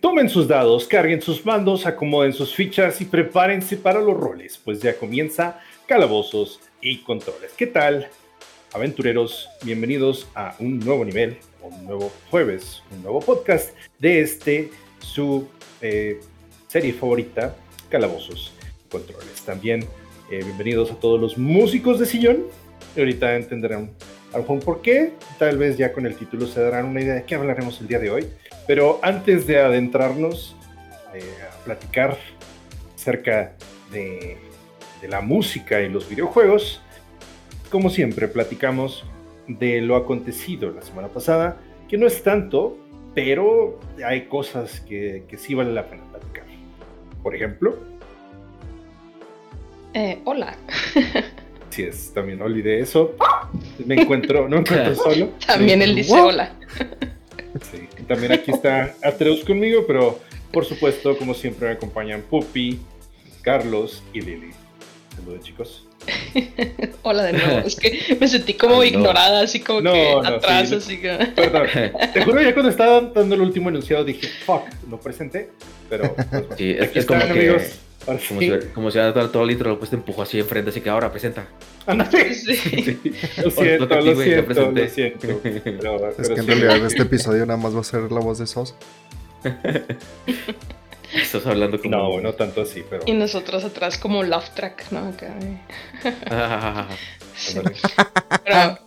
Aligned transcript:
Tomen 0.00 0.30
sus 0.30 0.48
dados, 0.48 0.86
carguen 0.86 1.20
sus 1.20 1.44
mandos, 1.44 1.84
acomoden 1.84 2.32
sus 2.32 2.54
fichas 2.54 3.02
y 3.02 3.04
prepárense 3.04 3.76
para 3.76 4.00
los 4.00 4.16
roles, 4.16 4.58
pues 4.64 4.80
ya 4.80 4.96
comienza 4.96 5.60
Calabozos 5.86 6.58
y 6.80 7.02
Controles. 7.02 7.52
¿Qué 7.54 7.66
tal, 7.66 8.08
aventureros? 8.72 9.46
Bienvenidos 9.62 10.26
a 10.34 10.56
un 10.58 10.78
nuevo 10.78 11.04
nivel, 11.04 11.36
un 11.60 11.84
nuevo 11.84 12.10
jueves, 12.30 12.82
un 12.90 13.02
nuevo 13.02 13.20
podcast 13.20 13.76
de 13.98 14.22
este, 14.22 14.70
su 15.00 15.46
eh, 15.82 16.18
serie 16.66 16.94
favorita, 16.94 17.54
Calabozos 17.90 18.54
y 18.86 18.88
Controles. 18.90 19.42
También 19.44 19.82
eh, 20.30 20.42
bienvenidos 20.42 20.90
a 20.90 20.94
todos 20.94 21.20
los 21.20 21.36
músicos 21.36 21.98
de 21.98 22.06
sillón. 22.06 22.46
Y 22.96 23.00
ahorita 23.00 23.36
entenderán 23.36 23.90
algo 24.32 24.58
por 24.60 24.82
qué. 24.82 25.12
Tal 25.38 25.58
vez 25.58 25.76
ya 25.76 25.92
con 25.92 26.06
el 26.06 26.16
título 26.16 26.46
se 26.46 26.60
darán 26.60 26.86
una 26.86 27.00
idea 27.00 27.14
de 27.14 27.24
qué 27.24 27.34
hablaremos 27.34 27.80
el 27.80 27.88
día 27.88 27.98
de 27.98 28.10
hoy. 28.10 28.26
Pero 28.66 28.98
antes 29.02 29.46
de 29.46 29.60
adentrarnos 29.60 30.56
eh, 31.14 31.22
a 31.48 31.64
platicar 31.64 32.16
acerca 32.94 33.54
de, 33.90 34.38
la 35.08 35.22
música 35.22 35.80
y 35.80 35.88
los 35.88 36.08
videojuegos, 36.08 36.82
como 37.70 37.88
siempre 37.88 38.28
platicamos 38.28 39.04
de 39.48 39.80
lo 39.80 39.96
acontecido 39.96 40.70
la 40.70 40.82
semana 40.82 41.08
pasada, 41.08 41.56
que 41.88 41.96
no 41.96 42.06
es 42.06 42.22
tanto, 42.22 42.76
pero 43.14 43.80
hay 44.04 44.26
cosas 44.26 44.80
que, 44.80 45.24
que 45.26 45.38
sí 45.38 45.54
vale 45.54 45.72
la 45.72 45.86
pena 45.86 46.02
platicar. 46.10 46.44
Por 47.22 47.34
ejemplo. 47.34 47.78
Eh, 49.94 50.20
hola. 50.24 50.54
Sí, 51.70 51.82
es, 51.84 52.12
también 52.12 52.42
olvidé 52.42 52.80
eso. 52.80 53.14
Me 53.84 53.94
encuentro, 54.02 54.48
no 54.48 54.56
me 54.56 54.62
encuentro 54.62 54.94
solo. 55.04 55.30
También 55.46 55.82
él 55.82 55.94
dice 55.94 56.12
hola. 56.20 56.52
Sí, 57.70 57.88
también 58.06 58.32
aquí 58.32 58.50
está 58.50 58.94
Atreus 59.02 59.44
conmigo, 59.44 59.84
pero 59.86 60.18
por 60.52 60.64
supuesto, 60.64 61.16
como 61.16 61.32
siempre, 61.34 61.68
me 61.68 61.74
acompañan 61.74 62.22
Pupi, 62.28 62.80
Carlos 63.42 64.02
y 64.12 64.20
Lili. 64.20 64.50
Saludos, 65.16 65.44
chicos. 65.44 65.86
Hola 67.02 67.24
de 67.24 67.32
nuevo, 67.34 67.58
es 67.66 67.76
que 67.76 68.16
me 68.18 68.26
sentí 68.26 68.54
como 68.54 68.80
Ay, 68.80 68.90
no. 68.92 68.98
ignorada, 69.00 69.42
así 69.42 69.60
como 69.60 69.82
No, 69.82 69.92
que 69.92 70.12
no, 70.12 70.18
atrás, 70.26 70.70
sí. 70.70 70.74
así 70.76 70.98
que... 70.98 71.10
Perdón, 71.36 71.66
te 72.14 72.24
juro, 72.24 72.40
ya 72.40 72.54
cuando 72.54 72.70
estaba 72.70 73.00
dando 73.02 73.34
el 73.34 73.40
último 73.42 73.68
enunciado 73.68 74.04
dije, 74.04 74.26
fuck, 74.46 74.62
lo 74.88 74.98
presenté, 74.98 75.50
pero 75.90 76.14
pues, 76.14 76.30
bueno. 76.30 76.46
Sí, 76.56 76.70
es, 76.70 76.82
Aquí 76.88 76.98
es 77.00 77.06
como 77.06 77.20
están, 77.20 77.34
que. 77.34 77.40
amigos. 77.40 77.62
Ahora 77.62 77.89
Como, 78.06 78.18
sí. 78.18 78.50
si, 78.50 78.66
como 78.68 78.90
si 78.90 78.98
hubiera 78.98 79.12
dado 79.12 79.30
todo 79.30 79.44
el 79.44 79.50
intro, 79.50 79.70
después 79.70 79.90
te 79.90 79.96
empujó 79.96 80.22
así 80.22 80.38
enfrente, 80.38 80.70
así 80.70 80.80
que 80.80 80.88
ahora 80.88 81.10
presenta. 81.10 81.46
Ándale. 81.86 82.34
Sí. 82.34 82.54
Lo 83.44 83.50
siento, 83.50 83.84
a 83.84 83.88
ti, 84.00 84.04
lo 84.06 84.22
siento, 84.22 84.70
lo 84.70 84.88
siento. 84.88 85.40
Pero, 85.42 86.08
Es 86.08 86.14
pero 86.16 86.34
que 86.34 86.40
en 86.40 86.46
sí. 86.46 86.52
realidad 86.54 86.86
este 86.86 87.02
episodio 87.02 87.46
nada 87.46 87.58
más 87.58 87.74
va 87.74 87.80
a 87.80 87.84
ser 87.84 88.10
la 88.10 88.20
voz 88.20 88.38
de 88.38 88.46
Sos. 88.46 88.74
Estás 91.14 91.46
hablando 91.46 91.80
como. 91.80 91.96
No, 91.96 92.20
no 92.20 92.32
tanto 92.34 92.62
así, 92.62 92.84
pero. 92.88 93.02
Y 93.06 93.12
nosotros 93.12 93.64
atrás 93.64 93.98
como 93.98 94.22
laugh 94.22 94.54
track, 94.54 94.90
¿no? 94.92 95.08
Acá, 95.08 95.34
eh. 95.42 95.60
Sí. 97.36 97.58
Pero, 98.44 98.78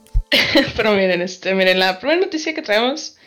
pero 0.75 0.91
miren, 0.93 1.21
este, 1.21 1.53
miren, 1.53 1.79
la 1.79 1.99
primera 1.99 2.21
noticia 2.21 2.53
que 2.53 2.61
traemos 2.61 3.17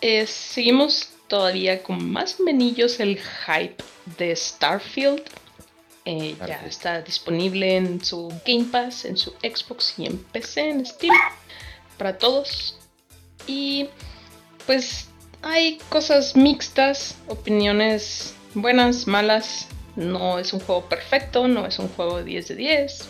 es, 0.00 0.30
seguimos 0.30 1.11
todavía 1.32 1.82
con 1.82 2.12
más 2.12 2.40
menillos 2.40 3.00
el 3.00 3.18
hype 3.18 3.82
de 4.18 4.36
Starfield. 4.36 5.22
Eh, 6.04 6.36
ya 6.46 6.62
está 6.66 7.00
disponible 7.00 7.74
en 7.74 8.04
su 8.04 8.28
Game 8.46 8.66
Pass, 8.70 9.06
en 9.06 9.16
su 9.16 9.30
Xbox 9.40 9.94
y 9.96 10.04
en 10.04 10.18
PC, 10.18 10.68
en 10.68 10.84
Steam, 10.84 11.14
para 11.96 12.18
todos. 12.18 12.78
Y 13.46 13.88
pues 14.66 15.08
hay 15.40 15.78
cosas 15.88 16.36
mixtas, 16.36 17.16
opiniones 17.28 18.34
buenas, 18.52 19.06
malas. 19.06 19.68
No 19.96 20.38
es 20.38 20.52
un 20.52 20.60
juego 20.60 20.86
perfecto, 20.86 21.48
no 21.48 21.64
es 21.64 21.78
un 21.78 21.88
juego 21.88 22.18
de 22.18 22.24
10 22.24 22.48
de 22.48 22.56
10. 22.56 23.08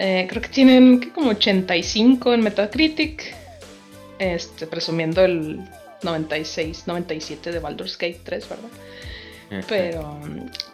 Eh, 0.00 0.26
creo 0.28 0.42
que 0.42 0.48
tienen 0.48 0.98
¿qué? 0.98 1.10
como 1.10 1.30
85 1.30 2.34
en 2.34 2.40
Metacritic. 2.40 3.36
Este, 4.18 4.66
presumiendo 4.66 5.24
el 5.24 5.60
96, 6.04 6.86
97 6.86 7.50
de 7.52 7.58
Baldur's 7.58 7.96
Gate 7.98 8.20
3, 8.22 8.48
¿verdad? 8.48 8.68
Pero, 9.68 10.18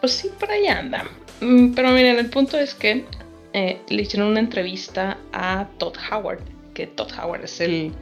pues 0.01 0.13
sí, 0.13 0.31
por 0.39 0.51
ahí 0.51 0.67
anda. 0.67 1.05
Mm, 1.41 1.73
Pero 1.75 1.91
miren, 1.91 2.19
el 2.19 2.31
punto 2.31 2.59
es 2.59 2.75
que 2.75 3.05
eh, 3.53 3.81
le 3.89 4.03
hicieron 4.03 4.29
una 4.29 4.41
entrevista 4.41 5.19
a 5.33 5.69
Todd 5.79 5.95
Howard, 6.11 6.41
que 6.73 6.87
Todd 6.87 7.11
Howard 7.21 7.45
es 7.45 7.61
el, 7.61 7.93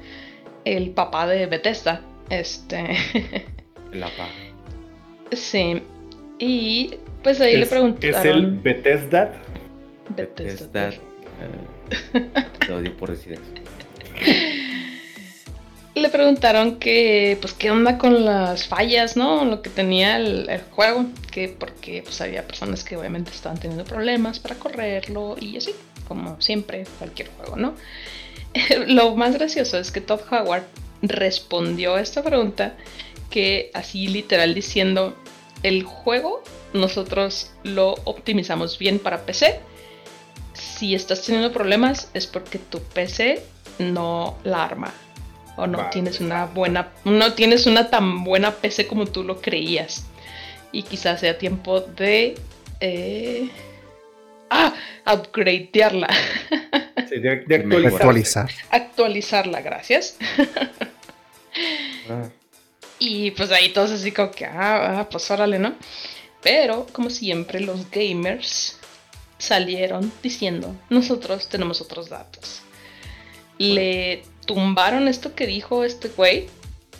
el 0.65 0.91
papá 0.91 1.27
de 1.27 1.47
Bethesda. 1.47 2.03
Este, 2.31 2.85
La 3.93 4.07
pa. 4.09 4.29
sí. 5.33 5.83
Y 6.39 6.95
pues 7.25 7.41
ahí 7.41 7.57
le 7.57 7.67
preguntaron. 7.67 8.21
es 8.21 8.25
el 8.25 8.47
Bethesda. 8.59 9.33
Bethesda. 10.11 10.91
Bethesda. 10.91 11.03
eh, 12.15 12.31
Te 12.67 12.73
odio 12.73 12.97
por 12.97 13.11
decir 13.11 13.33
eso. 13.33 13.43
le 15.99 16.09
preguntaron 16.09 16.79
que, 16.79 17.39
pues, 17.41 17.53
qué 17.53 17.71
onda 17.71 17.99
con 17.99 18.25
las 18.25 18.67
fallas, 18.67 19.17
¿no? 19.17 19.45
Lo 19.45 19.63
que 19.63 19.71
tenía 19.71 20.17
el, 20.17 20.63
juego, 20.71 21.07
que 21.31 21.49
porque 21.49 22.03
pues 22.03 22.21
había 22.21 22.47
personas 22.47 22.85
que 22.85 22.97
obviamente 22.97 23.31
estaban 23.31 23.59
teniendo 23.59 23.85
problemas 23.85 24.39
para 24.39 24.57
correrlo 24.57 25.37
y 25.41 25.57
así, 25.57 25.75
como 26.07 26.41
siempre, 26.41 26.85
cualquier 26.99 27.29
juego, 27.31 27.57
¿no? 27.57 27.75
Lo 28.87 29.15
más 29.17 29.35
gracioso 29.35 29.79
es 29.79 29.91
que 29.91 30.01
Todd 30.01 30.21
Howard 30.31 30.65
respondió 31.03 31.95
a 31.95 32.01
esta 32.01 32.23
pregunta 32.23 32.75
que 33.31 33.71
así 33.75 34.09
literal 34.09 34.55
diciendo, 34.55 35.17
el 35.63 35.83
juego 35.85 36.43
nosotros 36.73 37.53
lo 37.63 37.93
optimizamos 38.05 38.79
bien 38.79 38.99
para 38.99 39.25
PC. 39.27 39.61
Si 40.55 40.95
estás 40.95 41.23
teniendo 41.23 41.53
problemas 41.53 42.11
es 42.15 42.27
porque 42.27 42.59
tu 42.59 42.81
PC 42.81 43.43
no 43.79 44.39
la 44.45 44.65
arma 44.65 44.93
o 45.59 45.67
no 45.67 45.79
Vale. 45.79 45.91
tienes 45.91 46.21
una 46.21 46.47
buena 46.47 46.89
no 47.05 47.35
tienes 47.35 47.67
una 47.67 47.91
tan 47.91 48.25
buena 48.25 48.53
PC 48.53 48.87
como 48.87 49.07
tú 49.07 49.25
lo 49.25 49.41
creías. 49.41 50.07
Y 50.73 50.83
quizás 50.83 51.21
sea 51.21 51.37
tiempo 51.39 51.81
de 51.81 52.39
eh, 52.81 53.51
ah 54.51 54.75
upgradearla. 55.07 56.09
Sí, 57.09 57.21
de, 57.21 57.37
de 57.47 57.55
actualizar. 57.55 58.01
Actualizar. 58.01 58.51
actualizarla 58.71 59.61
gracias. 59.63 60.17
Ah, 62.11 62.29
y 62.99 63.31
pues 63.33 63.51
ahí 63.51 63.71
todos 63.71 63.91
así 63.91 64.13
como 64.13 64.31
que 64.31 64.45
ah, 64.45 65.01
ah, 65.01 65.09
pues 65.11 65.31
órale 65.31 65.59
no 65.59 65.75
pero 66.43 66.87
como 66.93 67.11
siempre 67.11 67.61
los 67.61 67.91
gamers 67.91 68.77
salieron 69.39 70.13
diciendo 70.23 70.75
nosotros 70.89 71.49
tenemos 71.49 71.81
otros 71.81 72.09
datos 72.09 72.63
le 73.59 74.23
tumbaron 74.49 75.07
esto 75.09 75.35
que 75.35 75.47
dijo 75.47 75.85
este 75.85 76.09
güey, 76.09 76.47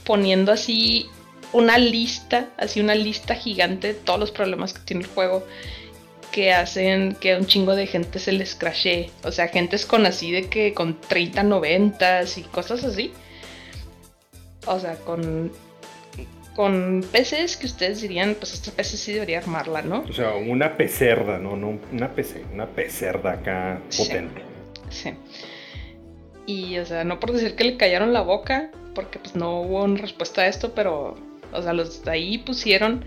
poniendo 0.05 0.53
así 0.53 1.07
una 1.55 1.79
lista, 1.79 2.51
así 2.59 2.79
una 2.81 2.95
lista 2.95 3.35
gigante 3.35 3.89
de 3.89 3.95
todos 3.95 4.21
los 4.21 4.31
problemas 4.31 4.75
que 4.75 4.81
tiene 4.81 5.05
el 5.05 5.09
juego, 5.09 5.47
que 6.31 6.53
hacen 6.53 7.15
que 7.15 7.33
a 7.33 7.39
un 7.39 7.47
chingo 7.47 7.75
de 7.75 7.87
gente 7.87 8.19
se 8.19 8.33
les 8.33 8.55
crashee. 8.55 9.11
O 9.25 9.33
sea, 9.33 9.49
gentes 9.49 9.87
con 9.87 10.05
así 10.05 10.31
de 10.31 10.49
que 10.51 10.75
con 10.75 11.01
30, 11.01 11.43
90 11.43 12.23
y 12.37 12.43
cosas 12.43 12.85
así. 12.85 13.13
O 14.67 14.79
sea, 14.79 14.97
con, 14.97 15.51
con 16.55 17.03
PCs 17.11 17.57
que 17.57 17.65
ustedes 17.65 18.03
dirían, 18.03 18.37
pues 18.39 18.53
esta 18.53 18.73
PC 18.73 18.99
sí 18.99 19.13
debería 19.15 19.39
armarla, 19.39 19.81
¿no? 19.81 20.05
O 20.07 20.13
sea, 20.13 20.35
una 20.35 20.77
pecerda, 20.77 21.39
no, 21.39 21.57
no, 21.57 21.79
una 21.93 22.13
PC, 22.13 22.45
una 22.53 22.67
pecerda 22.67 23.33
acá 23.33 23.81
Sí. 23.89 24.05
potente. 24.05 24.43
Sí. 24.91 25.15
Y, 26.49 26.79
o 26.79 26.87
sea, 26.87 27.05
no 27.05 27.21
por 27.21 27.33
decir 27.33 27.55
que 27.57 27.65
le 27.65 27.77
callaron 27.77 28.15
la 28.15 28.23
boca, 28.23 28.71
porque 28.95 29.19
pues 29.19 29.37
no 29.37 29.61
hubo 29.61 29.85
una 29.85 30.01
respuesta 30.01 30.41
a 30.41 30.47
esto, 30.47 30.73
pero, 30.75 31.15
o 31.53 31.63
sea, 31.63 31.75
los 31.75 32.03
de 32.05 32.11
ahí 32.11 32.39
pusieron 32.39 33.05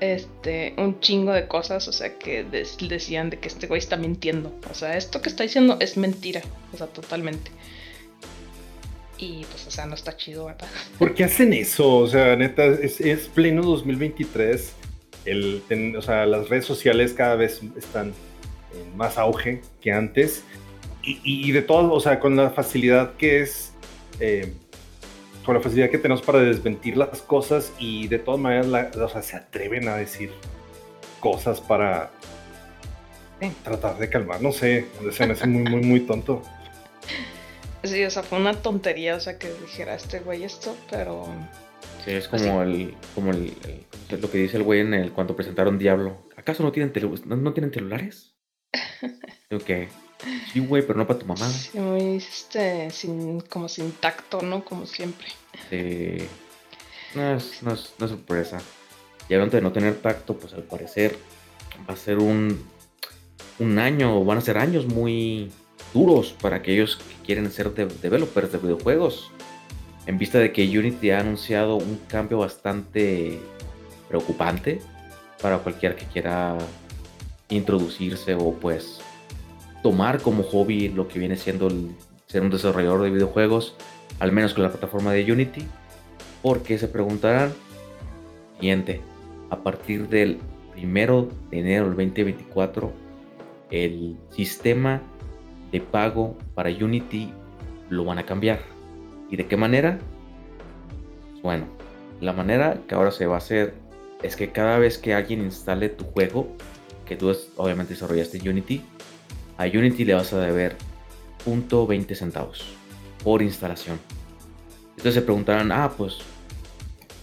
este 0.00 0.72
un 0.78 0.98
chingo 1.00 1.32
de 1.32 1.46
cosas, 1.46 1.88
o 1.88 1.92
sea, 1.92 2.16
que 2.18 2.44
decían 2.44 3.28
de 3.28 3.38
que 3.38 3.48
este 3.48 3.66
güey 3.66 3.78
está 3.80 3.98
mintiendo. 3.98 4.50
O 4.70 4.74
sea, 4.74 4.96
esto 4.96 5.20
que 5.20 5.28
está 5.28 5.42
diciendo 5.42 5.76
es 5.78 5.98
mentira, 5.98 6.40
o 6.72 6.78
sea, 6.78 6.86
totalmente. 6.86 7.50
Y 9.18 9.44
pues, 9.50 9.66
o 9.66 9.70
sea, 9.70 9.84
no 9.84 9.94
está 9.94 10.16
chido, 10.16 10.46
¿verdad? 10.46 10.68
¿Por 10.98 11.14
qué 11.14 11.24
hacen 11.24 11.52
eso? 11.52 11.96
O 11.98 12.06
sea, 12.06 12.34
neta, 12.34 12.64
es, 12.64 13.28
pleno 13.34 13.62
2023. 13.62 14.72
El, 15.26 15.62
ten- 15.68 15.94
o 15.96 16.00
sea, 16.00 16.24
las 16.24 16.48
redes 16.48 16.64
sociales 16.64 17.12
cada 17.12 17.34
vez 17.34 17.60
están 17.76 18.14
en 18.72 18.96
más 18.96 19.18
auge 19.18 19.60
que 19.82 19.92
antes. 19.92 20.44
Y, 21.24 21.48
y 21.48 21.52
de 21.52 21.62
todo, 21.62 21.92
o 21.92 22.00
sea, 22.00 22.20
con 22.20 22.36
la 22.36 22.50
facilidad 22.50 23.14
que 23.14 23.40
es, 23.40 23.72
eh, 24.20 24.52
con 25.44 25.54
la 25.54 25.60
facilidad 25.60 25.88
que 25.90 25.98
tenemos 25.98 26.22
para 26.22 26.40
desmentir 26.40 26.96
las 26.96 27.22
cosas 27.22 27.72
y 27.78 28.08
de 28.08 28.18
todas 28.18 28.40
maneras, 28.40 28.66
la- 28.66 28.90
o 28.94 29.08
sea, 29.08 29.22
se 29.22 29.36
atreven 29.36 29.88
a 29.88 29.96
decir 29.96 30.30
cosas 31.20 31.60
para 31.60 32.10
eh, 33.40 33.52
tratar 33.64 33.96
de 33.98 34.08
calmar. 34.10 34.42
No 34.42 34.52
sé, 34.52 34.86
se 35.12 35.26
me 35.26 35.32
hace 35.32 35.46
muy, 35.46 35.62
muy, 35.70 35.80
muy 35.82 36.00
tonto. 36.00 36.42
Sí, 37.84 38.04
o 38.04 38.10
sea, 38.10 38.22
fue 38.22 38.38
una 38.38 38.54
tontería, 38.54 39.14
o 39.16 39.20
sea, 39.20 39.38
que 39.38 39.48
dijera 39.62 39.94
este 39.94 40.20
güey 40.20 40.42
esto, 40.44 40.76
pero 40.90 41.26
Sí, 42.04 42.10
es 42.12 42.26
como 42.28 42.62
el, 42.62 42.94
como 43.14 43.30
el, 43.30 43.52
el- 44.10 44.20
lo 44.20 44.30
que 44.30 44.38
dice 44.38 44.56
el 44.56 44.62
güey 44.64 44.80
en 44.80 44.94
el 44.94 45.12
cuando 45.12 45.36
presentaron 45.36 45.78
Diablo. 45.78 46.18
¿Acaso 46.36 46.62
no 46.62 46.72
tienen 46.72 46.92
no, 47.26 47.36
no 47.36 47.52
tienen 47.52 47.72
celulares? 47.72 48.34
Digo 49.50 49.64
que 49.64 49.88
sí, 50.52 50.60
güey, 50.60 50.82
pero 50.86 50.98
no 50.98 51.06
para 51.06 51.18
tu 51.18 51.26
mamá. 51.26 51.48
Sí, 51.48 51.78
muy, 51.78 52.16
este, 52.16 52.90
sin, 52.90 53.40
como 53.40 53.68
sin 53.68 53.92
tacto, 53.92 54.40
¿no? 54.42 54.64
Como 54.64 54.86
siempre. 54.86 55.28
Eh, 55.70 56.26
no, 57.14 57.34
es, 57.36 57.62
no, 57.62 57.72
es, 57.72 57.92
no 57.98 58.06
es 58.06 58.10
sorpresa. 58.12 58.58
Y 59.28 59.34
hablando 59.34 59.56
de 59.56 59.62
no 59.62 59.72
tener 59.72 59.96
tacto, 59.96 60.36
pues 60.36 60.54
al 60.54 60.62
parecer 60.62 61.16
va 61.88 61.94
a 61.94 61.96
ser 61.96 62.18
un, 62.18 62.64
un 63.58 63.78
año, 63.78 64.24
van 64.24 64.38
a 64.38 64.40
ser 64.40 64.58
años 64.58 64.86
muy 64.86 65.50
duros 65.94 66.34
para 66.40 66.56
aquellos 66.56 66.96
que 66.96 67.26
quieren 67.26 67.50
ser 67.50 67.72
de- 67.74 67.86
developers 67.86 68.52
de 68.52 68.58
videojuegos. 68.58 69.30
En 70.06 70.16
vista 70.18 70.38
de 70.38 70.52
que 70.52 70.62
Unity 70.66 71.10
ha 71.10 71.20
anunciado 71.20 71.76
un 71.76 72.00
cambio 72.08 72.38
bastante 72.38 73.38
preocupante 74.08 74.80
para 75.42 75.58
cualquiera 75.58 75.94
que 75.94 76.06
quiera 76.06 76.56
introducirse 77.50 78.34
o 78.34 78.52
pues 78.54 79.00
tomar 79.82 80.20
como 80.20 80.42
hobby 80.42 80.88
lo 80.88 81.08
que 81.08 81.18
viene 81.18 81.36
siendo 81.36 81.68
el 81.68 81.90
ser 82.26 82.42
un 82.42 82.50
desarrollador 82.50 83.02
de 83.02 83.10
videojuegos, 83.10 83.74
al 84.18 84.32
menos 84.32 84.54
con 84.54 84.62
la 84.62 84.70
plataforma 84.70 85.12
de 85.12 85.30
Unity, 85.30 85.66
porque 86.42 86.78
se 86.78 86.88
preguntarán, 86.88 87.52
siguiente, 88.56 89.00
a 89.50 89.62
partir 89.62 90.08
del 90.08 90.38
primero 90.72 91.28
de 91.50 91.60
enero 91.60 91.84
del 91.86 91.96
2024, 91.96 92.92
el 93.70 94.16
sistema 94.30 95.02
de 95.72 95.80
pago 95.80 96.36
para 96.54 96.70
Unity 96.70 97.32
lo 97.88 98.04
van 98.04 98.18
a 98.18 98.26
cambiar. 98.26 98.60
¿Y 99.30 99.36
de 99.36 99.46
qué 99.46 99.56
manera? 99.56 99.98
Bueno, 101.42 101.66
la 102.20 102.32
manera 102.32 102.80
que 102.86 102.94
ahora 102.94 103.10
se 103.10 103.26
va 103.26 103.36
a 103.36 103.38
hacer 103.38 103.74
es 104.22 104.36
que 104.36 104.50
cada 104.50 104.78
vez 104.78 104.98
que 104.98 105.14
alguien 105.14 105.42
instale 105.42 105.88
tu 105.88 106.04
juego, 106.04 106.48
que 107.06 107.16
tú 107.16 107.32
obviamente 107.56 107.94
desarrollaste 107.94 108.48
Unity, 108.48 108.82
a 109.58 109.66
Unity 109.66 110.04
le 110.04 110.14
vas 110.14 110.32
a 110.32 110.40
deber 110.40 110.76
.20 111.44 112.14
centavos 112.14 112.64
por 113.22 113.42
instalación. 113.42 113.98
Entonces 114.90 115.14
se 115.14 115.22
preguntarán, 115.22 115.70
ah, 115.72 115.92
pues, 115.96 116.18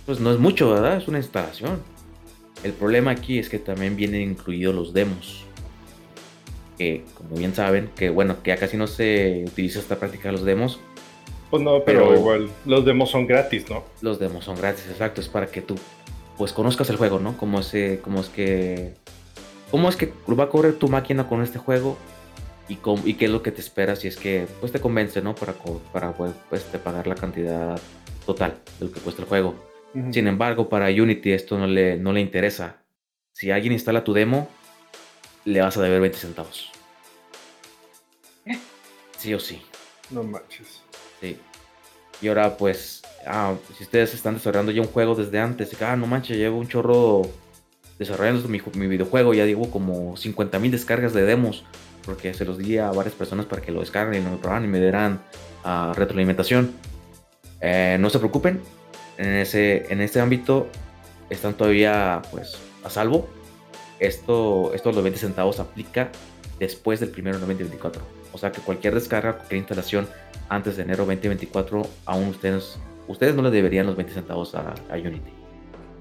pues 0.06 0.20
no 0.20 0.32
es 0.32 0.38
mucho, 0.40 0.70
¿verdad? 0.70 0.98
Es 0.98 1.08
una 1.08 1.18
instalación. 1.18 1.82
El 2.64 2.74
problema 2.74 3.12
aquí 3.12 3.40
es 3.40 3.50
que 3.50 3.60
también 3.60 3.96
vienen 3.96 4.22
incluidos 4.22 4.76
los 4.76 4.94
demos. 4.94 5.46
Que, 6.78 7.06
como 7.16 7.38
bien 7.38 7.56
saben, 7.56 7.90
que 7.96 8.10
bueno, 8.10 8.44
que 8.44 8.50
ya 8.50 8.58
casi 8.58 8.76
no 8.76 8.88
se 8.88 9.46
utiliza 9.48 9.80
esta 9.80 9.98
práctica 9.98 10.30
de 10.30 10.34
los 10.34 10.44
demos. 10.44 10.80
Pues 11.50 11.64
no, 11.64 11.84
pero, 11.86 12.10
Pero- 12.10 12.20
igual 12.20 12.50
los 12.66 12.86
demos 12.86 13.12
son 13.12 13.28
gratis, 13.28 13.70
¿no? 13.70 13.84
Los 14.02 14.20
demos 14.20 14.44
son 14.44 14.58
gratis, 14.58 14.86
exacto, 14.90 15.22
es 15.22 15.30
para 15.30 15.48
que 15.48 15.62
tú 15.62 15.76
pues 16.38 16.52
conozcas 16.52 16.90
el 16.90 16.98
juego, 16.98 17.20
¿no? 17.20 17.38
Cómo 17.38 17.60
es, 17.60 17.74
eh, 17.74 18.00
cómo 18.04 18.20
es 18.20 18.28
que 18.28 18.94
cómo 19.72 19.88
es 19.88 19.96
que 19.96 20.12
va 20.38 20.46
a 20.46 20.50
correr 20.50 20.74
tu 20.74 20.90
máquina 20.90 21.28
con 21.28 21.42
este 21.42 21.60
juego 21.60 21.98
y, 22.68 22.76
cómo- 22.78 23.04
y 23.06 23.14
qué 23.16 23.26
es 23.26 23.32
lo 23.32 23.44
que 23.44 23.52
te 23.52 23.62
espera 23.62 23.96
si 23.96 24.08
es 24.08 24.18
que 24.18 24.48
pues 24.60 24.72
te 24.72 24.80
convence, 24.82 25.22
¿no? 25.22 25.36
Para, 25.36 25.54
para 25.94 26.12
pues, 26.14 26.34
pues, 26.50 26.64
te 26.66 26.80
pagar 26.80 27.08
la 27.08 27.16
cantidad 27.16 27.80
total 28.26 28.56
de 28.80 28.86
lo 28.88 28.92
que 28.92 29.00
cuesta 29.00 29.22
el 29.22 29.28
juego. 29.28 29.56
Sin 30.12 30.28
embargo, 30.28 30.68
para 30.68 30.88
Unity 30.88 31.32
esto 31.32 31.58
no 31.58 31.68
le, 31.68 31.96
no 31.98 32.12
le 32.12 32.20
interesa. 32.20 32.78
Si 33.32 33.50
alguien 33.52 33.72
instala 33.74 34.04
tu 34.04 34.12
demo, 34.14 34.50
le 35.46 35.62
vas 35.62 35.78
a 35.78 35.82
deber 35.82 36.02
20 36.02 36.18
centavos. 36.18 36.72
Sí 39.18 39.34
o 39.34 39.40
sí. 39.40 39.62
No 40.12 40.24
manches. 40.24 40.82
Sí. 41.22 41.38
Y 42.22 42.28
ahora, 42.28 42.58
pues, 42.58 43.02
ah, 43.26 43.56
si 43.78 43.84
ustedes 43.84 44.14
están 44.14 44.36
desarrollando 44.36 44.72
ya 44.72 44.82
un 44.82 44.88
juego 44.88 45.16
desde 45.16 45.40
antes, 45.40 45.82
ah, 45.82 45.96
no 45.96 46.06
manches, 46.06 46.38
llevo 46.38 46.60
un 46.60 46.68
chorro 46.68 47.24
desarrollando 47.98 48.48
mi, 48.48 48.62
mi 48.76 48.88
videojuego, 48.88 49.34
ya 49.34 49.46
llevo 49.46 49.72
como 49.72 50.16
50 50.18 50.60
mil 50.60 50.72
descargas 50.72 51.14
de 51.14 51.24
demos, 51.24 51.64
porque 52.06 52.34
se 52.34 52.46
los 52.46 52.58
di 52.58 52.78
a 52.78 52.92
varias 52.92 53.16
personas 53.16 53.46
para 53.46 53.62
que 53.62 53.72
lo 53.72 53.80
descarguen 53.80 54.22
y 54.22 54.30
lo 54.30 54.38
probaran 54.38 54.66
y 54.66 54.68
me 54.68 54.80
dieran 54.80 55.22
ah, 55.64 55.94
retroalimentación. 55.96 56.72
Eh, 57.62 57.98
no 58.00 58.10
se 58.10 58.20
preocupen, 58.20 58.62
en 59.18 59.34
ese, 59.34 59.92
en 59.92 60.02
este 60.02 60.20
ámbito 60.20 60.68
están 61.30 61.56
todavía, 61.56 62.22
pues, 62.32 62.58
a 62.84 62.90
salvo. 62.90 63.28
Esto, 64.00 64.74
esto 64.74 64.92
los 64.92 65.04
20 65.04 65.20
centavos 65.20 65.60
aplica 65.60 66.10
después 66.60 67.00
del 67.00 67.10
primero 67.10 67.38
de 67.38 67.42
2024. 67.42 68.02
O 68.34 68.38
sea 68.38 68.52
que 68.52 68.62
cualquier 68.62 68.94
descarga, 68.94 69.38
cualquier 69.38 69.60
instalación 69.60 70.08
antes 70.50 70.76
de 70.76 70.84
enero 70.84 71.06
2024, 71.06 71.88
aún 72.06 72.28
ustedes, 72.28 72.78
ustedes 73.08 73.36
no 73.36 73.42
le 73.42 73.52
deberían 73.52 73.86
los 73.86 73.96
20 73.96 74.14
centavos 74.14 74.54
a, 74.54 74.76
a 74.92 74.96
Unity. 74.96 75.32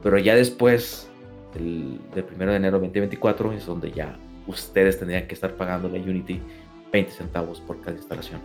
Pero 0.02 0.18
ya 0.18 0.34
después 0.34 1.08
del, 1.54 2.00
del 2.14 2.24
1 2.24 2.50
de 2.50 2.56
enero 2.56 2.78
2024 2.80 3.52
es 3.52 3.64
donde 3.64 3.92
ya 3.92 4.18
ustedes 4.46 4.98
tendrían 4.98 5.26
que 5.26 5.34
estar 5.34 5.54
pagándole 5.54 5.98
a 5.98 6.02
Unity 6.02 6.40
20 6.92 7.10
centavos 7.12 7.60
por 7.60 7.80
cada 7.80 7.96
instalación. 7.96 8.40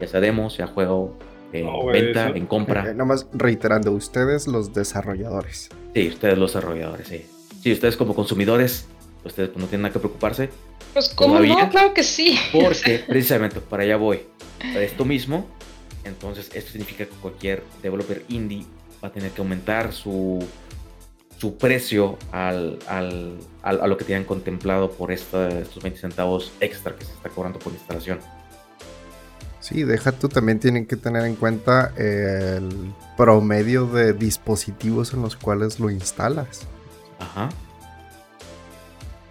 Ya 0.00 0.06
sea 0.08 0.20
demo, 0.20 0.50
sea 0.50 0.66
juego, 0.66 1.16
en 1.52 1.66
No, 1.66 1.82
güey, 1.82 2.02
venta, 2.02 2.26
eso- 2.28 2.34
en 2.36 2.44
Eh, 2.44 2.48
compra. 2.48 2.82
nada 2.82 3.04
más 3.04 3.26
reiterando, 3.32 3.92
ustedes 3.92 4.46
los 4.48 4.72
desarrolladores. 4.72 5.68
Sí, 5.94 6.08
ustedes 6.08 6.38
los 6.38 6.52
desarrolladores, 6.54 7.08
sí. 7.08 7.26
Sí, 7.62 7.72
ustedes 7.72 7.96
como 7.96 8.14
consumidores, 8.14 8.86
ustedes 9.24 9.50
pues, 9.50 9.62
no 9.62 9.68
tienen 9.68 9.82
nada 9.82 9.92
que 9.92 9.98
preocuparse. 9.98 10.48
Pues, 10.92 11.10
¿cómo 11.10 11.34
¿Todavía? 11.34 11.64
no? 11.64 11.70
Claro 11.70 11.94
que 11.94 12.02
sí. 12.02 12.38
Porque 12.52 12.98
precisamente 13.06 13.60
para 13.60 13.82
allá 13.84 13.96
voy. 13.96 14.20
Para 14.58 14.82
esto 14.82 15.04
mismo, 15.04 15.46
entonces 16.04 16.50
esto 16.54 16.70
significa 16.72 17.04
que 17.04 17.14
cualquier 17.20 17.62
developer 17.82 18.24
indie 18.28 18.64
va 19.04 19.08
a 19.08 19.12
tener 19.12 19.30
que 19.32 19.40
aumentar 19.40 19.92
su, 19.92 20.42
su 21.42 21.56
precio 21.58 22.18
al, 22.30 22.78
al- 22.86 23.36
al- 23.64 23.80
a 23.80 23.86
lo 23.88 23.96
que 23.96 24.04
tenían 24.04 24.22
contemplado 24.22 24.92
por 24.92 25.10
esta- 25.10 25.48
estos 25.48 25.82
20 25.82 25.98
centavos 25.98 26.52
extra 26.60 26.94
que 26.94 27.04
se 27.04 27.12
está 27.14 27.30
cobrando 27.30 27.58
por 27.58 27.72
instalación. 27.72 28.20
Sí, 29.58 29.82
deja 29.82 30.12
tú, 30.12 30.28
también 30.28 30.60
tienen 30.60 30.86
que 30.86 30.94
tener 30.96 31.24
en 31.24 31.34
cuenta 31.34 31.92
el 31.96 32.68
promedio 33.16 33.86
de 33.88 34.12
dispositivos 34.12 35.14
en 35.14 35.22
los 35.22 35.34
cuales 35.34 35.80
lo 35.80 35.90
instalas. 35.90 36.64
Ajá. 37.18 37.48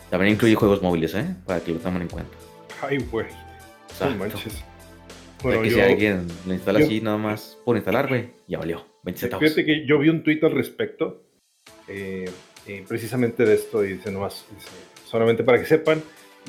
También 0.10 0.34
incluye 0.34 0.56
juegos 0.56 0.82
móviles, 0.82 1.16
¿eh? 1.16 1.34
Para 1.46 1.62
que 1.62 1.72
lo 1.72 1.80
tomen 1.80 2.02
en 2.02 2.08
cuenta. 2.10 2.38
Ay, 2.82 2.98
güey. 3.10 3.28
No 4.02 4.16
manches. 4.18 4.62
Bueno, 5.42 5.62
que 5.62 5.70
yo, 5.70 5.76
si 5.78 5.82
alguien 5.82 6.28
lo 6.46 6.54
instala 6.54 6.80
yo- 6.80 6.86
así 6.88 7.00
nada 7.00 7.18
más 7.18 7.58
por 7.64 7.78
instalar, 7.78 8.10
güey, 8.10 8.32
ya 8.50 8.58
valió. 8.58 8.86
20 9.04 9.22
centavos. 9.22 9.44
fíjate 9.46 9.66
que 9.66 9.86
yo 9.88 9.98
vi 10.00 10.10
un 10.10 10.24
tuit 10.24 10.44
al 10.44 10.52
respecto, 10.52 11.24
eh, 11.92 12.30
eh, 12.68 12.86
precisamente 12.88 13.44
de 13.44 13.56
esto, 13.56 13.84
y 13.84 13.94
dice 13.94 14.12
nomás, 14.12 14.46
dice, 14.56 14.70
solamente 15.06 15.44
para 15.44 15.60
que 15.60 15.66
sepan, 15.66 16.02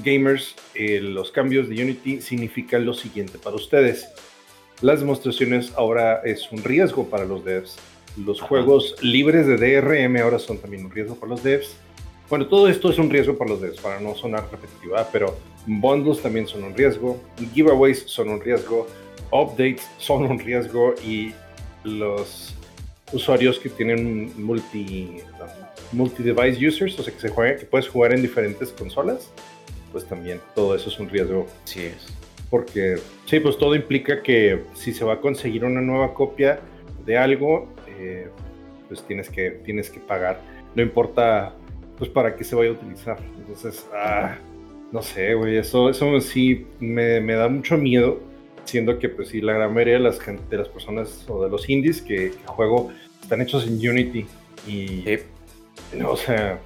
gamers, 0.05 0.55
eh, 0.75 1.01
los 1.01 1.31
cambios 1.31 1.69
de 1.69 1.83
Unity 1.83 2.21
significan 2.21 2.87
lo 2.87 2.95
siguiente 2.95 3.39
para 3.39 3.57
ustedes. 3.57 4.09
Las 4.81 5.01
demostraciones 5.01 5.73
ahora 5.77 6.23
es 6.25 6.51
un 6.53 6.63
riesgo 6.63 7.09
para 7.09 7.25
los 7.25 7.45
devs. 7.45 7.77
Los 8.17 8.39
Ajá. 8.39 8.49
juegos 8.49 8.95
libres 9.03 9.47
de 9.47 9.57
DRM 9.57 10.17
ahora 10.19 10.39
son 10.39 10.59
también 10.59 10.85
un 10.85 10.91
riesgo 10.91 11.17
para 11.17 11.31
los 11.31 11.43
devs. 11.43 11.77
Bueno, 12.29 12.47
todo 12.47 12.69
esto 12.69 12.91
es 12.91 12.99
un 12.99 13.11
riesgo 13.11 13.37
para 13.37 13.51
los 13.51 13.61
devs, 13.61 13.81
para 13.81 14.01
no 14.01 14.15
sonar 14.15 14.49
repetitiva, 14.51 15.09
pero 15.13 15.37
bundles 15.67 16.21
también 16.21 16.47
son 16.47 16.65
un 16.65 16.75
riesgo, 16.75 17.21
giveaways 17.53 18.05
son 18.07 18.31
un 18.31 18.41
riesgo, 18.41 18.87
updates 19.31 19.89
son 19.99 20.25
un 20.25 20.39
riesgo 20.39 20.95
y 21.05 21.33
los 21.85 22.55
usuarios 23.13 23.59
que 23.59 23.69
tienen 23.69 24.33
multi, 24.43 25.19
multi 25.93 26.23
device 26.23 26.67
users, 26.67 26.99
o 26.99 27.03
sea 27.03 27.13
que 27.13 27.21
se 27.21 27.29
juega, 27.29 27.57
que 27.57 27.67
puedes 27.67 27.89
jugar 27.89 28.13
en 28.13 28.23
diferentes 28.23 28.71
consolas, 28.71 29.31
pues 29.91 30.05
también 30.07 30.41
todo 30.55 30.75
eso 30.75 30.89
es 30.89 30.99
un 30.99 31.09
riesgo 31.09 31.47
Sí 31.65 31.83
es. 31.83 32.09
porque 32.51 32.97
sí, 33.27 33.41
pues 33.41 33.59
todo 33.59 33.75
implica 33.75 34.23
que 34.23 34.63
si 34.75 34.93
se 34.93 35.05
va 35.05 35.15
a 35.15 35.21
conseguir 35.21 35.65
una 35.65 35.81
nueva 35.81 36.15
copia 36.15 36.61
de 37.05 37.19
algo, 37.19 37.69
eh, 37.99 38.29
pues 38.89 39.03
tienes 39.07 39.29
que, 39.29 39.51
tienes 39.65 39.91
que 39.91 40.01
pagar. 40.01 40.41
No 40.75 40.83
importa, 40.83 41.55
pues 41.99 42.11
para 42.11 42.35
qué 42.37 42.45
se 42.45 42.55
vaya 42.55 42.71
a 42.71 42.73
utilizar. 42.75 43.19
Entonces, 43.39 43.87
ah, 43.95 44.37
no 44.91 45.03
sé, 45.03 45.35
güey, 45.35 45.57
eso, 45.57 45.89
eso 45.89 46.21
sí 46.21 46.67
me, 46.79 47.21
me 47.21 47.35
da 47.35 47.49
mucho 47.49 47.77
miedo, 47.77 48.21
siendo 48.65 48.99
que 48.99 49.09
pues 49.09 49.29
sí, 49.29 49.41
la 49.41 49.53
gran 49.55 49.73
mayoría 49.73 49.95
de 49.95 50.01
las, 50.01 50.19
de 50.51 50.57
las 50.57 50.69
personas 50.69 51.25
o 51.29 51.43
de 51.45 51.51
los 51.51 51.69
indies 51.69 52.01
que, 52.01 52.31
que 52.31 52.47
juego 52.47 52.93
están 53.23 53.41
hechos 53.43 53.67
en 53.67 53.75
Unity 53.75 54.27
y, 54.67 55.03
Sí. 55.05 55.19
no, 55.99 56.11
o 56.13 56.17
sea, 56.17 56.59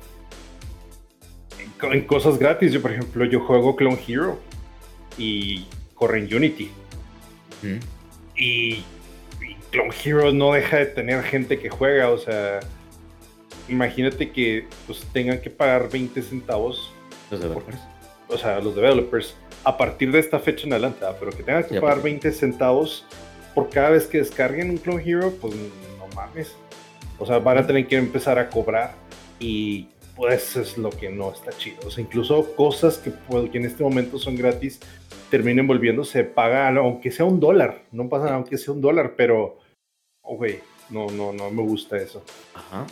en 1.60 1.70
co- 1.80 1.92
en 1.92 2.02
cosas 2.06 2.38
gratis. 2.38 2.72
Yo, 2.72 2.80
por 2.82 2.92
ejemplo, 2.92 3.24
yo 3.24 3.40
juego 3.40 3.74
Clone 3.76 3.98
Hero 4.06 4.38
y 5.18 5.66
corre 5.94 6.18
en 6.20 6.34
Unity. 6.34 6.70
Y, 8.36 8.44
y 8.44 8.84
Clone 9.70 9.94
Hero 10.04 10.32
no 10.32 10.52
deja 10.52 10.76
de 10.78 10.86
tener 10.86 11.22
gente 11.24 11.58
que 11.58 11.68
juega. 11.70 12.10
O 12.10 12.18
sea, 12.18 12.60
imagínate 13.68 14.30
que 14.30 14.66
pues, 14.86 15.00
tengan 15.12 15.40
que 15.40 15.50
pagar 15.50 15.88
20 15.90 16.20
centavos, 16.22 16.92
Los 17.30 17.40
developers. 17.40 17.78
o 18.28 18.36
sea, 18.38 18.60
los 18.60 18.74
developers, 18.76 19.34
a 19.66 19.76
partir 19.76 20.12
de 20.12 20.20
esta 20.20 20.38
fecha 20.38 20.64
en 20.64 20.74
adelante, 20.74 21.04
pero 21.18 21.32
que 21.32 21.42
tengan 21.42 21.64
que 21.64 21.74
Ya, 21.74 21.80
pagar 21.80 21.96
pues. 21.96 22.04
20 22.04 22.30
centavos 22.30 23.04
por 23.52 23.68
cada 23.68 23.90
vez 23.90 24.06
que 24.06 24.18
descarguen 24.18 24.70
un 24.70 24.76
Clone 24.76 25.02
Hero, 25.04 25.32
pues 25.40 25.54
no 25.54 26.06
mames. 26.14 26.54
O 27.18 27.26
sea, 27.26 27.40
van 27.40 27.58
a 27.58 27.66
tener 27.66 27.88
que 27.88 27.96
empezar 27.96 28.38
a 28.38 28.48
cobrar 28.48 28.94
y 29.40 29.88
pues 30.14 30.54
es 30.56 30.78
lo 30.78 30.90
que 30.90 31.10
no 31.10 31.32
está 31.32 31.50
chido. 31.50 31.78
O 31.84 31.90
sea, 31.90 32.04
incluso 32.04 32.54
cosas 32.54 32.98
que, 32.98 33.10
pues, 33.10 33.50
que 33.50 33.58
en 33.58 33.64
este 33.64 33.82
momento 33.82 34.20
son 34.20 34.36
gratis 34.36 34.78
terminen 35.30 35.66
volviéndose 35.66 36.22
pagan, 36.22 36.78
aunque 36.78 37.10
sea 37.10 37.24
un 37.24 37.40
dólar. 37.40 37.82
No 37.90 38.08
pasa 38.08 38.26
nada, 38.26 38.36
aunque 38.36 38.58
sea 38.58 38.72
un 38.72 38.80
dólar, 38.80 39.14
pero, 39.16 39.58
oh, 40.22 40.36
güey, 40.36 40.60
no, 40.90 41.08
no, 41.08 41.32
no 41.32 41.50
me 41.50 41.62
gusta 41.62 41.96
eso. 41.96 42.22
Ajá. 42.54 42.86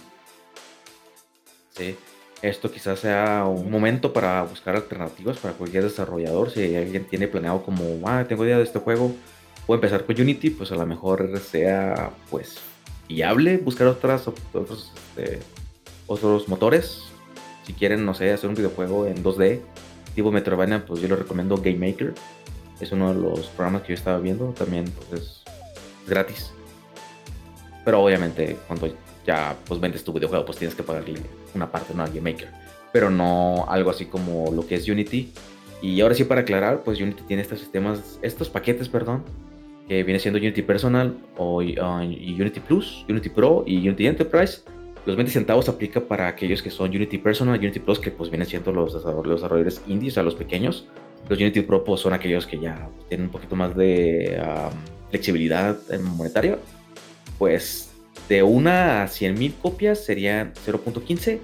Sí. 1.71 1.97
Esto 2.45 2.71
quizás 2.71 2.99
sea 3.01 3.47
un 3.47 3.71
momento 3.71 4.13
para 4.13 4.43
buscar 4.43 4.77
alternativas 4.77 5.39
para 5.39 5.55
cualquier 5.55 5.85
desarrollador. 5.85 6.51
Si 6.51 6.77
alguien 6.77 7.07
tiene 7.07 7.27
planeado 7.27 7.63
como, 7.63 8.07
ah, 8.07 8.27
tengo 8.29 8.45
idea 8.45 8.59
de 8.59 8.65
este 8.65 8.81
juego, 8.81 9.15
puedo 9.67 9.79
empezar 9.79 10.05
con 10.05 10.21
Unity, 10.21 10.51
pues 10.51 10.71
a 10.71 10.75
lo 10.75 10.85
mejor 10.85 11.39
sea, 11.39 12.11
pues, 12.31 12.59
viable 13.09 13.57
buscar 13.57 13.87
otras, 13.87 14.29
otros, 14.29 14.93
este, 15.17 15.39
otros 16.07 16.47
motores. 16.47 17.05
Si 17.67 17.73
quieren, 17.73 18.05
no 18.05 18.13
sé, 18.13 18.31
hacer 18.31 18.51
un 18.51 18.57
videojuego 18.57 19.07
en 19.07 19.25
2D, 19.25 19.63
tipo 20.15 20.31
Metroidvania, 20.31 20.85
pues 20.85 21.01
yo 21.01 21.09
lo 21.09 21.17
recomiendo 21.17 21.57
Game 21.57 21.79
Maker. 21.79 22.13
Es 22.79 22.93
uno 22.93 23.15
de 23.15 23.23
los 23.23 23.47
programas 23.47 23.85
que 23.85 23.89
yo 23.89 23.95
estaba 23.95 24.19
viendo. 24.19 24.49
También, 24.49 24.85
pues, 25.09 25.23
es 25.23 25.45
gratis. 26.07 26.53
Pero 27.87 28.03
obviamente, 28.03 28.59
cuando 28.67 28.95
ya 29.27 29.57
pues 29.67 29.81
vendes 29.81 30.05
tu 30.05 30.13
videojuego, 30.13 30.45
pues 30.45 30.59
tienes 30.59 30.75
que 30.75 30.83
pagarle 30.83 31.15
una 31.55 31.71
parte 31.71 31.95
¿no? 31.95 32.03
al 32.03 32.11
Game 32.11 32.33
Maker. 32.33 32.49
Pero 32.93 33.11
no 33.11 33.67
algo 33.69 33.91
así 33.91 34.07
como 34.07 34.53
lo 34.53 34.67
que 34.67 34.77
es 34.77 34.89
Unity. 34.89 35.33
Y 35.83 36.01
ahora 36.01 36.15
sí 36.15 36.25
para 36.25 36.43
aclarar, 36.43 36.83
pues 36.83 37.01
Unity 37.01 37.23
tiene 37.25 37.43
estos 37.43 37.59
sistemas, 37.59 38.19
estos 38.23 38.49
paquetes, 38.49 38.89
perdón, 38.89 39.25
que 39.89 40.03
viene 40.03 40.19
siendo 40.19 40.39
Unity 40.39 40.63
Personal 40.63 41.17
o 41.37 41.57
uh, 41.57 41.61
Unity 41.61 42.61
Plus, 42.61 43.05
Unity 43.09 43.29
Pro 43.29 43.65
y 43.67 43.87
Unity 43.87 44.07
Enterprise. 44.07 44.63
Los 45.07 45.17
20 45.17 45.33
centavos 45.33 45.69
aplica 45.69 46.01
para 46.01 46.29
aquellos 46.29 46.63
que 46.63 46.71
son 46.71 46.91
Unity 46.91 47.19
Personal, 47.19 47.59
Unity 47.59 47.81
Plus, 47.81 47.99
que 47.99 48.11
pues 48.11 48.31
vienen 48.31 48.49
siendo 48.49 48.73
los 48.73 48.95
desarrolladores 48.95 49.83
indies, 49.87 50.15
o 50.15 50.15
sea, 50.15 50.23
los 50.23 50.35
pequeños. 50.35 50.87
Los 51.29 51.39
Unity 51.39 51.63
Pro 51.63 51.85
pues, 51.85 52.01
son 52.01 52.13
aquellos 52.13 52.47
que 52.47 52.59
ya 52.59 52.89
tienen 53.09 53.27
un 53.27 53.33
poquito 53.33 53.57
más 53.57 53.77
de 53.77 54.41
um, 54.41 55.11
flexibilidad 55.11 55.77
en 55.91 56.05
monetario. 56.05 56.59
Pues 57.39 57.94
de 58.29 58.43
una 58.43 59.03
a 59.03 59.07
100.000 59.07 59.55
copias 59.61 60.05
serían 60.05 60.53
0.15. 60.67 61.41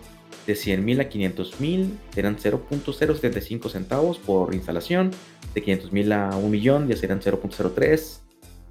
De 0.47 0.55
100.000 0.55 1.01
a 1.01 1.11
500.000 1.11 1.91
serán 2.15 2.37
0.075 2.39 3.71
centavos 3.71 4.19
por 4.19 4.55
instalación. 4.55 5.11
De 5.55 5.63
500.000 5.65 6.13
a 6.13 6.37
1 6.37 6.49
millón 6.49 6.89
ya 6.89 6.97
serán 6.97 7.21
0.03. 7.21 8.21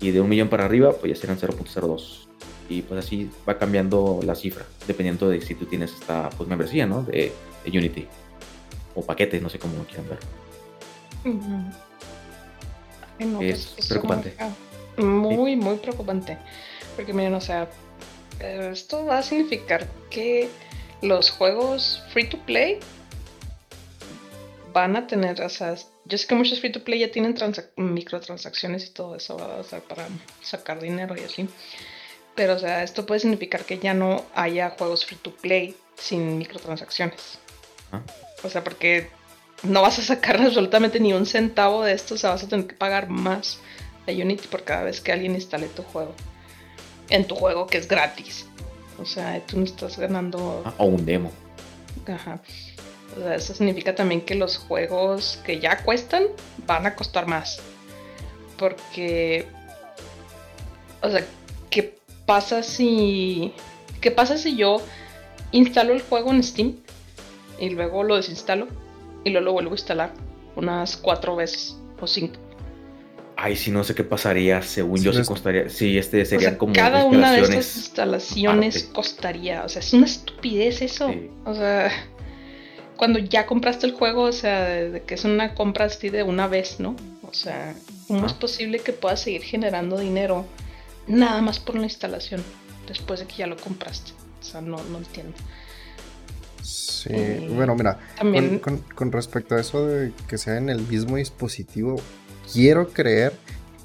Y 0.02 0.12
de 0.12 0.20
1 0.20 0.30
millón 0.30 0.50
para 0.50 0.66
arriba 0.66 0.94
pues 0.94 1.14
ya 1.14 1.20
serán 1.20 1.38
0.02. 1.38 2.28
Y 2.70 2.82
pues 2.84 3.06
así 3.06 3.30
va 3.48 3.58
cambiando 3.58 4.20
la 4.24 4.36
cifra, 4.36 4.64
dependiendo 4.88 5.28
de 5.28 5.42
si 5.42 5.56
tú 5.56 5.66
tienes 5.66 5.92
esta 5.94 6.30
pues, 6.30 6.48
membresía 6.48 6.86
¿no? 6.86 7.04
de, 7.04 7.32
Unity. 7.66 8.08
O 8.96 9.04
paquete, 9.04 9.40
no 9.40 9.50
sé 9.50 9.60
cómo 9.60 9.78
lo 9.78 9.86
quieran 9.86 10.08
ver. 10.10 10.20
es 13.42 13.74
pues, 13.76 13.88
preocupante. 13.88 14.36
Muy, 14.98 15.56
muy 15.56 15.78
preocupante. 15.78 16.38
Porque 16.96 17.14
miren, 17.14 17.34
o 17.34 17.42
sea, 17.42 17.70
esto 18.40 19.06
va 19.06 19.20
a 19.20 19.24
significar 19.24 19.88
que 20.10 20.50
los 21.02 21.30
juegos 21.30 22.02
free 22.12 22.28
to 22.28 22.38
play 22.46 22.80
van 24.74 24.96
a 24.96 25.08
tener, 25.08 25.42
o 25.42 25.50
sea, 25.50 25.76
yo 26.06 26.18
sé 26.18 26.28
que 26.28 26.36
muchos 26.36 26.60
free 26.60 26.72
to 26.72 26.84
play 26.84 27.00
ya 27.00 27.12
tienen 27.12 27.36
microtransacciones 27.76 28.86
y 28.86 28.90
todo 28.92 29.16
eso, 29.16 29.36
o 29.36 29.64
sea, 29.64 29.80
para 29.80 30.08
sacar 30.42 30.80
dinero 30.80 31.16
y 31.18 31.24
así. 31.24 31.48
Pero, 32.36 32.56
o 32.56 32.60
sea, 32.60 32.84
esto 32.84 33.06
puede 33.06 33.20
significar 33.20 33.66
que 33.66 33.80
ya 33.80 33.94
no 33.94 34.26
haya 34.34 34.70
juegos 34.72 35.06
free 35.06 35.18
to 35.18 35.36
play 35.36 35.76
sin 35.96 36.38
microtransacciones. 36.38 37.40
Ah. 37.92 38.02
O 38.44 38.50
sea, 38.50 38.64
porque 38.64 39.10
no 39.64 39.82
vas 39.82 40.00
a 40.00 40.04
sacar 40.04 40.38
absolutamente 40.42 41.00
ni 41.00 41.14
un 41.14 41.26
centavo 41.26 41.84
de 41.84 41.94
esto, 41.94 42.16
o 42.16 42.18
sea, 42.18 42.32
vas 42.32 42.44
a 42.44 42.48
tener 42.48 42.68
que 42.68 42.76
pagar 42.76 43.10
más 43.10 43.60
a 44.08 44.12
Unity 44.12 44.48
por 44.48 44.64
cada 44.64 44.84
vez 44.84 45.02
que 45.02 45.12
alguien 45.12 45.36
instale 45.36 45.68
tu 45.68 45.84
juego 45.84 46.14
en 47.10 47.26
tu 47.26 47.36
juego 47.36 47.68
que 47.68 47.78
es 47.78 47.88
gratis. 47.88 48.46
O 49.02 49.06
sea, 49.06 49.42
tú 49.46 49.58
no 49.58 49.64
estás 49.64 49.98
ganando. 49.98 50.62
Ah, 50.66 50.74
o 50.78 50.86
un 50.86 51.06
demo. 51.06 51.32
Ajá. 52.08 52.42
O 53.18 53.22
sea, 53.22 53.36
eso 53.36 53.54
significa 53.54 53.96
también 53.96 54.22
que 54.22 54.36
los 54.36 54.58
juegos 54.58 55.40
que 55.46 55.60
ya 55.60 55.84
cuestan 55.84 56.24
van 56.66 56.86
a 56.86 56.96
costar 56.96 57.28
más. 57.28 57.60
Porque. 58.58 59.48
O 61.02 61.10
sea, 61.10 61.26
¿qué 61.70 61.98
pasa 62.26 62.62
si. 62.64 63.54
¿Qué 64.02 64.12
pasa 64.12 64.38
si 64.38 64.56
yo 64.56 64.82
instalo 65.52 65.94
el 65.94 66.02
juego 66.02 66.32
en 66.32 66.44
Steam 66.44 66.78
y 67.60 67.70
luego 67.70 68.04
lo 68.04 68.16
desinstalo 68.16 68.68
y 69.24 69.32
luego 69.32 69.46
lo 69.46 69.54
vuelvo 69.54 69.72
a 69.72 69.76
instalar 69.76 70.14
unas 70.56 70.96
cuatro 70.96 71.36
veces 71.36 71.76
o 72.00 72.08
cinco? 72.08 72.49
Ay, 73.42 73.56
si 73.56 73.72
no 73.72 73.86
sé 73.86 73.96
qué 73.96 74.04
pasaría, 74.04 74.62
según 74.62 75.02
yo, 75.02 75.14
si 75.14 75.24
costaría. 75.24 75.70
Sí, 75.70 75.98
este 75.98 76.26
sería 76.26 76.58
como. 76.58 76.74
Cada 76.74 77.06
una 77.06 77.32
de 77.32 77.42
estas 77.42 77.78
instalaciones 77.78 78.84
costaría. 78.92 79.64
O 79.64 79.70
sea, 79.70 79.82
es 79.82 79.94
una 79.94 80.08
estupidez 80.08 80.82
eso. 80.82 81.10
O 81.46 81.56
sea, 81.56 81.90
cuando 82.98 83.18
ya 83.20 83.46
compraste 83.46 83.86
el 83.86 83.94
juego, 83.94 84.24
o 84.24 84.34
sea, 84.34 84.66
de, 84.66 85.04
que 85.04 85.14
es 85.14 85.24
una 85.24 85.56
compra 85.56 85.86
así 85.86 86.10
de 86.10 86.24
una 86.24 86.48
vez, 86.48 86.82
¿no? 86.82 86.98
O 87.22 87.34
sea, 87.34 87.76
¿cómo 88.10 88.26
es 88.26 88.34
posible 88.34 88.80
que 88.80 88.92
puedas 88.92 89.22
seguir 89.22 89.44
generando 89.44 89.98
dinero 89.98 90.46
nada 91.08 91.42
más 91.42 91.60
por 91.60 91.76
la 91.76 91.84
instalación 91.84 92.44
después 92.90 93.22
de 93.22 93.26
que 93.26 93.36
ya 93.38 93.48
lo 93.48 93.56
compraste? 93.56 94.12
O 94.42 94.44
sea, 94.44 94.60
no, 94.60 94.84
no 94.84 94.98
entiendo. 94.98 95.38
Sí, 96.62 97.14
bueno, 97.52 97.74
mira, 97.74 98.00
también... 98.18 98.60
con 98.60 99.12
respecto 99.14 99.56
a 99.56 99.62
eso 99.62 99.88
de 99.88 100.12
que 100.28 100.38
sea 100.38 100.58
en 100.58 100.70
el 100.70 100.82
mismo 100.82 101.16
dispositivo, 101.16 102.02
quiero 102.52 102.90
creer 102.90 103.34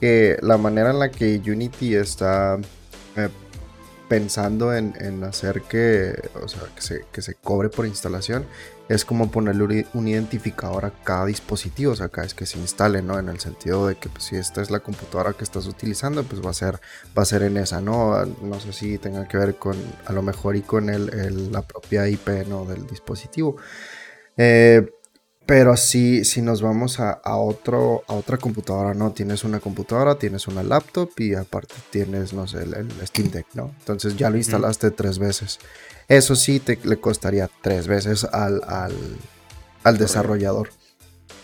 que 0.00 0.36
la 0.42 0.58
manera 0.58 0.90
en 0.90 0.98
la 0.98 1.10
que 1.10 1.40
Unity 1.44 1.94
está 1.94 2.58
eh, 3.16 3.28
pensando 4.08 4.74
en, 4.74 5.24
hacer 5.24 5.62
que, 5.62 6.14
o 6.42 6.48
sea, 6.48 6.62
que, 7.12 7.22
se, 7.22 7.34
cobre 7.34 7.68
por 7.68 7.86
instalación 7.86 8.46
es 8.88 9.04
como 9.04 9.30
ponerle 9.30 9.86
un 9.94 10.08
identificador 10.08 10.84
a 10.84 10.90
cada 10.90 11.24
dispositivo, 11.24 11.92
o 11.92 11.96
sea, 11.96 12.10
cada 12.10 12.26
vez 12.26 12.34
que 12.34 12.44
se 12.44 12.58
instale, 12.58 13.00
¿no? 13.00 13.18
En 13.18 13.30
el 13.30 13.40
sentido 13.40 13.86
de 13.86 13.94
que 13.94 14.10
pues, 14.10 14.24
si 14.24 14.36
esta 14.36 14.60
es 14.60 14.70
la 14.70 14.80
computadora 14.80 15.32
que 15.32 15.42
estás 15.42 15.66
utilizando, 15.66 16.22
pues 16.22 16.44
va 16.44 16.50
a 16.50 16.54
ser, 16.54 16.80
va 17.16 17.22
a 17.22 17.24
ser 17.24 17.44
en 17.44 17.56
esa, 17.56 17.80
¿no? 17.80 18.26
No 18.26 18.60
sé 18.60 18.74
si 18.74 18.98
tenga 18.98 19.26
que 19.26 19.38
ver 19.38 19.56
con, 19.56 19.76
a 20.04 20.12
lo 20.12 20.20
mejor 20.20 20.54
y 20.56 20.60
con 20.60 20.90
el, 20.90 21.50
la 21.50 21.62
propia 21.62 22.06
IP, 22.08 22.28
¿no? 22.46 22.66
Del 22.66 22.86
dispositivo. 22.86 23.56
Eh, 24.36 24.86
pero 25.46 25.76
si, 25.76 26.24
si 26.24 26.40
nos 26.40 26.62
vamos 26.62 27.00
a, 27.00 27.20
otro, 27.36 28.02
a 28.08 28.14
otra 28.14 28.38
computadora, 28.38 28.94
¿no? 28.94 29.12
Tienes 29.12 29.44
una 29.44 29.60
computadora, 29.60 30.14
tienes 30.14 30.48
una 30.48 30.62
laptop 30.62 31.10
y 31.18 31.34
aparte 31.34 31.74
tienes, 31.90 32.32
no 32.32 32.46
sé, 32.46 32.62
el, 32.62 32.90
Steam 33.06 33.30
Deck, 33.30 33.46
¿no? 33.52 33.74
Entonces 33.80 34.16
ya 34.16 34.30
lo 34.30 34.38
instalaste 34.38 34.90
tres 34.90 35.18
veces. 35.18 35.58
Eso 36.08 36.34
sí 36.34 36.60
te 36.60 36.78
le 36.84 36.96
costaría 36.96 37.50
tres 37.60 37.86
veces 37.86 38.24
al, 38.24 38.62
al, 39.82 39.98
desarrollador. 39.98 40.70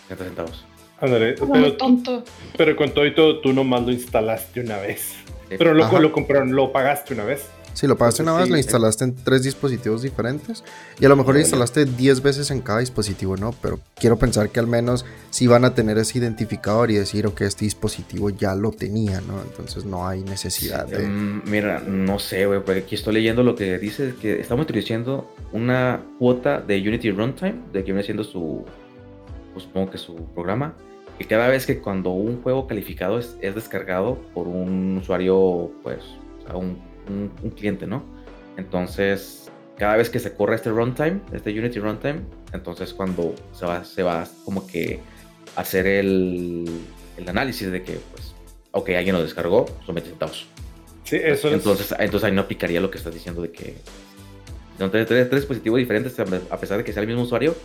centavos. 0.07 0.65
pero, 0.99 1.77
tonto. 1.77 2.23
pero 2.57 2.75
con 2.75 2.91
todo 2.93 3.05
y 3.05 3.13
todo, 3.13 3.39
tú 3.39 3.53
nomás 3.53 3.83
lo 3.83 3.91
instalaste 3.91 4.61
una 4.61 4.77
vez. 4.77 5.13
Pero 5.47 5.73
lo, 5.73 5.99
lo 5.99 6.11
compraron, 6.11 6.55
lo 6.55 6.71
pagaste 6.71 7.13
una 7.13 7.25
vez. 7.25 7.43
Si 7.73 7.87
lo 7.87 7.97
pagaste 7.97 8.23
una 8.23 8.33
vez, 8.33 8.49
lo 8.49 8.57
instalaste 8.57 9.05
en 9.05 9.15
tres 9.15 9.43
dispositivos 9.43 10.01
diferentes 10.01 10.63
y 10.99 11.05
a 11.05 11.09
lo 11.09 11.15
mejor 11.15 11.35
lo 11.35 11.39
instalaste 11.39 11.85
10 11.85 12.21
veces 12.21 12.51
en 12.51 12.61
cada 12.61 12.79
dispositivo, 12.79 13.37
¿no? 13.37 13.53
Pero 13.61 13.79
quiero 13.95 14.17
pensar 14.17 14.49
que 14.49 14.59
al 14.59 14.67
menos 14.67 15.05
si 15.29 15.47
van 15.47 15.65
a 15.65 15.73
tener 15.73 15.97
ese 15.97 16.19
identificador 16.19 16.91
y 16.91 16.95
decir, 16.95 17.25
ok, 17.25 17.41
este 17.41 17.65
dispositivo 17.65 18.29
ya 18.29 18.55
lo 18.55 18.71
tenía, 18.71 19.21
¿no? 19.21 19.41
Entonces 19.41 19.85
no 19.85 20.07
hay 20.07 20.23
necesidad 20.23 20.85
de... 20.85 21.07
Mm, 21.07 21.43
mira, 21.45 21.79
no 21.79 22.19
sé, 22.19 22.45
güey, 22.45 22.59
porque 22.59 22.81
aquí 22.81 22.95
estoy 22.95 23.13
leyendo 23.13 23.43
lo 23.43 23.55
que 23.55 23.79
dice, 23.79 24.13
que 24.21 24.39
estamos 24.39 24.65
utilizando 24.65 25.33
una 25.51 26.01
cuota 26.19 26.61
de 26.61 26.77
Unity 26.79 27.11
Runtime, 27.11 27.55
de 27.71 27.83
que 27.83 27.91
viene 27.91 28.03
siendo 28.03 28.23
su, 28.23 28.65
pues 29.53 29.65
supongo 29.65 29.91
que 29.91 29.97
su 29.97 30.15
programa, 30.33 30.75
que 31.17 31.25
cada 31.25 31.47
vez 31.47 31.65
que 31.65 31.79
cuando 31.79 32.11
un 32.11 32.41
juego 32.41 32.67
calificado 32.67 33.19
es, 33.19 33.37
es 33.41 33.55
descargado 33.55 34.17
por 34.33 34.47
un 34.47 34.97
usuario, 34.97 35.71
pues, 35.83 35.99
o 36.39 36.47
sea, 36.47 36.55
un 36.55 36.90
un, 37.07 37.29
cliente, 37.51 37.87
¿no? 37.87 38.03
Entonces, 38.57 39.51
cada 39.77 39.97
vez 39.97 40.09
que 40.09 40.19
se 40.19 40.33
corre 40.33 40.55
este 40.55 40.69
runtime, 40.69 41.21
este 41.33 41.57
Unity 41.57 41.79
runtime, 41.79 42.21
entonces 42.53 42.93
cuando 42.93 43.35
se 43.53 43.65
va, 43.65 43.83
se 43.83 44.03
va 44.03 44.27
como 44.45 44.67
que 44.67 44.99
hacer 45.55 45.87
el, 45.87 46.65
el 47.17 47.29
análisis 47.29 47.71
de 47.71 47.83
que, 47.83 47.93
pues, 47.93 48.33
ok, 48.71 48.89
alguien 48.89 49.15
lo 49.15 49.23
descargó, 49.23 49.65
son 49.85 49.95
20 49.95 50.11
centavos. 50.11 50.47
Sí, 51.03 51.17
eso 51.21 51.49
entonces, 51.49 51.93
Entonces 51.97 52.29
ahí 52.29 52.35
no 52.35 52.41
aplicaría 52.41 52.79
lo 52.79 52.91
que 52.91 52.97
estás 52.97 53.13
diciendo 53.13 53.41
de 53.41 53.51
que 53.51 53.75
son 54.77 54.89
tres, 54.89 55.07
tres, 55.07 55.29
dispositivos 55.29 55.77
diferentes, 55.77 56.17
a 56.19 56.57
pesar 56.57 56.77
de 56.77 56.83
que 56.83 56.93
sea 56.93 57.01
el 57.01 57.07
mismo 57.07 57.23
usuario, 57.23 57.55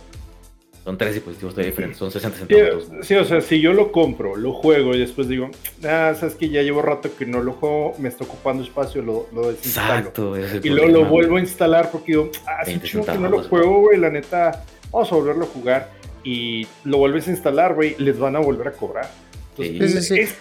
Son 0.87 0.97
tres 0.97 1.15
dispositivos 1.15 1.53
de 1.53 1.65
diferentes, 1.65 1.97
son 1.97 2.11
60 2.11 2.37
centavos. 2.37 2.89
Sí, 3.01 3.13
o 3.15 3.25
sea, 3.25 3.41
si 3.41 3.59
yo 3.59 3.73
lo 3.73 3.91
compro, 3.91 4.37
lo 4.37 4.53
juego 4.53 4.95
y 4.95 4.99
después 4.99 5.27
digo, 5.27 5.49
ah, 5.83 6.15
sabes 6.17 6.35
que 6.35 6.47
ya 6.47 6.61
llevo 6.61 6.81
rato 6.81 7.09
que 7.13 7.25
no 7.25 7.41
lo 7.43 7.51
juego, 7.51 7.93
me 7.99 8.07
está 8.07 8.23
ocupando 8.23 8.63
espacio, 8.63 9.01
lo, 9.01 9.27
lo 9.33 9.51
desinstalo. 9.51 9.97
Exacto, 9.97 10.37
y 10.63 10.69
luego 10.69 10.87
lo 10.87 11.03
vuelvo 11.03 11.35
a 11.35 11.39
instalar 11.41 11.91
porque 11.91 12.13
digo, 12.13 12.31
ah, 12.45 12.63
sí, 12.63 12.79
chido 12.81 13.03
que 13.03 13.17
no 13.17 13.27
lo 13.27 13.43
juego, 13.43 13.81
güey, 13.81 13.99
la 13.99 14.09
neta, 14.09 14.63
vamos 14.89 15.11
a 15.11 15.15
volverlo 15.15 15.43
a 15.43 15.47
jugar. 15.49 15.91
Y 16.23 16.65
lo 16.85 16.99
vuelves 16.99 17.27
a 17.27 17.31
instalar, 17.31 17.73
güey, 17.75 17.97
les 17.97 18.17
van 18.17 18.37
a 18.37 18.39
volver 18.39 18.69
a 18.69 18.71
cobrar. 18.71 19.11
Entonces, 19.57 20.07
sí, 20.07 20.25
sí, 20.25 20.33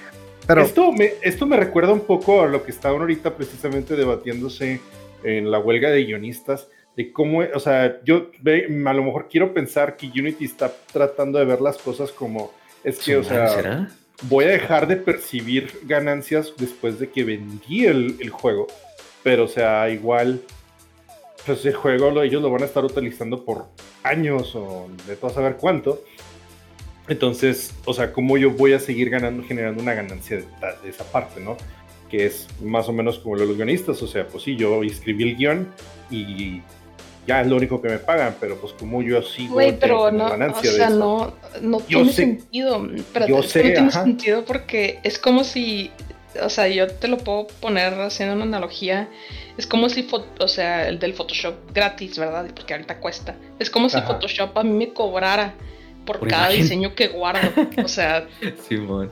Pero... 0.47 0.63
esto, 0.63 0.93
me, 0.93 1.15
esto 1.23 1.45
me 1.47 1.57
recuerda 1.57 1.93
un 1.93 2.03
poco 2.03 2.43
a 2.43 2.47
lo 2.47 2.63
que 2.63 2.71
estaban 2.71 3.01
ahorita 3.01 3.35
precisamente 3.35 3.97
debatiéndose 3.97 4.81
en 5.25 5.51
la 5.51 5.59
huelga 5.59 5.91
de 5.91 6.05
guionistas 6.05 6.69
de 6.97 7.13
cómo, 7.13 7.41
o 7.55 7.61
sea, 7.61 8.01
yo 8.05 8.31
a 8.43 8.93
lo 8.95 9.03
mejor 9.05 9.29
quiero 9.31 9.53
pensar 9.53 9.97
que 9.97 10.07
Unity 10.07 10.47
está 10.47 10.73
tratando 10.93 11.39
de 11.39 11.45
ver 11.45 11.61
las 11.61 11.77
cosas 11.77 12.11
como, 12.11 12.53
es 12.83 12.99
que, 12.99 13.19
o 13.19 13.23
sea, 13.23 13.89
voy 14.23 14.47
a 14.47 14.49
dejar 14.49 14.87
de 14.87 14.97
percibir 14.97 15.81
ganancias 15.83 16.55
después 16.57 16.99
de 16.99 17.11
que 17.11 17.23
vendí 17.25 17.85
el, 17.85 18.31
juego, 18.31 18.67
pero, 19.23 19.45
o 19.45 19.49
sea, 19.49 19.91
igual, 19.91 20.41
pues 21.45 21.67
el 21.67 21.75
juego 21.75 22.23
ellos 22.23 22.41
lo 22.41 22.51
van 22.51 22.63
a 22.63 22.67
estar 22.67 22.83
utilizando 22.83 23.45
por 23.45 23.67
años 24.03 24.57
o 24.57 24.89
de 25.07 25.17
todo 25.17 25.31
saber 25.31 25.57
cuánto. 25.57 26.03
Entonces, 27.09 27.73
o 27.85 27.93
sea, 27.93 28.13
¿cómo 28.13 28.37
yo 28.39 28.51
voy 28.51 28.73
a 28.73 28.81
seguir 28.81 29.11
ganando, 29.11 29.45
generando 29.45 29.81
una 29.83 29.95
ganancia 29.95 30.39
de, 30.39 30.45
de 30.83 30.89
esa 30.89 31.05
parte, 31.05 31.41
¿no? 31.41 31.57
Que 32.09 32.27
es 32.27 32.49
más 32.63 32.89
o 32.89 32.93
menos 32.93 33.19
como 33.19 33.37
los 33.37 33.55
guionistas, 33.55 34.03
o 34.03 34.07
sea, 34.07 34.27
pues 34.27 34.43
sí, 34.45 34.57
yo 34.57 34.83
escribí 34.83 35.23
el 35.23 35.37
guion 35.37 35.69
y 36.11 36.63
ya 37.27 37.41
es 37.41 37.47
lo 37.47 37.57
único 37.57 37.83
que 37.83 37.89
me 37.89 37.99
pagan, 37.99 38.37
pero 38.41 38.57
pues 38.57 38.73
como 38.75 39.03
yo 39.03 39.23
sigo 39.23 39.55
Güey, 39.55 39.79
pero 39.79 40.11
no, 40.11 40.27
o 40.27 40.63
sea, 40.63 40.91
no, 40.91 41.35
no 41.61 41.81
tiene 41.81 42.13
sentido. 42.13 42.89
Pero 43.13 43.27
yo 43.27 43.43
sé, 43.43 43.65
no 43.65 43.73
tiene 43.73 43.91
sentido 43.91 44.45
porque 44.45 45.01
es 45.03 45.19
como 45.19 45.45
si, 45.45 45.91
o 46.43 46.49
sea, 46.49 46.69
yo 46.69 46.89
te 46.89 47.09
lo 47.09 47.19
puedo 47.19 47.47
poner 47.61 47.95
haciendo 47.95 48.35
una 48.35 48.45
analogía. 48.45 49.09
Es 49.59 49.67
como 49.67 49.89
si, 49.89 50.07
o 50.39 50.49
sea, 50.49 50.89
el 50.89 50.99
del 50.99 51.15
Photoshop 51.15 51.55
gratis, 51.75 52.19
¿verdad? 52.19 52.47
Porque 52.55 52.75
ahorita 52.75 52.99
cuesta. 53.01 53.35
Es 53.59 53.71
como 53.71 53.89
si 53.89 54.01
Photoshop 54.01 54.57
a 54.57 54.63
mí 54.63 54.71
me 54.71 54.93
cobrara 54.93 55.55
por, 56.05 56.27
cada 56.29 56.51
diseño 56.51 56.95
que 56.95 57.09
guardo. 57.09 57.51
O 57.83 57.89
sea. 57.89 58.29
Simón. 58.69 59.11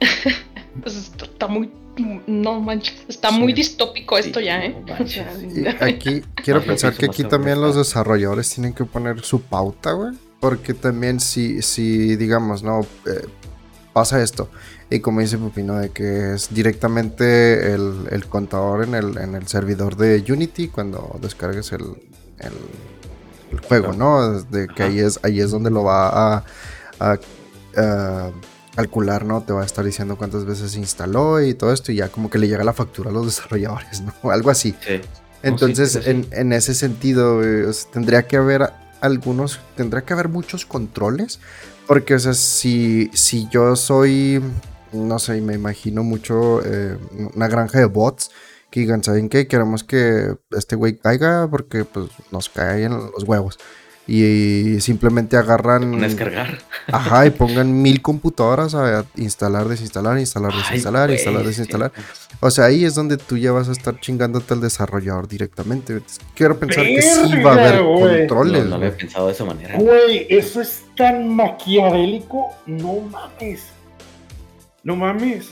pues 0.82 0.96
está 0.96 1.46
muy 1.46 1.70
no 2.26 2.60
manches, 2.60 2.94
está 3.08 3.30
muy 3.30 3.52
distópico 3.52 4.18
esto 4.18 4.40
ya, 4.40 4.64
¿eh? 4.64 4.76
aquí 5.80 6.22
quiero 6.42 6.62
pensar 6.62 6.94
que 6.94 7.06
aquí 7.06 7.24
también 7.24 7.60
los 7.60 7.76
desarrolladores 7.76 8.50
tienen 8.50 8.72
que 8.72 8.84
poner 8.84 9.20
su 9.20 9.42
pauta, 9.42 9.92
güey. 9.92 10.14
Porque 10.40 10.72
también 10.72 11.20
si, 11.20 11.60
si 11.60 12.16
digamos, 12.16 12.62
no, 12.62 12.80
eh, 13.06 13.26
pasa 13.92 14.22
esto. 14.22 14.48
Y 14.88 15.00
como 15.00 15.20
dice 15.20 15.38
Pupino, 15.38 15.76
de 15.76 15.90
que 15.90 16.34
es 16.34 16.52
directamente 16.52 17.74
el, 17.74 18.26
contador 18.28 18.84
en 18.84 18.94
el, 18.94 19.18
en 19.18 19.34
el, 19.34 19.46
servidor 19.46 19.96
de 19.96 20.24
Unity 20.32 20.68
cuando 20.68 21.18
descargues 21.20 21.72
el, 21.72 21.84
el, 22.38 23.60
juego, 23.60 23.92
¿no? 23.92 24.40
De 24.42 24.66
que 24.66 24.82
ahí 24.82 24.98
es, 24.98 25.20
ahí 25.22 25.40
es 25.40 25.50
donde 25.50 25.70
lo 25.70 25.84
va 25.84 26.08
a, 26.38 26.44
a 26.98 28.30
calcular, 28.80 29.26
¿no? 29.26 29.42
Te 29.42 29.52
va 29.52 29.60
a 29.62 29.66
estar 29.66 29.84
diciendo 29.84 30.16
cuántas 30.16 30.46
veces 30.46 30.72
se 30.72 30.78
instaló 30.78 31.42
y 31.42 31.52
todo 31.52 31.70
esto 31.70 31.92
y 31.92 31.96
ya 31.96 32.08
como 32.08 32.30
que 32.30 32.38
le 32.38 32.48
llega 32.48 32.64
la 32.64 32.72
factura 32.72 33.10
a 33.10 33.12
los 33.12 33.26
desarrolladores, 33.36 34.00
¿no? 34.00 34.14
Algo 34.30 34.50
así. 34.50 34.74
Entonces, 35.42 36.00
en, 36.06 36.52
ese 36.52 36.74
sentido, 36.74 37.42
eh, 37.42 37.70
tendría 37.92 38.22
que 38.26 38.36
haber 38.36 38.70
algunos, 39.00 39.60
tendría 39.76 40.02
que 40.02 40.12
haber 40.14 40.28
muchos 40.28 40.64
controles, 40.64 41.40
porque, 41.86 42.14
o 42.14 42.18
sea, 42.18 42.34
si, 42.34 43.10
si 43.12 43.48
yo 43.50 43.76
soy, 43.76 44.42
no 44.92 45.18
sé, 45.18 45.40
me 45.40 45.54
imagino 45.54 46.02
mucho 46.02 46.62
eh, 46.64 46.96
una 47.34 47.48
granja 47.48 47.78
de 47.78 47.86
bots 47.86 48.30
que 48.70 48.80
digan, 48.80 49.02
¿saben 49.02 49.28
qué? 49.28 49.46
Queremos 49.46 49.84
que 49.84 50.36
este 50.50 50.76
güey 50.76 50.96
caiga 50.96 51.48
porque 51.50 51.84
pues 51.84 52.06
nos 52.30 52.48
cae 52.48 52.84
en 52.84 52.92
los 52.92 53.24
huevos 53.24 53.58
y 54.10 54.80
simplemente 54.80 55.36
agarran. 55.36 56.00
descargar. 56.00 56.58
Ajá, 56.88 57.26
y 57.26 57.30
pongan 57.30 57.80
mil 57.80 58.02
computadoras 58.02 58.74
a 58.74 59.04
instalar, 59.14 59.68
desinstalar, 59.68 60.18
instalar, 60.18 60.52
desinstalar, 60.52 61.10
instalar, 61.12 61.44
desinstalar. 61.44 61.92
O 62.40 62.50
sea, 62.50 62.64
ahí 62.64 62.84
es 62.84 62.96
donde 62.96 63.18
tú 63.18 63.36
ya 63.36 63.52
vas 63.52 63.68
a 63.68 63.72
estar 63.72 64.00
chingándote 64.00 64.52
al 64.54 64.60
desarrollador 64.60 65.28
directamente. 65.28 66.02
Quiero 66.34 66.58
pensar 66.58 66.84
que 66.86 67.00
sí 67.00 67.36
va 67.40 67.52
a 67.52 67.68
haber 67.68 67.82
controles. 67.82 68.66
No, 68.66 68.74
había 68.76 68.96
pensado 68.96 69.28
de 69.28 69.32
esa 69.32 69.44
manera. 69.44 69.78
Güey, 69.78 70.26
eso 70.28 70.60
es 70.60 70.82
tan 70.96 71.28
maquiavélico. 71.28 72.50
No 72.66 72.94
mames. 73.12 73.66
No 74.82 74.96
mames. 74.96 75.50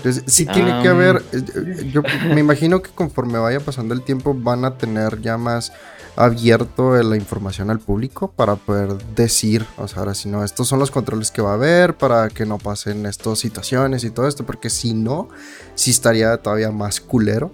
Entonces, 0.00 0.24
sí 0.26 0.46
tiene 0.46 0.82
que 0.82 0.88
haber. 0.88 1.22
Eh, 1.32 1.90
yo 1.92 2.02
me 2.32 2.40
imagino 2.40 2.80
que 2.80 2.90
conforme 2.90 3.38
vaya 3.38 3.60
pasando 3.60 3.92
el 3.92 4.02
tiempo 4.02 4.34
van 4.34 4.64
a 4.64 4.78
tener 4.78 5.20
ya 5.20 5.36
más 5.36 5.72
abierto 6.16 7.00
la 7.02 7.16
información 7.16 7.70
al 7.70 7.80
público 7.80 8.30
para 8.30 8.56
poder 8.56 8.96
decir, 9.14 9.64
o 9.76 9.86
sea, 9.86 10.00
ahora 10.00 10.14
si 10.14 10.28
no, 10.28 10.42
estos 10.42 10.68
son 10.68 10.78
los 10.78 10.90
controles 10.90 11.30
que 11.30 11.42
va 11.42 11.50
a 11.50 11.54
haber 11.54 11.96
para 11.96 12.28
que 12.28 12.46
no 12.46 12.58
pasen 12.58 13.06
estas 13.06 13.38
situaciones 13.38 14.04
y 14.04 14.10
todo 14.10 14.26
esto, 14.26 14.44
porque 14.44 14.70
si 14.70 14.94
no, 14.94 15.28
sí 15.74 15.90
estaría 15.90 16.36
todavía 16.38 16.70
más 16.70 17.00
culero 17.00 17.52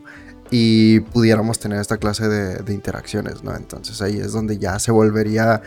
y 0.51 1.01
pudiéramos 1.01 1.59
tener 1.59 1.81
esta 1.81 1.97
clase 1.97 2.29
de, 2.29 2.73
interacciones, 2.73 3.43
¿no? 3.43 3.55
Entonces 3.55 4.01
ahí 4.01 4.19
es 4.19 4.33
donde 4.33 4.59
ya 4.59 4.79
se 4.79 4.93
volvería... 4.93 5.63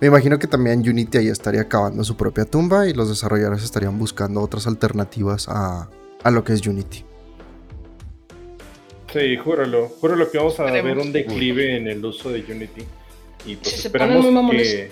Me 0.00 0.06
imagino 0.06 0.38
que 0.38 0.46
también 0.46 0.80
Unity 0.80 1.18
ahí 1.18 1.28
estaría 1.28 1.62
acabando 1.62 2.04
su 2.04 2.16
propia 2.16 2.44
tumba 2.44 2.86
y 2.86 2.94
los 2.94 3.08
desarrolladores 3.08 3.62
estarían 3.62 3.98
buscando 3.98 4.40
otras 4.40 4.66
alternativas 4.66 5.46
a, 5.48 5.90
a 6.22 6.30
lo 6.30 6.44
que 6.44 6.52
es 6.52 6.66
Unity. 6.66 7.04
Sí, 9.12 9.36
júralo. 9.36 9.88
Júralo 9.88 10.30
que 10.30 10.38
vamos 10.38 10.58
a 10.60 10.64
ver 10.64 10.98
un 10.98 11.12
declive 11.12 11.76
en 11.76 11.88
el 11.88 12.04
uso 12.04 12.30
de 12.30 12.44
Unity. 12.48 12.82
Y 13.46 13.56
pues 13.56 13.84
esperamos 13.84 14.26
que. 14.50 14.90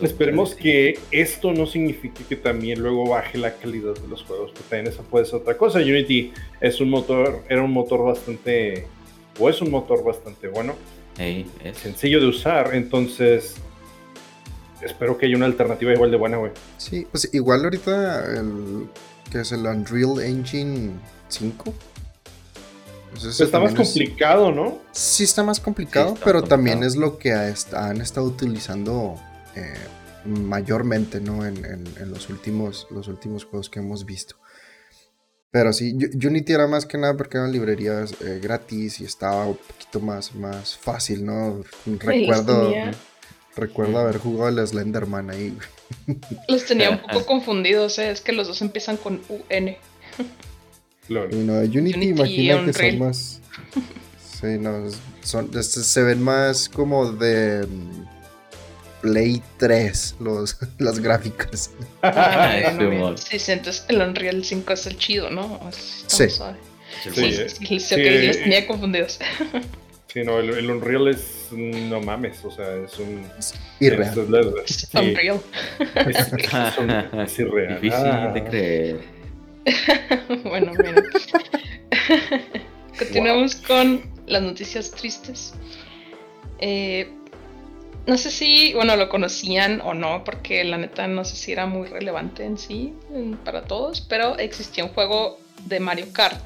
Esperemos 0.00 0.54
que 0.54 0.98
esto 1.10 1.52
no 1.54 1.66
signifique 1.66 2.24
que 2.28 2.36
también 2.36 2.80
luego 2.82 3.08
baje 3.08 3.38
la 3.38 3.54
calidad 3.54 3.94
de 3.94 4.08
los 4.08 4.24
juegos, 4.24 4.50
porque 4.50 4.68
también 4.68 4.92
eso 4.92 5.02
puede 5.02 5.24
ser 5.24 5.36
otra 5.36 5.56
cosa. 5.56 5.78
Unity 5.78 6.32
es 6.60 6.80
un 6.82 6.90
motor, 6.90 7.42
era 7.48 7.62
un 7.62 7.72
motor 7.72 8.04
bastante, 8.04 8.86
o 9.38 9.48
es 9.48 9.62
un 9.62 9.70
motor 9.70 10.04
bastante 10.04 10.48
bueno, 10.48 10.74
es. 11.18 11.46
sencillo 11.78 12.20
de 12.20 12.26
usar, 12.26 12.74
entonces 12.74 13.56
espero 14.82 15.16
que 15.16 15.24
haya 15.24 15.36
una 15.36 15.46
alternativa 15.46 15.94
igual 15.94 16.10
de 16.10 16.18
buena, 16.18 16.36
güey. 16.36 16.52
Sí, 16.76 17.06
pues 17.10 17.32
igual 17.32 17.64
ahorita 17.64 18.38
el 18.38 18.86
que 19.30 19.40
es 19.40 19.52
el 19.52 19.66
Unreal 19.66 20.20
Engine 20.20 20.92
5 21.28 21.74
pues 23.22 23.40
está 23.40 23.58
más 23.58 23.74
complicado, 23.74 24.52
¿no? 24.52 24.78
Sí, 24.92 25.24
está 25.24 25.42
más 25.42 25.60
complicado, 25.60 26.16
pero 26.24 26.42
también 26.42 26.82
es 26.82 26.96
lo 26.96 27.18
que 27.18 27.32
han 27.32 28.00
estado 28.00 28.26
utilizando 28.26 29.16
eh, 29.54 29.74
mayormente, 30.24 31.20
¿no? 31.20 31.46
En, 31.46 31.84
los, 32.10 32.28
últimos, 32.28 32.86
los 32.90 33.08
últimos 33.08 33.44
juegos 33.44 33.70
que 33.70 33.78
hemos 33.78 34.04
visto. 34.04 34.36
Pero 35.50 35.72
sí, 35.72 35.96
Unity 35.96 36.52
era 36.52 36.66
más 36.66 36.84
que 36.84 36.98
nada 36.98 37.16
porque 37.16 37.38
eran 37.38 37.52
librerías 37.52 38.12
eh, 38.20 38.40
gratis 38.42 39.00
y 39.00 39.04
estaba 39.04 39.46
un 39.46 39.56
poquito 39.56 40.00
más, 40.00 40.34
más 40.34 40.76
fácil, 40.76 41.24
¿no? 41.24 41.62
Recuerdo, 41.86 42.74
recuerdo 43.56 43.98
haber 43.98 44.18
jugado 44.18 44.60
el 44.60 44.66
Slenderman 44.66 45.30
ahí. 45.30 45.56
Los 46.48 46.66
tenía 46.66 46.90
un 46.90 46.98
poco 47.12 47.26
confundidos, 47.26 47.98
¿eh? 47.98 48.10
es 48.10 48.20
que 48.20 48.32
los 48.32 48.46
dos 48.46 48.60
empiezan 48.62 48.96
con 48.96 49.20
UN. 49.28 49.76
Y 51.08 51.36
no, 51.36 51.58
Unity, 51.60 52.08
imagina 52.08 52.64
que 52.64 52.72
son 52.72 52.98
más. 52.98 53.40
Sí, 54.40 54.58
no, 54.58 54.90
son, 55.22 55.50
se 55.62 56.02
ven 56.02 56.22
más 56.22 56.68
como 56.68 57.12
de 57.12 57.66
mm, 57.66 58.04
Play 59.02 59.42
3 59.58 60.16
los, 60.20 60.56
las 60.78 60.98
gráficas. 60.98 61.70
sí, 63.16 63.52
entonces 63.52 63.84
el 63.88 64.00
Unreal 64.00 64.44
5 64.44 64.72
es 64.72 64.86
el 64.86 64.98
chido, 64.98 65.30
¿no? 65.30 65.60
Sí. 66.06 66.28
Sí, 66.28 67.10
sí, 67.12 67.80
sí, 67.80 67.96
les 67.96 68.42
tenía 68.42 68.66
confundidos. 68.66 69.18
Sí, 70.16 70.24
no, 70.24 70.38
el, 70.38 70.70
Unreal 70.70 71.08
es. 71.08 71.48
No 71.52 72.00
mames, 72.00 72.42
o 72.42 72.50
sea, 72.50 72.74
es 72.76 72.98
un. 72.98 73.30
Es 73.38 73.52
irreal. 73.80 74.10
Es, 74.10 74.16
Unreal. 74.16 74.54
Es, 74.64 74.88
irreal. 77.38 77.80
Difícil 77.82 78.32
de 78.32 78.44
creer. 78.44 79.00
bueno, 80.44 80.72
bueno. 80.74 81.02
Continuamos 82.98 83.56
con 83.56 84.10
las 84.26 84.40
noticias 84.40 84.90
tristes. 84.90 85.52
Eh, 86.60 87.10
no 88.06 88.16
sé 88.16 88.30
si, 88.30 88.72
bueno, 88.72 88.96
lo 88.96 89.10
conocían 89.10 89.82
o 89.82 89.92
no, 89.92 90.24
porque 90.24 90.64
la 90.64 90.78
neta 90.78 91.06
no 91.08 91.26
sé 91.26 91.36
si 91.36 91.52
era 91.52 91.66
muy 91.66 91.88
relevante 91.88 92.42
en 92.42 92.56
sí 92.56 92.94
para 93.44 93.64
todos, 93.64 94.00
pero 94.00 94.38
existía 94.38 94.82
un 94.82 94.94
juego 94.94 95.38
de 95.66 95.78
Mario 95.78 96.06
Kart 96.14 96.40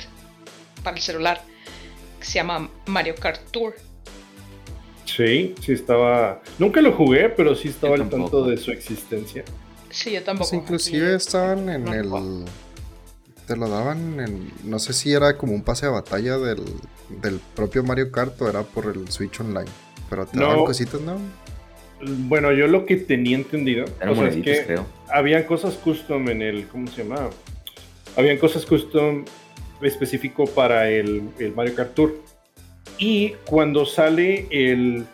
para 0.83 0.97
el 0.97 1.03
celular 1.05 1.49
que 2.21 2.27
se 2.27 2.35
llama 2.35 2.69
Mario 2.87 3.15
Kart 3.17 3.41
Tour. 3.51 3.75
Sí, 5.05 5.55
sí 5.61 5.73
estaba. 5.73 6.41
Nunca 6.59 6.81
lo 6.81 6.93
jugué, 6.93 7.29
pero 7.31 7.55
sí 7.55 7.69
estaba 7.69 7.97
al 7.97 8.09
tanto 8.09 8.45
de 8.45 8.57
su 8.57 8.71
existencia. 8.71 9.45
Sí, 9.91 10.13
yo 10.13 10.23
tampoco. 10.23 10.51
Pues 10.51 10.63
inclusive 10.63 11.15
estaban 11.17 11.69
en 11.69 11.89
el. 11.89 12.11
Te 13.47 13.57
lo 13.57 13.69
daban 13.69 14.21
en. 14.21 14.53
No 14.65 14.79
sé 14.79 14.93
si 14.93 15.13
era 15.13 15.37
como 15.37 15.53
un 15.53 15.63
pase 15.63 15.87
de 15.87 15.93
batalla 15.93 16.39
del, 16.39 16.63
del 17.23 17.41
propio 17.57 17.83
Mario 17.83 18.13
Kart 18.13 18.41
o 18.41 18.49
era 18.49 18.63
por 18.63 18.87
el 18.87 19.11
Switch 19.11 19.41
Online. 19.41 19.71
Pero 20.09 20.27
te 20.27 20.39
daban 20.39 20.65
cositas, 20.65 21.01
¿no? 21.01 21.19
Bueno, 22.03 22.53
yo 22.53 22.67
lo 22.67 22.87
que 22.87 22.97
tenía 22.97 23.37
entendido 23.37 23.85
o 24.07 24.25
es 24.25 24.37
que 24.37 24.79
habían 25.09 25.43
cosas 25.45 25.75
custom 25.75 26.29
en 26.29 26.43
el. 26.43 26.69
¿Cómo 26.69 26.87
se 26.87 27.03
llama? 27.03 27.31
Habían 28.17 28.39
cosas 28.39 28.65
custom 28.65 29.25
específico 29.83 30.47
para 30.47 30.89
el, 30.89 31.23
el 31.39 31.55
Mario 31.55 31.75
Kart 31.75 31.95
Tour 31.95 32.23
y 32.99 33.31
cuando 33.47 33.87
sale 33.87 34.47
el 34.51 35.07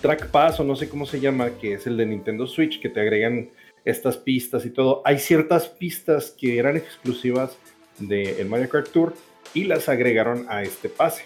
Track 0.00 0.28
Pass 0.30 0.58
o 0.58 0.64
no 0.64 0.74
sé 0.74 0.88
cómo 0.88 1.06
se 1.06 1.20
llama, 1.20 1.50
que 1.60 1.74
es 1.74 1.86
el 1.86 1.96
de 1.96 2.04
Nintendo 2.04 2.48
Switch, 2.48 2.80
que 2.80 2.88
te 2.88 3.00
agregan 3.00 3.48
estas 3.84 4.16
pistas 4.16 4.66
y 4.66 4.70
todo, 4.70 5.02
hay 5.04 5.18
ciertas 5.18 5.68
pistas 5.68 6.34
que 6.36 6.58
eran 6.58 6.76
exclusivas 6.76 7.56
del 7.98 8.28
el 8.40 8.48
Mario 8.48 8.68
Kart 8.68 8.88
Tour 8.88 9.14
y 9.54 9.64
las 9.64 9.88
agregaron 9.88 10.46
a 10.48 10.62
este 10.62 10.88
pase. 10.88 11.22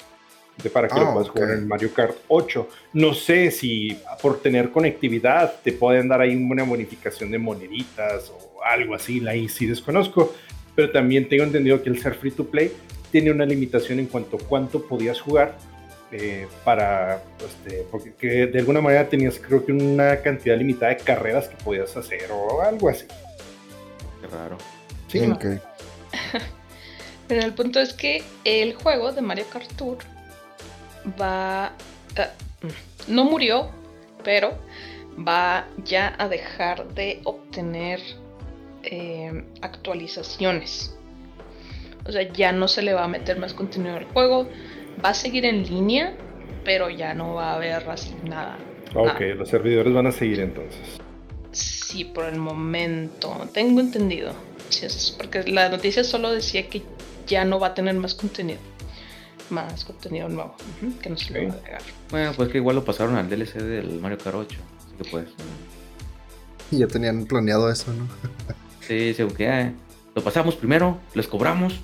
De 0.63 0.71
para 0.71 0.89
que 0.89 0.95
lo 0.99 1.09
ah, 1.09 1.13
puedas 1.13 1.29
jugar 1.29 1.51
en 1.51 1.69
Mario 1.69 1.93
Kart 1.93 2.17
8. 2.29 2.69
No 2.95 3.13
sé 3.13 3.51
si 3.51 3.99
por 4.23 4.41
tener 4.41 4.71
conectividad 4.71 5.61
te 5.63 5.73
pueden 5.73 6.09
dar 6.09 6.23
ahí 6.23 6.35
una 6.35 6.63
bonificación 6.63 7.31
de 7.31 7.39
moneditas 7.39 8.31
o 8.31 8.63
algo 8.65 8.95
así, 8.95 9.27
ahí 9.29 9.51
sí 9.51 9.67
desconozco. 9.67 10.35
Pero 10.77 10.93
también 10.93 11.29
tengo 11.29 11.43
entendido 11.43 11.83
que 11.83 11.89
el 11.89 12.01
ser 12.01 12.15
free 12.15 12.31
to 12.31 12.47
play 12.47 12.73
tiene 13.11 13.33
una 13.33 13.45
limitación 13.45 13.99
en 13.99 14.07
cuanto 14.07 14.37
a 14.37 14.41
cuánto 14.41 14.87
podías 14.87 15.21
jugar 15.21 15.57
eh, 16.13 16.47
para, 16.65 17.21
este, 17.45 17.85
porque 17.91 18.47
de 18.47 18.59
alguna 18.59 18.81
manera 18.81 19.09
tenías 19.09 19.41
creo 19.41 19.67
que 19.67 19.73
una 19.73 20.23
cantidad 20.23 20.57
limitada 20.57 20.95
de 20.95 20.99
carreras 20.99 21.49
que 21.49 21.57
podías 21.57 21.97
hacer 21.97 22.31
o 22.31 22.63
algo 22.63 22.89
así. 22.89 23.07
Qué 24.21 24.29
raro. 24.29 24.57
Sí, 25.09 25.21
Pero 27.29 27.43
el 27.43 27.55
punto 27.55 27.81
es 27.81 27.93
que 27.93 28.23
el 28.45 28.75
juego 28.75 29.11
de 29.11 29.21
Mario 29.21 29.47
Kart 29.53 29.69
Tour 29.73 29.99
va... 31.21 31.73
Ah, 32.17 32.31
no 33.09 33.25
murió, 33.25 33.71
pero 34.23 34.57
va 35.27 35.67
ya 35.85 36.15
a 36.19 36.29
dejar 36.29 36.87
de 36.95 37.21
obtener 37.25 38.01
eh, 38.87 39.45
actualizaciones. 39.63 40.97
O 42.07 42.13
sea, 42.13 42.31
ya 42.33 42.53
no 42.53 42.69
se 42.69 42.83
le 42.83 42.95
va 42.95 43.05
a 43.05 43.09
meter 43.09 43.39
más 43.39 43.53
contenido 43.53 43.97
al 43.97 44.05
juego. 44.05 44.49
Va 45.05 45.11
a 45.11 45.15
seguir 45.15 45.45
en 45.45 45.65
línea, 45.65 46.15
pero 46.65 46.89
ya 46.89 47.15
no 47.15 47.35
va 47.35 47.53
a 47.53 47.55
haber 47.57 47.89
así 47.89 48.15
nada. 48.25 48.59
Ok, 48.95 49.21
los 49.37 49.49
servidores 49.49 49.93
van 49.93 50.07
a 50.07 50.13
seguir 50.13 50.41
entonces. 50.41 51.01
Sí, 51.53 52.05
por 52.05 52.27
el 52.27 52.39
momento. 52.39 53.49
Tengo 53.53 53.81
entendido. 53.81 54.33
porque 55.19 55.43
la 55.45 55.69
noticia 55.69 56.05
solo 56.05 56.31
decía 56.31 56.69
que 56.69 56.83
ya 57.27 57.45
no 57.45 57.59
va 57.59 57.69
a 57.69 57.75
tener 57.75 57.95
más 57.95 58.15
contenido. 58.15 58.61
Más 59.51 59.85
contenido 59.85 60.29
nuevo. 60.29 60.55
que 61.03 61.11
no 61.11 61.17
se 61.17 61.33
le 61.33 61.49
va 61.49 61.55
a 61.55 61.59
agregar. 61.59 61.83
Bueno, 62.11 62.33
pues 62.37 62.49
que 62.51 62.59
igual 62.59 62.77
lo 62.77 62.85
pasaron 62.85 63.17
al 63.17 63.29
DLC 63.29 63.55
del 63.55 64.01
Mario 64.01 64.19
Kart 64.19 64.37
8. 64.37 64.59
Así 64.79 64.97
que 64.97 65.11
pues. 65.11 65.29
Y 66.71 66.79
ya 66.79 66.87
tenían 66.87 67.27
planeado 67.27 67.71
eso, 67.71 67.93
¿no? 67.93 68.07
sí, 68.87 69.15
según 69.15 69.35
que 69.35 69.49
eh, 69.49 69.73
lo 70.15 70.23
pasamos 70.23 70.55
primero, 70.55 70.99
les 71.15 71.27
cobramos 71.27 71.81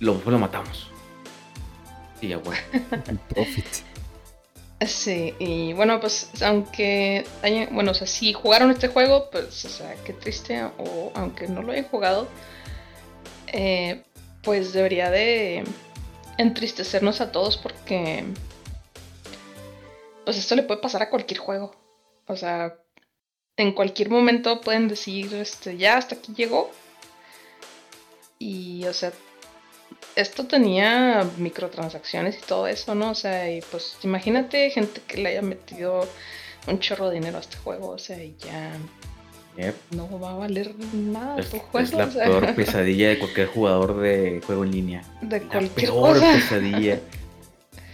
lo, 0.00 0.20
lo 0.24 0.38
matamos. 0.38 0.88
Y 2.20 2.28
ya 2.28 2.38
bueno. 2.38 2.60
Profit. 3.28 3.66
Sí, 4.86 5.34
y 5.38 5.72
bueno, 5.74 6.00
pues 6.00 6.30
aunque 6.42 7.24
bueno, 7.70 7.92
o 7.92 7.94
sea, 7.94 8.06
si 8.06 8.32
jugaron 8.32 8.70
este 8.70 8.88
juego, 8.88 9.30
pues, 9.30 9.64
o 9.64 9.68
sea, 9.68 9.94
qué 10.04 10.12
triste, 10.12 10.64
o 10.78 11.12
aunque 11.14 11.46
no 11.46 11.62
lo 11.62 11.70
hayan 11.70 11.84
jugado, 11.84 12.26
eh, 13.46 14.02
pues 14.42 14.72
debería 14.72 15.10
de 15.10 15.62
entristecernos 16.38 17.20
a 17.20 17.30
todos 17.30 17.56
porque, 17.56 18.24
pues 20.24 20.36
esto 20.36 20.56
le 20.56 20.64
puede 20.64 20.80
pasar 20.80 21.02
a 21.02 21.10
cualquier 21.10 21.38
juego. 21.38 21.76
O 22.26 22.36
sea, 22.36 22.76
en 23.56 23.72
cualquier 23.72 24.10
momento 24.10 24.60
pueden 24.60 24.88
decir, 24.88 25.34
este, 25.34 25.76
ya 25.76 25.96
hasta 25.96 26.16
aquí 26.16 26.32
llegó. 26.34 26.70
Y, 28.38 28.84
o 28.86 28.92
sea, 28.92 29.12
esto 30.16 30.46
tenía 30.46 31.26
microtransacciones 31.38 32.38
y 32.38 32.42
todo 32.42 32.66
eso, 32.66 32.94
¿no? 32.94 33.10
O 33.10 33.14
sea, 33.14 33.50
y 33.50 33.60
pues 33.62 33.96
imagínate 34.02 34.70
gente 34.70 35.00
que 35.06 35.18
le 35.18 35.30
haya 35.30 35.42
metido 35.42 36.06
un 36.66 36.78
chorro 36.80 37.08
de 37.08 37.16
dinero 37.16 37.38
a 37.38 37.40
este 37.40 37.56
juego, 37.58 37.90
o 37.90 37.98
sea, 37.98 38.22
y 38.22 38.34
ya 38.38 38.72
no 39.90 40.18
va 40.18 40.32
a 40.32 40.34
valer 40.34 40.74
nada 40.94 41.38
es, 41.38 41.50
tu 41.50 41.58
juego. 41.58 41.86
Es 41.86 41.92
la 41.92 42.08
peor 42.08 42.54
pesadilla 42.56 43.10
de 43.10 43.18
cualquier 43.18 43.48
jugador 43.48 44.00
de 44.00 44.40
juego 44.46 44.64
en 44.64 44.70
línea. 44.72 45.02
De 45.20 45.40
la 45.40 45.46
cualquier 45.46 45.90
peor 45.90 46.20
pesadilla. 46.20 47.00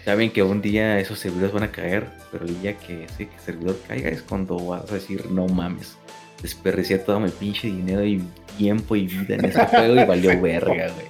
Saben 0.09 0.31
que 0.31 0.43
un 0.43 0.63
día 0.63 0.99
esos 0.99 1.19
servidores 1.19 1.53
van 1.53 1.65
a 1.65 1.71
caer, 1.71 2.07
pero 2.33 2.47
el 2.47 2.59
día 2.63 2.79
que 2.79 3.05
ese 3.05 3.29
servidor 3.45 3.79
caiga 3.87 4.09
es 4.09 4.23
cuando 4.23 4.57
vas 4.57 4.91
a 4.91 4.95
decir, 4.95 5.31
no 5.31 5.47
mames, 5.47 5.99
desperdicié 6.41 6.97
todo 6.97 7.21
mi 7.21 7.29
pinche 7.29 7.69
dinero 7.69 8.03
y 8.03 8.25
tiempo 8.57 8.97
y 8.97 9.07
vida 9.07 9.35
en 9.35 9.45
ese 9.45 9.63
juego 9.67 10.01
y 10.01 10.05
valió 10.07 10.41
verga, 10.41 10.91
güey. 10.95 11.07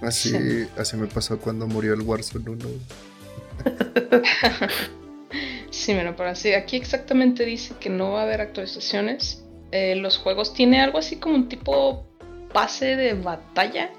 Así, 0.00 0.66
así 0.76 0.96
me 0.96 1.06
pasó 1.06 1.38
cuando 1.38 1.68
murió 1.68 1.94
el 1.94 2.00
Warzone 2.00 2.50
1. 2.50 2.66
sí, 5.70 5.94
bueno, 5.94 6.14
pero 6.16 6.30
así, 6.30 6.52
aquí 6.52 6.76
exactamente 6.76 7.44
dice 7.44 7.74
que 7.78 7.88
no 7.88 8.10
va 8.10 8.22
a 8.22 8.24
haber 8.24 8.40
actualizaciones. 8.40 9.44
Eh, 9.70 9.94
los 9.94 10.18
juegos 10.18 10.54
tiene 10.54 10.80
algo 10.80 10.98
así 10.98 11.20
como 11.20 11.36
un 11.36 11.48
tipo 11.48 12.04
pase 12.52 12.96
de 12.96 13.14
batalla. 13.14 13.90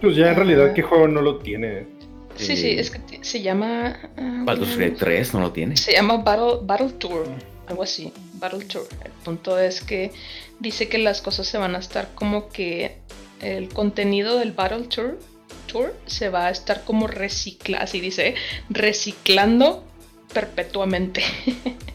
Pues 0.00 0.14
ya 0.14 0.30
en 0.30 0.36
realidad, 0.36 0.72
¿qué 0.72 0.82
juego 0.82 1.08
no 1.08 1.20
lo 1.20 1.40
tiene? 1.40 1.98
Sí, 2.36 2.56
sí, 2.56 2.70
es 2.70 2.90
que 2.90 3.00
se 3.22 3.42
llama. 3.42 3.98
Uh, 4.16 4.44
Baldur's 4.44 4.98
3 4.98 5.34
no 5.34 5.40
lo 5.40 5.52
tiene. 5.52 5.76
Se 5.76 5.92
llama 5.92 6.18
Battle, 6.18 6.60
Battle 6.62 6.92
Tour, 6.92 7.26
algo 7.66 7.82
así. 7.82 8.12
Battle 8.34 8.64
Tour. 8.64 8.86
El 9.04 9.12
punto 9.24 9.58
es 9.58 9.82
que 9.82 10.10
dice 10.58 10.88
que 10.88 10.98
las 10.98 11.20
cosas 11.20 11.46
se 11.46 11.58
van 11.58 11.74
a 11.74 11.78
estar 11.78 12.08
como 12.14 12.48
que 12.48 12.96
el 13.40 13.68
contenido 13.68 14.38
del 14.38 14.52
Battle 14.52 14.86
Tour, 14.86 15.18
Tour 15.66 15.94
se 16.06 16.28
va 16.28 16.46
a 16.46 16.50
estar 16.50 16.84
como 16.84 17.06
recicla, 17.06 17.78
así 17.78 18.00
dice, 18.00 18.34
reciclando 18.68 19.84
perpetuamente. 20.32 21.22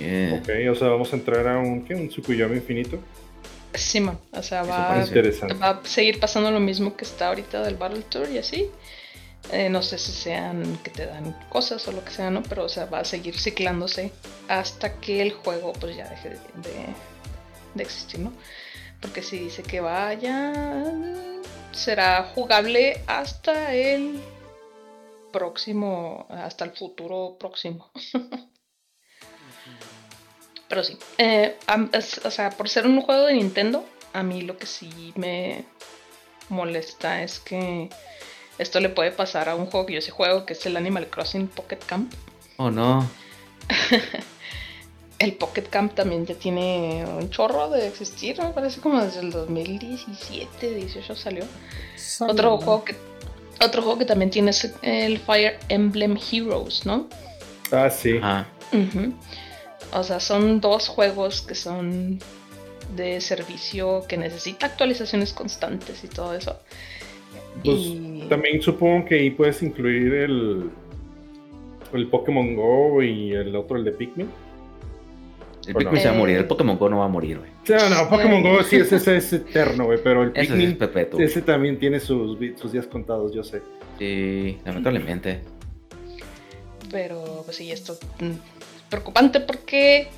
Ok, 0.00 0.48
o 0.70 0.74
sea, 0.74 0.88
vamos 0.88 1.12
a 1.12 1.16
entrar 1.16 1.46
a 1.46 1.58
un, 1.58 1.84
¿qué? 1.84 1.94
un 1.94 2.08
Tsukuyomi 2.08 2.56
infinito. 2.56 2.98
Sí, 3.74 4.00
man. 4.00 4.18
o 4.32 4.42
sea, 4.42 4.62
va, 4.62 5.04
va, 5.60 5.70
a 5.70 5.80
seguir 5.84 6.18
pasando 6.18 6.50
lo 6.50 6.58
mismo 6.58 6.96
que 6.96 7.04
está 7.04 7.28
ahorita 7.28 7.62
del 7.62 7.76
Battle 7.76 8.02
Tour 8.08 8.28
y 8.30 8.38
así. 8.38 8.70
Eh, 9.52 9.68
no 9.68 9.82
sé 9.82 9.98
si 9.98 10.12
sean 10.12 10.78
que 10.78 10.90
te 10.90 11.06
dan 11.06 11.38
cosas 11.48 11.86
o 11.86 11.92
lo 11.92 12.04
que 12.04 12.10
sea, 12.10 12.30
¿no? 12.30 12.42
Pero, 12.42 12.64
o 12.64 12.68
sea, 12.68 12.86
va 12.86 13.00
a 13.00 13.04
seguir 13.04 13.38
ciclándose 13.38 14.12
hasta 14.48 15.00
que 15.00 15.22
el 15.22 15.32
juego 15.32 15.72
pues 15.74 15.96
ya 15.96 16.08
deje 16.08 16.30
de, 16.30 16.38
de 17.74 17.82
existir, 17.82 18.20
¿no? 18.20 18.32
Porque 19.00 19.22
si 19.22 19.38
dice 19.38 19.62
que 19.62 19.80
vaya, 19.80 20.52
será 21.72 22.30
jugable 22.34 23.02
hasta 23.06 23.74
el 23.74 24.20
próximo, 25.32 26.26
hasta 26.30 26.64
el 26.64 26.70
futuro 26.70 27.36
próximo. 27.38 27.90
Pero 30.68 30.82
sí, 30.82 30.96
eh, 31.18 31.58
o 32.24 32.30
sea, 32.30 32.50
por 32.50 32.68
ser 32.68 32.86
un 32.86 33.00
juego 33.02 33.26
de 33.26 33.34
Nintendo, 33.34 33.84
a 34.12 34.22
mí 34.22 34.42
lo 34.42 34.56
que 34.56 34.66
sí 34.66 35.12
me 35.16 35.64
molesta 36.48 37.22
es 37.22 37.38
que 37.40 37.90
esto 38.58 38.80
le 38.80 38.88
puede 38.88 39.10
pasar 39.10 39.48
a 39.48 39.54
un 39.54 39.66
juego 39.66 39.86
que 39.86 39.94
yo 39.94 40.00
sé 40.00 40.10
juego, 40.10 40.46
que 40.46 40.52
es 40.52 40.66
el 40.66 40.76
Animal 40.76 41.08
Crossing 41.08 41.48
Pocket 41.48 41.78
Camp. 41.86 42.12
Oh 42.56 42.70
no. 42.70 43.08
el 45.18 45.32
Pocket 45.34 45.64
Camp 45.68 45.94
también 45.94 46.26
ya 46.26 46.34
tiene 46.34 47.04
un 47.06 47.30
chorro 47.30 47.70
de 47.70 47.88
existir, 47.88 48.38
me 48.40 48.50
parece 48.50 48.80
como 48.80 49.02
desde 49.02 49.20
el 49.20 49.30
2017, 49.30 50.74
18 50.74 51.16
salió. 51.16 51.44
Otro 52.20 52.58
juego 52.58 52.84
que 52.84 52.96
otro 53.60 53.82
juego 53.82 53.98
que 53.98 54.04
también 54.04 54.30
tiene 54.30 54.50
es 54.50 54.72
el 54.82 55.18
Fire 55.18 55.58
Emblem 55.68 56.18
Heroes, 56.18 56.84
¿no? 56.84 57.08
Ah, 57.70 57.88
sí. 57.90 58.20
O 59.92 60.02
sea, 60.02 60.20
son 60.20 60.60
dos 60.60 60.88
juegos 60.88 61.42
que 61.42 61.54
son 61.54 62.18
de 62.96 63.20
servicio 63.20 64.04
que 64.08 64.16
necesita 64.16 64.66
actualizaciones 64.66 65.32
constantes 65.32 66.02
y 66.04 66.08
todo 66.08 66.34
eso. 66.34 66.58
Pues 67.64 68.28
también 68.28 68.60
supongo 68.60 69.06
que 69.06 69.16
ahí 69.16 69.30
puedes 69.30 69.62
incluir 69.62 70.12
el, 70.14 70.70
el 71.92 72.06
Pokémon 72.08 72.54
Go 72.54 73.02
y 73.02 73.32
el 73.32 73.54
otro, 73.56 73.76
el 73.76 73.84
de 73.84 73.92
Pikmin. 73.92 74.28
El 75.66 75.74
Pikmin 75.74 76.00
se 76.00 76.08
va 76.08 76.14
a 76.14 76.18
morir, 76.18 76.36
el 76.36 76.46
Pokémon 76.46 76.76
Go 76.76 76.90
no 76.90 76.98
va 76.98 77.06
a 77.06 77.08
morir, 77.08 77.38
güey. 77.38 77.50
No, 77.68 77.88
no, 77.88 78.10
Pokémon 78.10 78.42
Go 78.42 78.62
sí 78.62 78.76
ese, 78.76 79.16
es 79.16 79.32
eterno, 79.32 79.86
güey, 79.86 79.98
pero 80.02 80.22
el 80.22 80.32
Pikmin 80.32 80.78
ese 81.18 81.42
también 81.42 81.78
tiene 81.78 82.00
sus, 82.00 82.38
sus 82.56 82.72
días 82.72 82.86
contados, 82.86 83.32
yo 83.32 83.42
sé. 83.42 83.62
Sí, 83.98 84.58
lamentablemente. 84.64 85.40
Pero 86.90 87.42
pues 87.44 87.56
sí, 87.56 87.70
esto 87.72 87.94
es 87.94 88.00
mm, 88.20 88.34
preocupante 88.90 89.40
porque 89.40 90.08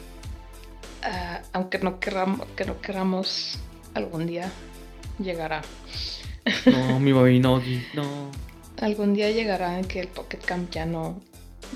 ah, 1.03 1.43
aunque 1.53 1.79
no 1.79 2.01
queramos, 2.01 2.47
que 2.57 2.65
no 2.65 2.81
queramos, 2.81 3.59
algún 3.95 4.27
día 4.27 4.51
llegará. 5.19 5.63
No, 6.67 7.01
mi 7.01 7.13
baby 7.13 7.41
no, 7.41 7.63
no. 7.95 8.31
Algún 8.81 9.15
día 9.15 9.31
llegará 9.31 9.79
en 9.79 9.85
que 9.85 10.01
el 10.01 10.09
Pocket 10.09 10.39
Camp 10.39 10.71
ya 10.71 10.87
no, 10.87 11.21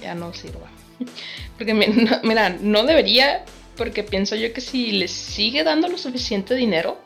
ya 0.01 0.15
no 0.15 0.33
sirva. 0.35 0.69
Porque 1.57 1.75
mira, 2.23 2.57
no 2.61 2.85
debería, 2.85 3.45
porque 3.77 4.03
pienso 4.03 4.35
yo 4.37 4.53
que 4.53 4.61
si 4.61 4.93
les 4.93 5.11
sigue 5.11 5.63
dando 5.63 5.89
lo 5.89 5.99
suficiente 5.99 6.55
dinero, 6.55 6.99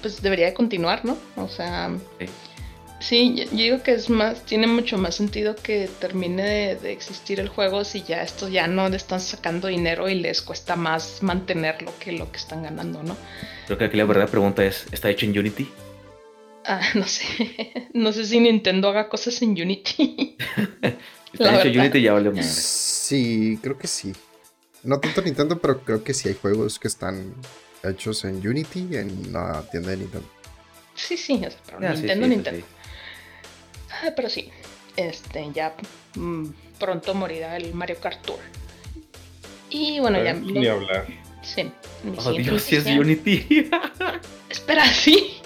pues 0.00 0.22
debería 0.22 0.46
de 0.46 0.54
continuar, 0.54 1.04
¿no? 1.04 1.18
O 1.36 1.48
sea, 1.48 1.90
sí. 3.00 3.34
yo 3.34 3.44
digo 3.50 3.82
que 3.82 3.92
es 3.92 4.08
más, 4.08 4.44
tiene 4.46 4.66
mucho 4.66 4.96
más 4.96 5.14
sentido 5.14 5.54
que 5.54 5.90
termine 6.00 6.76
de, 6.76 6.92
existir 6.92 7.40
el 7.40 7.48
juego 7.48 7.84
si 7.84 8.02
ya 8.02 8.22
esto 8.22 8.48
ya 8.48 8.66
no 8.66 8.88
le 8.88 8.96
están 8.96 9.20
sacando 9.20 9.68
dinero 9.68 10.08
y 10.08 10.14
les 10.14 10.40
cuesta 10.40 10.76
más 10.76 11.22
mantenerlo 11.22 11.92
que 11.98 12.12
lo 12.12 12.30
que 12.30 12.38
están 12.38 12.62
ganando, 12.62 13.02
¿no? 13.02 13.16
Creo 13.66 13.78
que 13.78 13.84
aquí 13.84 13.96
la 13.98 14.04
verdad 14.04 14.28
pregunta 14.28 14.64
es, 14.64 14.86
¿está 14.92 15.10
hecho 15.10 15.26
en 15.26 15.38
Unity? 15.38 15.70
Ah, 16.70 16.80
no 16.94 17.04
sé. 17.04 17.88
No 17.94 18.12
sé 18.12 18.24
si 18.24 18.38
Nintendo 18.38 18.90
haga 18.90 19.08
cosas 19.08 19.42
en 19.42 19.50
Unity. 19.50 20.36
Está 21.32 21.62
hecho 21.62 21.80
Unity 21.80 22.00
ya 22.00 22.12
vale 22.12 22.42
Sí, 22.44 23.58
creo 23.60 23.76
que 23.76 23.88
sí. 23.88 24.12
No 24.84 25.00
tanto 25.00 25.20
Nintendo, 25.20 25.58
pero 25.58 25.80
creo 25.80 26.04
que 26.04 26.14
sí 26.14 26.28
hay 26.28 26.34
juegos 26.40 26.78
que 26.78 26.86
están 26.86 27.34
hechos 27.82 28.24
en 28.24 28.46
Unity 28.46 28.86
en 28.92 29.32
la 29.32 29.68
tienda 29.70 29.90
de 29.90 29.96
Nintendo. 29.96 30.28
Sí, 30.94 31.16
sí, 31.16 31.40
pero 31.66 31.78
ah, 31.78 31.92
Nintendo, 31.92 32.26
Nintendo. 32.28 32.66
Ah, 33.90 34.10
pero 34.14 34.30
sí, 34.30 34.50
este, 34.96 35.50
ya 35.52 35.74
mm, 36.14 36.46
pronto 36.78 37.14
morirá 37.14 37.56
el 37.56 37.74
Mario 37.74 37.96
Kart 38.00 38.22
Tour. 38.24 38.38
Y 39.70 39.98
bueno, 39.98 40.22
ya. 40.22 40.34
Ni 40.34 40.66
hablar. 40.68 41.06
Sí. 41.42 41.70
Oh, 42.24 42.32
Dios, 42.32 42.62
si 42.62 42.76
es 42.76 42.86
Unity. 42.86 43.68
Espera, 44.48 44.86
sí. 44.92 45.39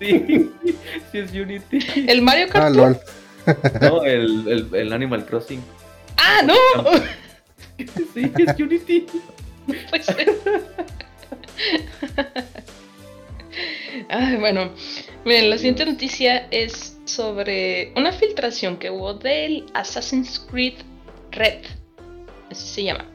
Sí, 0.00 0.50
sí 1.12 1.18
es 1.18 1.32
Unity. 1.32 1.78
El 2.08 2.22
Mario 2.22 2.48
Kart 2.48 2.76
ah. 2.76 2.94
No, 3.80 4.02
el, 4.04 4.48
el, 4.48 4.74
el, 4.74 4.92
Animal 4.92 5.26
Crossing. 5.26 5.62
¡Ah, 6.16 6.42
no! 6.44 6.54
Sí, 7.76 8.30
es 8.38 8.60
Unity. 8.60 9.06
No 9.66 9.74
puede 9.90 10.02
ser. 10.04 10.32
bueno, 14.38 14.70
miren, 15.24 15.50
la 15.50 15.56
siguiente 15.56 15.84
noticia 15.84 16.46
es 16.52 16.98
sobre 17.04 17.92
una 17.96 18.12
filtración 18.12 18.76
que 18.76 18.90
hubo 18.90 19.14
del 19.14 19.66
Assassin's 19.74 20.38
Creed 20.38 20.74
Red. 21.32 21.64
Así 22.50 22.68
se 22.68 22.84
llama. 22.84 23.06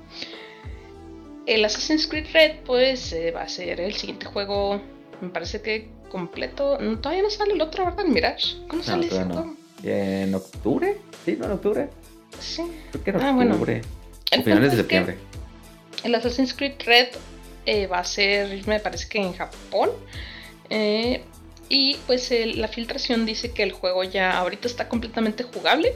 El 1.46 1.64
Assassin's 1.64 2.06
Creed 2.06 2.28
Red, 2.34 2.52
pues, 2.66 3.14
eh, 3.14 3.32
va 3.32 3.44
a 3.44 3.50
ser 3.50 3.80
el 3.80 3.94
siguiente 3.94 4.26
juego. 4.26 4.82
Me 5.22 5.30
parece 5.30 5.62
que 5.62 5.90
completo. 6.10 6.78
todavía 7.02 7.24
no 7.24 7.30
sale 7.30 7.54
el 7.54 7.62
otro, 7.62 7.86
¿verdad? 7.86 8.06
Mirage. 8.06 8.58
¿Cómo 8.68 8.84
sale 8.84 9.08
ese? 9.08 9.26
¿En 9.84 10.36
octubre? 10.36 10.98
Sí, 11.26 11.38
no, 11.40 11.46
en 11.46 11.52
octubre. 11.52 11.90
Sí. 12.40 12.64
Creo 12.92 13.04
que 13.04 13.10
en 13.12 13.22
ah, 13.22 13.32
octubre. 13.32 13.82
Bueno. 14.32 14.44
finales 14.44 14.72
de 14.72 14.78
septiembre. 14.78 15.18
El 16.04 16.16
Assassin's 16.16 16.54
Creed 16.54 16.74
Red 16.86 17.08
eh, 17.66 17.88
va 17.88 18.00
a 18.00 18.04
ser, 18.04 18.66
me 18.68 18.80
parece 18.80 19.08
que 19.08 19.20
en 19.20 19.34
Japón. 19.34 19.92
Eh, 20.70 21.24
y 21.70 21.98
pues 22.08 22.34
la 22.56 22.68
filtración 22.68 23.26
dice 23.26 23.52
que 23.52 23.64
el 23.64 23.72
juego 23.72 24.04
ya 24.04 24.38
ahorita 24.38 24.68
está 24.68 24.90
completamente 24.90 25.44
jugable 25.44 25.96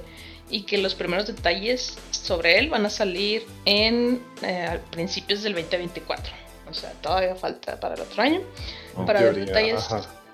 y 0.50 0.64
que 0.64 0.78
los 0.78 0.94
primeros 0.94 1.26
detalles 1.26 1.98
sobre 2.12 2.60
él 2.60 2.70
van 2.70 2.86
a 2.86 2.90
salir 2.90 3.44
en 3.66 4.22
eh, 4.44 4.80
principios 4.92 5.42
del 5.42 5.54
2024. 5.54 6.32
O 6.70 6.74
sea, 6.74 6.92
todavía 7.02 7.36
falta 7.36 7.80
para 7.80 7.96
el 7.96 8.02
otro 8.02 8.22
año 8.22 8.42
para, 9.06 9.22
ver 9.22 9.36
detalles, 9.36 9.88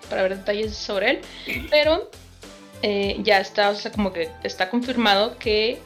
para 0.10 0.24
ver 0.24 0.38
detalles 0.38 0.76
sobre 0.76 1.12
él. 1.12 1.22
Pero 1.70 2.10
ya 3.24 3.40
está, 3.40 3.70
o 3.70 3.76
sea, 3.76 3.92
como 3.92 4.14
que 4.14 4.30
está 4.44 4.70
confirmado 4.70 5.38
que 5.38 5.80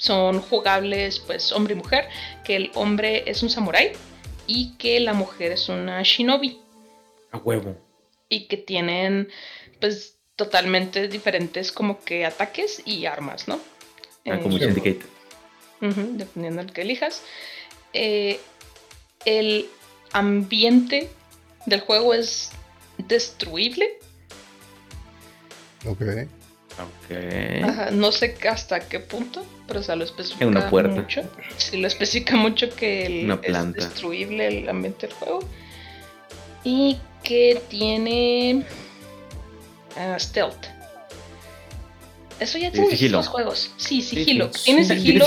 son 0.00 0.40
jugables 0.40 1.20
pues 1.20 1.52
hombre 1.52 1.74
y 1.74 1.76
mujer, 1.76 2.08
que 2.42 2.56
el 2.56 2.70
hombre 2.74 3.22
es 3.26 3.42
un 3.42 3.50
samurái 3.50 3.92
y 4.46 4.72
que 4.78 4.98
la 4.98 5.12
mujer 5.12 5.52
es 5.52 5.68
una 5.68 6.02
shinobi. 6.02 6.58
A 7.32 7.38
huevo. 7.38 7.76
Y 8.28 8.46
que 8.46 8.56
tienen, 8.56 9.28
pues, 9.78 10.16
totalmente 10.36 11.06
diferentes 11.06 11.70
como 11.70 12.02
que 12.02 12.24
ataques 12.24 12.82
y 12.86 13.04
armas, 13.04 13.46
¿no? 13.46 13.60
Ah, 14.26 14.38
como 14.38 14.58
Syndicate. 14.58 15.02
dependiendo 15.80 16.62
del 16.62 16.72
que 16.72 16.82
elijas. 16.82 17.22
Eh, 17.92 18.40
el 19.26 19.68
ambiente 20.12 21.10
del 21.66 21.80
juego 21.80 22.14
es 22.14 22.50
destruible. 22.98 23.98
Ok. 25.86 26.02
Ok. 26.78 27.92
no 27.92 28.12
sé 28.12 28.36
hasta 28.48 28.80
qué 28.80 29.00
punto, 29.00 29.44
pero 29.66 29.80
o 29.80 29.82
sea, 29.82 29.96
lo 29.96 30.04
especifica 30.04 30.46
una 30.46 30.70
puerta. 30.70 30.94
mucho. 30.94 31.22
Sí, 31.56 31.76
lo 31.76 31.86
especifica 31.86 32.36
mucho 32.36 32.70
que 32.74 33.06
el, 33.06 33.38
es 33.42 33.72
destruible 33.74 34.46
el 34.46 34.68
ambiente 34.68 35.06
del 35.06 35.16
juego. 35.16 35.40
Y 36.64 36.98
que 37.22 37.60
tiene 37.68 38.64
uh, 39.96 40.18
stealth. 40.18 40.79
Eso 42.40 42.56
ya 42.56 42.72
tiene 42.72 43.08
los 43.10 43.28
juegos. 43.28 43.70
Sí, 43.76 44.00
sigilo. 44.00 44.50
¿Tiene 44.64 44.84
sigilo? 44.84 45.26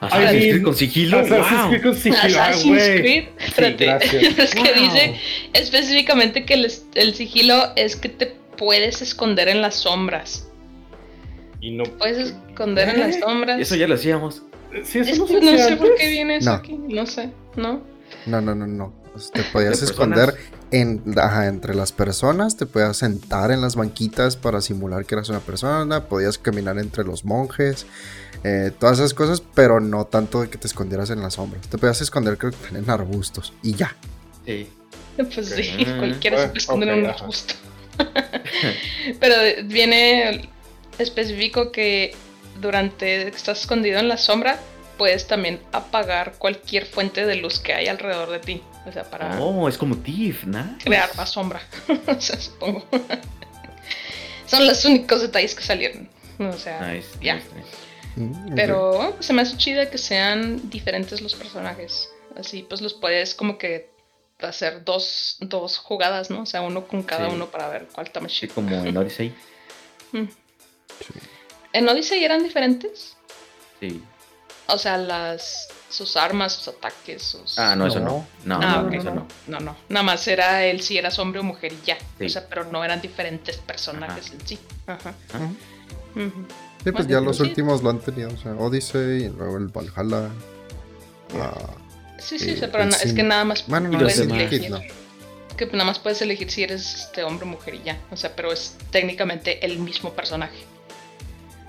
Assassin's 0.00 0.30
Creed 0.30 0.62
con 0.62 0.76
sigilo. 0.76 1.18
Assassin's 1.18 1.68
Creed 1.68 1.82
con 1.82 1.94
sigilo. 1.96 2.40
Assassin's 2.40 2.82
Creed. 3.00 3.24
es 4.38 4.54
que 4.54 4.72
dice 4.74 5.14
específicamente 5.52 6.44
que 6.44 6.54
el, 6.54 6.72
el 6.94 7.14
sigilo 7.14 7.72
es 7.74 7.96
que 7.96 8.08
te 8.08 8.26
puedes 8.56 9.02
esconder 9.02 9.48
en 9.48 9.60
las 9.60 9.74
sombras. 9.74 10.48
Y 11.60 11.72
no. 11.72 11.82
Puedes 11.84 12.30
esconder 12.30 12.90
en 12.90 13.00
las 13.00 13.18
sombras. 13.18 13.60
Eso 13.60 13.74
ya 13.74 13.88
lo 13.88 13.94
hacíamos. 13.94 14.42
Sí, 14.84 15.00
eso 15.00 15.26
no, 15.28 15.58
sé 15.58 15.76
por 15.76 15.94
qué 15.96 16.08
viene 16.08 16.36
eso 16.36 16.52
aquí. 16.52 16.78
No 16.88 17.06
sé, 17.06 17.30
¿no? 17.56 17.82
No, 18.26 18.40
no, 18.40 18.54
no, 18.54 18.66
no. 18.66 19.01
Te 19.32 19.42
podías 19.44 19.82
esconder 19.82 20.34
en, 20.70 21.02
entre 21.44 21.74
las 21.74 21.92
personas, 21.92 22.56
te 22.56 22.66
podías 22.66 22.96
sentar 22.96 23.50
en 23.50 23.60
las 23.60 23.76
banquitas 23.76 24.36
para 24.36 24.60
simular 24.60 25.04
que 25.04 25.14
eras 25.14 25.28
una 25.28 25.40
persona, 25.40 26.06
podías 26.06 26.38
caminar 26.38 26.78
entre 26.78 27.04
los 27.04 27.24
monjes, 27.24 27.86
eh, 28.42 28.72
todas 28.78 28.98
esas 28.98 29.12
cosas, 29.12 29.42
pero 29.54 29.80
no 29.80 30.06
tanto 30.06 30.40
de 30.40 30.48
que 30.48 30.58
te 30.58 30.66
escondieras 30.66 31.10
en 31.10 31.20
las 31.20 31.34
sombras. 31.34 31.68
Te 31.68 31.78
podías 31.78 32.00
esconder 32.00 32.38
creo 32.38 32.52
que 32.52 32.76
en 32.76 32.88
arbustos 32.88 33.52
y 33.62 33.74
ya. 33.74 33.94
Sí. 34.46 34.68
Pues 35.14 35.46
sí, 35.46 35.84
cualquiera 35.98 36.38
se 36.38 36.46
puede 36.46 36.58
esconder 36.58 36.88
en 36.88 37.00
un 37.00 37.06
arbusto. 37.06 37.52
pero 39.20 39.34
viene 39.66 40.48
específico 40.98 41.70
que 41.70 42.14
durante 42.62 43.30
que 43.30 43.36
estás 43.36 43.60
escondido 43.60 43.98
en 43.98 44.08
la 44.08 44.16
sombra, 44.16 44.58
puedes 44.96 45.26
también 45.26 45.60
apagar 45.72 46.34
cualquier 46.38 46.86
fuente 46.86 47.26
de 47.26 47.36
luz 47.36 47.58
que 47.58 47.74
hay 47.74 47.88
alrededor 47.88 48.30
de 48.30 48.38
ti. 48.38 48.62
O 48.84 48.92
sea, 48.92 49.04
para. 49.04 49.40
Oh, 49.40 49.68
es 49.68 49.78
como 49.78 49.96
Tiff, 49.96 50.44
¿no? 50.44 50.76
Crear 50.82 51.14
más 51.16 51.30
sombra. 51.30 51.60
o 52.06 52.20
sea, 52.20 52.40
supongo. 52.40 52.84
Son 54.46 54.66
los 54.66 54.84
únicos 54.84 55.22
detalles 55.22 55.54
que 55.54 55.62
salieron. 55.62 56.08
O 56.38 56.52
sea, 56.52 56.94
ya. 57.20 57.40
Mm, 58.16 58.54
Pero 58.54 59.16
se 59.20 59.32
me 59.32 59.42
hace 59.42 59.56
chido 59.56 59.88
que 59.88 59.98
sean 59.98 60.68
diferentes 60.68 61.20
los 61.20 61.34
personajes. 61.34 62.10
Así 62.36 62.64
pues 62.68 62.80
los 62.80 62.94
puedes 62.94 63.34
como 63.34 63.56
que 63.58 63.90
hacer 64.40 64.84
dos, 64.84 65.36
dos 65.40 65.78
jugadas, 65.78 66.30
¿no? 66.30 66.42
O 66.42 66.46
sea, 66.46 66.62
uno 66.62 66.86
con 66.86 67.02
cada 67.02 67.28
uno 67.28 67.50
para 67.50 67.68
ver 67.68 67.88
cuál 67.92 68.06
está 68.06 68.20
más 68.20 68.32
chido. 68.32 68.50
Sí, 68.50 68.54
como 68.54 68.84
en 68.84 68.96
Odyssey. 68.96 69.34
Mm. 70.14 70.28
¿En 71.72 71.88
Odyssey 71.88 72.22
eran 72.22 72.42
diferentes? 72.42 73.16
Sí. 73.80 74.02
O 74.66 74.76
sea, 74.76 74.98
las 74.98 75.68
sus 75.92 76.16
armas, 76.16 76.54
sus 76.54 76.68
ataques, 76.68 77.22
sus... 77.22 77.58
Ah, 77.58 77.76
no, 77.76 77.86
eso 77.86 78.00
no. 78.00 78.26
No, 78.44 78.56
ah, 78.62 78.82
no, 78.82 78.90
no, 78.90 78.98
eso 78.98 79.14
no. 79.14 79.26
No, 79.46 79.60
no. 79.60 79.76
Nada 79.88 80.02
más 80.02 80.26
era 80.26 80.64
el 80.64 80.80
si 80.80 80.96
eras 80.96 81.18
hombre 81.18 81.40
o 81.40 81.42
mujer 81.42 81.72
y 81.72 81.86
ya. 81.86 81.98
O 82.24 82.28
sea, 82.28 82.46
pero 82.48 82.64
no 82.64 82.82
eran 82.84 83.00
diferentes 83.00 83.58
personajes 83.58 84.32
en 84.32 84.46
sí. 84.46 84.58
Ajá. 84.86 85.14
Sí, 86.84 86.92
pues 86.92 87.06
ya 87.06 87.20
los 87.20 87.40
últimos 87.40 87.82
lo 87.82 87.90
han 87.90 88.00
tenido. 88.00 88.30
O 88.30 88.36
sea, 88.36 88.54
Odyssey 88.54 89.24
y 89.24 89.28
luego 89.28 89.58
el 89.58 89.68
Valhalla. 89.68 90.30
sí, 92.18 92.38
sí, 92.38 92.56
pero 92.60 92.84
es 92.84 93.12
que 93.12 93.22
nada 93.22 93.44
más 93.44 93.66
bueno, 93.66 93.90
no, 93.90 93.98
puedes 93.98 94.18
elegir. 94.18 94.72
Que 95.56 95.66
nada 95.66 95.84
más 95.84 95.98
puedes 95.98 96.22
elegir 96.22 96.50
si 96.50 96.62
eres 96.62 96.94
este 96.94 97.22
hombre 97.22 97.46
o 97.46 97.50
mujer 97.50 97.74
y 97.74 97.82
ya. 97.82 98.00
O 98.10 98.16
sea, 98.16 98.34
pero 98.34 98.50
es 98.50 98.76
técnicamente 98.90 99.64
el 99.64 99.78
mismo 99.78 100.12
personaje. 100.14 100.64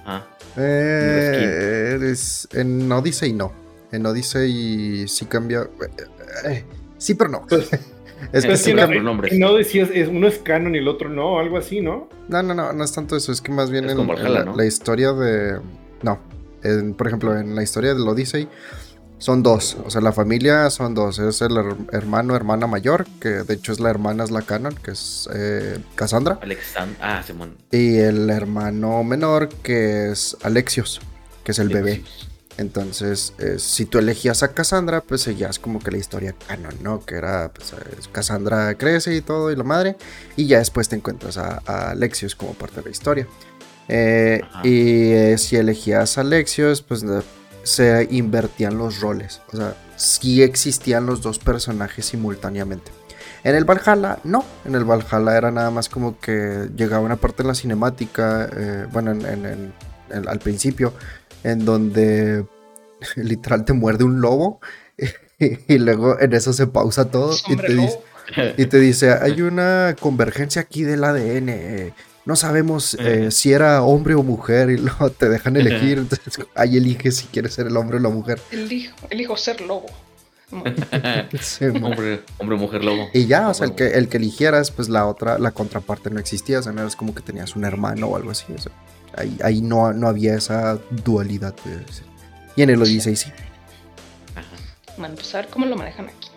Ah. 0.05 0.25
Eh, 0.57 1.95
eres, 1.95 2.47
en 2.53 2.91
Odyssey 2.91 3.33
no. 3.33 3.62
En 3.93 4.06
Odyssey 4.06 5.08
sí 5.08 5.25
cambia. 5.25 5.62
Eh, 5.62 6.03
eh, 6.49 6.65
sí, 6.97 7.13
pero 7.13 7.29
no. 7.29 7.45
es 8.34 8.45
que 8.45 8.58
sí 8.58 8.73
cambia. 8.73 8.99
En 8.99 9.43
Odyssey 9.43 9.82
es, 9.82 10.08
uno 10.08 10.27
es 10.27 10.39
canon 10.39 10.75
y 10.75 10.79
el 10.79 10.88
otro 10.88 11.10
no, 11.10 11.39
algo 11.39 11.58
así, 11.58 11.79
¿no? 11.79 12.10
No, 12.27 12.41
no, 12.41 12.53
no, 12.53 12.73
no 12.73 12.84
es 12.84 12.91
tanto 12.91 13.15
eso. 13.15 13.32
Es 13.32 13.39
que 13.39 13.51
más 13.51 13.69
bien 13.69 13.89
en, 13.89 13.97
la, 14.58 14.65
historia 14.65 15.13
de. 15.13 15.60
No. 16.01 16.19
por 16.97 17.08
ejemplo, 17.08 17.38
en 17.38 17.56
la 17.56 17.62
historia 17.62 17.93
del 17.93 18.08
Odyssey, 18.08 18.49
son 19.19 19.41
dos, 19.41 19.77
o 19.86 19.89
sea, 19.89 20.01
la 20.01 20.12
familia 20.12 20.69
son 20.69 20.95
dos, 20.95 21.17
es 21.17 21.41
el 21.41 21.53
hermano, 21.93 22.36
hermana 22.36 22.67
mayor, 22.67 23.06
que 23.21 23.29
de 23.29 23.53
hecho 23.53 23.71
es 23.71 23.79
la 23.79 23.89
hermana, 23.89 24.25
es 24.25 24.32
la 24.32 24.41
canon, 24.41 24.75
que 24.75 24.91
es 24.91 25.29
eh, 25.34 25.77
Cassandra. 25.95 26.39
Alexandra, 26.41 26.97
ah, 26.99 27.23
Simón. 27.23 27.56
Y 27.71 27.99
el 27.99 28.29
hermano 28.29 29.01
menor, 29.06 29.47
que 29.47 30.12
es 30.12 30.36
Alexios, 30.41 30.99
que 31.45 31.53
es 31.53 31.60
el 31.60 31.69
bebé. 31.69 32.03
Entonces, 32.57 33.33
eh, 33.39 33.55
si 33.57 33.85
tú 33.85 33.97
elegías 33.97 34.43
a 34.43 34.53
Cassandra, 34.53 35.01
pues 35.01 35.21
seguías 35.21 35.57
como 35.59 35.79
que 35.79 35.91
la 35.91 35.97
historia 35.97 36.35
canon, 36.47 36.75
¿no? 36.81 37.03
Que 37.03 37.15
era, 37.15 37.51
pues, 37.51 37.73
Cassandra 38.11 38.75
crece 38.75 39.15
y 39.15 39.21
todo, 39.21 39.51
y 39.51 39.55
la 39.55 39.63
madre, 39.63 39.95
y 40.35 40.45
ya 40.45 40.59
después 40.59 40.87
te 40.87 40.95
encuentras 40.95 41.37
a, 41.37 41.61
Alexios 41.91 42.35
como 42.35 42.53
parte 42.53 42.77
de 42.77 42.83
la 42.83 42.91
historia. 42.91 43.27
Eh, 43.87 44.41
y 44.63 45.37
si 45.37 45.55
elegías 45.55 46.17
a 46.17 46.21
Alexios, 46.21 46.81
pues 46.81 47.03
se 47.63 48.07
invertían 48.11 48.77
los 48.77 48.99
roles. 48.99 49.41
O 49.51 49.57
sea, 49.57 49.75
sí 49.95 50.43
existían 50.43 51.05
los 51.05 51.21
dos 51.21 51.39
personajes 51.39 52.05
simultáneamente. 52.05 52.91
En 53.43 53.55
el 53.55 53.65
Valhalla, 53.65 54.19
no. 54.23 54.45
En 54.63 54.75
el 54.75 54.85
Valhalla 54.85 55.37
era 55.37 55.51
nada 55.51 55.69
más 55.71 55.89
como 55.89 56.19
que 56.19 56.69
llegaba 56.75 57.03
una 57.03 57.17
parte 57.17 57.41
en 57.43 57.47
la 57.47 57.55
cinemática, 57.55 58.49
eh, 58.55 58.87
bueno, 58.91 59.11
en, 59.11 59.73
al 60.27 60.39
principio, 60.39 60.93
en 61.43 61.65
donde 61.65 62.45
literal 63.15 63.65
te 63.65 63.73
muerde 63.73 64.03
un 64.03 64.21
lobo 64.21 64.60
y, 65.39 65.77
luego 65.77 66.19
en 66.19 66.34
eso 66.34 66.53
se 66.53 66.67
pausa 66.67 67.10
todo 67.10 67.36
y 67.47 67.56
te, 67.56 67.73
dice, 67.73 67.99
y 68.58 68.65
te, 68.65 68.79
dice, 68.79 69.12
hay 69.12 69.41
una 69.41 69.95
convergencia 69.99 70.62
aquí 70.62 70.84
del 70.84 71.03
ADN. 71.03 71.49
Eh, 71.49 71.93
no 72.25 72.38
sabemos 72.38 72.95
eh, 72.99 73.32
si 73.32 73.51
era 73.51 73.84
hombre 73.84 74.15
o 74.15 74.23
mujer 74.23 74.69
y 74.69 74.77
luego 74.77 75.10
te 75.10 75.27
dejan 75.27 75.58
elegir. 75.58 75.97
Entonces 75.97 76.45
ahí 76.56 76.77
eliges 76.77 77.17
si 77.17 77.25
quieres 77.27 77.53
ser 77.53 77.67
el 77.67 77.75
hombre 77.75 77.97
o 77.97 77.99
la 77.99 78.10
mujer. 78.10 78.39
Elijo, 78.51 78.95
elijo 79.10 79.36
ser 79.36 79.60
lobo. 79.60 79.88
hombre, 80.51 82.21
hombre, 82.38 82.58
mujer, 82.58 82.84
lobo. 82.84 83.10
Y 83.13 83.25
ya, 83.25 83.49
o 83.49 83.53
sea, 83.53 83.67
el 83.67 83.75
que, 83.75 83.88
el 83.88 84.08
que 84.08 84.17
eligieras, 84.17 84.71
pues 84.71 84.88
la 84.88 85.06
otra, 85.06 85.38
la 85.38 85.51
contraparte 85.51 86.12
no 86.12 86.19
existía. 86.19 86.60
O 86.60 86.63
sea, 86.63 86.71
no 86.71 86.82
era 86.82 86.89
como 86.91 87.13
que 87.13 87.21
tenías 87.21 87.58
un 87.58 87.65
hermano 87.65 88.08
o 88.08 88.15
algo 88.15 88.32
así. 88.32 88.45
Ahí, 89.15 89.38
ahí 89.43 89.62
no, 89.62 89.93
no 89.93 90.08
había 90.08 90.36
esa 90.36 90.80
dualidad. 91.04 91.56
Y 92.56 92.62
en 92.62 92.69
el 92.69 92.82
Odyssey 92.82 93.15
sí. 93.15 93.32
Bueno, 94.97 95.15
pues 95.15 95.34
a 95.34 95.39
ver 95.39 95.49
cómo 95.49 95.65
lo 95.65 95.76
manejan 95.76 96.08
aquí. 96.08 96.30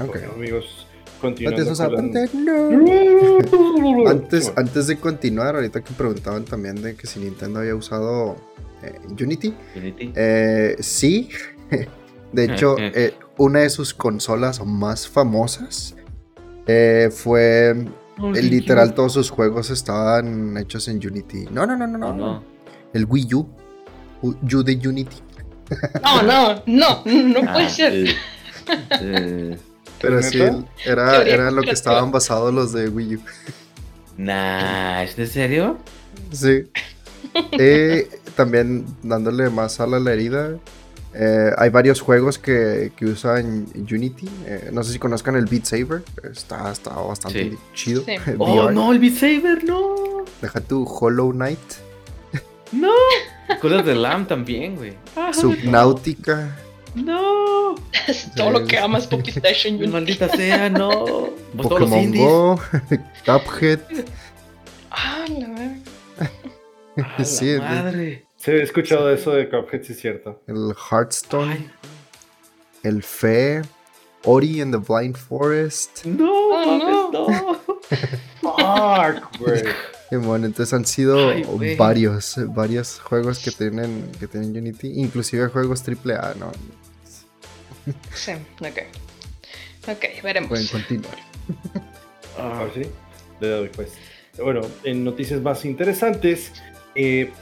Ok. 0.00 0.16
amigos, 0.34 0.86
antes, 4.06 4.52
antes, 4.56 4.86
de 4.86 4.96
continuar, 4.98 5.54
ahorita 5.54 5.82
que 5.82 5.92
preguntaban 5.92 6.44
también 6.44 6.82
de 6.82 6.96
que 6.96 7.06
si 7.06 7.20
Nintendo 7.20 7.60
había 7.60 7.76
usado 7.76 8.36
eh, 8.82 8.98
Unity. 9.08 9.54
Eh, 9.74 10.76
sí. 10.80 11.28
de 12.32 12.44
hecho, 12.44 12.76
eh, 12.78 13.14
una 13.38 13.60
de 13.60 13.70
sus 13.70 13.94
consolas 13.94 14.64
más 14.64 15.08
famosas 15.08 15.94
fue. 17.12 17.86
Literal, 18.18 18.94
todos 18.94 19.12
sus 19.12 19.30
juegos 19.30 19.70
estaban 19.70 20.56
hechos 20.56 20.88
en 20.88 20.96
Unity. 20.96 21.46
No, 21.50 21.66
no, 21.66 21.76
no, 21.76 21.86
no, 21.86 22.12
no. 22.12 22.44
El 22.92 23.06
Wii 23.06 23.34
U. 23.34 23.48
U 24.22 24.62
de 24.62 24.88
Unity. 24.88 25.16
No, 26.02 26.22
no, 26.22 26.62
no, 26.66 27.02
no 27.04 27.40
puede 27.52 27.66
ah, 27.66 27.68
ser. 27.68 28.16
Pero 30.00 30.22
sí, 30.22 30.40
era, 30.84 31.22
era 31.22 31.50
lo 31.50 31.62
que 31.62 31.70
estaban 31.70 32.10
basados 32.10 32.52
los 32.52 32.72
de 32.72 32.88
Wii 32.88 33.16
U. 33.16 33.20
Nah, 34.16 35.02
¿es 35.02 35.16
de 35.16 35.26
serio? 35.26 35.78
Sí. 36.30 36.64
Eh, 37.52 38.10
también 38.36 38.84
dándole 39.02 39.48
más 39.48 39.80
a 39.80 39.86
la 39.86 40.12
herida. 40.12 40.58
Eh, 41.14 41.50
hay 41.58 41.68
varios 41.68 42.00
juegos 42.00 42.38
que, 42.38 42.92
que 42.96 43.06
usan 43.06 43.66
Unity. 43.74 44.28
Eh, 44.46 44.70
no 44.72 44.82
sé 44.82 44.92
si 44.92 44.98
conozcan 44.98 45.36
el 45.36 45.46
Beat 45.46 45.64
Saber. 45.66 46.02
Está, 46.30 46.72
está 46.72 46.90
bastante 46.90 47.56
chido. 47.74 48.04
Oh, 48.38 48.70
no, 48.70 48.92
el 48.92 48.98
Beat 48.98 49.14
Saber, 49.14 49.64
no. 49.64 50.24
Deja 50.40 50.60
tu 50.60 50.84
Hollow 50.84 51.32
Knight. 51.32 51.58
No. 52.72 52.92
Cosas 53.60 53.84
de 53.84 53.94
Lamb 53.94 54.26
también, 54.26 54.76
güey. 54.76 54.94
Subnautica. 55.32 56.56
No. 56.94 57.74
Todo 58.36 58.50
lo 58.50 58.66
que 58.66 58.78
amas 58.78 59.06
Pocket 59.06 59.36
Station. 59.36 59.90
Maldita 59.90 60.28
sea, 60.30 60.70
no. 60.70 61.30
Pokémon 61.56 62.12
Go, 62.12 62.60
Cuphead. 63.26 63.80
Ah, 64.90 65.24
la 65.28 65.48
madre. 65.48 67.24
sí, 67.24 67.56
madre. 67.58 68.26
Sí, 68.42 68.50
he 68.50 68.60
escuchado 68.60 69.08
eso 69.12 69.30
de 69.30 69.48
Cuphead, 69.48 69.84
sí 69.84 69.92
es 69.92 70.00
cierto. 70.00 70.42
El 70.48 70.74
Hearthstone. 70.90 71.70
El 72.82 73.04
Fe. 73.04 73.62
Ori 74.24 74.60
and 74.60 74.74
the 74.74 74.80
Blind 74.80 75.16
Forest. 75.16 76.04
No, 76.06 76.32
oh, 76.50 77.10
no. 77.12 77.28
no. 77.30 77.54
Fuck, 78.40 79.38
güey. 79.38 79.62
Bueno, 80.10 80.44
entonces 80.44 80.74
han 80.74 80.84
sido 80.84 81.32
varios, 81.78 82.34
varios 82.48 83.00
juegos 83.00 83.38
que 83.38 83.50
tienen, 83.50 84.12
que 84.20 84.26
tienen 84.26 84.54
Unity, 84.54 85.00
inclusive 85.00 85.48
juegos 85.48 85.82
AAA, 85.88 86.34
¿no? 86.34 86.52
Sí, 88.12 88.32
ok. 88.60 89.88
Ok, 89.88 90.22
veremos. 90.22 90.50
Pueden 90.50 90.66
continuar. 90.66 91.16
Ah, 92.38 92.66
sí. 92.74 92.82
Le 93.40 93.48
doy 93.48 93.68
pues. 93.68 93.94
Bueno, 94.36 94.60
en 94.84 95.02
noticias 95.02 95.40
más 95.40 95.64
interesantes, 95.64 96.52
eh, 96.94 97.32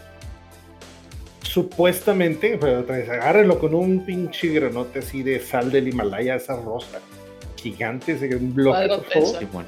supuestamente, 1.50 2.56
pero 2.60 2.80
otra 2.80 2.98
vez, 2.98 3.08
agárrenlo 3.08 3.58
con 3.58 3.74
un 3.74 4.04
pinche 4.04 4.48
granote 4.48 5.00
así 5.00 5.24
de 5.24 5.40
sal 5.40 5.72
del 5.72 5.88
Himalaya, 5.88 6.36
esa 6.36 6.54
rosa 6.54 7.00
gigante, 7.56 8.12
ese 8.12 8.36
un 8.36 8.54
bloque, 8.54 8.88
por 9.12 9.66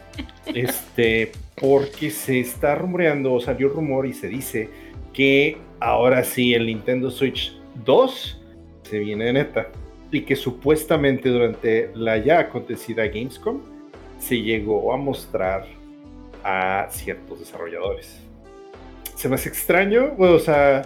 Este, 0.55 1.33
porque 1.57 2.11
se 2.11 2.39
está 2.39 2.77
rumoreando, 2.77 3.35
o 3.35 3.41
salió 3.41 3.69
rumor 3.69 4.07
y 4.07 4.13
se 4.13 4.29
dice 4.29 4.69
que 5.13 5.59
ahora 5.81 6.23
sí 6.23 6.55
el 6.55 6.67
Nintendo 6.67 7.11
Switch 7.11 7.53
2 7.85 8.41
se 8.89 8.99
viene 9.01 9.25
de 9.25 9.33
neta 9.33 9.69
y 10.13 10.21
que 10.21 10.37
supuestamente 10.37 11.31
durante 11.31 11.91
la 11.97 12.17
ya 12.17 12.39
acontecida 12.39 13.09
Gamescom 13.09 13.61
se 14.21 14.41
llegó 14.41 14.93
a 14.93 14.97
mostrar 14.97 15.67
a 16.45 16.87
ciertos 16.91 17.41
desarrolladores. 17.41 18.21
Se 19.17 19.29
me 19.29 19.35
hace 19.35 19.49
extraño, 19.49 20.15
o 20.17 20.39
sea, 20.39 20.83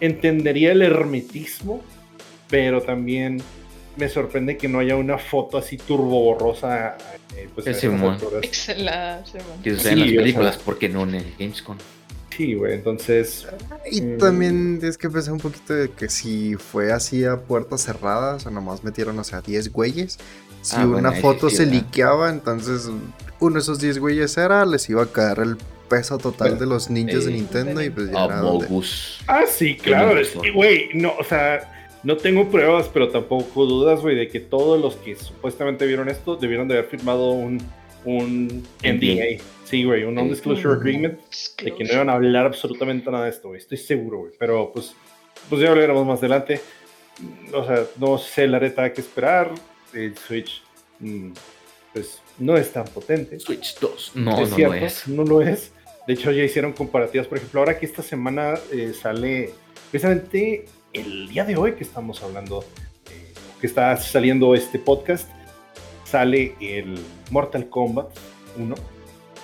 entendería 0.00 0.72
el 0.72 0.82
hermetismo, 0.82 1.82
pero 2.48 2.82
también 2.82 3.42
me 3.96 4.08
sorprende 4.08 4.56
que 4.56 4.68
no 4.68 4.78
haya 4.78 4.96
una 4.96 5.18
foto 5.18 5.58
así 5.58 5.76
turbo 5.76 6.22
borrosa. 6.22 6.96
Eh, 7.36 7.48
pues. 7.54 7.66
Que 7.66 7.74
sucede 7.74 7.92
en 9.92 10.00
las 10.00 10.12
películas, 10.12 10.58
porque 10.64 10.88
no 10.88 11.02
en 11.02 11.16
el 11.16 11.34
Gamescom. 11.38 11.76
Sí, 12.38 12.54
güey, 12.54 12.74
entonces. 12.74 13.48
Y 13.90 14.00
mm, 14.00 14.18
también 14.18 14.78
es 14.82 14.96
que 14.96 15.10
pensé 15.10 15.32
un 15.32 15.40
poquito 15.40 15.74
de 15.74 15.90
que 15.90 16.08
si 16.08 16.54
fue 16.54 16.92
así 16.92 17.24
a 17.24 17.36
puertas 17.36 17.82
cerradas, 17.82 18.46
o 18.46 18.50
nomás 18.50 18.84
metieron, 18.84 19.18
o 19.18 19.24
sea, 19.24 19.40
10 19.40 19.72
güeyes. 19.72 20.18
Si 20.62 20.76
ah, 20.76 20.86
una 20.86 21.12
foto 21.12 21.50
se 21.50 21.66
liqueaba, 21.66 22.30
entonces 22.30 22.88
uno 23.40 23.54
de 23.54 23.60
esos 23.60 23.80
10 23.80 23.98
güeyes 23.98 24.36
era, 24.36 24.64
les 24.66 24.88
iba 24.88 25.02
a 25.02 25.06
caer 25.06 25.40
el 25.40 25.56
peso 25.88 26.18
total 26.18 26.58
de 26.58 26.66
los 26.66 26.90
ninjas 26.90 27.24
de 27.24 27.32
Nintendo 27.32 27.82
y 27.82 27.90
pues 27.90 28.10
ya 28.10 28.24
era 28.24 28.42
Ah, 29.26 29.44
sí, 29.48 29.76
claro. 29.76 30.20
Güey, 30.54 30.90
no, 30.94 31.14
o 31.18 31.24
sea 31.24 31.74
no 32.02 32.16
tengo 32.16 32.48
pruebas, 32.48 32.88
pero 32.92 33.08
tampoco 33.08 33.66
dudas, 33.66 34.00
güey, 34.00 34.16
de 34.16 34.28
que 34.28 34.40
todos 34.40 34.80
los 34.80 34.96
que 34.96 35.16
supuestamente 35.16 35.86
vieron 35.86 36.08
esto 36.08 36.36
debieron 36.36 36.68
de 36.68 36.74
haber 36.78 36.88
firmado 36.88 37.32
un, 37.32 37.60
un 38.04 38.64
NDA. 38.82 39.42
Sí, 39.64 39.84
güey, 39.84 40.04
un 40.04 40.14
Non-Disclosure 40.14 40.74
Agreement 40.74 41.18
de 41.62 41.74
que 41.74 41.84
no 41.84 41.92
iban 41.92 42.08
a 42.08 42.14
hablar 42.14 42.46
absolutamente 42.46 43.10
nada 43.10 43.24
de 43.24 43.30
esto, 43.30 43.48
güey. 43.48 43.60
Estoy 43.60 43.78
seguro, 43.78 44.18
güey. 44.20 44.32
Pero 44.38 44.72
pues, 44.72 44.94
pues 45.48 45.60
ya 45.60 45.70
hablaremos 45.70 46.06
más 46.06 46.20
adelante. 46.20 46.60
O 47.52 47.64
sea, 47.66 47.84
no 47.98 48.16
sé 48.16 48.46
la 48.46 48.58
reta 48.58 48.92
que 48.92 49.00
esperar. 49.00 49.50
El 49.92 50.16
Switch, 50.16 50.62
mm, 51.00 51.32
pues, 51.92 52.22
no 52.38 52.56
es 52.56 52.72
tan 52.72 52.84
potente. 52.84 53.40
Switch 53.40 53.78
2, 53.80 54.12
no, 54.14 54.46
no 54.46 54.58
lo 54.58 54.74
es. 54.74 55.08
No 55.08 55.24
lo 55.24 55.42
es. 55.42 55.72
De 56.08 56.14
hecho, 56.14 56.32
ya 56.32 56.42
hicieron 56.42 56.72
comparativas. 56.72 57.26
Por 57.26 57.36
ejemplo, 57.36 57.60
ahora 57.60 57.78
que 57.78 57.84
esta 57.84 58.02
semana 58.02 58.54
eh, 58.72 58.94
sale 58.98 59.50
precisamente 59.90 60.64
el 60.94 61.28
día 61.28 61.44
de 61.44 61.54
hoy 61.54 61.74
que 61.74 61.84
estamos 61.84 62.22
hablando, 62.22 62.64
eh, 63.10 63.34
que 63.60 63.66
está 63.66 63.94
saliendo 63.98 64.54
este 64.54 64.78
podcast, 64.78 65.28
sale 66.04 66.54
el 66.62 66.98
Mortal 67.30 67.68
Kombat 67.68 68.06
1 68.56 68.74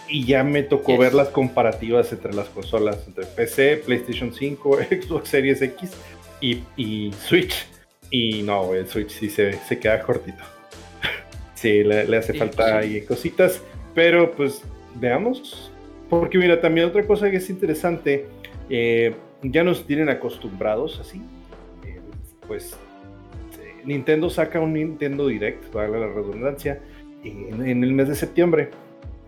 y 0.09 0.25
ya 0.25 0.43
me 0.43 0.63
tocó 0.63 0.97
ver 0.97 1.13
las 1.13 1.29
comparativas 1.29 2.11
entre 2.13 2.33
las 2.33 2.49
consolas, 2.49 3.05
entre 3.07 3.27
PC, 3.27 3.83
PlayStation 3.85 4.33
5, 4.33 4.79
Xbox 5.03 5.29
Series 5.29 5.61
X 5.61 5.91
y, 6.41 7.13
Switch. 7.27 7.67
Y 8.11 8.43
no, 8.43 8.73
el 8.73 8.89
Switch 8.89 9.11
sí 9.11 9.29
se, 9.29 9.53
se 9.53 9.79
queda 9.79 10.01
cortito. 10.01 10.43
sí, 11.55 11.85
le, 11.85 12.17
hace 12.17 12.33
falta 12.33 12.57
pues 12.57 12.73
ahí 12.73 13.01
cositas, 13.03 13.61
pero 13.95 14.33
pues 14.33 14.63
veamos. 14.95 15.71
Porque 16.09 16.39
mira, 16.39 16.61
también 16.61 16.87
otra 16.87 17.07
cosa 17.07 17.31
que 17.31 17.39
es 17.39 17.51
interesante, 17.51 18.27
eh, 18.69 19.15
ya 19.43 19.65
nos 19.65 19.87
tienen 19.87 20.09
acostumbrados 20.09 21.01
así. 21.01 21.19
Eh, 21.87 22.01
pues 22.47 22.77
eh, 23.61 23.83
Nintendo 23.85 24.31
saca 24.31 24.61
un 24.61 24.75
Nintendo 24.75 25.27
Direct, 25.29 25.65
para 25.67 25.89
la 25.89 26.07
redundancia, 26.07 26.81
en, 27.25 27.67
en, 27.67 27.83
el 27.85 27.93
mes 27.93 28.09
de 28.09 28.15
septiembre. 28.15 28.71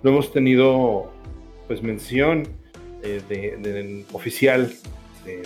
No 0.02 0.10
hemos 0.10 0.32
tenido 0.32 1.10
pues 1.66 1.82
mención 1.82 2.46
de, 3.02 4.04
oficial 4.12 4.72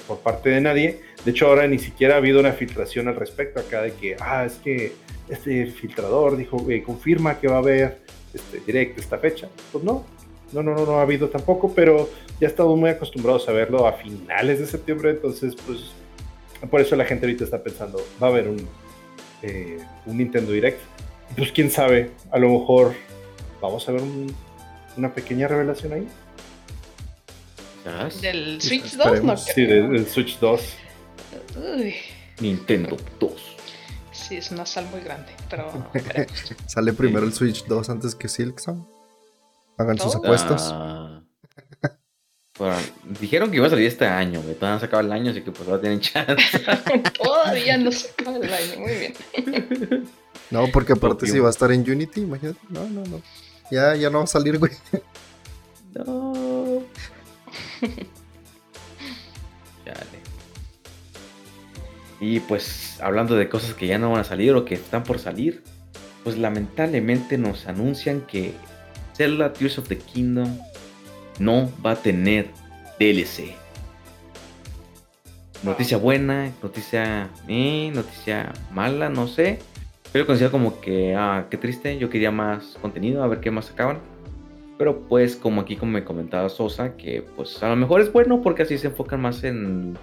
por 0.06 0.18
parte 0.18 0.50
de 0.50 0.60
nadie. 0.60 1.00
De 1.24 1.30
hecho, 1.30 1.46
ahora 1.46 1.66
ni 1.66 1.78
siquiera 1.78 2.14
ha 2.14 2.18
habido 2.18 2.40
una 2.40 2.52
filtración 2.52 3.08
al 3.08 3.16
respecto 3.16 3.60
acá 3.60 3.82
de 3.82 3.92
que, 3.92 4.16
ah, 4.20 4.44
es 4.44 4.54
que 4.54 4.92
este 5.28 5.66
filtrador 5.66 6.36
dijo, 6.36 6.66
confirma 6.84 7.38
que 7.38 7.48
va 7.48 7.56
a 7.56 7.58
haber 7.58 7.98
este, 8.34 8.60
direct 8.60 8.98
esta 8.98 9.18
fecha. 9.18 9.48
Pues 9.72 9.84
no, 9.84 10.04
no, 10.53 10.62
no, 10.62 10.74
no, 10.74 10.86
no 10.86 10.98
ha 10.98 11.03
habido 11.03 11.28
tampoco, 11.28 11.72
pero 11.74 12.09
ya 12.40 12.48
estamos 12.48 12.76
muy 12.78 12.90
acostumbrados 12.90 13.48
a 13.48 13.53
verlo 13.53 13.86
a 13.86 13.92
finales 13.92 14.59
de 14.59 14.66
septiembre, 14.66 15.11
entonces, 15.11 15.55
pues, 15.66 15.92
por 16.68 16.80
eso 16.80 16.96
la 16.96 17.05
gente 17.05 17.26
ahorita 17.26 17.44
está 17.44 17.62
pensando, 17.62 18.05
va 18.22 18.28
a 18.28 18.30
haber 18.30 18.48
un, 18.48 18.68
eh, 19.42 19.78
un 20.07 20.18
Nintendo 20.18 20.53
Direct. 20.53 20.80
Pues 21.36 21.53
quién 21.53 21.70
sabe, 21.70 22.11
a 22.30 22.38
lo 22.38 22.48
mejor 22.48 22.94
vamos 23.61 23.88
a 23.88 23.92
ver 23.92 24.03
una 24.96 25.14
pequeña 25.14 25.46
revelación 25.48 25.92
ahí. 25.92 26.09
¿Del 28.20 28.61
Switch 28.61 28.96
2? 28.96 29.22
No, 29.22 29.36
sí, 29.36 29.64
del, 29.64 30.07
Switch 30.07 30.38
2. 30.38 30.76
Nintendo 32.40 32.96
2. 33.18 33.32
Sí, 34.12 34.36
es 34.36 34.51
una 34.51 34.66
sal 34.66 34.86
muy 34.90 35.01
grande, 35.01 35.32
pero. 35.48 35.72
¿Sale 36.66 36.92
primero 36.92 37.24
el 37.24 37.32
Switch 37.32 37.64
2 37.64 37.90
antes 37.90 38.14
que 38.14 38.28
Silksong? 38.28 38.99
Hagan 39.80 39.98
sus 39.98 40.14
apuestas. 40.14 40.70
Ah. 40.74 41.22
dijeron 43.18 43.50
que 43.50 43.56
iba 43.56 43.66
a 43.66 43.70
salir 43.70 43.86
este 43.86 44.06
año, 44.06 44.42
que 44.44 44.52
todavía 44.52 44.74
no 44.74 44.80
se 44.80 44.86
acaba 44.86 45.02
el 45.02 45.12
año, 45.12 45.30
así 45.30 45.40
que 45.40 45.52
pues 45.52 45.66
ahora 45.66 45.80
tienen 45.80 46.00
chance. 46.00 46.58
todavía 47.18 47.78
no 47.78 47.90
se 47.90 48.10
acaba 48.10 48.36
el 48.36 48.52
año, 48.52 48.80
muy 48.80 48.92
bien. 48.94 49.14
no, 50.50 50.66
porque 50.70 50.92
aparte 50.92 51.26
si 51.26 51.38
va 51.38 51.48
a 51.48 51.50
estar 51.50 51.72
en 51.72 51.90
Unity, 51.90 52.20
imagínate. 52.20 52.60
No, 52.68 52.86
no, 52.90 53.04
no. 53.06 53.22
Ya, 53.70 53.94
ya 53.94 54.10
no 54.10 54.18
va 54.18 54.24
a 54.24 54.26
salir, 54.26 54.58
güey. 54.58 54.72
No. 55.94 56.82
Y 62.20 62.40
pues 62.40 63.00
hablando 63.00 63.34
de 63.34 63.48
cosas 63.48 63.72
que 63.72 63.86
ya 63.86 63.98
no 63.98 64.10
van 64.10 64.20
a 64.20 64.24
salir 64.24 64.52
o 64.52 64.66
que 64.66 64.74
están 64.74 65.04
por 65.04 65.18
salir, 65.18 65.62
pues 66.22 66.36
lamentablemente 66.36 67.38
nos 67.38 67.66
anuncian 67.66 68.20
que 68.20 68.52
Zelda 69.20 69.52
Tears 69.52 69.76
of 69.76 69.86
the 69.86 69.98
Kingdom 69.98 70.48
no 71.38 71.70
va 71.84 71.90
a 71.90 71.96
tener 71.96 72.46
DLC. 72.98 73.52
Noticia 75.62 75.98
buena, 75.98 76.50
noticia 76.62 77.28
eh, 77.46 77.92
noticia 77.94 78.50
mala, 78.72 79.10
no 79.10 79.26
sé. 79.26 79.58
Pero 80.10 80.24
considero 80.24 80.50
como 80.50 80.80
que, 80.80 81.14
ah, 81.14 81.48
qué 81.50 81.58
triste, 81.58 81.98
yo 81.98 82.08
quería 82.08 82.30
más 82.30 82.78
contenido, 82.80 83.22
a 83.22 83.26
ver 83.26 83.40
qué 83.40 83.50
más 83.50 83.66
sacaban. 83.66 83.98
Pero 84.78 85.02
pues 85.06 85.36
como 85.36 85.60
aquí 85.60 85.76
como 85.76 85.92
me 85.92 86.02
comentaba 86.02 86.48
Sosa, 86.48 86.96
que 86.96 87.22
pues 87.36 87.62
a 87.62 87.68
lo 87.68 87.76
mejor 87.76 88.00
es 88.00 88.10
bueno 88.10 88.40
porque 88.40 88.62
así 88.62 88.78
se 88.78 88.86
enfocan 88.86 89.20
más 89.20 89.44
en, 89.44 89.98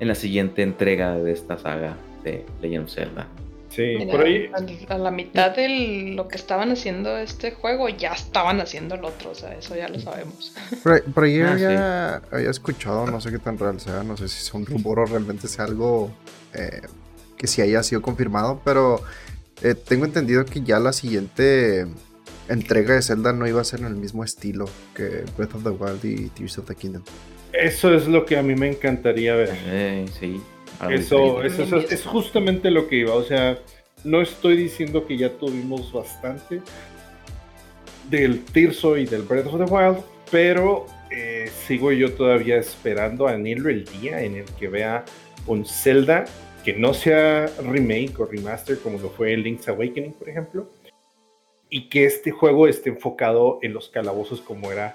en 0.00 0.08
la 0.08 0.14
siguiente 0.14 0.62
entrega 0.62 1.18
de 1.18 1.30
esta 1.30 1.58
saga 1.58 1.98
de 2.24 2.46
Legend 2.62 2.84
of 2.86 2.90
Zelda. 2.90 3.28
Sí, 3.74 3.96
por 4.10 4.20
ahí. 4.20 4.50
A, 4.88 4.98
la 4.98 5.10
mitad 5.10 5.56
de 5.56 6.12
lo 6.14 6.28
que 6.28 6.36
estaban 6.36 6.70
haciendo 6.72 7.16
este 7.16 7.52
juego, 7.52 7.88
ya 7.88 8.12
estaban 8.12 8.60
haciendo 8.60 8.96
el 8.96 9.04
otro, 9.04 9.30
o 9.30 9.34
sea, 9.34 9.54
eso 9.54 9.74
ya 9.74 9.88
lo 9.88 9.98
sabemos. 9.98 10.54
Por, 10.82 11.24
ahí 11.24 11.40
ah, 11.40 12.20
había, 12.30 12.50
escuchado, 12.50 13.06
no 13.06 13.20
sé 13.20 13.30
qué 13.30 13.38
tan 13.38 13.58
real 13.58 13.80
sea, 13.80 14.02
no 14.02 14.16
sé 14.16 14.28
si 14.28 14.42
es 14.42 14.52
un 14.52 14.66
rumor 14.66 15.00
o 15.00 15.06
realmente 15.06 15.48
sea 15.48 15.64
algo 15.64 16.12
eh, 16.54 16.82
que 17.38 17.46
sí 17.46 17.62
haya 17.62 17.82
sido 17.82 18.02
confirmado, 18.02 18.60
pero 18.62 19.00
eh, 19.62 19.74
tengo 19.74 20.04
entendido 20.04 20.44
que 20.44 20.60
ya 20.60 20.78
la 20.78 20.92
siguiente 20.92 21.86
entrega 22.48 22.94
de 22.94 23.02
Zelda 23.02 23.32
no 23.32 23.46
iba 23.46 23.60
a 23.60 23.64
ser 23.64 23.80
en 23.80 23.86
el 23.86 23.96
mismo 23.96 24.22
estilo 24.22 24.66
que 24.94 25.24
Breath 25.36 25.54
of 25.54 25.62
the 25.62 25.70
Wild 25.70 26.04
y 26.04 26.28
Tears 26.28 26.58
of 26.58 26.66
the 26.66 26.74
Kingdom. 26.74 27.02
Eso 27.52 27.94
es 27.94 28.06
lo 28.06 28.24
que 28.26 28.36
a 28.36 28.42
mí 28.42 28.54
me 28.54 28.68
encantaría 28.68 29.34
ver. 29.34 29.50
Eh, 29.66 30.06
sí. 30.18 30.42
Eso, 30.90 31.42
eso, 31.42 31.76
es 31.78 32.04
justamente 32.04 32.70
lo 32.70 32.88
que 32.88 32.96
iba. 32.96 33.14
O 33.14 33.22
sea, 33.22 33.58
no 34.04 34.20
estoy 34.20 34.56
diciendo 34.56 35.06
que 35.06 35.16
ya 35.16 35.30
tuvimos 35.30 35.92
bastante 35.92 36.60
del 38.10 38.44
Tirso 38.44 38.96
y 38.96 39.06
del 39.06 39.22
Breath 39.22 39.46
of 39.46 39.64
the 39.64 39.72
Wild, 39.72 39.98
pero 40.30 40.86
eh, 41.10 41.50
sigo 41.66 41.92
yo 41.92 42.12
todavía 42.12 42.56
esperando 42.56 43.28
a 43.28 43.32
anhelo 43.32 43.68
el 43.68 43.84
día 43.84 44.22
en 44.22 44.36
el 44.36 44.44
que 44.58 44.68
vea 44.68 45.04
un 45.46 45.64
Zelda 45.64 46.24
que 46.64 46.72
no 46.74 46.94
sea 46.94 47.46
remake 47.64 48.18
o 48.18 48.26
remaster 48.26 48.78
como 48.78 48.98
lo 48.98 49.10
fue 49.10 49.36
Link's 49.36 49.68
Awakening, 49.68 50.12
por 50.12 50.28
ejemplo, 50.28 50.70
y 51.68 51.88
que 51.88 52.04
este 52.04 52.30
juego 52.30 52.68
esté 52.68 52.90
enfocado 52.90 53.58
en 53.62 53.72
los 53.72 53.88
calabozos 53.88 54.40
como 54.40 54.70
era, 54.70 54.92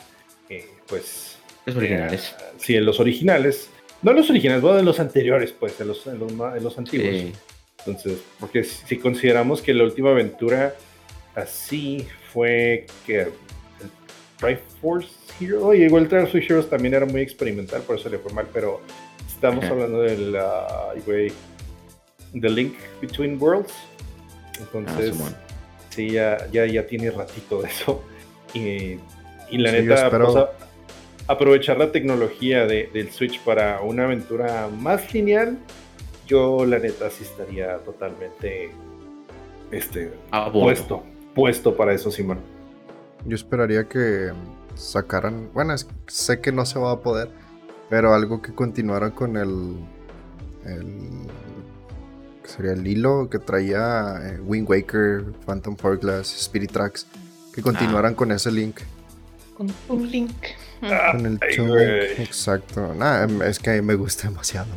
eh, 0.49 0.65
pues... 0.87 1.37
Los 1.65 1.75
originales. 1.75 2.35
sí, 2.57 2.75
en 2.75 2.85
los 2.85 2.99
originales. 2.99 3.69
No 4.01 4.11
en 4.11 4.17
los 4.17 4.29
originales, 4.29 4.61
bueno, 4.61 4.79
en 4.79 4.85
los 4.85 4.99
anteriores, 4.99 5.51
pues, 5.51 5.79
en 5.81 5.87
los, 5.87 6.05
en 6.07 6.63
los, 6.63 6.77
antiguos. 6.77 7.33
Entonces, 7.79 8.19
porque 8.39 8.63
si 8.63 8.97
consideramos 8.97 9.61
que 9.61 9.73
la 9.73 9.83
última 9.83 10.11
aventura 10.11 10.75
así 11.35 12.05
fue 12.33 12.85
que 13.05 13.21
el 13.21 13.31
Triforce 14.37 14.63
Force 14.81 15.09
Hero, 15.39 15.73
y 15.73 15.83
igual 15.83 16.03
el 16.03 16.09
Triforce 16.09 16.39
Heroes 16.39 16.69
también 16.69 16.93
era 16.93 17.05
muy 17.05 17.21
experimental, 17.21 17.81
por 17.81 17.97
eso 17.97 18.09
le 18.09 18.17
fue 18.17 18.31
mal, 18.33 18.47
pero 18.53 18.81
estamos 19.27 19.65
hablando 19.65 20.01
del, 20.01 20.35
uh, 20.35 22.39
The 22.39 22.49
Link 22.49 22.75
Between 23.01 23.41
Worlds. 23.41 23.73
Entonces, 24.59 25.15
ah, 25.21 25.29
sí, 25.89 26.09
ya, 26.09 26.47
ya, 26.51 26.65
ya 26.65 26.85
tiene 26.85 27.11
ratito 27.11 27.61
de 27.61 27.69
eso. 27.69 28.03
Y, 28.53 28.97
la 29.57 29.71
neta, 29.71 30.09
pues, 30.09 30.35
aprovechar 31.27 31.77
la 31.77 31.91
tecnología 31.91 32.65
del 32.65 33.11
Switch 33.11 33.39
para 33.41 33.81
una 33.81 34.05
aventura 34.05 34.69
más 34.69 35.13
lineal, 35.13 35.57
yo 36.25 36.65
la 36.65 36.79
neta 36.79 37.09
sí 37.09 37.23
estaría 37.23 37.77
totalmente 37.79 38.69
este, 39.71 40.11
puesto, 40.51 41.03
puesto 41.33 41.75
para 41.75 41.93
eso, 41.93 42.11
Simón. 42.11 42.39
Yo 43.25 43.35
esperaría 43.35 43.87
que 43.87 44.31
sacaran, 44.75 45.49
bueno, 45.53 45.75
sé 46.07 46.39
que 46.39 46.51
no 46.51 46.65
se 46.65 46.79
va 46.79 46.91
a 46.91 46.99
poder, 46.99 47.29
pero 47.89 48.13
algo 48.13 48.41
que 48.41 48.53
continuara 48.53 49.11
con 49.11 49.37
el, 49.37 49.75
el 50.65 51.27
sería 52.43 52.73
el 52.73 52.85
hilo 52.87 53.29
que 53.29 53.39
traía 53.39 54.15
eh, 54.23 54.39
Wind 54.39 54.69
Waker, 54.69 55.25
Phantom 55.45 55.75
Hourglass, 55.81 56.33
Spirit 56.39 56.71
Tracks, 56.71 57.07
que 57.53 57.61
continuaran 57.61 58.13
ah. 58.13 58.15
con 58.15 58.31
ese 58.31 58.51
link. 58.51 58.79
Con 59.57 59.73
un 59.89 60.11
link. 60.11 60.31
Ah, 60.83 61.13
con 61.13 61.25
el 61.25 61.39
Ay, 61.41 62.23
exacto. 62.23 62.93
Em, 62.93 63.41
es 63.41 63.57
que 63.57 63.71
a 63.71 63.73
mí 63.73 63.81
me 63.81 63.95
gusta 63.95 64.29
demasiado. 64.29 64.67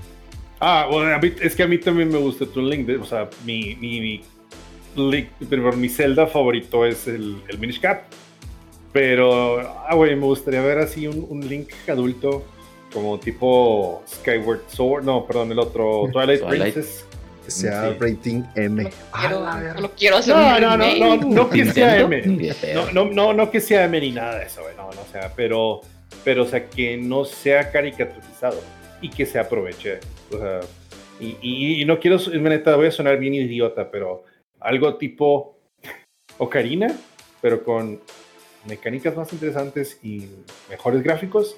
Ah, 0.59 0.89
bueno, 0.91 1.21
es 1.41 1.55
que 1.55 1.63
a 1.63 1.67
mí 1.67 1.77
también 1.77 2.11
me 2.11 2.17
gusta 2.17 2.47
tu 2.47 2.63
link. 2.63 2.89
O 2.99 3.05
sea, 3.05 3.29
mi, 3.45 3.77
mi, 3.77 4.01
mi, 4.01 4.23
link, 4.97 5.29
mi 5.77 5.89
Zelda 5.91 6.27
favorito 6.27 6.87
es 6.87 7.07
el, 7.07 7.37
el 7.49 7.59
Minish 7.59 7.79
Cap. 7.79 8.05
Pero, 8.93 9.61
ah, 9.61 9.95
güey, 9.95 10.17
me 10.17 10.25
gustaría 10.25 10.63
ver 10.63 10.79
así 10.79 11.07
un, 11.07 11.27
un 11.29 11.47
Link 11.47 11.69
adulto, 11.87 12.45
como 12.91 13.21
tipo 13.21 14.03
Skyward 14.09 14.63
Sword. 14.69 15.05
No, 15.05 15.27
perdón, 15.27 15.53
el 15.53 15.59
otro, 15.59 16.09
Twilight, 16.13 16.41
Twilight. 16.41 16.73
Princess 16.73 17.05
que 17.45 17.51
sea 17.51 17.97
rating 17.99 18.43
M. 18.55 18.91
Lo 19.81 19.91
quiero, 19.93 20.17
hacer 20.17 20.35
no, 20.35 20.61
no, 20.61 20.77
no, 20.77 21.17
no, 21.17 21.17
no, 21.17 21.51
que 21.51 21.65
sea 21.67 22.01
M. 22.01 22.23
No, 22.75 22.91
no, 22.93 23.05
no, 23.07 23.33
no 23.33 23.51
que 23.51 23.61
sea 23.61 23.85
M 23.85 24.01
ni 24.01 24.13
nada 24.13 24.39
de 24.39 24.47
eso, 24.47 24.63
no, 24.77 24.91
no, 24.91 25.05
sea, 25.13 25.33
pero, 25.35 25.81
pero, 26.25 26.45
o 26.45 26.47
sea, 26.47 26.69
que 26.69 26.97
no 26.97 27.25
sea 27.25 27.71
caricaturizado 27.71 28.61
y 29.01 29.11
que 29.11 29.27
se 29.27 29.39
aproveche. 29.39 30.01
O 30.33 30.39
sea, 30.39 30.61
y, 31.21 31.81
y, 31.81 31.85
no 31.85 31.99
quiero, 31.99 32.19
neta, 32.19 32.77
voy 32.77 32.87
a 32.87 32.93
sonar 32.93 33.19
bien 33.19 33.35
idiota, 33.35 33.91
pero 33.91 34.25
algo 34.59 34.97
tipo 34.97 35.59
Ocarina, 36.39 36.95
pero 37.41 37.63
con 37.63 38.01
mecánicas 38.67 39.17
más 39.17 39.33
interesantes 39.33 39.99
y 40.03 40.29
mejores 40.69 41.03
gráficos 41.03 41.57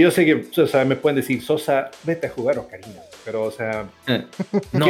yo 0.00 0.10
sé 0.10 0.24
que, 0.24 0.60
o 0.60 0.66
sea, 0.66 0.84
me 0.84 0.96
pueden 0.96 1.16
decir, 1.16 1.40
Sosa, 1.42 1.90
vete 2.02 2.26
a 2.26 2.30
jugar 2.30 2.58
Ocarina, 2.58 3.00
pero, 3.24 3.44
o 3.44 3.50
sea, 3.50 3.88
eh, 4.06 4.26
no. 4.72 4.86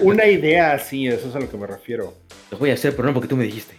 una 0.00 0.26
idea 0.26 0.72
así, 0.72 1.06
eso 1.06 1.28
es 1.28 1.34
a 1.34 1.40
lo 1.40 1.50
que 1.50 1.56
me 1.56 1.66
refiero. 1.66 2.14
Lo 2.50 2.58
voy 2.58 2.70
a 2.70 2.74
hacer, 2.74 2.94
pero 2.94 3.08
no 3.08 3.14
porque 3.14 3.28
tú 3.28 3.36
me 3.36 3.44
dijiste. 3.44 3.76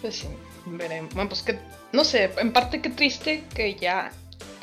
Pues 0.00 0.16
sí, 0.16 0.26
veremos. 0.66 1.14
Bueno, 1.14 1.28
pues 1.28 1.42
que, 1.42 1.58
no 1.92 2.04
sé, 2.04 2.30
en 2.36 2.52
parte 2.52 2.80
qué 2.80 2.90
triste 2.90 3.44
que 3.54 3.74
ya, 3.74 4.12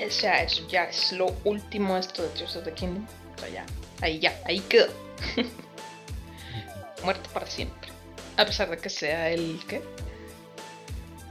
o 0.06 0.12
sea, 0.12 0.44
eso 0.44 0.68
ya 0.68 0.84
es 0.84 1.14
lo 1.14 1.28
último 1.46 1.98
esto 1.98 2.24
de 2.24 2.30
Tears 2.30 2.58
of 2.58 2.66
the 2.66 2.74
Kingdom. 2.74 3.06
O 3.36 3.40
sea, 3.40 3.50
ya, 3.50 3.66
ahí 4.02 4.20
ya, 4.20 4.38
ahí 4.46 4.60
quedó. 4.60 4.88
Muerto 7.04 7.30
para 7.34 7.48
siempre. 7.48 7.90
A 8.36 8.46
pesar 8.46 8.70
de 8.70 8.78
que 8.78 8.90
sea 8.90 9.30
el, 9.30 9.60
¿qué? 9.68 9.82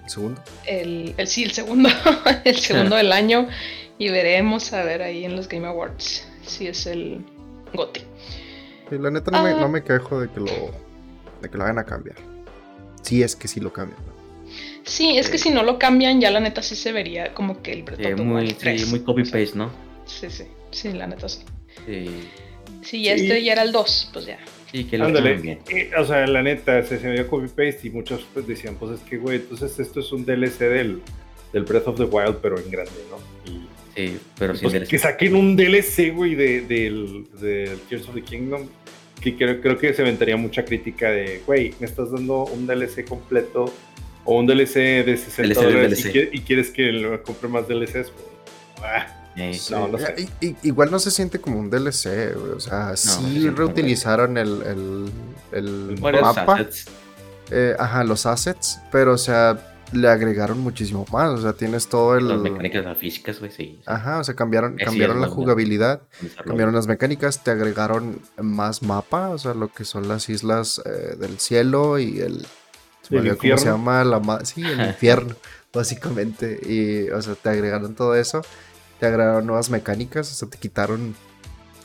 ¿El 0.05 0.11
segundo? 0.11 0.43
El, 0.65 1.15
el 1.19 1.29
sí, 1.29 1.45
el 1.45 1.53
segundo. 1.53 1.91
el 2.45 2.59
segundo 2.59 2.97
del 2.97 3.13
año. 3.13 3.49
Y 3.99 4.11
veremos 4.11 4.73
a 4.73 4.85
ver 4.85 5.03
ahí 5.03 5.25
en 5.25 5.37
los 5.37 5.49
Game 5.49 5.67
Awards 5.67 6.27
si 6.47 6.67
es 6.67 6.87
el 6.87 7.25
GOTY. 7.75 8.01
la 8.91 9.11
neta 9.11 9.31
no, 9.31 9.43
me, 9.43 9.51
no, 9.53 9.65
ah. 9.65 9.69
me, 9.69 9.83
quejo 9.83 10.21
de 10.21 10.31
que 10.31 10.41
lo 10.41 10.47
de 11.43 11.51
que 11.51 11.59
lo 11.59 11.65
hagan 11.65 11.79
a 11.79 11.85
cambiar. 11.85 12.17
Si 13.03 13.23
es 13.23 13.37
que 13.37 13.49
sí 13.49 13.61
lo 13.61 13.73
cambian. 13.73 14.01
Sí, 14.85 15.19
es 15.19 15.29
que 15.29 15.39
si 15.39 15.51
no 15.51 15.63
lo 15.63 15.79
cambian, 15.79 16.21
ya 16.21 16.31
la 16.31 16.41
neta 16.41 16.63
sí 16.63 16.75
se 16.75 16.93
vería 16.93 17.35
como 17.35 17.63
que 17.63 17.73
el 17.73 17.83
Breath 17.83 18.19
muy, 18.19 18.51
sí, 18.51 18.87
muy 18.89 19.01
copy-paste, 19.01 19.53
¿no? 19.55 19.71
Sí, 20.07 20.31
sí, 20.31 20.45
sí, 20.71 20.93
la 20.93 21.07
neta 21.07 21.29
sí. 21.29 21.43
Sí. 21.85 22.29
Si 22.83 23.09
este 23.09 23.43
ya 23.43 23.53
era 23.53 23.63
el 23.63 23.73
2, 23.73 24.11
pues 24.13 24.27
ya. 24.27 24.39
Sí, 24.73 24.85
que 24.85 24.97
lo 24.97 25.07
Ándale, 25.07 25.35
bien. 25.37 25.61
o 25.99 26.05
sea, 26.05 26.27
la 26.27 26.43
neta, 26.43 26.83
se, 26.83 26.99
se 26.99 27.09
veía 27.09 27.27
copy-paste 27.27 27.81
y 27.85 27.91
muchos 27.91 28.27
pues, 28.33 28.47
decían, 28.47 28.77
pues 28.77 29.01
es 29.01 29.07
que, 29.07 29.19
güey, 29.19 29.37
entonces 29.37 29.79
esto 29.79 30.01
es 30.01 30.11
un 30.13 30.25
DLC 30.25 30.59
del, 30.61 31.03
del 31.53 31.65
Breath 31.65 31.89
of 31.89 31.97
the 31.97 32.05
Wild, 32.05 32.39
pero 32.41 32.59
en 32.59 32.71
grande, 32.71 32.93
¿no? 33.11 33.51
Y, 33.51 33.69
sí, 33.99 34.19
pero 34.39 34.55
sin 34.55 34.63
pues, 34.63 34.75
DLC. 34.75 34.89
Que 34.89 34.99
saquen 34.99 35.35
un 35.35 35.57
DLC, 35.57 36.15
güey, 36.15 36.35
de, 36.35 36.63
del, 36.63 37.27
del 37.41 37.79
Tears 37.89 38.09
of 38.09 38.15
the 38.15 38.23
Kingdom, 38.23 38.69
que 39.21 39.37
creo, 39.37 39.61
creo 39.61 39.79
que 39.79 39.93
se 39.93 40.03
aventaría 40.03 40.37
mucha 40.37 40.65
crítica 40.65 41.11
de, 41.11 41.43
güey, 41.47 41.75
me 41.81 41.87
estás 41.87 42.13
dando 42.13 42.45
un 42.45 42.67
DLC 42.67 43.05
completo 43.05 43.73
o 44.25 44.39
un 44.39 44.47
DLC 44.47 45.05
de 45.05 45.17
60 45.17 45.63
dólares 45.63 46.05
y, 46.33 46.41
quieres 46.41 46.71
que 46.71 46.93
lo 46.93 47.23
compre 47.23 47.49
más 47.49 47.67
DLCs. 47.67 48.13
Ah, 48.83 49.07
no, 49.71 49.89
no 49.89 49.99
sé. 49.99 50.29
igual 50.63 50.91
no 50.91 50.99
se 50.99 51.11
siente 51.11 51.41
como 51.41 51.59
un 51.59 51.71
DLC, 51.71 52.37
o 52.55 52.61
sea, 52.61 52.97
sí 52.97 53.49
reutilizaron 53.49 54.37
el, 54.37 54.63
el, 54.63 55.13
el, 55.53 56.01
mapa. 56.01 56.67
Eh, 57.51 57.75
ajá, 57.79 58.05
los 58.05 58.27
assets, 58.27 58.79
pero 58.93 59.15
o 59.15 59.19
sea, 59.19 59.68
le 59.93 60.09
agregaron 60.09 60.61
muchísimo 60.61 61.07
más, 61.13 61.31
o 61.31 61.43
sea, 61.43 61.53
tienes 61.53 61.89
todo 61.89 62.17
el... 62.17 62.29
Las 62.29 62.41
mecánicas 62.41 62.99
físicas, 62.99 63.39
güey, 63.39 63.51
sí, 63.51 63.81
Ajá, 63.87 64.19
o 64.19 64.25
sea, 64.25 64.35
cambiaron, 64.35 64.77
cambiaron 64.77 65.21
la 65.21 65.29
jugabilidad, 65.29 66.03
cambiaron 66.45 66.75
las 66.75 66.87
mecánicas, 66.87 67.43
te 67.43 67.51
agregaron 67.51 68.21
más 68.37 68.83
mapa, 68.83 69.31
o 69.31 69.39
sea, 69.39 69.55
lo 69.55 69.69
que 69.69 69.85
son 69.85 70.09
las 70.09 70.29
islas 70.29 70.83
eh, 70.85 71.17
del 71.17 71.39
cielo 71.39 71.99
y 71.99 72.21
el 72.21 72.47
¿Cómo 73.09 73.59
se 73.59 73.65
llama? 73.65 74.05
La 74.05 74.45
sí, 74.45 74.63
el 74.63 74.81
infierno, 74.87 75.35
básicamente. 75.73 76.61
Y, 76.63 77.11
o 77.11 77.21
sea, 77.23 77.35
te 77.35 77.49
agregaron 77.49 77.95
todo 77.95 78.15
eso. 78.15 78.43
Te 79.01 79.07
agregaron 79.07 79.47
nuevas 79.47 79.71
mecánicas. 79.71 80.31
O 80.31 80.35
sea, 80.35 80.49
te 80.49 80.59
quitaron. 80.59 81.15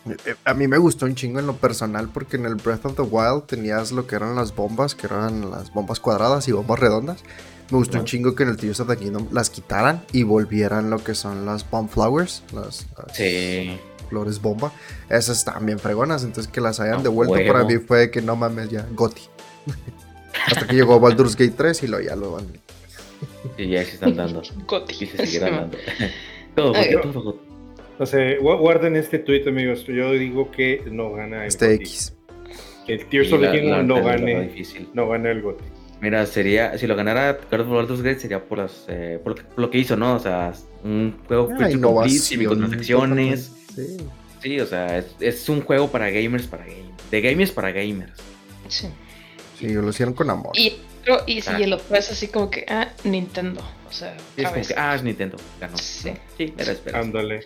Eh, 0.05 0.17
eh, 0.25 0.35
a 0.43 0.53
mí 0.53 0.67
me 0.67 0.77
gustó 0.77 1.05
un 1.05 1.15
chingo 1.15 1.39
en 1.39 1.47
lo 1.47 1.55
personal 1.55 2.09
porque 2.09 2.35
en 2.35 2.45
el 2.45 2.55
Breath 2.55 2.85
of 2.85 2.95
the 2.95 3.03
Wild 3.03 3.45
tenías 3.45 3.91
lo 3.91 4.05
que 4.05 4.15
eran 4.15 4.35
las 4.35 4.53
bombas, 4.53 4.95
que 4.95 5.07
eran 5.07 5.49
las 5.49 5.71
bombas 5.73 5.99
cuadradas 5.99 6.47
y 6.47 6.51
bombas 6.51 6.79
redondas. 6.79 7.23
Me 7.71 7.77
gustó 7.77 7.99
un 7.99 8.05
chingo 8.05 8.35
que 8.35 8.43
en 8.43 8.49
el 8.49 8.57
Tears 8.57 8.79
of 8.81 8.87
the 8.87 8.97
Kingdom 8.97 9.27
las 9.31 9.49
quitaran 9.49 10.03
y 10.11 10.23
volvieran 10.23 10.89
lo 10.89 11.03
que 11.03 11.15
son 11.15 11.45
las 11.45 11.69
bomb 11.69 11.89
flowers, 11.89 12.43
las, 12.53 12.85
flores 14.09 14.41
bomba. 14.41 14.71
Esas 15.09 15.39
están 15.39 15.65
bien 15.65 15.79
fregonas, 15.79 16.23
entonces 16.23 16.51
que 16.51 16.61
las 16.61 16.79
hayan 16.79 17.03
devuelto 17.03 17.35
para 17.47 17.63
mí 17.63 17.77
fue 17.77 18.11
que 18.11 18.21
no 18.21 18.35
mames 18.35 18.69
ya, 18.69 18.85
Goti. 18.91 19.23
Hasta 20.45 20.67
que 20.67 20.75
llegó 20.75 20.99
Baldur's 20.99 21.35
Gate 21.35 21.53
3 21.55 21.83
y 21.83 21.87
lo, 21.87 22.01
ya 22.01 22.15
lo 22.15 22.33
van. 22.33 22.45
Y 23.57 23.69
ya 23.69 23.83
se 23.83 23.91
están 23.91 24.15
dando. 24.15 24.41
Y 24.99 25.05
se 25.05 25.17
seguirán 25.25 25.55
dando. 25.55 25.77
todo, 26.55 26.73
todo, 27.01 27.39
No 27.97 28.05
sé, 28.05 28.37
guarden 28.37 28.95
este 28.95 29.19
tweet, 29.19 29.47
amigos. 29.47 29.85
Yo 29.85 30.11
digo 30.11 30.51
que 30.51 30.83
no 30.91 31.13
gana 31.13 31.43
el 31.43 31.47
Este 31.47 31.73
X. 31.75 32.13
El 32.87 33.05
Tears 33.07 33.31
of 33.31 33.41
the 33.41 33.51
Kingdom 33.51 33.87
no 33.87 34.03
gane, 34.03 34.51
no 34.93 35.07
gana 35.07 35.31
el 35.31 35.41
GOTY. 35.41 35.63
Mira, 36.03 36.25
sería, 36.25 36.77
si 36.77 36.85
lo 36.85 36.97
ganara 36.97 37.39
Baldur's 37.49 38.01
Gate 38.01 38.19
sería 38.19 38.43
por, 38.43 38.57
las, 38.57 38.83
eh, 38.89 39.21
por, 39.23 39.41
lo 39.55 39.71
que 39.71 39.77
hizo, 39.77 39.95
¿no? 39.95 40.15
O 40.15 40.19
sea, 40.19 40.51
un 40.83 41.17
juego 41.29 41.47
ah, 41.53 41.69
complete, 41.81 42.37
microtransacciones. 42.37 43.51
Sí. 43.73 43.97
sí, 44.41 44.59
o 44.59 44.65
sea, 44.65 44.97
es, 44.97 45.05
es, 45.21 45.47
un 45.47 45.61
juego 45.61 45.89
para 45.89 46.09
gamers, 46.09 46.45
para 46.47 46.65
gamers. 46.65 47.09
De 47.09 47.21
gamers 47.21 47.51
para 47.51 47.71
gamers. 47.71 48.11
Sí. 48.67 48.89
Sí, 49.57 49.69
lo 49.69 49.89
hicieron 49.89 50.13
con 50.13 50.29
amor. 50.29 50.51
Y, 50.59 50.73
y 51.25 51.39
si 51.39 51.49
ah. 51.49 51.57
el 51.57 51.71
otro 51.71 51.95
es 51.95 52.11
así 52.11 52.27
como 52.27 52.49
que, 52.49 52.65
ah, 52.67 52.89
Nintendo. 53.05 53.61
O 53.87 53.93
sea, 53.93 54.17
es 54.35 54.49
como 54.49 54.61
que, 54.61 54.73
ah, 54.75 54.95
es 54.95 55.03
Nintendo. 55.03 55.37
Ganó. 55.61 55.77
Sí. 55.77 56.11
Sí, 56.37 56.53
era 56.57 56.99
Ándale. 56.99 57.45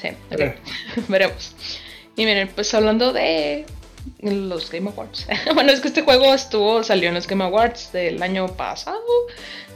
Sí, 0.00 0.08
okay. 0.28 0.54
veremos. 1.08 1.54
Y 2.16 2.26
miren, 2.26 2.48
pues 2.52 2.74
hablando 2.74 3.12
de 3.12 3.64
los 4.20 4.70
Game 4.70 4.90
Awards. 4.90 5.26
bueno, 5.54 5.72
es 5.72 5.80
que 5.80 5.88
este 5.88 6.02
juego 6.02 6.32
estuvo, 6.34 6.82
salió 6.82 7.08
en 7.08 7.14
los 7.14 7.26
Game 7.26 7.44
Awards 7.44 7.92
del 7.92 8.22
año 8.22 8.48
pasado. 8.56 9.02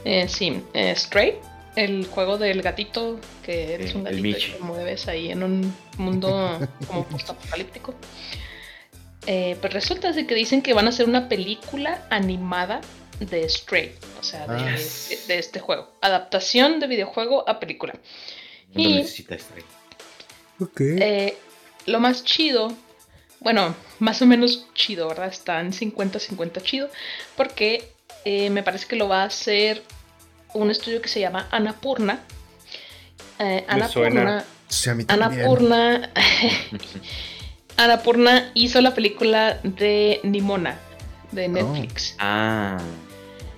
Eh, 0.05 0.27
sí, 0.27 0.61
eh, 0.73 0.95
Stray, 0.95 1.35
el 1.75 2.05
juego 2.07 2.37
del 2.37 2.61
gatito, 2.61 3.19
que 3.43 3.73
eres 3.73 3.93
un 3.93 4.03
gatito 4.03 4.27
y 4.27 4.33
te 4.33 4.59
mueves 4.59 5.07
ahí 5.07 5.31
en 5.31 5.43
un 5.43 5.75
mundo 5.97 6.59
como 6.87 7.05
post-apocalíptico. 7.05 7.95
Eh, 9.25 9.57
pues 9.59 9.73
resulta 9.73 10.13
de 10.13 10.25
que 10.25 10.35
dicen 10.35 10.61
que 10.61 10.73
van 10.73 10.85
a 10.85 10.89
hacer 10.89 11.07
una 11.07 11.27
película 11.27 12.07
animada 12.09 12.79
de 13.19 13.47
Stray, 13.49 13.93
o 14.19 14.23
sea, 14.23 14.47
de, 14.47 14.55
ah. 14.55 14.75
este 15.27 15.59
juego. 15.59 15.91
Adaptación 16.01 16.79
de 16.79 16.87
videojuego 16.87 17.47
a 17.47 17.59
película. 17.59 17.93
y, 18.73 18.93
necesita 18.93 19.37
Stray. 19.37 19.63
Eh, 20.79 21.37
lo 21.85 21.99
más 21.99 22.23
chido, 22.23 22.73
bueno, 23.39 23.75
más 23.99 24.21
o 24.21 24.25
menos 24.25 24.67
chido, 24.73 25.07
¿verdad? 25.07 25.27
Están 25.27 25.71
50-50 25.71 26.61
chido, 26.61 26.89
porque 27.35 27.91
eh, 28.25 28.49
me 28.49 28.63
parece 28.63 28.87
que 28.87 28.95
lo 28.95 29.07
va 29.07 29.23
a 29.23 29.25
hacer 29.25 29.83
un 30.53 30.71
estudio 30.71 31.01
que 31.01 31.09
se 31.09 31.19
llama 31.19 31.47
Anapurna. 31.51 32.19
Anapurna. 33.67 34.43
Sí, 34.67 34.89
Anapurna. 35.07 36.11
Anapurna 37.77 38.51
hizo 38.55 38.81
la 38.81 38.93
película 38.93 39.59
de 39.63 40.19
Nimona 40.23 40.79
de 41.31 41.45
oh. 41.45 41.49
Netflix. 41.49 42.15
Ah. 42.19 42.77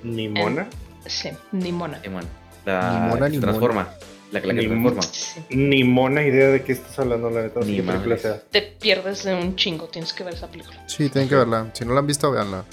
¿Nimona? 0.03 0.67
sí, 1.05 1.29
Nimona. 1.51 1.99
Nimona. 1.99 2.27
La 2.65 2.99
Nimona, 2.99 3.29
que 3.29 3.39
transforma. 3.39 3.89
La 4.31 4.41
que, 4.41 4.47
la 4.47 4.53
que 4.53 4.67
transforma. 4.67 5.01
Ni 5.49 5.83
mona 5.83 6.23
idea 6.23 6.49
de 6.49 6.63
qué 6.63 6.73
estás 6.73 6.99
hablando, 6.99 7.29
la 7.29 7.43
neta. 7.43 7.61
Ni 7.61 7.81
película 7.81 8.17
sea. 8.17 8.41
Te 8.51 8.61
pierdes 8.61 9.23
de 9.23 9.33
un 9.33 9.55
chingo, 9.55 9.87
tienes 9.87 10.13
que 10.13 10.23
ver 10.23 10.35
esa 10.35 10.47
película. 10.47 10.83
Sí, 10.87 11.09
tienen 11.09 11.29
que 11.29 11.35
verla. 11.35 11.69
Si 11.73 11.83
no 11.85 11.93
la 11.93 11.99
han 11.99 12.07
visto, 12.07 12.31
véanla. 12.31 12.63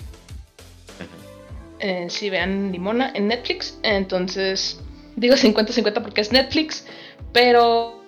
Eh, 1.79 2.07
sí, 2.09 2.31
vean 2.31 2.71
Nimona 2.71 3.13
en 3.15 3.29
Netflix. 3.29 3.79
Entonces, 3.83 4.81
digo 5.17 5.35
50-50 5.35 6.03
porque 6.03 6.21
es 6.21 6.33
Netflix, 6.33 6.87
pero 7.33 8.03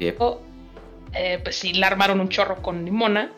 eh, 0.00 1.40
pues 1.42 1.56
sí, 1.56 1.74
la 1.74 1.86
armaron 1.86 2.20
un 2.20 2.28
chorro 2.28 2.62
con 2.62 2.84
Limona. 2.84 3.32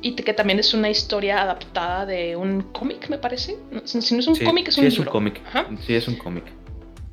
Y 0.00 0.14
que 0.16 0.34
también 0.34 0.58
es 0.58 0.74
una 0.74 0.90
historia 0.90 1.40
adaptada 1.40 2.04
de 2.04 2.36
un 2.36 2.60
cómic, 2.60 3.08
me 3.08 3.16
parece. 3.16 3.56
si 3.84 4.14
no 4.14 4.20
es 4.20 4.26
un 4.26 4.36
cómic, 4.36 4.68
es 4.68 4.76
un 4.76 4.82
sí 4.82 4.88
Es 4.88 4.98
un 4.98 5.06
cómic. 5.06 5.40
Sí, 5.86 5.94
es 5.94 6.08
un 6.08 6.16
cómic. 6.16 6.44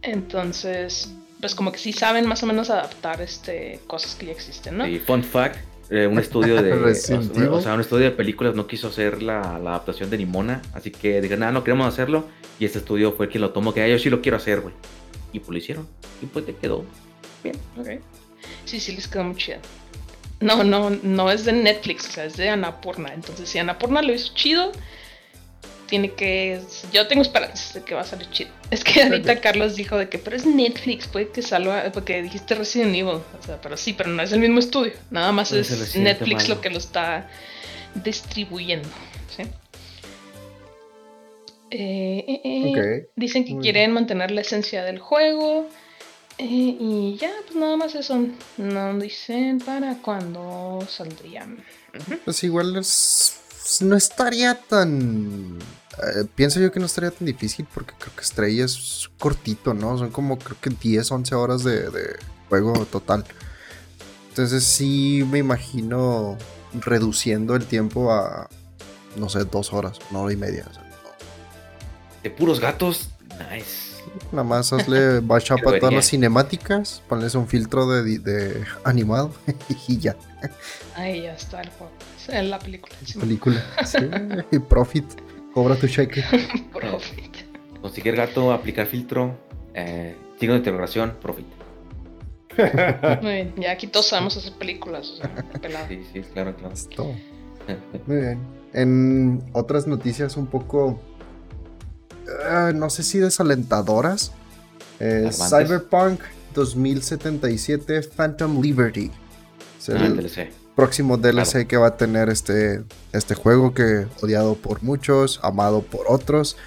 Entonces, 0.01 1.13
pues 1.41 1.55
como 1.55 1.71
que 1.71 1.79
sí 1.79 1.91
saben 1.91 2.27
más 2.27 2.43
o 2.43 2.45
menos 2.45 2.69
adaptar 2.69 3.21
este 3.21 3.79
cosas 3.87 4.15
que 4.15 4.27
ya 4.27 4.31
existen, 4.31 4.77
¿no? 4.77 4.87
Y 4.87 4.99
fun 4.99 5.23
fact, 5.23 5.57
eh, 5.89 6.07
un 6.07 6.19
estudio 6.19 6.61
de 6.61 6.71
o, 7.49 7.61
sea, 7.61 7.73
un 7.73 7.81
estudio 7.81 8.05
de 8.05 8.11
películas 8.11 8.55
no 8.55 8.67
quiso 8.67 8.87
hacer 8.87 9.23
la, 9.23 9.55
adaptación 9.55 10.09
de 10.09 10.19
Nimona, 10.19 10.61
así 10.73 10.91
que 10.91 11.19
dijeron, 11.19 11.41
nada, 11.41 11.51
no 11.51 11.63
queremos 11.63 11.87
hacerlo, 11.87 12.25
y 12.59 12.65
este 12.65 12.77
estudio 12.77 13.11
fue 13.13 13.27
quien 13.27 13.41
lo 13.41 13.49
tomó, 13.49 13.73
que 13.73 13.81
ah, 13.81 13.87
yo 13.87 13.97
sí 13.97 14.09
lo 14.09 14.21
quiero 14.21 14.37
hacer, 14.37 14.61
güey. 14.61 14.73
Y 15.33 15.39
pues 15.39 15.49
lo 15.49 15.57
hicieron, 15.57 15.87
y 16.21 16.27
pues 16.27 16.45
te 16.45 16.55
quedó 16.55 16.85
bien. 17.43 17.55
Ok. 17.77 18.01
Sí, 18.65 18.79
sí, 18.79 18.93
les 18.95 19.07
quedó 19.07 19.23
muy 19.23 19.35
chido. 19.35 19.57
No, 20.39 20.63
no, 20.63 20.89
no 20.89 21.31
es 21.31 21.45
de 21.45 21.53
Netflix, 21.53 22.07
o 22.09 22.11
sea, 22.11 22.25
es 22.25 22.37
de 22.37 22.49
Anapurna. 22.49 23.13
Entonces, 23.13 23.47
si 23.47 23.59
Anapurna 23.59 24.01
lo 24.01 24.13
hizo 24.13 24.33
chido, 24.33 24.71
tiene 25.91 26.13
que. 26.13 26.61
Yo 26.93 27.05
tengo 27.07 27.21
esperanzas 27.21 27.73
de 27.73 27.83
que 27.83 27.93
va 27.93 28.01
a 28.01 28.05
salir 28.05 28.29
chido. 28.31 28.49
Es 28.71 28.81
que 28.81 29.03
ahorita 29.03 29.41
Carlos 29.41 29.75
dijo 29.75 29.97
de 29.97 30.07
que, 30.07 30.17
pero 30.17 30.37
es 30.37 30.45
Netflix, 30.45 31.05
puede 31.05 31.29
que 31.29 31.41
salga, 31.41 31.91
porque 31.91 32.23
dijiste 32.23 32.55
Resident 32.55 32.95
Evil. 32.95 33.19
O 33.39 33.45
sea, 33.45 33.59
pero 33.61 33.75
sí, 33.75 33.91
pero 33.91 34.09
no 34.09 34.23
es 34.23 34.31
el 34.31 34.39
mismo 34.39 34.59
estudio. 34.59 34.93
Nada 35.09 35.33
más 35.33 35.51
es 35.51 35.97
Netflix 35.97 36.47
lo 36.47 36.61
que 36.61 36.69
lo 36.69 36.77
está 36.77 37.29
distribuyendo. 37.93 38.87
¿sí? 39.35 39.43
Eh, 41.71 42.25
eh, 42.25 42.41
eh. 42.45 43.09
Dicen 43.17 43.43
que 43.43 43.57
quieren 43.57 43.91
mantener 43.91 44.31
la 44.31 44.41
esencia 44.41 44.85
del 44.85 44.97
juego. 44.97 45.67
Eh, 46.37 46.77
y 46.79 47.17
ya, 47.19 47.31
pues 47.45 47.57
nada 47.57 47.75
más 47.75 47.95
eso. 47.95 48.27
No 48.55 48.97
dicen 48.97 49.59
para 49.59 49.97
cuándo 49.97 50.79
saldrían. 50.89 51.61
Pues 52.23 52.45
igual 52.45 52.77
es, 52.77 53.41
no 53.81 53.97
estaría 53.97 54.55
tan... 54.55 55.59
Eh, 55.97 56.25
pienso 56.35 56.59
yo 56.59 56.71
que 56.71 56.79
no 56.79 56.85
estaría 56.85 57.11
tan 57.11 57.25
difícil 57.25 57.67
porque 57.73 57.93
creo 57.99 58.15
que 58.15 58.23
Stray 58.23 58.61
es 58.61 59.09
cortito, 59.19 59.73
¿no? 59.73 59.97
Son 59.97 60.09
como 60.09 60.37
creo 60.37 60.57
que 60.61 60.69
10, 60.69 61.11
11 61.11 61.35
horas 61.35 61.63
de, 61.63 62.15
juego 62.49 62.85
total. 62.85 63.25
Entonces 64.29 64.63
sí 64.63 65.25
me 65.29 65.39
imagino 65.39 66.37
reduciendo 66.73 67.55
el 67.55 67.65
tiempo 67.65 68.11
a, 68.11 68.49
no 69.17 69.27
sé, 69.27 69.43
dos 69.43 69.73
horas, 69.73 69.99
una 70.09 70.21
hora 70.21 70.33
y 70.33 70.37
media. 70.37 70.65
De 72.23 72.29
puros 72.29 72.59
gatos, 72.59 73.09
nice. 73.51 73.91
Nada 74.31 74.43
más 74.43 74.71
hazle 74.71 75.19
bacha 75.23 75.55
para 75.57 75.79
todas 75.79 75.93
las 75.93 76.07
cinemáticas, 76.07 77.01
ponles 77.09 77.35
un 77.35 77.47
filtro 77.47 77.87
de, 77.89 78.19
de 78.19 78.63
animado 78.85 79.33
y 79.87 79.97
ya. 79.97 80.15
Ahí 80.95 81.23
ya 81.23 81.33
está 81.33 81.61
el 81.61 81.69
juego. 81.69 81.91
Es 82.27 82.45
la 82.45 82.59
película. 82.59 82.95
Película, 83.19 83.65
sí. 83.85 83.97
Y 84.51 84.59
profit. 84.59 85.05
Cobra 85.53 85.75
tu 85.75 85.87
cheque. 85.87 86.23
profit. 86.73 87.35
Conseguir 87.81 88.15
gato, 88.15 88.51
aplicar 88.51 88.87
filtro, 88.87 89.37
eh, 89.73 90.15
signo 90.39 90.53
de 90.53 90.59
interrogación, 90.59 91.15
profit. 91.21 91.47
Muy 93.21 93.31
bien, 93.31 93.53
ya 93.57 93.71
aquí 93.71 93.87
todos 93.87 94.09
sabemos 94.09 94.37
hacer 94.37 94.53
películas. 94.53 95.09
O 95.09 95.15
sea, 95.17 95.87
sí, 95.87 96.03
sí, 96.13 96.21
claro, 96.33 96.55
claro. 96.55 96.75
Muy 98.07 98.17
bien. 98.17 98.39
En 98.73 99.43
otras 99.53 99.87
noticias 99.87 100.37
un 100.37 100.47
poco 100.47 100.99
Ah, 102.49 102.71
no 102.73 102.89
sé 102.89 103.03
si 103.03 103.19
desalentadoras. 103.19 104.31
Eh, 104.99 105.29
Cyberpunk 105.31 106.21
2077 106.53 108.01
Phantom 108.03 108.61
Liberty. 108.61 109.11
Es 109.79 109.89
el, 109.89 109.97
ah, 109.97 110.47
próximo 110.81 111.15
DLC 111.15 111.67
que 111.67 111.77
va 111.77 111.89
a 111.89 111.95
tener 111.95 112.29
este, 112.29 112.81
este 113.13 113.35
juego 113.35 113.71
que 113.71 114.07
odiado 114.23 114.55
por 114.55 114.81
muchos, 114.81 115.39
amado 115.43 115.83
por 115.83 116.07
otros. 116.07 116.57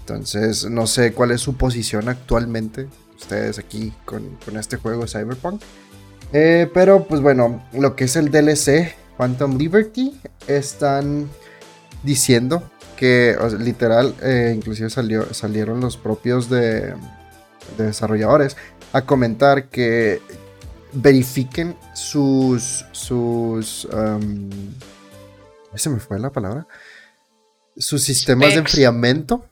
Entonces, 0.00 0.68
no 0.68 0.88
sé 0.88 1.12
cuál 1.12 1.30
es 1.30 1.42
su 1.42 1.56
posición 1.56 2.08
actualmente. 2.08 2.88
Ustedes 3.16 3.60
aquí 3.60 3.92
con, 4.04 4.36
este 4.58 4.78
juego 4.78 5.06
Cyberpunk. 5.06 5.62
Eh, 6.32 6.68
pero 6.74 7.04
pues 7.04 7.20
bueno, 7.20 7.62
lo 7.72 7.94
que 7.94 8.02
es 8.02 8.16
el 8.16 8.32
DLC 8.32 8.96
Phantom 9.16 9.56
Liberty 9.56 10.20
están 10.48 11.28
diciendo 12.02 12.64
que 12.96 13.36
literal, 13.60 14.12
eh, 14.24 14.54
inclusive 14.56 14.90
salió, 14.90 15.32
salieron 15.32 15.80
los 15.80 15.96
propios 15.96 16.50
de, 16.50 16.94
desarrolladores 17.78 18.56
a 18.92 19.02
comentar 19.02 19.68
que 19.68 20.20
verifiquen 20.92 21.76
sus 21.94 22.84
sus 22.92 23.86
um, 23.86 24.50
se 25.74 25.90
me 25.90 26.00
fue 26.00 26.18
la 26.18 26.30
palabra. 26.30 26.66
Sus 27.76 28.02
sistemas 28.02 28.50
de 28.50 28.60
enfriamiento. 28.60 29.46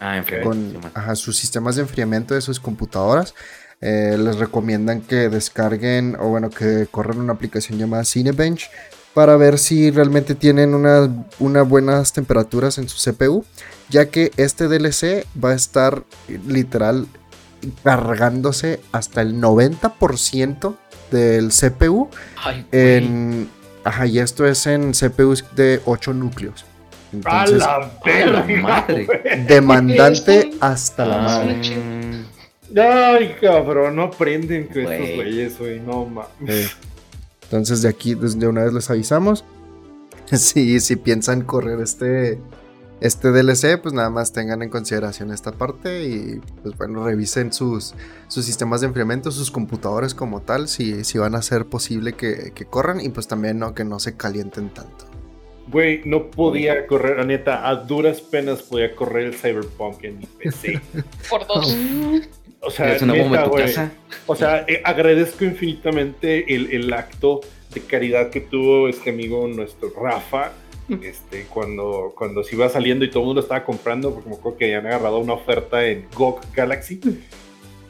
Ah, 0.00 0.22
con 0.42 0.78
sus 1.14 1.36
sistemas 1.36 1.76
de 1.76 1.82
enfriamiento 1.82 2.34
de 2.34 2.40
sus 2.40 2.60
computadoras. 2.60 3.34
Eh, 3.80 4.16
les 4.18 4.36
recomiendan 4.36 5.02
que 5.02 5.28
descarguen 5.28 6.16
o 6.18 6.28
bueno 6.28 6.48
que 6.50 6.86
corran 6.90 7.20
una 7.20 7.34
aplicación 7.34 7.78
llamada 7.78 8.06
Cinebench 8.06 8.70
para 9.12 9.36
ver 9.36 9.58
si 9.58 9.90
realmente 9.90 10.34
tienen 10.34 10.74
unas 10.74 11.10
una 11.38 11.62
buenas 11.62 12.12
temperaturas 12.12 12.78
en 12.78 12.88
su 12.88 12.98
CPU, 12.98 13.44
ya 13.90 14.06
que 14.06 14.32
este 14.38 14.68
DLC 14.68 15.26
va 15.42 15.50
a 15.50 15.54
estar 15.54 16.04
literal 16.46 17.06
cargándose 17.82 18.80
hasta 18.92 19.22
el 19.22 19.40
90% 19.40 20.76
del 21.10 21.50
CPU. 21.50 22.08
en, 22.72 23.48
ajá, 23.84 24.06
y 24.06 24.18
esto 24.18 24.46
es 24.46 24.66
en 24.66 24.92
CPUs 24.92 25.44
de 25.54 25.80
8 25.84 26.12
núcleos. 26.14 26.64
Entonces, 27.12 27.62
¡A 27.62 27.78
la 27.78 28.44
madre! 28.60 29.06
Demandante 29.46 30.50
hasta 30.60 31.06
la 31.06 31.18
madre. 31.18 31.60
Ay, 32.76 33.36
cabrón, 33.40 33.96
no 33.96 34.02
aprenden 34.04 34.68
que 34.68 34.82
estos 34.82 35.16
güeyes, 35.16 35.58
güey, 35.58 35.80
no 35.80 36.04
mames. 36.04 36.76
Entonces 37.44 37.82
de 37.82 37.88
aquí, 37.88 38.14
desde 38.14 38.46
una 38.48 38.64
vez 38.64 38.72
les 38.72 38.90
avisamos. 38.90 39.44
si, 40.32 40.80
si 40.80 40.96
piensan 40.96 41.42
correr 41.42 41.80
este, 41.80 42.38
este 43.00 43.30
DLC, 43.30 43.80
pues 43.80 43.94
nada 43.94 44.08
más 44.10 44.32
tengan 44.32 44.62
en 44.62 44.70
consideración 44.70 45.30
esta 45.30 45.52
parte 45.52 46.04
y 46.04 46.40
pues 46.62 46.76
bueno, 46.78 47.04
revisen 47.04 47.52
sus, 47.52 47.94
sus 48.28 48.44
sistemas 48.44 48.80
de 48.80 48.86
enfriamiento, 48.86 49.30
sus 49.30 49.50
computadores 49.50 50.14
como 50.14 50.40
tal, 50.40 50.68
si, 50.68 51.04
si 51.04 51.18
van 51.18 51.34
a 51.34 51.42
ser 51.42 51.66
posible 51.66 52.14
que, 52.14 52.52
corran 52.70 53.00
y 53.00 53.10
pues 53.10 53.28
también 53.28 53.58
no, 53.58 53.74
que 53.74 53.84
no 53.84 53.98
se 54.00 54.16
calienten 54.16 54.70
tanto. 54.70 55.06
Güey, 55.68 56.02
no 56.04 56.30
podía 56.30 56.86
correr, 56.86 57.18
la 57.18 57.24
neta, 57.24 57.68
a 57.68 57.74
duras 57.74 58.20
penas 58.20 58.62
podía 58.62 58.94
correr 58.94 59.26
el 59.26 59.34
Cyberpunk 59.34 60.04
en 60.04 60.18
mi 60.18 60.26
PC. 60.26 60.80
Por 61.28 61.46
dos. 61.46 61.76
O 62.60 62.70
sea, 62.70 62.94
es 62.94 63.02
una 63.02 63.14
bomba 63.14 63.42
en 63.42 63.50
tu 63.50 63.56
casa. 63.56 63.92
O 64.26 64.36
sea, 64.36 64.64
eh, 64.68 64.80
agradezco 64.84 65.44
infinitamente 65.44 66.54
el, 66.54 66.92
acto 66.92 67.40
de 67.74 67.80
caridad 67.80 68.30
que 68.30 68.40
tuvo 68.40 68.88
este 68.88 69.10
amigo, 69.10 69.46
nuestro 69.48 69.90
Rafa, 69.90 70.52
este, 71.02 71.44
cuando, 71.44 72.12
cuando 72.16 72.42
se 72.44 72.54
iba 72.54 72.68
saliendo 72.68 73.04
y 73.04 73.10
todo 73.10 73.20
el 73.20 73.26
mundo 73.26 73.40
estaba 73.40 73.64
comprando, 73.64 74.12
porque 74.12 74.28
me 74.28 74.36
acuerdo 74.36 74.58
que 74.58 74.64
habían 74.66 74.86
agarrado 74.86 75.18
una 75.18 75.34
oferta 75.34 75.84
en 75.86 76.06
GOG 76.14 76.52
Galaxy 76.54 77.00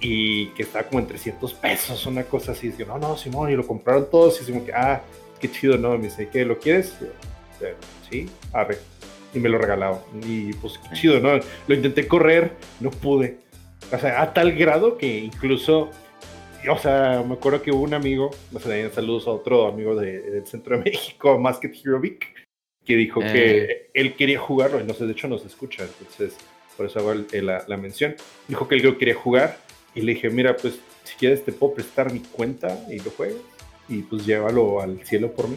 y 0.01 0.47
que 0.49 0.63
estaba 0.63 0.87
como 0.87 1.01
en 1.01 1.07
300 1.07 1.55
pesos, 1.55 2.07
una 2.07 2.25
cosa 2.25 2.53
así. 2.53 2.73
No, 2.87 2.99
no, 2.99 3.17
Simón, 3.17 3.51
y 3.51 3.57
lo 3.57 3.67
compraron 3.67 4.09
todos. 4.11 4.37
Y 4.37 4.41
decimos 4.41 4.65
que, 4.65 4.73
ah, 4.73 5.03
qué 5.41 5.51
chido, 5.51 5.77
¿no? 5.79 5.97
Me 5.97 6.05
dice, 6.05 6.29
¿qué? 6.29 6.45
¿Lo 6.45 6.59
quieres? 6.59 6.97
sí, 8.11 8.29
arre. 8.53 8.79
Y 9.35 9.39
me 9.39 9.49
lo 9.49 9.59
regalaba. 9.59 10.03
Y 10.27 10.53
pues, 10.55 10.79
qué 10.79 10.95
chido, 10.95 11.21
¿no? 11.21 11.41
Lo 11.67 11.75
intenté 11.75 12.07
correr, 12.07 12.53
no 12.81 12.91
pude 12.91 13.47
o 13.93 13.99
sea, 13.99 14.23
a 14.23 14.33
tal 14.33 14.53
grado 14.53 14.99
que 14.99 15.19
incluso, 15.19 15.91
o 16.69 16.79
sea, 16.79 17.23
me 17.27 17.35
acuerdo 17.35 17.63
que 17.63 17.71
hubo 17.71 17.83
un 17.83 17.95
amigo, 17.95 18.31
no 18.51 18.59
sé, 18.59 18.91
saludos 18.91 19.27
a 19.27 19.31
otro 19.31 19.69
amigo 19.69 19.95
del 19.95 20.47
centro 20.47 20.77
de 20.77 20.85
México, 20.85 21.39
Masked 21.39 21.73
Hero 21.85 22.01
Vic, 22.01 22.27
que 22.87 22.97
dijo 22.97 23.21
que 23.21 23.65
eh. 23.65 23.91
él 23.95 24.15
quería 24.15 24.39
jugarlo, 24.39 24.81
y 24.81 24.85
no 24.85 24.95
sé, 24.95 25.05
de 25.07 25.13
hecho 25.13 25.29
nos 25.29 25.45
escucha, 25.45 25.85
entonces 25.85 26.39
por 26.77 26.87
eso 26.87 27.01
hago 27.01 27.15
la, 27.15 27.65
la, 27.67 27.77
mención. 27.77 28.15
Dijo 28.49 28.69
que 28.69 28.77
él 28.77 28.97
quería 28.97 29.15
jugar, 29.15 29.59
y 29.95 30.03
le 30.03 30.15
dije, 30.15 30.31
mira, 30.31 30.57
pues 30.57 30.75
si 31.05 31.15
quieres 31.17 31.45
te 31.45 31.53
puedo 31.53 31.75
prestar 31.75 32.13
mi 32.13 32.21
cuenta 32.21 32.87
y 32.91 32.99
lo 33.01 33.11
juegas, 33.11 33.37
y 33.89 34.03
pues 34.03 34.25
llévalo 34.25 34.81
al 34.81 35.05
cielo 35.05 35.33
por 35.33 35.49
mí. 35.49 35.57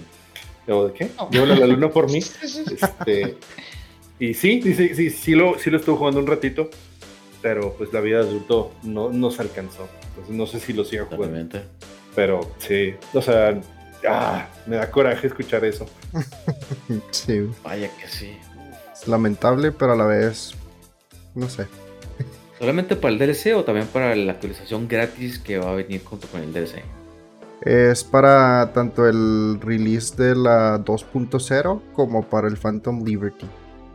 ¿O 0.67 0.87
de 0.87 0.93
qué? 0.93 1.09
Llévalo 1.31 1.53
a 1.53 1.57
la 1.57 1.67
luna 1.67 1.89
por 1.89 2.11
mí. 2.11 2.19
Este, 2.41 3.35
y 4.19 4.33
sí, 4.33 4.61
sí, 4.61 4.73
sí, 4.73 5.09
sí, 5.09 5.31
lo, 5.33 5.57
sí 5.57 5.69
lo 5.69 5.77
estuve 5.77 5.95
jugando 5.95 6.19
un 6.19 6.27
ratito 6.27 6.69
pero 7.41 7.73
pues 7.73 7.93
la 7.93 8.01
vida 8.01 8.17
de 8.17 8.29
adulto 8.29 8.71
no, 8.83 9.09
no 9.09 9.31
se 9.31 9.41
alcanzó. 9.41 9.87
Entonces 10.09 10.35
no 10.35 10.45
sé 10.47 10.59
si 10.59 10.73
lo 10.73 10.83
siga 10.83 11.05
jugando. 11.05 11.59
Pero 12.15 12.41
sí, 12.57 12.93
o 13.13 13.21
sea, 13.21 13.59
ah, 14.07 14.47
me 14.65 14.77
da 14.77 14.89
coraje 14.89 15.27
escuchar 15.27 15.65
eso. 15.65 15.85
sí. 17.11 17.49
Vaya 17.63 17.89
que 17.97 18.07
sí. 18.07 18.37
Es 18.93 19.07
lamentable, 19.07 19.71
pero 19.71 19.93
a 19.93 19.95
la 19.95 20.05
vez, 20.05 20.53
no 21.35 21.49
sé. 21.49 21.67
¿Solamente 22.59 22.97
para 22.97 23.13
el 23.13 23.19
DLC 23.19 23.55
o 23.55 23.63
también 23.63 23.87
para 23.87 24.13
la 24.15 24.33
actualización 24.33 24.87
gratis 24.87 25.39
que 25.39 25.57
va 25.57 25.71
a 25.71 25.75
venir 25.75 26.03
junto 26.03 26.27
con 26.27 26.41
el 26.41 26.51
DLC? 26.51 26.83
Es 27.61 28.03
para 28.03 28.71
tanto 28.73 29.07
el 29.07 29.59
release 29.61 30.15
de 30.15 30.35
la 30.35 30.77
2.0 30.79 31.81
como 31.93 32.23
para 32.23 32.47
el 32.47 32.57
Phantom 32.57 33.03
Liberty. 33.03 33.45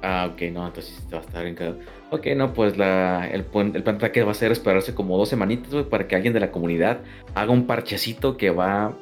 Ah, 0.02 0.28
ok, 0.30 0.42
no, 0.52 0.66
entonces 0.66 1.02
va 1.12 1.18
a 1.18 1.20
estar 1.22 1.46
en 1.46 1.54
cada... 1.54 1.76
Ok, 2.10 2.26
no, 2.36 2.52
pues 2.52 2.76
la, 2.76 3.26
el, 3.28 3.46
el 3.74 3.82
plan 3.82 3.98
que 3.98 4.22
va 4.22 4.32
a 4.32 4.34
ser 4.34 4.52
esperarse 4.52 4.94
como 4.94 5.16
dos 5.16 5.30
semanitas, 5.30 5.84
para 5.84 6.06
que 6.06 6.14
alguien 6.14 6.34
de 6.34 6.40
la 6.40 6.50
comunidad 6.50 7.00
haga 7.34 7.52
un 7.52 7.66
parchecito 7.66 8.36
que 8.36 8.50
va, 8.50 8.94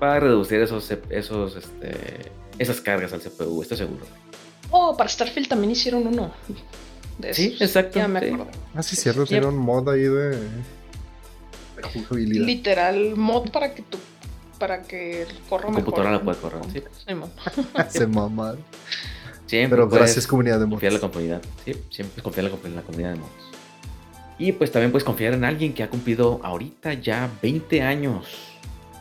a 0.00 0.20
reducir 0.20 0.60
esos, 0.60 0.90
esos, 1.10 1.56
este, 1.56 2.30
esas 2.58 2.80
cargas 2.80 3.12
al 3.12 3.20
CPU, 3.20 3.62
estoy 3.62 3.78
seguro. 3.78 4.04
Oh, 4.70 4.96
para 4.96 5.08
Starfield 5.08 5.48
también 5.48 5.72
hicieron 5.72 6.06
uno. 6.06 6.32
sí, 7.32 7.56
exacto. 7.58 7.98
Ya 7.98 8.08
me 8.08 8.18
acuerdo. 8.20 8.48
Ah, 8.74 8.82
sí, 8.82 8.96
cierto, 8.96 9.24
hicieron 9.24 9.56
mod 9.56 9.88
ahí 9.88 10.02
de, 10.02 10.38
jugabilidad. 11.92 12.46
Literal, 12.46 13.16
mod 13.16 13.50
para 13.50 13.74
que 13.74 13.82
tu 13.82 13.98
para 14.58 14.82
que 14.82 15.26
corra 15.48 15.68
mejor. 15.68 15.84
computadora 15.84 16.12
la 16.12 16.22
puede 16.22 16.38
correr, 16.38 16.60
sí. 16.70 16.82
Se 17.88 18.06
mamaron. 18.06 18.62
Siempre 19.46 19.78
Pero 19.78 19.88
gracias 19.88 20.26
comunidad 20.26 20.60
de 20.60 20.66
mods. 20.66 20.74
Confiar 20.74 20.92
en 20.92 21.00
la 21.00 21.08
comunidad. 21.08 21.42
Sí, 21.64 21.74
siempre 21.90 22.22
confiar 22.22 22.46
en 22.46 22.76
la, 22.76 22.82
comunidad 22.82 23.10
de 23.14 23.16
mods. 23.16 23.30
Y 24.38 24.52
pues 24.52 24.70
también 24.70 24.92
puedes 24.92 25.04
confiar 25.04 25.32
en 25.34 25.44
alguien 25.44 25.72
que 25.72 25.82
ha 25.82 25.90
cumplido 25.90 26.40
ahorita 26.44 26.94
ya 26.94 27.28
20 27.42 27.82
años. 27.82 28.26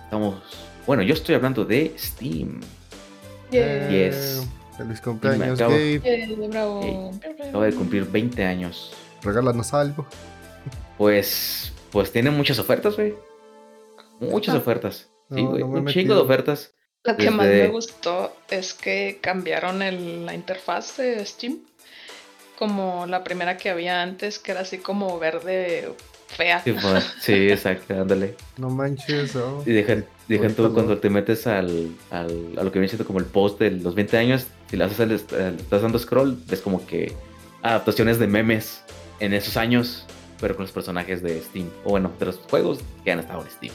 Estamos. 0.06 0.42
Bueno, 0.86 1.04
yo 1.04 1.14
estoy 1.14 1.36
hablando 1.36 1.66
de 1.66 1.94
Steam. 1.98 2.62
Yeah. 3.52 3.90
Yes. 3.90 4.48
Feliz 4.78 5.02
cumpleaños, 5.02 5.60
Gabe. 5.60 6.02
acabo 7.48 7.64
de 7.64 7.74
cumplir 7.74 8.06
20 8.06 8.46
años. 8.46 8.94
Regálanos 9.22 9.74
algo. 9.74 10.06
Pues. 10.98 11.74
Pues 11.92 12.12
tiene 12.12 12.32
muchas 12.32 12.60
ofertas, 12.60 12.96
güey. 12.96 13.16
Muchas 14.20 14.56
ofertas. 14.56 15.10
Sí, 15.34 15.42
güey. 15.42 15.64
un 15.64 15.88
chingo 15.88 16.16
de 16.16 16.22
ofertas. 16.22 16.74
Lo 17.04 17.16
que 17.16 17.32
más 17.32 17.48
me 17.48 17.68
gustó 17.68 18.36
es 18.50 18.74
que 18.74 19.20
cambiaron 19.22 19.80
la 20.26 20.34
interfaz 20.34 20.98
de 20.98 21.26
Steam. 21.26 21.60
Como 22.58 23.06
la 23.08 23.24
primera 23.24 23.58
que 23.58 23.70
había 23.70 24.02
antes, 24.02 24.38
que 24.38 24.52
era 24.52 24.62
así 24.62 24.80
como 24.80 25.18
verde 25.18 25.94
fea. 26.28 26.62
Sí, 27.20 27.32
exacto, 27.50 27.94
ándale. 27.94 28.36
No 28.58 28.70
manches, 28.70 29.36
oh. 29.36 29.64
Y 29.66 29.72
tú 30.38 30.74
cuando 30.74 30.98
te 30.98 31.10
metes 31.10 31.48
al, 31.48 31.90
al, 32.12 32.54
a 32.58 32.64
lo 32.64 32.72
que 32.72 32.80
viene 32.80 32.88
siendo 32.88 33.06
como 33.06 33.20
el 33.20 33.26
post 33.26 33.60
de 33.60 33.72
los 33.72 33.96
20 33.96 34.18
años, 34.18 34.48
si 34.70 34.78
le, 34.78 34.84
haces 34.84 35.00
estás 35.00 35.82
dando 35.82 35.98
scroll, 35.98 36.38
ves 36.48 36.62
como 36.62 36.86
que 36.86 37.14
adaptaciones 37.62 38.20
de 38.20 38.28
memes 38.28 38.84
en 39.20 39.34
esos 39.34 39.58
años. 39.58 40.06
pero 40.40 40.56
con 40.56 40.64
los 40.64 40.72
personajes 40.72 41.22
de 41.22 41.42
Steam. 41.42 41.70
O 41.84 41.90
bueno, 41.92 42.12
de 42.20 42.28
los 42.28 42.38
juegos 42.38 42.80
que 43.04 43.12
han 43.12 43.20
estado 43.20 43.42
en 43.42 43.50
Steam. 43.50 43.74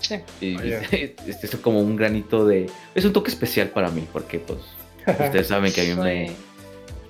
Sí. 0.00 0.20
Y, 0.40 0.56
este 1.26 1.46
es 1.46 1.56
como 1.56 1.80
un 1.80 1.96
granito 1.96 2.46
de. 2.46 2.70
Es 2.94 3.04
un 3.04 3.12
toque 3.12 3.30
especial 3.30 3.68
para 3.68 3.90
mí, 3.90 4.06
porque 4.12 4.38
pues. 4.38 4.60
ustedes 5.06 5.48
saben 5.48 5.72
que 5.72 5.82
a 5.82 5.84
mí 5.84 5.94
me, 5.94 6.30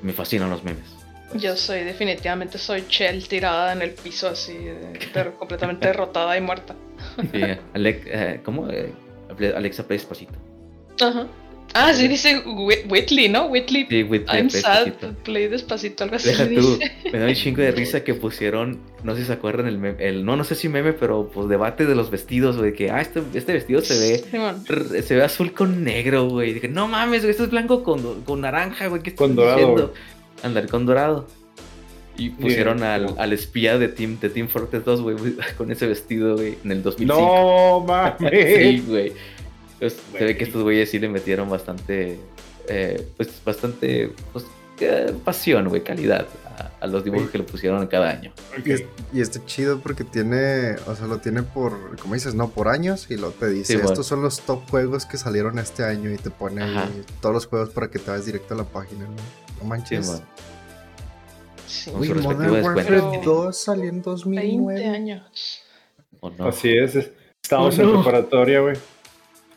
me 0.02 0.12
fascinan 0.12 0.50
los 0.50 0.62
memes. 0.64 0.98
Yo 1.34 1.56
soy, 1.56 1.84
definitivamente 1.84 2.56
soy 2.56 2.86
Chell 2.88 3.28
tirada 3.28 3.72
en 3.72 3.82
el 3.82 3.90
piso 3.90 4.28
así, 4.28 4.56
completamente 5.38 5.86
derrotada 5.88 6.36
y 6.36 6.40
muerta. 6.40 6.74
Sí, 7.32 7.40
eh, 7.42 8.40
¿cómo? 8.44 8.68
Eh, 8.70 8.92
Alexa, 9.54 9.86
play 9.86 9.98
despacito. 9.98 10.34
Ajá. 11.00 11.26
Ah, 11.74 11.92
sí, 11.92 12.08
dice 12.08 12.42
Whitley, 12.88 13.28
¿no? 13.28 13.46
Whitley. 13.46 13.86
Sí, 13.88 14.02
Whitley. 14.02 14.38
I'm 14.38 14.50
sad, 14.50 14.92
play 15.22 15.48
despacito, 15.48 16.04
algo 16.04 16.16
así. 16.16 16.28
Deja 16.28 16.48
tú, 16.48 16.78
me 17.12 17.18
da 17.18 17.26
un 17.26 17.34
chingo 17.34 17.60
de 17.60 17.72
risa 17.72 18.04
que 18.04 18.14
pusieron, 18.14 18.80
no 19.04 19.14
sé 19.14 19.20
si 19.20 19.26
se 19.26 19.34
acuerdan, 19.34 19.66
el, 19.66 19.78
meme, 19.78 20.02
el 20.06 20.24
no, 20.24 20.36
no 20.36 20.44
sé 20.44 20.54
si 20.54 20.68
meme, 20.68 20.94
pero 20.94 21.30
pues 21.32 21.48
debate 21.48 21.84
de 21.84 21.94
los 21.94 22.10
vestidos, 22.10 22.56
güey, 22.56 22.72
que, 22.72 22.90
ah, 22.90 23.00
este, 23.00 23.22
este 23.34 23.52
vestido 23.52 23.82
se 23.82 23.98
ve, 23.98 25.02
se 25.02 25.14
ve 25.14 25.22
azul 25.22 25.52
con 25.52 25.84
negro, 25.84 26.28
güey. 26.28 26.54
Dije, 26.54 26.68
no 26.68 26.88
mames, 26.88 27.20
güey, 27.20 27.32
esto 27.32 27.44
es 27.44 27.50
blanco 27.50 27.82
con, 27.82 28.22
con 28.22 28.40
naranja, 28.40 28.86
güey, 28.86 29.02
¿qué 29.02 29.14
Con 29.14 29.36
dorado. 29.36 29.92
Andar 30.42 30.68
con 30.68 30.86
dorado. 30.86 31.26
Y 32.18 32.30
pusieron 32.30 32.82
al, 32.82 33.14
al, 33.16 33.32
espía 33.32 33.78
de 33.78 33.88
Team, 33.88 34.18
de 34.20 34.28
Team 34.28 34.48
Fortress 34.48 34.84
2, 34.84 35.02
güey, 35.02 35.16
con 35.56 35.70
ese 35.70 35.86
vestido, 35.86 36.36
güey, 36.36 36.58
en 36.64 36.72
el 36.72 36.82
2005. 36.82 37.14
No 37.14 37.80
mames. 37.86 38.58
sí, 38.58 38.84
güey. 38.86 39.12
Pues, 39.78 39.96
se 40.12 40.24
ve 40.24 40.36
que 40.36 40.44
estos 40.44 40.62
güeyes 40.64 40.90
sí 40.90 40.98
le 40.98 41.08
metieron 41.08 41.48
bastante, 41.48 42.18
eh, 42.68 43.06
pues 43.16 43.30
bastante 43.44 44.10
pues, 44.32 44.44
eh, 44.80 45.14
pasión, 45.24 45.68
güey, 45.68 45.82
calidad 45.84 46.26
a, 46.80 46.86
los 46.88 47.04
dibujos 47.04 47.30
que 47.30 47.38
le 47.38 47.44
pusieron 47.44 47.86
cada 47.86 48.10
año. 48.10 48.32
Y, 49.12 49.20
está 49.20 49.44
chido 49.46 49.80
porque 49.80 50.02
tiene, 50.02 50.74
o 50.86 50.96
sea, 50.96 51.06
lo 51.06 51.18
tiene 51.18 51.44
por, 51.44 51.96
como 52.00 52.14
dices, 52.14 52.34
no, 52.34 52.50
por 52.50 52.68
años 52.68 53.06
y 53.10 53.16
lo 53.16 53.30
te 53.30 53.48
dice, 53.48 53.74
estos 53.74 54.06
son 54.06 54.22
los 54.22 54.40
top 54.40 54.68
juegos 54.68 55.06
que 55.06 55.16
salieron 55.16 55.58
este 55.58 55.84
año 55.84 56.12
y 56.12 56.16
te 56.16 56.30
pone 56.30 56.64
todos 57.20 57.34
los 57.34 57.46
juegos 57.46 57.70
para 57.70 57.88
que 57.88 57.98
te 57.98 58.10
vayas 58.10 58.26
directo 58.26 58.54
a 58.54 58.58
la 58.58 58.64
página, 58.64 59.04
¿no? 59.04 59.62
No 59.62 59.68
manches. 59.68 60.06
Sí, 60.06 60.22
Uy, 61.92 62.08
Modern 62.14 62.64
Warfare 62.64 63.20
2 63.24 63.56
salió 63.56 63.88
en 63.88 64.02
2009. 64.02 64.80
20 64.80 64.96
años. 64.96 65.62
Así 66.40 66.76
es, 66.76 66.96
estamos 67.42 67.78
en 67.78 67.92
preparatoria, 67.92 68.60
güey 68.60 68.76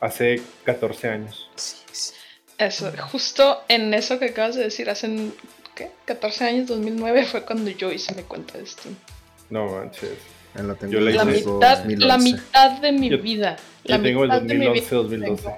hace 0.02 0.42
14 0.66 1.08
años. 1.08 1.50
Sí, 1.56 1.78
sí. 1.92 2.14
Eso, 2.58 2.92
justo 3.12 3.60
en 3.70 3.94
eso 3.94 4.20
que 4.20 4.26
acabas 4.26 4.56
de 4.56 4.64
decir, 4.64 4.90
hace 4.90 5.32
¿qué? 5.74 5.90
14 6.06 6.46
años, 6.46 6.68
2009 6.68 7.26
fue 7.26 7.46
cuando 7.46 7.72
yo 7.72 7.92
hice 7.92 8.14
mi 8.14 8.24
cuenta 8.24 8.58
de 8.58 8.66
Steam. 8.66 8.96
No 9.50 9.68
manches. 9.68 10.18
yo 10.90 11.00
la, 11.00 11.26
mitad, 11.26 11.86
la 11.86 12.18
mitad 12.18 12.82
de 12.82 12.92
mi 12.92 13.10
vida. 13.16 13.58
La 13.84 13.98
yo 13.98 14.04
tengo 14.04 14.24
el 14.26 14.30
2011, 14.30 14.96
2012. 14.96 15.50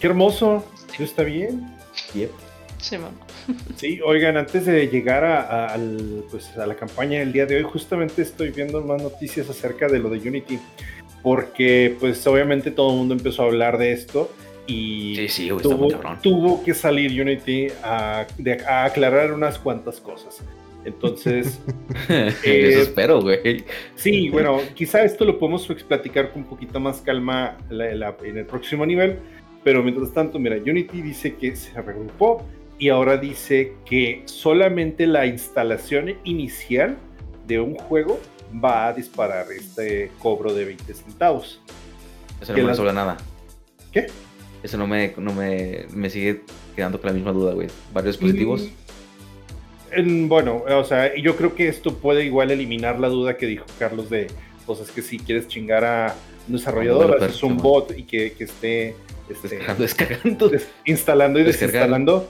Qué 0.00 0.06
hermoso. 0.06 0.64
¿Eso 0.94 1.04
está 1.04 1.22
bien? 1.22 1.74
Yep. 2.14 2.30
Sí, 2.78 2.98
mamá. 2.98 3.16
Sí, 3.76 4.00
oigan, 4.04 4.36
antes 4.36 4.66
de 4.66 4.86
llegar 4.88 5.24
a, 5.24 5.76
pues, 6.30 6.56
a 6.56 6.66
la 6.66 6.74
campaña 6.74 7.20
del 7.20 7.32
día 7.32 7.46
de 7.46 7.56
hoy, 7.56 7.62
justamente 7.62 8.22
estoy 8.22 8.50
viendo 8.50 8.80
más 8.82 9.02
noticias 9.02 9.48
acerca 9.50 9.88
de 9.88 9.98
lo 9.98 10.08
de 10.10 10.18
Unity 10.28 10.58
porque 11.22 11.96
pues 12.00 12.26
obviamente 12.26 12.70
todo 12.70 12.90
el 12.90 12.98
mundo 12.98 13.14
empezó 13.14 13.42
a 13.42 13.46
hablar 13.46 13.78
de 13.78 13.92
esto 13.92 14.30
y 14.66 15.26
tuvo, 16.22 16.62
que 16.64 16.74
salir 16.74 17.20
Unity 17.20 17.68
a, 17.82 18.26
aclarar 18.84 19.32
unas 19.32 19.58
cuantas 19.58 20.00
cosas. 20.00 20.42
Entonces, 20.84 21.60
eh, 22.08 22.78
espero, 22.80 23.22
güey. 23.22 23.64
Sí, 23.94 24.30
bueno, 24.30 24.60
quizá 24.74 25.04
esto 25.04 25.24
lo 25.24 25.38
podemos 25.38 25.66
platicar 25.86 26.32
con 26.32 26.42
un 26.42 26.48
poquito 26.48 26.80
más 26.80 27.00
calma 27.00 27.56
en 27.70 28.36
el 28.36 28.46
próximo 28.46 28.84
nivel, 28.84 29.18
pero 29.62 29.82
mientras 29.82 30.12
tanto, 30.12 30.38
mira, 30.38 30.56
Unity 30.56 31.02
dice 31.02 31.34
que 31.34 31.54
se 31.54 31.80
regrupó 31.80 32.44
y 32.82 32.88
ahora 32.88 33.16
dice 33.16 33.74
que 33.84 34.22
solamente 34.24 35.06
la 35.06 35.24
instalación 35.24 36.16
inicial 36.24 36.96
de 37.46 37.60
un 37.60 37.76
juego 37.76 38.18
va 38.52 38.88
a 38.88 38.92
disparar 38.92 39.46
este 39.52 40.10
cobro 40.18 40.52
de 40.52 40.64
20 40.64 40.92
centavos. 40.92 41.62
Eso 42.40 42.52
no 42.52 42.58
me 42.60 42.68
resuelve 42.70 42.92
nada. 42.92 43.18
¿Qué? 43.92 44.08
Eso 44.64 44.78
no 44.78 44.88
me, 44.88 45.14
no 45.16 45.32
me, 45.32 45.86
me 45.94 46.10
sigue 46.10 46.40
quedando 46.74 47.00
con 47.00 47.06
la 47.06 47.14
misma 47.14 47.30
duda, 47.30 47.52
güey. 47.54 47.68
¿Varios 47.94 48.18
dispositivos? 48.18 48.68
Mm, 49.96 50.26
bueno, 50.26 50.64
o 50.68 50.82
sea, 50.82 51.14
yo 51.14 51.36
creo 51.36 51.54
que 51.54 51.68
esto 51.68 51.94
puede 51.94 52.24
igual 52.24 52.50
eliminar 52.50 52.98
la 52.98 53.10
duda 53.10 53.36
que 53.36 53.46
dijo 53.46 53.64
Carlos 53.78 54.10
de, 54.10 54.26
pues 54.66 54.80
es 54.80 54.90
que 54.90 55.02
si 55.02 55.20
quieres 55.20 55.46
chingar 55.46 55.84
a 55.84 56.16
un 56.48 56.54
desarrollador, 56.54 57.22
haces 57.22 57.44
un 57.44 57.58
bot 57.58 57.96
y 57.96 58.02
que, 58.02 58.32
que 58.32 58.42
esté 58.42 58.96
este, 59.30 59.60
descargando, 59.78 60.50
instalando 60.84 61.38
y 61.38 61.44
desinstalando. 61.44 62.28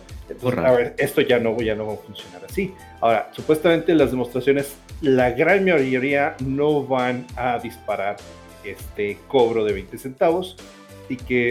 A 0.59 0.73
ver, 0.73 0.95
esto 0.99 1.21
ya 1.21 1.39
no, 1.39 1.61
ya 1.61 1.75
no 1.75 1.87
va 1.87 1.95
a 1.95 1.97
funcionar 1.97 2.45
así. 2.45 2.75
Ahora, 3.01 3.31
supuestamente 3.33 3.95
las 3.95 4.11
demostraciones, 4.11 4.77
la 5.01 5.31
gran 5.31 5.65
mayoría 5.65 6.37
no 6.41 6.85
van 6.85 7.27
a 7.37 7.59
disparar 7.59 8.17
este 8.65 9.19
cobro 9.29 9.65
de 9.65 9.73
20 9.73 9.99
centavos 9.99 10.57
y 11.09 11.17
que, 11.17 11.51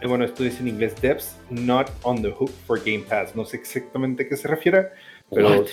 eh, 0.00 0.06
bueno, 0.06 0.24
esto 0.24 0.42
dice 0.42 0.60
en 0.60 0.68
inglés, 0.68 0.94
devs 1.00 1.36
not 1.50 1.90
on 2.02 2.22
the 2.22 2.30
hook 2.30 2.50
for 2.66 2.78
Game 2.78 3.04
Pass. 3.08 3.34
No 3.36 3.44
sé 3.44 3.56
exactamente 3.56 4.24
a 4.24 4.28
qué 4.28 4.36
se 4.36 4.48
refiere, 4.48 4.88
pero 5.30 5.64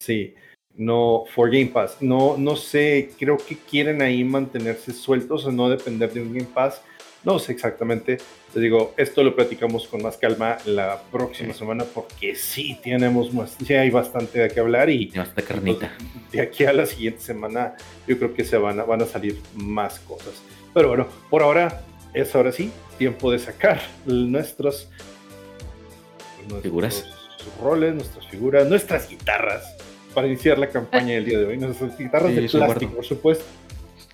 sí, 0.00 0.34
no 0.74 1.24
for 1.34 1.50
Game 1.50 1.66
Pass. 1.66 1.98
No, 2.00 2.36
no 2.36 2.56
sé, 2.56 3.10
creo 3.18 3.36
que 3.36 3.56
quieren 3.56 4.02
ahí 4.02 4.24
mantenerse 4.24 4.92
sueltos 4.92 5.44
o 5.46 5.52
no 5.52 5.68
depender 5.68 6.12
de 6.12 6.22
un 6.22 6.34
Game 6.34 6.48
Pass 6.52 6.82
no 7.26 7.40
sé 7.40 7.50
exactamente. 7.50 8.18
Les 8.54 8.62
digo, 8.62 8.94
esto 8.96 9.24
lo 9.24 9.34
platicamos 9.34 9.88
con 9.88 10.00
más 10.00 10.16
calma 10.16 10.58
la 10.64 11.02
próxima 11.10 11.52
semana 11.52 11.84
porque 11.84 12.36
sí 12.36 12.78
tenemos 12.82 13.34
más, 13.34 13.58
ya 13.58 13.80
hay 13.80 13.90
bastante 13.90 14.38
de 14.38 14.48
qué 14.48 14.60
hablar 14.60 14.88
y 14.88 15.08
carnita. 15.46 15.92
de 16.30 16.40
aquí 16.40 16.64
a 16.64 16.72
la 16.72 16.86
siguiente 16.86 17.20
semana 17.20 17.74
yo 18.06 18.16
creo 18.16 18.32
que 18.32 18.44
se 18.44 18.56
van 18.56 18.78
a, 18.78 18.84
van 18.84 19.02
a 19.02 19.06
salir 19.06 19.42
más 19.56 19.98
cosas. 19.98 20.34
Pero 20.72 20.86
bueno, 20.88 21.08
por 21.28 21.42
ahora 21.42 21.82
es 22.14 22.32
ahora 22.36 22.52
sí 22.52 22.70
tiempo 22.96 23.32
de 23.32 23.40
sacar 23.40 23.82
nuestros, 24.06 24.88
figuras, 26.62 27.06
roles, 27.60 27.92
nuestras 27.92 28.24
figuras, 28.28 28.68
nuestras 28.68 29.10
guitarras 29.10 29.76
para 30.14 30.28
iniciar 30.28 30.58
la 30.58 30.68
campaña 30.68 31.14
del 31.14 31.24
día 31.24 31.40
de 31.40 31.46
hoy. 31.46 31.58
Nuestras 31.58 31.98
guitarras 31.98 32.36
de 32.36 32.48
plástico, 32.48 32.92
por 32.92 33.04
supuesto. 33.04 33.44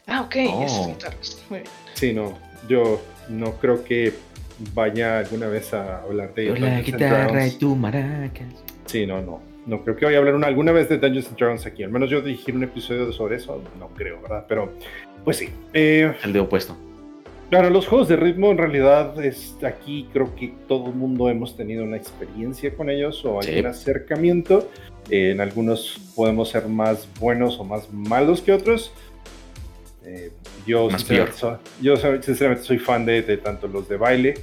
Ah, 0.06 0.22
ok, 0.22 0.36
esas 0.36 0.86
guitarras. 0.86 1.42
Muy 1.50 1.60
bien. 1.60 1.70
Sí, 1.94 2.14
no 2.14 2.51
yo 2.68 3.00
no 3.28 3.52
creo 3.52 3.84
que 3.84 4.12
vaya 4.74 5.18
alguna 5.18 5.48
vez 5.48 5.74
a 5.74 6.02
hablar 6.02 6.34
de 6.34 6.58
la 6.58 6.80
guitarra 6.80 7.46
y 7.46 7.52
tu 7.52 7.74
maracas. 7.74 8.64
Sí, 8.86 9.06
no, 9.06 9.22
no. 9.22 9.40
No 9.64 9.84
creo 9.84 9.94
que 9.94 10.04
vaya 10.04 10.18
a 10.18 10.20
hablar 10.20 10.34
una, 10.34 10.48
alguna 10.48 10.72
vez 10.72 10.88
de 10.88 10.98
Dungeons 10.98 11.28
and 11.28 11.38
Dragons 11.38 11.66
aquí. 11.66 11.84
Al 11.84 11.90
menos 11.90 12.10
yo 12.10 12.20
dirigir 12.20 12.54
un 12.54 12.64
episodio 12.64 13.12
sobre 13.12 13.36
eso, 13.36 13.62
no 13.78 13.88
creo, 13.88 14.20
¿verdad? 14.20 14.44
Pero, 14.48 14.72
pues 15.24 15.36
sí. 15.36 15.50
Eh, 15.72 16.12
el 16.24 16.32
de 16.32 16.40
opuesto. 16.40 16.76
Claro, 17.48 17.68
los 17.70 17.86
juegos 17.86 18.08
de 18.08 18.16
ritmo 18.16 18.50
en 18.50 18.58
realidad 18.58 19.22
es, 19.22 19.56
aquí 19.62 20.08
creo 20.12 20.34
que 20.34 20.54
todo 20.66 20.88
el 20.88 20.94
mundo 20.94 21.28
hemos 21.28 21.54
tenido 21.54 21.84
una 21.84 21.98
experiencia 21.98 22.74
con 22.74 22.88
ellos 22.88 23.24
o 23.24 23.40
algún 23.40 23.66
acercamiento. 23.66 24.68
en 25.10 25.40
algunos 25.40 26.00
podemos 26.16 26.48
ser 26.48 26.66
más 26.66 27.06
buenos 27.20 27.60
o 27.60 27.64
más 27.64 27.92
malos 27.92 28.40
que 28.40 28.52
otros. 28.52 28.92
Eh, 30.04 30.32
yo, 30.66 30.88
sinceramente, 30.90 32.64
soy, 32.64 32.78
fan 32.78 33.04
de, 33.04 33.22
tanto 33.38 33.68
los 33.68 33.88
de 33.88 33.96
baile 33.96 34.34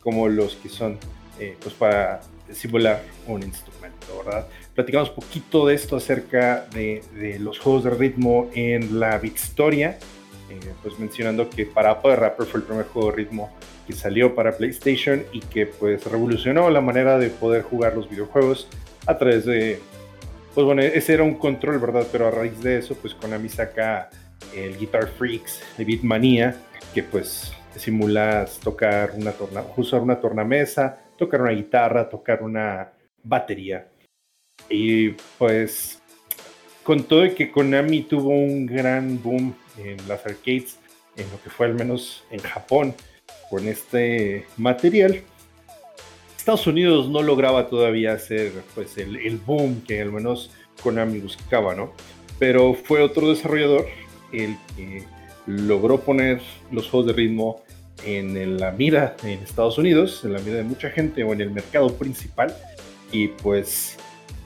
como 0.00 0.28
los 0.28 0.54
que 0.56 0.68
son 0.68 0.96
eh, 1.40 1.56
pues 1.60 1.74
para 1.74 2.20
simular 2.52 3.02
un 3.26 3.42
instrumento, 3.42 4.22
¿verdad? 4.24 4.46
Platicamos 4.74 5.10
un 5.10 5.16
poquito 5.16 5.66
de 5.66 5.74
esto 5.74 5.96
acerca 5.96 6.66
de, 6.72 7.02
los 7.40 7.58
juegos 7.58 7.84
de 7.84 7.90
ritmo 7.90 8.50
en 8.54 9.00
la 9.00 9.18
Victoria, 9.18 9.98
eh, 10.50 10.58
pues 10.82 10.98
mencionando 10.98 11.50
que 11.50 11.66
Parappa 11.66 12.10
de 12.10 12.16
Rapper 12.16 12.46
fue 12.46 12.60
el 12.60 12.66
primer 12.66 12.86
juego 12.86 13.10
de 13.10 13.16
ritmo 13.16 13.50
que 13.86 13.92
salió 13.92 14.34
para 14.34 14.56
PlayStation 14.56 15.24
y 15.32 15.40
que 15.40 15.66
pues 15.66 16.04
revolucionó 16.06 16.70
la 16.70 16.80
manera 16.80 17.18
de 17.18 17.30
poder 17.30 17.62
jugar 17.62 17.94
los 17.94 18.08
videojuegos 18.08 18.68
a 19.06 19.16
través 19.18 19.44
de, 19.44 19.80
pues 20.54 20.64
bueno, 20.64 20.82
ese 20.82 21.14
era 21.14 21.22
un 21.22 21.34
control, 21.34 21.78
¿verdad? 21.78 22.06
Pero 22.10 22.28
a 22.28 22.30
raíz 22.30 22.60
de 22.62 22.78
eso, 22.78 22.94
pues 22.94 23.14
Konami 23.14 23.48
saca 23.48 24.10
el 24.54 24.76
Guitar 24.78 25.08
Freaks 25.08 25.62
de 25.76 25.84
Beatmania, 25.84 26.56
que 26.94 27.02
pues 27.02 27.52
simulas 27.76 28.58
tocar 28.60 29.12
una 29.14 29.32
torna, 29.32 29.64
usar 29.76 30.00
una 30.00 30.20
tornamesa, 30.20 30.98
tocar 31.16 31.42
una 31.42 31.52
guitarra, 31.52 32.08
tocar 32.08 32.42
una 32.42 32.92
batería. 33.22 33.88
Y 34.68 35.10
pues 35.38 36.02
con 36.82 37.04
todo 37.04 37.24
y 37.26 37.34
que 37.34 37.50
Konami 37.50 38.02
tuvo 38.02 38.30
un 38.30 38.66
gran 38.66 39.22
boom 39.22 39.54
en 39.76 39.96
las 40.08 40.24
arcades, 40.26 40.78
en 41.16 41.30
lo 41.30 41.40
que 41.42 41.50
fue 41.50 41.66
al 41.66 41.74
menos 41.74 42.24
en 42.30 42.40
Japón, 42.40 42.94
con 43.50 43.68
este 43.68 44.46
material, 44.56 45.22
Estados 46.48 46.66
Unidos 46.66 47.10
no 47.10 47.20
lograba 47.20 47.68
todavía 47.68 48.12
hacer 48.12 48.52
pues 48.74 48.96
el, 48.96 49.16
el 49.16 49.36
boom 49.36 49.82
que 49.82 50.00
al 50.00 50.10
menos 50.10 50.50
Konami 50.82 51.18
buscaba, 51.18 51.74
¿no? 51.74 51.92
Pero 52.38 52.72
fue 52.72 53.02
otro 53.02 53.28
desarrollador 53.28 53.86
el 54.32 54.56
que 54.76 55.04
logró 55.46 56.00
poner 56.00 56.40
los 56.70 56.88
juegos 56.88 57.06
de 57.08 57.12
ritmo 57.14 57.62
en 58.04 58.58
la 58.58 58.70
mira 58.70 59.16
en 59.22 59.40
Estados 59.40 59.78
Unidos, 59.78 60.24
en 60.24 60.32
la 60.32 60.38
mira 60.40 60.56
de 60.56 60.62
mucha 60.62 60.90
gente 60.90 61.24
o 61.24 61.32
en 61.32 61.40
el 61.40 61.50
mercado 61.50 61.92
principal. 61.94 62.54
Y 63.10 63.28
pues 63.28 63.96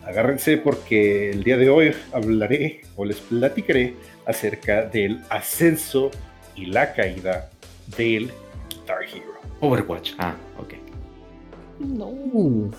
agárrense 0.05 0.57
porque 0.57 1.30
el 1.30 1.43
día 1.43 1.57
de 1.57 1.68
hoy 1.68 1.93
hablaré 2.12 2.83
o 2.97 3.05
les 3.05 3.20
platicaré 3.20 3.95
acerca 4.26 4.87
del 4.87 5.20
ascenso 5.28 6.11
y 6.55 6.66
la 6.66 6.93
caída 6.93 7.51
del 7.97 8.30
Guitar 8.70 9.03
Hero. 9.03 9.33
Overwatch. 9.61 10.12
Ah, 10.18 10.35
ok. 10.59 10.74
No. 11.78 12.70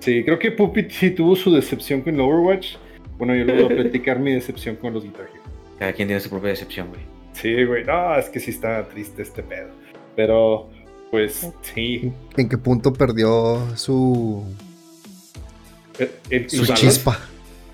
Sí, 0.00 0.22
creo 0.24 0.38
que 0.38 0.50
Puppet 0.50 0.90
sí 0.90 1.10
tuvo 1.10 1.34
su 1.36 1.52
decepción 1.52 2.02
con 2.02 2.14
el 2.14 2.20
Overwatch. 2.20 2.76
Bueno, 3.16 3.34
yo 3.34 3.44
le 3.44 3.54
voy 3.54 3.64
a 3.64 3.68
platicar 3.82 4.18
mi 4.18 4.32
decepción 4.32 4.76
con 4.76 4.92
los 4.92 5.04
Guitar 5.04 5.28
Hero. 5.32 5.33
Cada 5.78 5.92
quien 5.92 6.08
tiene 6.08 6.20
su 6.20 6.30
propia 6.30 6.50
decepción, 6.50 6.88
güey. 6.88 7.02
Sí, 7.32 7.64
güey. 7.64 7.84
No, 7.84 8.16
es 8.16 8.28
que 8.28 8.40
sí 8.40 8.50
está 8.50 8.86
triste 8.88 9.22
este 9.22 9.42
pedo. 9.42 9.70
Pero, 10.16 10.70
pues, 11.10 11.48
sí. 11.62 12.12
¿En 12.36 12.48
qué 12.48 12.58
punto 12.58 12.92
perdió 12.92 13.76
su. 13.76 14.44
su 16.48 16.74
chispa? 16.74 17.18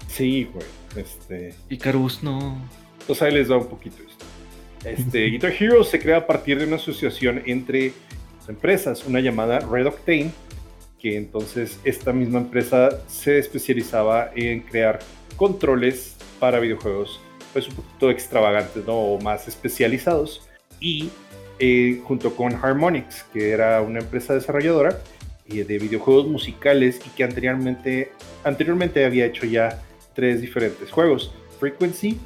Sí, 0.09 0.49
güey. 0.53 0.67
Este. 0.97 1.55
Icarus, 1.69 2.23
no. 2.23 2.61
Entonces 3.01 3.23
ahí 3.23 3.33
les 3.33 3.49
da 3.49 3.57
un 3.57 3.67
poquito 3.67 3.97
esto. 4.03 4.25
Este, 4.85 5.25
Guitar 5.31 5.53
Hero 5.59 5.85
se 5.85 6.01
crea 6.01 6.19
a 6.19 6.27
partir 6.27 6.59
de 6.59 6.67
una 6.67 6.77
asociación 6.77 7.43
entre 7.47 7.93
empresas, 8.49 9.07
una 9.07 9.21
llamada 9.21 9.61
Red 9.61 9.87
Octane, 9.87 10.33
que 10.99 11.17
entonces 11.17 11.79
esta 11.85 12.13
misma 12.13 12.41
empresa 12.41 13.01
se 13.07 13.39
especializaba 13.39 14.31
en 14.35 14.61
crear 14.61 14.99
controles 15.37 16.17
para 16.39 16.59
videojuegos 16.59 17.21
pues 17.53 17.69
un 17.69 17.75
poquito 17.75 18.11
extravagantes 18.11 18.87
¿no? 18.87 18.95
o 18.95 19.21
más 19.21 19.49
especializados 19.49 20.49
y 20.81 21.11
eh, 21.59 22.01
junto 22.05 22.35
con 22.35 22.55
Harmonix 22.55 23.25
que 23.33 23.51
era 23.51 23.81
una 23.83 24.01
empresa 24.01 24.35
desarrolladora 24.35 24.99
eh, 25.49 25.65
de 25.65 25.79
videojuegos 25.79 26.27
musicales 26.27 27.01
y 27.07 27.11
que 27.11 27.25
anteriormente, 27.25 28.13
anteriormente 28.45 29.05
había 29.05 29.27
hecho 29.27 29.47
ya 29.47 29.83
tres 30.15 30.41
diferentes 30.41 30.91
juegos 30.91 31.33
Frequency 31.59 32.19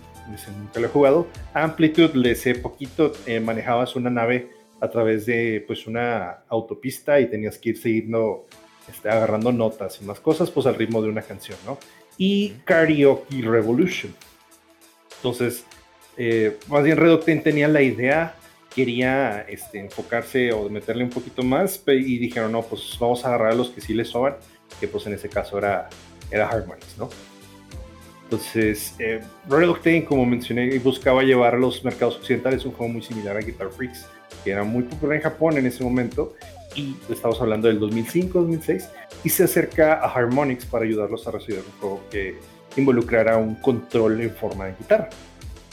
nunca 0.59 0.81
lo 0.81 0.87
he 0.87 0.91
jugado. 0.91 1.27
Amplitude, 1.53 2.17
le 2.17 2.35
sé 2.35 2.55
poquito, 2.55 3.13
eh, 3.27 3.41
manejabas 3.41 3.97
una 3.97 4.11
nave 4.11 4.51
a 4.81 4.89
través 4.89 5.27
de 5.27 5.65
pues 5.67 5.87
una 5.87 6.45
autopista 6.49 7.21
y 7.21 7.29
tenías 7.29 7.59
que 7.59 7.71
ir 7.71 7.79
siguiendo, 7.79 8.47
este, 8.89 9.09
agarrando 9.09 9.53
notas 9.53 10.01
y 10.01 10.05
más 10.05 10.21
cosas, 10.21 10.51
pues 10.51 10.67
al 10.67 10.75
ritmo 10.75 11.03
de 11.03 11.09
una 11.09 11.23
canción, 11.23 11.59
¿no? 11.65 11.79
Y 12.17 12.51
Karaoke 12.65 13.43
Revolution. 13.43 14.15
Entonces, 15.25 15.65
eh, 16.19 16.59
más 16.69 16.85
bien 16.85 16.99
Red 16.99 17.15
Octane 17.15 17.41
tenía 17.41 17.67
la 17.67 17.81
idea, 17.81 18.37
quería 18.75 19.41
este, 19.49 19.79
enfocarse 19.79 20.53
o 20.53 20.69
meterle 20.69 21.03
un 21.03 21.09
poquito 21.09 21.43
más 21.43 21.83
y 21.87 22.19
dijeron, 22.19 22.53
no, 22.53 22.61
pues 22.61 22.95
vamos 23.01 23.25
a 23.25 23.29
agarrar 23.29 23.53
a 23.53 23.55
los 23.55 23.71
que 23.71 23.81
sí 23.81 23.95
les 23.95 24.09
soban, 24.09 24.35
que 24.79 24.87
pues 24.87 25.07
en 25.07 25.15
ese 25.15 25.31
caso 25.31 25.57
era, 25.57 25.89
era 26.31 26.51
¿no? 26.99 27.09
Entonces, 28.25 28.97
eh, 28.99 29.23
Red 29.49 29.71
Octane, 29.71 30.05
como 30.05 30.27
mencioné, 30.27 30.79
buscaba 30.79 31.23
llevar 31.23 31.55
a 31.55 31.59
los 31.59 31.83
mercados 31.83 32.17
occidentales 32.17 32.67
un 32.67 32.73
juego 32.73 32.93
muy 32.93 33.03
similar 33.03 33.39
a 33.39 33.41
Guitar 33.41 33.71
Freaks, 33.71 34.07
que 34.45 34.51
era 34.51 34.63
muy 34.63 34.83
popular 34.83 35.17
en 35.17 35.23
Japón 35.23 35.57
en 35.57 35.65
ese 35.65 35.83
momento, 35.83 36.35
y 36.77 36.97
estamos 37.09 37.41
hablando 37.41 37.69
del 37.69 37.81
2005-2006, 37.81 38.91
y 39.25 39.31
se 39.31 39.45
acerca 39.45 39.95
a 39.95 40.13
Harmonix 40.13 40.67
para 40.67 40.85
ayudarlos 40.85 41.27
a 41.27 41.31
resolver 41.31 41.65
un 41.65 41.81
juego 41.81 42.01
que 42.11 42.37
involucrara 42.77 43.37
un 43.37 43.55
control 43.57 44.21
en 44.21 44.31
forma 44.31 44.67
de 44.67 44.75
guitarra. 44.79 45.09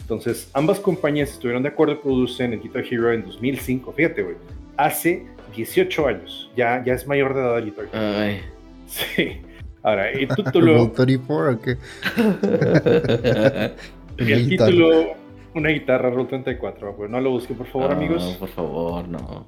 Entonces, 0.02 0.50
ambas 0.54 0.80
compañías 0.80 1.30
estuvieron 1.30 1.64
de 1.64 1.70
acuerdo 1.70 1.94
y 1.94 1.98
producen 1.98 2.54
el 2.54 2.62
Guitar 2.62 2.84
Hero 2.90 3.14
en 3.14 3.24
2005. 3.24 3.94
Fíjate, 3.94 4.24
güey, 4.24 4.36
hace 4.76 5.26
18 5.56 6.08
años. 6.08 6.52
Ya, 6.56 6.84
ya 6.84 6.94
es 6.94 7.08
mayor 7.08 7.34
de 7.34 7.40
edad 7.40 7.58
el 7.58 7.66
Guitar 7.66 7.86
Hero. 7.86 8.18
Ay. 8.18 8.42
Sí. 8.92 9.38
Ahora, 9.84 10.10
el 10.10 10.28
título. 10.36 10.84
¿o 10.84 10.94
qué? 10.94 11.78
el 14.18 14.50
título, 14.50 15.14
una 15.56 15.70
guitarra 15.70 16.10
Roll 16.10 16.28
34. 16.28 16.94
Bueno, 16.94 17.18
no 17.18 17.22
lo 17.22 17.32
busquen, 17.32 17.56
por 17.56 17.68
favor, 17.68 17.92
amigos. 17.92 18.22
No, 18.22 18.38
por 18.38 18.50
favor, 18.50 19.08
no. 19.08 19.46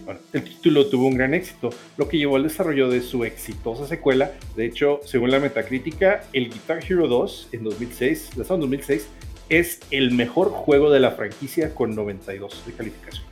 Bueno, 0.00 0.20
el 0.32 0.44
título 0.44 0.86
tuvo 0.86 1.06
un 1.06 1.16
gran 1.16 1.34
éxito, 1.34 1.70
lo 1.96 2.08
que 2.08 2.18
llevó 2.18 2.36
al 2.36 2.42
desarrollo 2.42 2.88
de 2.88 3.00
su 3.00 3.24
exitosa 3.24 3.86
secuela. 3.86 4.32
De 4.56 4.66
hecho, 4.66 5.00
según 5.04 5.30
la 5.30 5.38
Metacrítica, 5.38 6.24
el 6.32 6.50
Guitar 6.50 6.82
Hero 6.88 7.08
2 7.08 7.48
en 7.52 7.64
2006, 7.64 8.30
en 8.36 8.60
2006, 8.60 9.06
es 9.48 9.80
el 9.90 10.12
mejor 10.12 10.50
juego 10.50 10.90
de 10.90 11.00
la 11.00 11.12
franquicia 11.12 11.74
con 11.74 11.94
92 11.94 12.62
de 12.66 12.72
calificación. 12.72 13.24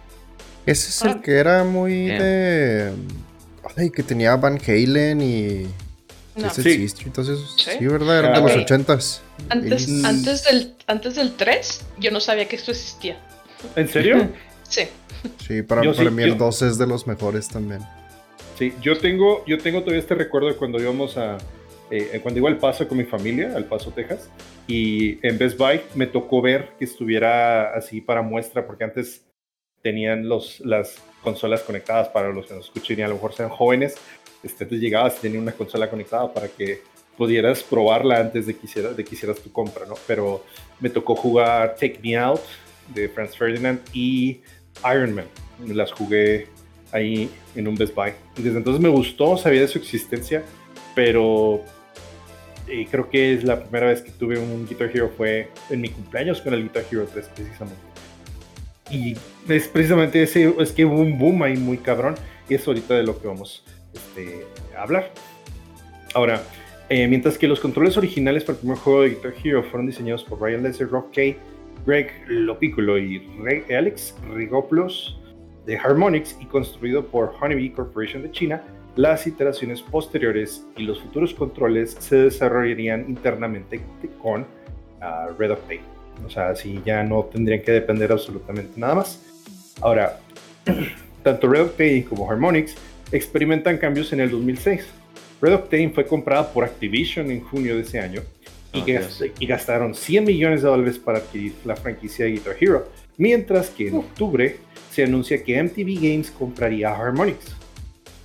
Ese 0.66 0.90
es 0.90 1.02
el 1.02 1.10
ah. 1.10 1.20
que 1.22 1.32
era 1.36 1.64
muy 1.64 2.06
de. 2.06 2.92
Ay, 3.76 3.90
que 3.90 4.02
tenía 4.02 4.36
Van 4.36 4.58
Halen 4.58 5.20
y. 5.20 5.66
No. 6.34 6.48
sí. 6.50 6.86
entonces, 7.04 7.38
sí, 7.58 7.86
¿verdad? 7.86 8.20
Era 8.20 8.40
de 8.40 8.40
los 8.40 8.56
ochentas. 8.56 9.22
Antes, 9.50 9.86
antes, 10.04 10.44
del, 10.44 10.74
antes 10.86 11.14
del 11.14 11.34
3, 11.34 11.80
yo 11.98 12.10
no 12.10 12.20
sabía 12.20 12.48
que 12.48 12.56
esto 12.56 12.70
existía. 12.70 13.18
¿En 13.76 13.88
serio? 13.88 14.28
sí. 14.68 14.82
Sí, 15.46 15.62
para, 15.62 15.82
mí 15.82 16.22
el 16.22 16.38
2 16.38 16.62
es 16.62 16.78
de 16.78 16.86
los 16.86 17.06
mejores 17.06 17.48
también. 17.48 17.80
Sí, 18.58 18.72
yo 18.80 18.98
tengo, 18.98 19.44
yo 19.46 19.58
tengo 19.58 19.80
todavía 19.80 20.00
este 20.00 20.14
recuerdo 20.14 20.48
de 20.48 20.56
cuando 20.56 20.80
íbamos 20.80 21.16
a. 21.16 21.38
Eh, 21.90 22.20
cuando 22.22 22.40
iba 22.40 22.48
al 22.48 22.56
Paso 22.56 22.88
con 22.88 22.96
mi 22.96 23.04
familia, 23.04 23.52
al 23.54 23.66
Paso, 23.66 23.90
Texas, 23.90 24.30
y 24.66 25.18
en 25.26 25.36
Best 25.36 25.58
Buy 25.58 25.82
me 25.94 26.06
tocó 26.06 26.40
ver 26.40 26.70
que 26.78 26.86
estuviera 26.86 27.74
así 27.74 28.00
para 28.00 28.22
muestra, 28.22 28.66
porque 28.66 28.84
antes 28.84 29.26
tenían 29.82 30.26
los, 30.26 30.60
las 30.60 30.96
consolas 31.22 31.60
conectadas 31.62 32.08
para 32.08 32.32
los 32.32 32.46
que 32.46 32.54
nos 32.54 32.64
escuchen 32.64 32.98
y 32.98 33.02
a 33.02 33.08
lo 33.08 33.14
mejor 33.14 33.34
sean 33.34 33.50
jóvenes, 33.50 33.96
este, 34.42 34.64
entonces 34.64 34.80
llegabas 34.80 35.18
y 35.18 35.22
tenía 35.22 35.40
una 35.40 35.52
consola 35.52 35.90
conectada 35.90 36.32
para 36.32 36.48
que 36.48 36.80
pudieras 37.16 37.62
probarla 37.62 38.20
antes 38.20 38.46
de 38.46 38.56
que, 38.56 38.66
hicieras, 38.66 38.96
de 38.96 39.04
que 39.04 39.14
hicieras 39.14 39.38
tu 39.38 39.52
compra, 39.52 39.84
¿no? 39.86 39.94
Pero 40.06 40.44
me 40.80 40.88
tocó 40.88 41.14
jugar 41.14 41.74
Take 41.74 42.00
Me 42.02 42.16
Out 42.16 42.40
de 42.94 43.08
Franz 43.08 43.36
Ferdinand 43.36 43.80
y 43.92 44.40
Iron 44.92 45.14
Man. 45.14 45.26
Las 45.66 45.92
jugué 45.92 46.48
ahí 46.92 47.30
en 47.54 47.68
un 47.68 47.74
Best 47.74 47.94
Buy. 47.94 48.12
Y 48.36 48.42
desde 48.42 48.58
entonces 48.58 48.82
me 48.82 48.88
gustó, 48.88 49.36
sabía 49.36 49.62
de 49.62 49.68
su 49.68 49.78
existencia, 49.78 50.42
pero 50.94 51.62
eh, 52.68 52.86
creo 52.90 53.08
que 53.08 53.34
es 53.34 53.44
la 53.44 53.60
primera 53.60 53.86
vez 53.86 54.02
que 54.02 54.10
tuve 54.12 54.38
un 54.38 54.66
Guitar 54.66 54.90
Hero 54.94 55.10
fue 55.16 55.50
en 55.70 55.80
mi 55.80 55.88
cumpleaños 55.88 56.40
con 56.40 56.54
el 56.54 56.62
Guitar 56.62 56.84
Hero 56.90 57.06
3 57.12 57.28
precisamente. 57.34 57.82
Y 58.90 59.16
es 59.48 59.68
precisamente 59.68 60.22
ese, 60.22 60.54
es 60.58 60.72
que 60.72 60.84
hubo 60.84 61.00
un 61.00 61.18
boom 61.18 61.42
ahí 61.42 61.56
muy 61.56 61.78
cabrón 61.78 62.14
y 62.48 62.54
es 62.54 62.66
ahorita 62.66 62.94
de 62.94 63.02
lo 63.02 63.20
que 63.20 63.26
vamos 63.26 63.64
este, 63.94 64.44
hablar. 64.76 65.12
Ahora, 66.14 66.42
eh, 66.88 67.08
mientras 67.08 67.38
que 67.38 67.48
los 67.48 67.58
controles 67.58 67.96
originales 67.96 68.44
para 68.44 68.54
el 68.54 68.60
primer 68.60 68.78
juego 68.78 69.02
de 69.02 69.10
Guitar 69.10 69.34
Hero 69.42 69.62
fueron 69.62 69.86
diseñados 69.86 70.24
por 70.24 70.40
Ryan 70.40 70.62
Lesser, 70.62 70.88
Rob 70.88 71.10
Kay, 71.10 71.36
Greg 71.86 72.10
Lopiccolo 72.28 72.98
y 72.98 73.22
Alex 73.74 74.14
Rigopoulos 74.34 75.18
de 75.66 75.76
Harmonix 75.76 76.36
y 76.40 76.46
construido 76.46 77.06
por 77.06 77.34
Honeybee 77.40 77.72
Corporation 77.72 78.22
de 78.22 78.30
China, 78.30 78.62
las 78.96 79.26
iteraciones 79.26 79.80
posteriores 79.80 80.66
y 80.76 80.82
los 80.82 81.00
futuros 81.00 81.32
controles 81.34 81.96
se 81.98 82.16
desarrollarían 82.16 83.06
internamente 83.08 83.80
con 84.20 84.42
uh, 84.42 85.32
Red 85.38 85.52
Octane. 85.52 85.80
O 86.26 86.30
sea, 86.30 86.50
así 86.50 86.80
ya 86.84 87.02
no 87.02 87.24
tendrían 87.24 87.62
que 87.62 87.72
depender 87.72 88.12
absolutamente 88.12 88.78
nada 88.78 88.96
más. 88.96 89.20
Ahora, 89.80 90.20
tanto 91.22 91.48
Red 91.48 91.62
Octane 91.62 92.04
como 92.04 92.30
Harmonix 92.30 92.76
experimentan 93.12 93.78
cambios 93.78 94.12
en 94.12 94.20
el 94.20 94.30
2006. 94.30 94.86
Red 95.40 95.54
Octane 95.54 95.90
fue 95.90 96.06
comprada 96.06 96.52
por 96.52 96.64
Activision 96.64 97.30
en 97.30 97.40
junio 97.40 97.76
de 97.76 97.82
ese 97.82 97.98
año 97.98 98.22
y, 98.72 98.84
y, 99.38 99.46
gastaron 99.46 99.94
100 99.94 100.24
millones 100.24 100.62
de 100.62 100.68
dólares 100.68 100.98
para 100.98 101.18
adquirir 101.18 101.54
la 101.64 101.76
franquicia 101.76 102.24
de 102.24 102.32
Guitar 102.32 102.56
Hero, 102.58 102.88
mientras 103.18 103.70
que 103.70 103.88
en 103.88 103.96
octubre 103.96 104.56
se 104.90 105.04
anuncia 105.04 105.42
que 105.42 105.62
MTV 105.62 105.94
Games 106.00 106.30
compraría 106.30 106.90
a 106.90 106.96
Harmonix. 106.96 107.54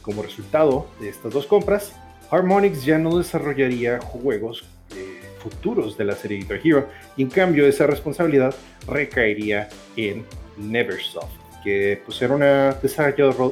Como 0.01 0.23
resultado 0.23 0.87
de 1.01 1.09
estas 1.09 1.33
dos 1.33 1.45
compras, 1.45 1.93
Harmonix 2.31 2.85
ya 2.85 2.97
no 2.97 3.17
desarrollaría 3.17 3.99
juegos 3.99 4.63
eh, 4.95 5.21
futuros 5.41 5.97
de 5.97 6.05
la 6.05 6.15
serie 6.15 6.37
Guitar 6.39 6.61
Hero 6.63 6.87
y 7.17 7.23
en 7.23 7.29
cambio 7.29 7.67
esa 7.67 7.87
responsabilidad 7.87 8.55
recaería 8.87 9.69
en 9.95 10.25
Neversoft 10.57 11.47
que 11.67 12.01
pues 12.05 12.21
era 12.21 12.33
una 12.33 12.77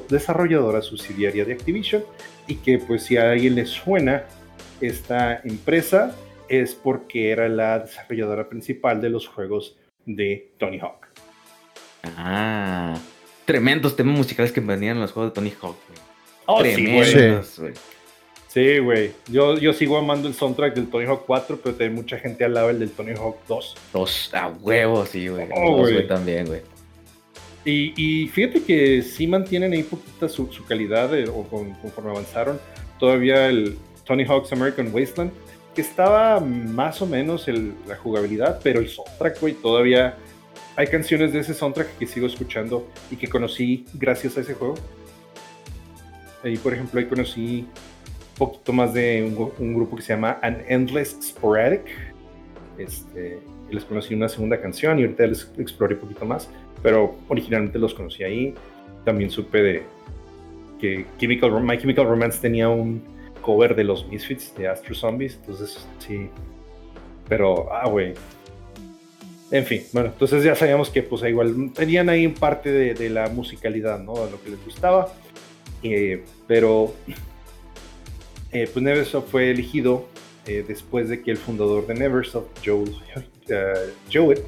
desarrolladora, 0.10 0.82
subsidiaria 0.82 1.44
de 1.44 1.52
Activision 1.52 2.04
y 2.48 2.56
que 2.56 2.78
pues 2.78 3.04
si 3.04 3.18
a 3.18 3.32
alguien 3.32 3.56
le 3.56 3.66
suena 3.66 4.24
esta 4.80 5.42
empresa 5.44 6.16
es 6.50 6.76
porque 6.76 7.32
era 7.32 7.50
la 7.50 7.80
desarrolladora 7.80 8.50
principal 8.50 9.02
de 9.02 9.10
los 9.10 9.28
juegos 9.28 9.78
de 10.06 10.52
Tony 10.58 10.80
Hawk. 10.80 11.08
Ah, 12.18 12.96
tremendos 13.46 13.96
temas 13.96 14.18
musicales 14.18 14.52
que 14.52 14.62
venían 14.62 14.98
en 14.98 15.02
los 15.02 15.12
juegos 15.12 15.32
de 15.32 15.36
Tony 15.36 15.54
Hawk. 15.62 15.78
Oh, 16.46 16.60
Tremendos, 16.60 17.48
sí, 17.48 17.64
Sí, 18.56 18.80
güey. 18.80 19.12
Yo, 19.28 19.58
yo 19.58 19.74
sigo 19.74 19.98
amando 19.98 20.30
el 20.30 20.34
soundtrack 20.34 20.76
del 20.76 20.88
Tony 20.88 21.06
Hawk 21.06 21.24
4, 21.26 21.60
pero 21.62 21.76
hay 21.78 21.90
mucha 21.90 22.18
gente 22.18 22.46
al 22.46 22.54
lado 22.54 22.70
del 22.70 22.90
Tony 22.90 23.12
Hawk 23.12 23.36
2. 23.50 23.76
Dos 23.92 24.34
a 24.34 24.48
huevos, 24.48 25.10
sí, 25.10 25.28
güey. 25.28 25.50
Oh, 25.54 25.80
güey. 25.80 26.08
también, 26.08 26.46
güey. 26.46 26.62
Y, 27.66 27.94
y, 27.98 28.28
fíjate 28.30 28.64
que 28.64 29.02
sí 29.02 29.28
mantienen 29.28 29.74
ahí 29.74 29.84
poquita 29.84 30.30
su, 30.30 30.54
su 30.54 30.64
calidad, 30.64 31.14
eh, 31.18 31.28
o 31.28 31.44
conforme 31.44 32.12
avanzaron. 32.12 32.58
Todavía 32.98 33.50
el 33.50 33.78
Tony 34.06 34.24
Hawk's 34.24 34.54
American 34.54 34.90
Wasteland, 34.94 35.34
que 35.76 35.82
estaba 35.82 36.40
más 36.40 37.02
o 37.02 37.06
menos 37.06 37.48
la 37.88 37.98
jugabilidad, 37.98 38.62
pero 38.64 38.80
el 38.80 38.88
soundtrack, 38.88 39.42
güey, 39.42 39.54
todavía 39.54 40.16
hay 40.78 40.88
canciones 40.88 41.34
de 41.34 41.40
ese 41.40 41.54
soundtrack 41.54 41.98
que 41.98 42.08
sigo 42.08 42.28
escuchando 42.28 42.88
y 43.12 43.18
que 43.18 43.28
conocí 43.28 43.86
gracias 43.94 44.38
a 44.38 44.42
ese 44.42 44.54
juego. 44.54 44.76
Ahí, 46.44 46.58
por 46.58 46.74
ejemplo, 46.74 47.00
ahí 47.00 47.06
conocí 47.06 47.68
un 48.32 48.38
poquito 48.38 48.74
más 48.74 48.94
de 48.94 49.52
un, 49.60 49.74
grupo 49.74 49.98
que 49.98 50.02
se 50.02 50.14
llama 50.14 50.40
An 50.42 50.64
Endless 50.68 51.18
Sporadic. 51.22 51.86
Este, 52.78 53.40
les 53.70 53.84
conocí 53.84 54.14
una 54.14 54.30
segunda 54.30 54.62
canción 54.62 55.00
y 55.00 55.04
ahorita 55.04 55.28
les 55.28 55.52
exploré 55.58 55.96
un 55.96 56.02
poquito 56.02 56.26
más, 56.26 56.50
pero 56.82 57.16
originalmente 57.28 57.80
los 57.80 57.94
conocí 57.94 58.24
ahí. 58.24 58.54
También 59.04 59.30
supe 59.30 59.62
de 59.62 59.84
que 60.80 61.06
Chemical, 61.18 61.52
My 61.64 61.78
Chemical 61.78 62.06
Romance 62.06 62.40
tenía 62.42 62.70
un 62.70 63.15
cover 63.46 63.76
de 63.76 63.84
los 63.84 64.08
Misfits 64.08 64.56
de 64.56 64.68
Astro 64.68 64.96
Zombies, 64.96 65.36
entonces 65.36 65.88
sí. 66.00 66.30
Pero, 67.30 67.72
ah, 67.72 67.88
güey, 67.88 68.14
en 69.52 69.66
fin, 69.66 69.84
bueno, 69.94 70.10
entonces 70.10 70.44
ya 70.44 70.56
sabíamos 70.56 70.90
que 70.90 71.04
pues 71.04 71.22
igual 71.24 71.72
tenían 71.74 72.10
ahí 72.10 72.28
parte 72.28 72.72
de, 72.72 73.10
la 73.10 73.30
musicalidad, 73.30 74.00
¿no? 74.00 74.26
De 74.26 74.32
lo 74.32 74.42
que 74.42 74.50
les 74.50 74.66
gustaba. 74.66 75.14
Eh, 75.84 76.24
pero 76.48 76.94
eh, 78.52 78.68
pues 78.72 78.84
Neversoft 78.84 79.30
fue 79.30 79.52
elegido 79.52 80.08
eh, 80.48 80.66
después 80.68 81.10
de 81.10 81.22
que 81.22 81.30
el 81.30 81.38
fundador 81.38 81.86
de 81.86 81.94
Neversoft, 81.94 82.48
Joe, 82.66 82.86
Jowett, 84.12 84.44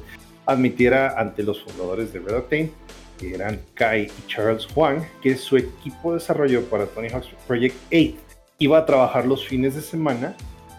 admitiera 0.46 1.18
ante 1.18 1.44
los 1.44 1.62
fundadores 1.62 2.12
de 2.12 2.18
Red 2.18 2.36
Octane, 2.36 2.70
que 3.18 3.34
eran 3.34 3.60
Kai 3.74 4.06
y 4.06 4.26
Charles 4.26 4.66
Huang, 4.74 5.06
que 5.22 5.36
su 5.36 5.56
equipo 5.56 6.14
desarrolló 6.14 6.64
para 6.64 6.86
Tony 6.86 7.08
Hawk's 7.08 7.28
Project 7.46 7.76
8 7.92 8.27
iba 8.58 8.78
a 8.78 8.86
trabajar 8.86 9.26
los 9.26 9.46
fines 9.46 9.74
de 9.74 9.80
semana 9.80 10.34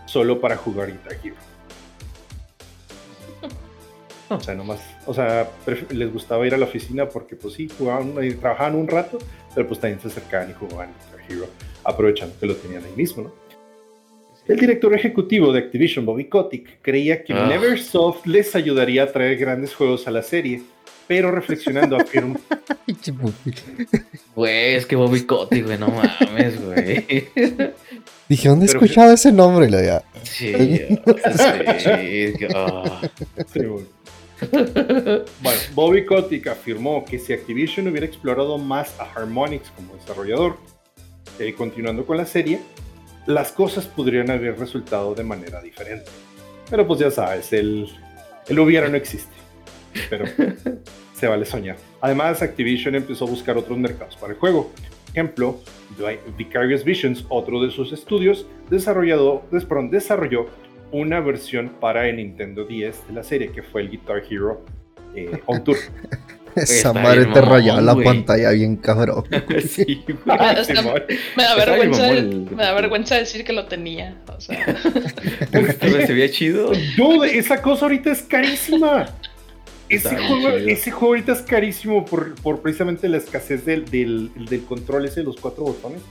solo 0.06 0.42
para 0.42 0.58
jugar 0.58 0.92
Guitar 0.92 1.18
Hero. 1.24 1.36
O 4.32 4.40
sea, 4.40 4.54
nomás, 4.54 4.80
o 5.08 5.14
sea, 5.14 5.50
les 5.90 6.14
gustaba 6.14 6.46
ir 6.46 6.54
a 6.54 6.58
la 6.58 6.66
oficina 6.66 7.10
porque 7.10 7.36
pues 7.36 7.56
sí, 7.56 7.68
jugaban, 7.68 8.14
trabajaban 8.40 8.76
un 8.76 8.88
rato, 8.88 9.18
pero 9.56 9.68
pues 9.68 9.80
también 9.80 10.00
se 10.00 10.08
acercaban 10.08 10.52
y 10.52 10.54
jugaban 10.54 10.94
Hero, 11.28 11.48
aprovechando 11.84 12.38
que 12.40 12.46
lo 12.46 12.56
tenían 12.56 12.84
ahí 12.84 12.94
mismo, 12.96 13.24
¿no? 13.24 13.34
El 14.48 14.60
director 14.60 14.94
ejecutivo 14.94 15.52
de 15.52 15.60
Activision, 15.60 16.06
Bobby 16.06 16.26
Kotick, 16.26 16.80
creía 16.82 17.24
que 17.24 17.34
ah. 17.34 17.48
Neversoft 17.48 18.28
les 18.28 18.56
ayudaría 18.56 19.04
a 19.04 19.12
traer 19.12 19.36
grandes 19.38 19.74
juegos 19.74 20.08
a 20.08 20.12
la 20.12 20.22
serie, 20.22 20.62
pero 21.10 21.32
reflexionando 21.32 21.98
afirmó... 22.02 22.40
Güey, 24.36 24.76
es 24.76 24.86
que 24.86 24.96
Bobby 24.96 25.24
Kotick, 25.24 25.66
güey, 25.66 25.80
no 25.80 25.88
mames, 25.88 26.64
güey. 26.64 27.28
Dije, 28.30 28.48
¿dónde 28.48 28.68
he 28.68 28.70
escuchado 28.70 29.14
ese 29.14 29.32
nombre? 29.32 29.72
La 29.72 30.06
Sí, 30.22 30.54
sí, 30.54 32.34
sí, 32.38 32.46
oh. 32.54 33.02
sí 33.52 33.60
bueno, 35.42 35.60
Bobby 35.74 36.06
Kotick 36.06 36.46
afirmó 36.46 37.04
que 37.04 37.18
si 37.18 37.34
Activision 37.34 37.88
hubiera 37.88 38.06
explorado 38.06 38.60
más 38.60 38.94
a 39.00 39.12
Harmonix 39.12 39.72
como 39.72 39.96
desarrollador, 39.96 40.58
eh, 41.40 41.56
continuando 41.56 42.06
con 42.06 42.18
la 42.18 42.28
serie, 42.28 42.62
las 43.26 43.52
cosas 43.52 43.88
podrían 43.88 44.30
haber 44.30 44.60
resultado 44.60 45.16
de 45.16 45.24
manera 45.24 45.60
diferente. 45.60 46.12
Pero 46.70 46.86
pues 46.86 47.00
ya 47.00 47.10
sabes, 47.10 47.52
el, 47.52 47.90
el 48.48 48.60
hubiera 48.60 48.88
no 48.88 48.96
existe. 48.96 49.39
Pero 50.10 50.26
se 51.14 51.28
vale 51.28 51.46
soñar. 51.46 51.78
Además, 52.02 52.42
Activision 52.42 52.96
empezó 52.96 53.26
a 53.26 53.30
buscar 53.30 53.58
otros 53.58 53.78
mercados 53.78 54.16
para 54.16 54.34
el 54.34 54.40
juego. 54.40 54.72
Ejemplo, 55.12 55.60
Vicarious 56.38 56.84
Visions, 56.84 57.26
otro 57.30 57.62
de 57.62 57.72
sus 57.72 57.92
estudios, 57.92 58.46
desarrollado, 58.70 59.44
desarrolló 59.52 60.48
una 60.92 61.20
versión 61.20 61.70
para 61.80 62.08
el 62.08 62.18
Nintendo 62.18 62.66
10 62.66 63.08
de 63.08 63.14
la 63.14 63.24
serie, 63.24 63.52
que 63.52 63.64
fue 63.64 63.82
el 63.82 63.90
Guitar 63.90 64.24
Hero 64.30 64.66
eh, 65.16 65.40
On 65.46 65.64
Tour. 65.64 65.78
Esa 66.56 66.94
madre 66.94 67.26
te 67.28 67.42
rayaba 67.42 67.82
la 67.82 67.96
pantalla 67.96 68.52
bien 68.52 68.76
cabrón. 68.78 69.24
sí, 69.68 70.04
ah, 70.28 70.56
me, 71.38 71.44
da 71.44 71.56
vergüenza, 71.56 72.12
me 72.12 72.64
da 72.64 72.74
vergüenza 72.74 73.16
decir 73.16 73.44
que 73.44 73.54
lo 73.54 73.66
tenía. 73.66 74.18
O 74.36 74.42
sea. 74.42 74.66
se 75.52 76.14
veía 76.14 76.30
chido. 76.32 76.72
esa 77.24 77.62
cosa 77.62 77.86
ahorita 77.86 78.12
es 78.12 78.24
carísima. 78.24 79.08
Ese 79.90 80.16
juego, 80.16 80.50
ese 80.50 80.92
juego, 80.92 81.08
ahorita 81.08 81.34
es 81.34 81.42
carísimo 81.42 82.06
por, 82.06 82.36
por 82.36 82.62
precisamente 82.62 83.10
la 83.10 83.18
escasez 83.18 83.66
del, 83.66 83.86
del, 83.90 84.32
del, 84.46 84.64
control 84.64 85.06
ese 85.06 85.22
de 85.22 85.26
los 85.26 85.38
cuatro 85.38 85.64
botones. 85.64 86.02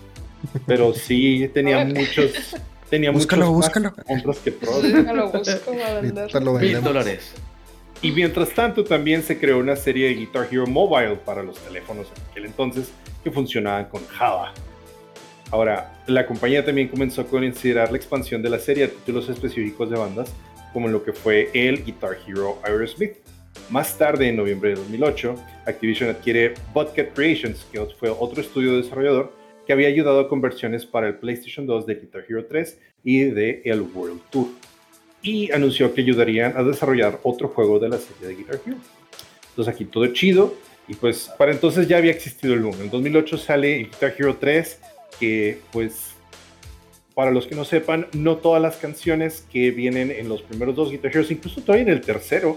Pero 0.66 0.94
sí, 0.94 1.48
tenía 1.54 1.84
muchos 1.84 2.56
tenía 2.90 3.10
búscalo, 3.10 3.52
búscalo. 3.52 3.92
que 4.42 4.52
pros. 4.52 4.82
Búscalo, 6.12 6.54
Mil 6.58 6.82
dólares. 6.82 7.32
Y 8.00 8.12
mientras 8.12 8.50
tanto 8.50 8.84
también 8.84 9.22
se 9.22 9.38
creó 9.38 9.58
una 9.58 9.74
serie 9.74 10.08
de 10.08 10.14
Guitar 10.14 10.48
Hero 10.50 10.66
Mobile 10.66 11.16
para 11.16 11.42
los 11.42 11.58
teléfonos 11.58 12.06
en 12.16 12.30
aquel 12.30 12.44
entonces 12.46 12.90
que 13.24 13.30
funcionaban 13.30 13.86
con 13.86 14.06
Java. 14.06 14.52
Ahora, 15.50 15.98
la 16.06 16.26
compañía 16.26 16.64
también 16.64 16.88
comenzó 16.88 17.22
a 17.22 17.26
considerar 17.26 17.90
la 17.90 17.96
expansión 17.96 18.42
de 18.42 18.50
la 18.50 18.58
serie 18.58 18.84
a 18.84 18.88
títulos 18.88 19.28
específicos 19.28 19.90
de 19.90 19.96
bandas, 19.96 20.32
como 20.72 20.88
lo 20.88 21.02
que 21.02 21.12
fue 21.12 21.50
el 21.54 21.84
Guitar 21.84 22.18
Hero 22.26 22.58
Aerosmith. 22.62 23.16
Más 23.70 23.98
tarde, 23.98 24.28
en 24.28 24.36
noviembre 24.36 24.70
de 24.70 24.76
2008, 24.76 25.34
Activision 25.66 26.10
adquiere 26.10 26.54
Botcat 26.72 27.12
Creations, 27.14 27.66
que 27.70 27.84
fue 27.98 28.10
otro 28.10 28.40
estudio 28.40 28.76
desarrollador 28.76 29.32
que 29.66 29.74
había 29.74 29.88
ayudado 29.88 30.20
a 30.20 30.28
conversiones 30.28 30.86
para 30.86 31.08
el 31.08 31.16
PlayStation 31.16 31.66
2 31.66 31.84
de 31.84 31.94
Guitar 31.96 32.24
Hero 32.26 32.46
3 32.46 32.78
y 33.04 33.24
de 33.24 33.60
el 33.66 33.82
World 33.82 34.22
Tour. 34.30 34.48
Y 35.20 35.52
anunció 35.52 35.92
que 35.92 36.00
ayudarían 36.00 36.56
a 36.56 36.62
desarrollar 36.62 37.20
otro 37.22 37.48
juego 37.48 37.78
de 37.78 37.90
la 37.90 37.98
serie 37.98 38.28
de 38.28 38.34
Guitar 38.34 38.60
Hero. 38.66 38.78
Entonces 39.50 39.74
aquí 39.74 39.84
todo 39.84 40.06
chido. 40.08 40.54
Y 40.88 40.94
pues 40.94 41.30
para 41.36 41.52
entonces 41.52 41.86
ya 41.86 41.98
había 41.98 42.12
existido 42.12 42.54
el 42.54 42.64
1. 42.64 42.84
En 42.84 42.90
2008 42.90 43.36
sale 43.36 43.78
Guitar 43.78 44.14
Hero 44.16 44.38
3, 44.40 44.80
que 45.20 45.58
pues 45.70 46.14
para 47.18 47.32
los 47.32 47.46
que 47.48 47.56
no 47.56 47.64
sepan, 47.64 48.06
no 48.12 48.36
todas 48.36 48.62
las 48.62 48.76
canciones 48.76 49.44
que 49.52 49.72
vienen 49.72 50.12
en 50.12 50.28
los 50.28 50.40
primeros 50.40 50.76
dos 50.76 50.92
Guitar 50.92 51.10
Heroes, 51.10 51.32
incluso 51.32 51.60
todavía 51.60 51.82
en 51.82 51.90
el 51.90 52.00
tercero, 52.00 52.56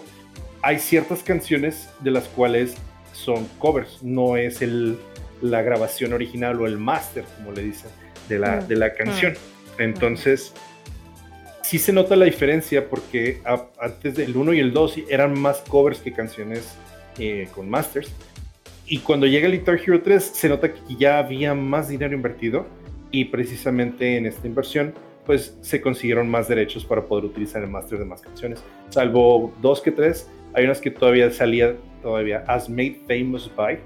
hay 0.61 0.79
ciertas 0.79 1.23
canciones 1.23 1.89
de 2.01 2.11
las 2.11 2.27
cuales 2.27 2.75
son 3.13 3.47
covers, 3.59 4.01
no 4.03 4.37
es 4.37 4.61
el, 4.61 4.97
la 5.41 5.61
grabación 5.61 6.13
original 6.13 6.59
o 6.61 6.67
el 6.67 6.77
máster, 6.77 7.25
como 7.37 7.51
le 7.51 7.63
dicen, 7.63 7.89
de 8.29 8.39
la, 8.39 8.61
mm. 8.61 8.67
de 8.67 8.75
la 8.75 8.93
canción. 8.93 9.33
Mm. 9.33 9.81
Entonces, 9.81 10.53
sí 11.63 11.79
se 11.79 11.93
nota 11.93 12.15
la 12.15 12.25
diferencia 12.25 12.89
porque 12.89 13.41
antes 13.79 14.15
del 14.15 14.35
1 14.35 14.53
y 14.53 14.59
el 14.59 14.73
2 14.73 14.99
eran 15.09 15.39
más 15.39 15.59
covers 15.67 15.99
que 15.99 16.11
canciones 16.11 16.75
eh, 17.17 17.47
con 17.53 17.69
masters. 17.69 18.11
Y 18.85 18.99
cuando 18.99 19.25
llega 19.25 19.47
el 19.47 19.53
Guitar 19.53 19.79
Hero 19.79 20.01
3 20.01 20.23
se 20.23 20.49
nota 20.49 20.73
que 20.73 20.95
ya 20.97 21.17
había 21.17 21.53
más 21.53 21.87
dinero 21.87 22.13
invertido 22.13 22.65
y 23.09 23.25
precisamente 23.25 24.17
en 24.17 24.25
esta 24.25 24.47
inversión 24.47 24.93
pues 25.25 25.55
se 25.61 25.79
consiguieron 25.81 26.29
más 26.29 26.47
derechos 26.47 26.83
para 26.83 27.05
poder 27.05 27.25
utilizar 27.25 27.63
el 27.63 27.69
máster 27.69 27.99
de 27.99 28.05
más 28.05 28.21
canciones. 28.21 28.61
Salvo 28.89 29.53
dos 29.61 29.79
que 29.79 29.91
tres, 29.91 30.27
hay 30.53 30.65
unas 30.65 30.79
que 30.79 30.91
todavía 30.91 31.31
salía 31.31 31.75
todavía 32.01 32.43
as 32.47 32.69
made 32.69 33.01
famous 33.07 33.49
by, 33.55 33.79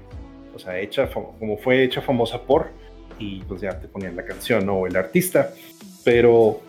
o 0.54 0.58
sea, 0.58 0.78
hecha 0.80 1.08
como 1.10 1.56
fue 1.58 1.84
hecha 1.84 2.00
famosa 2.00 2.40
por, 2.42 2.70
y 3.18 3.40
pues 3.40 3.60
ya 3.60 3.78
te 3.78 3.88
ponían 3.88 4.16
la 4.16 4.24
canción 4.24 4.68
o 4.68 4.86
el 4.86 4.96
artista. 4.96 5.52
Pero 6.04 6.62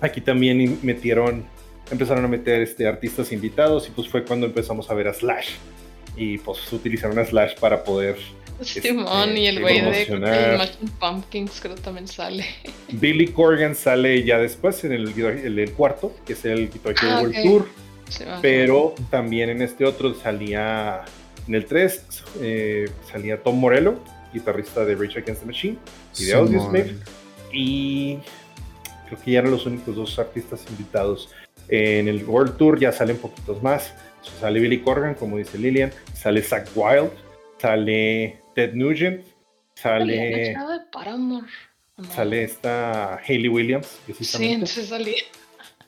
aquí 0.00 0.20
también 0.20 0.78
metieron, 0.82 1.44
empezaron 1.90 2.24
a 2.24 2.28
meter 2.28 2.62
este, 2.62 2.86
artistas 2.86 3.32
invitados 3.32 3.88
y 3.88 3.92
pues 3.92 4.08
fue 4.08 4.24
cuando 4.24 4.46
empezamos 4.46 4.90
a 4.90 4.94
ver 4.94 5.08
a 5.08 5.14
Slash. 5.14 5.50
Y 6.16 6.38
pues 6.38 6.70
utilizaron 6.72 7.18
a 7.18 7.24
Slash 7.24 7.54
para 7.58 7.84
poder 7.84 8.16
Simón 8.60 9.30
este, 9.30 9.40
y 9.40 9.46
el 9.46 9.60
güey 9.60 9.80
de 9.80 10.04
Imagine 10.04 10.90
Pumpkins 11.00 11.60
creo 11.60 11.74
también 11.76 12.06
sale. 12.06 12.44
Billy 12.92 13.28
Corgan 13.28 13.74
sale 13.74 14.22
ya 14.24 14.38
después 14.38 14.84
en 14.84 14.92
el, 14.92 15.08
el, 15.58 15.72
cuarto, 15.72 16.14
que 16.26 16.34
es 16.34 16.44
el 16.44 16.70
Guitar 16.70 16.92
Hero 16.92 17.08
ah, 17.10 17.22
World 17.22 17.42
Tour. 17.42 17.68
Pero 18.40 18.94
también 19.10 19.50
en 19.50 19.62
este 19.62 19.84
otro 19.84 20.14
salía 20.14 21.04
en 21.46 21.54
el 21.54 21.66
3 21.66 22.06
eh, 22.40 22.90
salía 23.10 23.42
Tom 23.42 23.58
Morello, 23.58 23.98
guitarrista 24.32 24.84
de 24.84 24.94
Rage 24.94 25.18
Against 25.18 25.42
the 25.42 25.46
Machine 25.46 25.78
y 26.18 26.24
de 26.24 26.34
Audioslave. 26.34 26.96
Y 27.52 28.18
creo 29.06 29.20
que 29.22 29.30
ya 29.32 29.40
eran 29.40 29.50
los 29.50 29.66
únicos 29.66 29.94
dos 29.96 30.18
artistas 30.18 30.64
invitados. 30.70 31.30
En 31.68 32.08
el 32.08 32.24
World 32.24 32.56
Tour 32.56 32.78
ya 32.78 32.92
salen 32.92 33.16
poquitos 33.16 33.62
más. 33.62 33.92
Sale 34.40 34.60
Billy 34.60 34.80
Corgan, 34.80 35.14
como 35.14 35.36
dice 35.38 35.58
Lilian. 35.58 35.92
Sale 36.14 36.42
Zach 36.42 36.68
Wild. 36.74 37.10
Sale 37.58 38.40
Ted 38.54 38.74
Nugent. 38.74 39.24
Sale. 39.74 40.54
Sale 42.14 42.44
esta 42.44 43.16
Hayley 43.16 43.48
Williams, 43.48 43.98
Sí, 44.20 44.52
entonces 44.52 44.88
salía. 44.88 45.22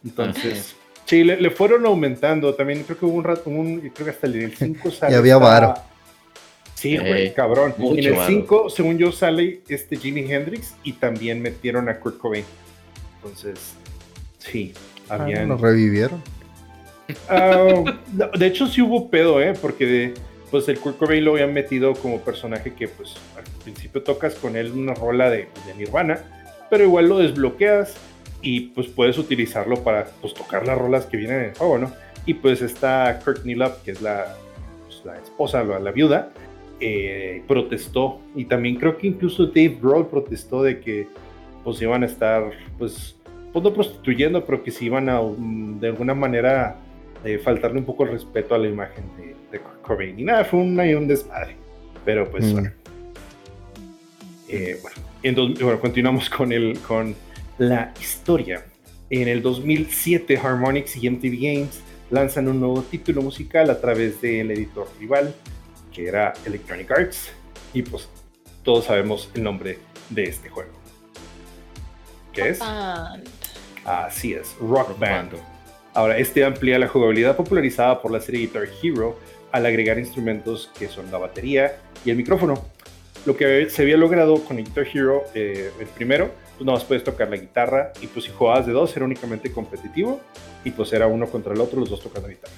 Entonces, 0.04 0.76
sí, 1.04 1.24
le, 1.24 1.50
fueron 1.50 1.86
aumentando. 1.86 2.54
También 2.54 2.82
creo 2.84 2.98
que 2.98 3.06
hubo 3.06 3.14
un 3.14 3.24
rato, 3.24 3.50
un, 3.50 3.80
creo 3.94 4.06
que 4.06 4.10
hasta 4.10 4.26
el 4.26 4.54
5 4.56 4.90
sale. 4.90 5.14
y 5.14 5.16
había 5.16 5.38
varo. 5.38 5.74
Sí, 6.74 6.98
güey, 6.98 7.32
cabrón. 7.32 7.74
en 7.78 8.04
el 8.04 8.18
5, 8.26 8.68
según 8.68 8.98
yo, 8.98 9.10
sale 9.10 9.60
este 9.68 9.96
Jimi 9.96 10.30
Hendrix 10.30 10.74
y 10.82 10.92
también 10.92 11.40
metieron 11.40 11.88
a 11.88 11.98
Kurt 11.98 12.18
Cobain. 12.18 12.44
Entonces, 13.16 13.74
sí, 14.38 14.74
ah, 15.08 15.14
habían. 15.14 15.48
lo 15.48 15.56
revivieron. 15.56 16.22
Ah, 17.28 17.84
de 18.36 18.46
hecho, 18.46 18.66
sí 18.66 18.82
hubo 18.82 19.08
pedo, 19.08 19.40
¿eh? 19.40 19.54
Porque 19.60 19.86
de, 19.86 20.14
pues 20.50 20.68
el 20.68 20.78
Kurt 20.78 20.98
Cobain 20.98 21.24
lo 21.24 21.32
habían 21.32 21.54
metido 21.54 21.94
como 21.94 22.20
personaje 22.20 22.74
que, 22.74 22.88
pues, 22.88 23.14
al 23.36 23.44
principio 23.62 24.02
tocas 24.02 24.34
con 24.34 24.56
él 24.56 24.72
una 24.72 24.92
rola 24.92 25.30
de, 25.30 25.48
de 25.66 25.74
Nirvana, 25.78 26.18
pero 26.68 26.84
igual 26.84 27.08
lo 27.08 27.18
desbloqueas 27.18 27.94
y 28.44 28.60
pues 28.60 28.86
puedes 28.88 29.16
utilizarlo 29.16 29.82
para 29.82 30.04
pues, 30.20 30.34
tocar 30.34 30.66
las 30.66 30.78
rolas 30.78 31.06
que 31.06 31.16
vienen 31.16 31.40
en 31.40 31.44
el 31.46 31.54
juego, 31.56 31.78
¿no? 31.78 31.92
Y 32.26 32.34
pues 32.34 32.62
está 32.62 33.18
Courtney 33.24 33.54
Love, 33.54 33.82
que 33.82 33.92
es 33.92 34.02
la, 34.02 34.36
pues, 34.84 35.02
la 35.04 35.16
esposa, 35.18 35.64
la, 35.64 35.78
la 35.78 35.90
viuda, 35.90 36.30
eh, 36.78 37.42
protestó. 37.48 38.20
Y 38.36 38.44
también 38.44 38.76
creo 38.76 38.98
que 38.98 39.06
incluso 39.08 39.46
Dave 39.46 39.78
Grohl 39.80 40.06
protestó 40.08 40.62
de 40.62 40.80
que 40.80 41.08
pues 41.64 41.80
iban 41.80 42.02
a 42.02 42.06
estar, 42.06 42.50
pues, 42.78 43.16
pues 43.52 43.64
no 43.64 43.72
prostituyendo, 43.72 44.44
pero 44.44 44.62
que 44.62 44.70
se 44.70 44.84
iban 44.84 45.08
a, 45.08 45.22
mm, 45.22 45.80
de 45.80 45.88
alguna 45.88 46.14
manera, 46.14 46.76
eh, 47.24 47.38
faltarle 47.38 47.78
un 47.78 47.86
poco 47.86 48.04
el 48.04 48.10
respeto 48.10 48.54
a 48.54 48.58
la 48.58 48.68
imagen 48.68 49.04
de, 49.16 49.34
de 49.50 49.64
Cobain. 49.82 50.18
Y 50.20 50.24
nada, 50.24 50.44
fue 50.44 50.60
un, 50.60 50.78
un 50.78 51.08
desmadre. 51.08 51.56
Pero 52.04 52.30
pues, 52.30 52.44
mm. 52.44 52.52
bueno. 52.52 52.70
Eh, 54.50 54.78
bueno, 54.82 54.96
entonces, 55.22 55.64
bueno, 55.64 55.80
continuamos 55.80 56.28
con 56.28 56.52
el, 56.52 56.78
con 56.80 57.14
la 57.58 57.92
historia. 58.00 58.64
En 59.10 59.28
el 59.28 59.42
2007, 59.42 60.38
Harmonix 60.38 60.96
y 60.96 61.08
MTV 61.08 61.36
Games 61.40 61.80
lanzan 62.10 62.48
un 62.48 62.60
nuevo 62.60 62.82
título 62.82 63.22
musical 63.22 63.70
a 63.70 63.80
través 63.80 64.20
del 64.20 64.50
editor 64.50 64.88
rival, 64.98 65.34
que 65.92 66.08
era 66.08 66.32
Electronic 66.44 66.90
Arts, 66.90 67.30
y 67.72 67.82
pues 67.82 68.08
todos 68.62 68.86
sabemos 68.86 69.30
el 69.34 69.42
nombre 69.42 69.78
de 70.10 70.24
este 70.24 70.48
juego. 70.48 70.72
¿Qué 72.32 72.50
es? 72.50 72.60
Así 73.84 74.32
es, 74.32 74.56
Rock, 74.60 74.98
Band. 74.98 75.32
Ahora, 75.92 76.18
este 76.18 76.44
amplía 76.44 76.78
la 76.78 76.88
jugabilidad 76.88 77.36
popularizada 77.36 78.02
por 78.02 78.10
la 78.10 78.20
serie 78.20 78.40
Guitar 78.40 78.66
Hero 78.82 79.16
al 79.52 79.66
agregar 79.66 79.98
instrumentos 79.98 80.70
que 80.76 80.88
son 80.88 81.12
la 81.12 81.18
batería 81.18 81.76
y 82.04 82.10
el 82.10 82.16
micrófono. 82.16 82.64
Lo 83.24 83.36
que 83.36 83.70
se 83.70 83.82
había 83.82 83.96
logrado 83.96 84.42
con 84.44 84.56
Guitar 84.56 84.86
Hero, 84.92 85.24
eh, 85.34 85.70
el 85.78 85.86
primero, 85.86 86.32
pues 86.56 86.66
nada 86.66 86.78
más 86.78 86.84
puedes 86.84 87.04
tocar 87.04 87.28
la 87.28 87.36
guitarra 87.36 87.92
y 88.00 88.06
pues 88.06 88.26
si 88.26 88.30
jugabas 88.30 88.66
de 88.66 88.72
dos 88.72 88.96
era 88.96 89.04
únicamente 89.04 89.52
competitivo 89.52 90.20
y 90.64 90.70
pues 90.70 90.92
era 90.92 91.06
uno 91.06 91.26
contra 91.26 91.52
el 91.52 91.60
otro, 91.60 91.80
los 91.80 91.90
dos 91.90 92.00
tocando 92.00 92.28
guitarra. 92.28 92.54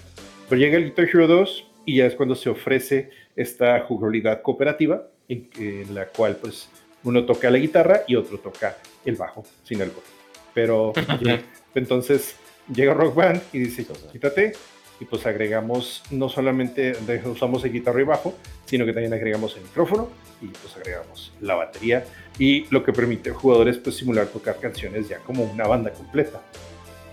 Pero 0.48 0.60
llega 0.60 0.76
el 0.76 0.84
Guitar 0.84 1.06
Hero 1.06 1.26
2 1.26 1.66
y 1.86 1.96
ya 1.96 2.06
es 2.06 2.14
cuando 2.14 2.34
se 2.34 2.50
ofrece 2.50 3.10
esta 3.34 3.80
jugabilidad 3.80 4.42
cooperativa 4.42 5.08
en, 5.28 5.94
la 5.94 6.06
cual 6.06 6.36
pues 6.36 6.68
uno 7.02 7.24
toca 7.24 7.50
la 7.50 7.58
guitarra 7.58 8.02
y 8.06 8.16
otro 8.16 8.38
toca 8.38 8.76
el 9.04 9.16
bajo 9.16 9.44
sin 9.64 9.80
el 9.80 9.90
golpe. 9.90 10.08
Pero 10.54 10.92
entonces 11.74 12.36
llega 12.72 12.94
Rock 12.94 13.14
Band 13.14 13.42
y 13.52 13.58
dice, 13.60 13.86
quítate 14.12 14.52
y 15.00 15.04
pues 15.04 15.26
agregamos, 15.26 16.02
no 16.10 16.28
solamente 16.28 16.96
usamos 17.26 17.64
el 17.64 17.72
guitarra 17.72 18.00
y 18.00 18.04
bajo, 18.04 18.34
sino 18.64 18.86
que 18.86 18.92
también 18.92 19.12
agregamos 19.12 19.56
el 19.56 19.62
micrófono 19.62 20.08
y 20.40 20.46
pues 20.46 20.76
agregamos 20.76 21.32
la 21.40 21.54
batería 21.54 22.04
y 22.38 22.66
lo 22.70 22.84
que 22.84 22.92
permite 22.92 23.30
a 23.30 23.34
jugadores 23.34 23.78
pues 23.78 23.96
simular 23.96 24.26
tocar 24.26 24.58
canciones 24.60 25.08
ya 25.08 25.18
como 25.18 25.44
una 25.44 25.66
banda 25.66 25.90
completa. 25.92 26.42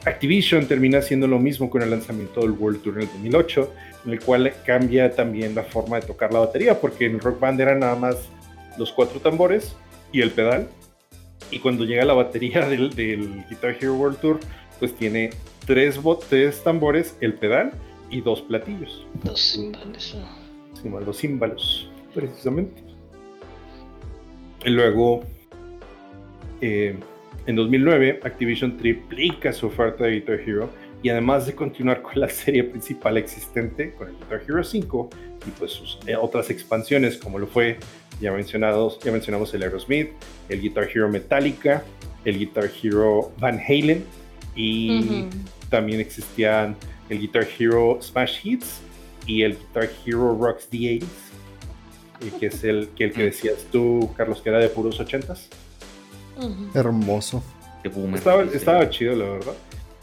Activision 0.05 0.67
termina 0.67 0.99
haciendo 0.99 1.27
lo 1.27 1.39
mismo 1.39 1.69
con 1.69 1.81
el 1.81 1.89
lanzamiento 1.89 2.41
del 2.41 2.51
World 2.51 2.81
Tour 2.81 2.95
en 2.95 3.01
el 3.03 3.07
2008, 3.07 3.73
en 4.05 4.11
el 4.11 4.19
cual 4.19 4.53
cambia 4.65 5.15
también 5.15 5.55
la 5.55 5.63
forma 5.63 5.99
de 5.99 6.07
tocar 6.07 6.33
la 6.33 6.39
batería, 6.39 6.81
porque 6.81 7.05
en 7.05 7.19
Rock 7.19 7.39
Band 7.39 7.61
eran 7.61 7.79
nada 7.79 7.95
más 7.95 8.17
los 8.77 8.91
cuatro 8.91 9.21
tambores 9.21 9.77
y 10.11 10.21
el 10.21 10.31
pedal, 10.31 10.67
y 11.51 11.59
cuando 11.59 11.85
llega 11.85 12.03
la 12.03 12.13
batería 12.13 12.67
del, 12.69 12.93
del 12.93 13.45
Guitar 13.49 13.77
Hero 13.79 13.95
World 13.95 14.19
Tour, 14.19 14.39
pues 14.79 14.93
tiene 14.95 15.29
tres, 15.65 15.99
tres 16.27 16.63
tambores, 16.63 17.15
el 17.21 17.35
pedal 17.35 17.71
y 18.09 18.21
dos 18.21 18.41
platillos. 18.41 19.05
Dos 19.23 19.53
címbalos. 19.53 20.17
Sí, 20.81 20.89
los 20.89 21.17
címbalos, 21.17 21.89
precisamente. 22.13 22.92
Y 24.65 24.69
luego, 24.69 25.23
eh, 26.61 26.95
en 27.45 27.55
2009, 27.55 28.21
Activision 28.23 28.77
triplica 28.77 29.51
su 29.51 29.67
oferta 29.67 30.05
de 30.05 30.11
Guitar 30.11 30.39
Hero 30.39 30.69
y 31.01 31.09
además 31.09 31.45
de 31.45 31.53
continuar 31.53 32.01
con 32.01 32.19
la 32.19 32.29
serie 32.29 32.63
principal 32.63 33.17
existente, 33.17 33.93
con 33.93 34.07
el 34.07 34.15
Guitar 34.15 34.41
Hero 34.47 34.63
5 34.63 35.09
y 35.45 35.51
pues 35.51 35.71
sus 35.71 35.99
eh, 36.07 36.15
otras 36.15 36.49
expansiones, 36.49 37.17
como 37.17 37.39
lo 37.39 37.47
fue 37.47 37.77
ya 38.21 38.31
mencionados, 38.31 38.99
ya 39.01 39.11
mencionamos 39.11 39.53
el 39.53 39.63
Aerosmith, 39.63 40.11
el 40.47 40.61
Guitar 40.61 40.87
Hero 40.93 41.09
Metallica, 41.09 41.83
el 42.23 42.39
Guitar 42.39 42.69
Hero 42.81 43.33
Van 43.39 43.59
Halen 43.59 44.05
y 44.55 45.25
también 45.69 45.99
existían 45.99 46.77
el 47.09 47.19
Guitar 47.19 47.45
Hero 47.59 47.99
Smash 48.01 48.39
Hits 48.47 48.79
y 49.25 49.41
el 49.41 49.57
Guitar 49.57 49.89
Hero 50.05 50.37
Rocks 50.39 50.69
the 50.69 50.77
80s 50.77 51.32
que 52.39 52.47
es 52.47 52.63
el 52.63 52.89
que, 52.95 53.05
el 53.05 53.13
que 53.13 53.23
decías 53.23 53.65
tú, 53.71 54.11
Carlos, 54.15 54.41
que 54.41 54.49
era 54.49 54.59
de 54.59 54.69
puros 54.69 54.99
ochentas. 54.99 55.49
Hermoso. 56.73 57.43
Estaba, 58.15 58.43
estaba 58.43 58.89
chido, 58.89 59.15
la 59.15 59.25
verdad. 59.25 59.53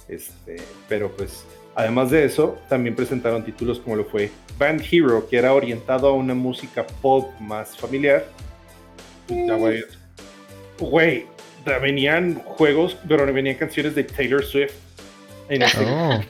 Este, 0.08 0.56
pero 0.88 1.10
pues, 1.16 1.44
además 1.74 2.10
de 2.10 2.24
eso, 2.24 2.58
también 2.68 2.94
presentaron 2.94 3.44
títulos 3.44 3.78
como 3.78 3.96
lo 3.96 4.04
fue 4.04 4.30
Band 4.58 4.82
Hero, 4.90 5.26
que 5.28 5.38
era 5.38 5.54
orientado 5.54 6.08
a 6.08 6.12
una 6.12 6.34
música 6.34 6.86
pop 7.00 7.30
más 7.40 7.76
familiar. 7.76 8.26
Güey, 10.78 11.26
venían 11.80 12.34
juegos, 12.44 12.96
pero 13.08 13.32
venían 13.32 13.56
canciones 13.56 13.94
de 13.94 14.04
Taylor 14.04 14.44
Swift. 14.44 14.72
Este 15.48 15.84
oh. 15.84 16.20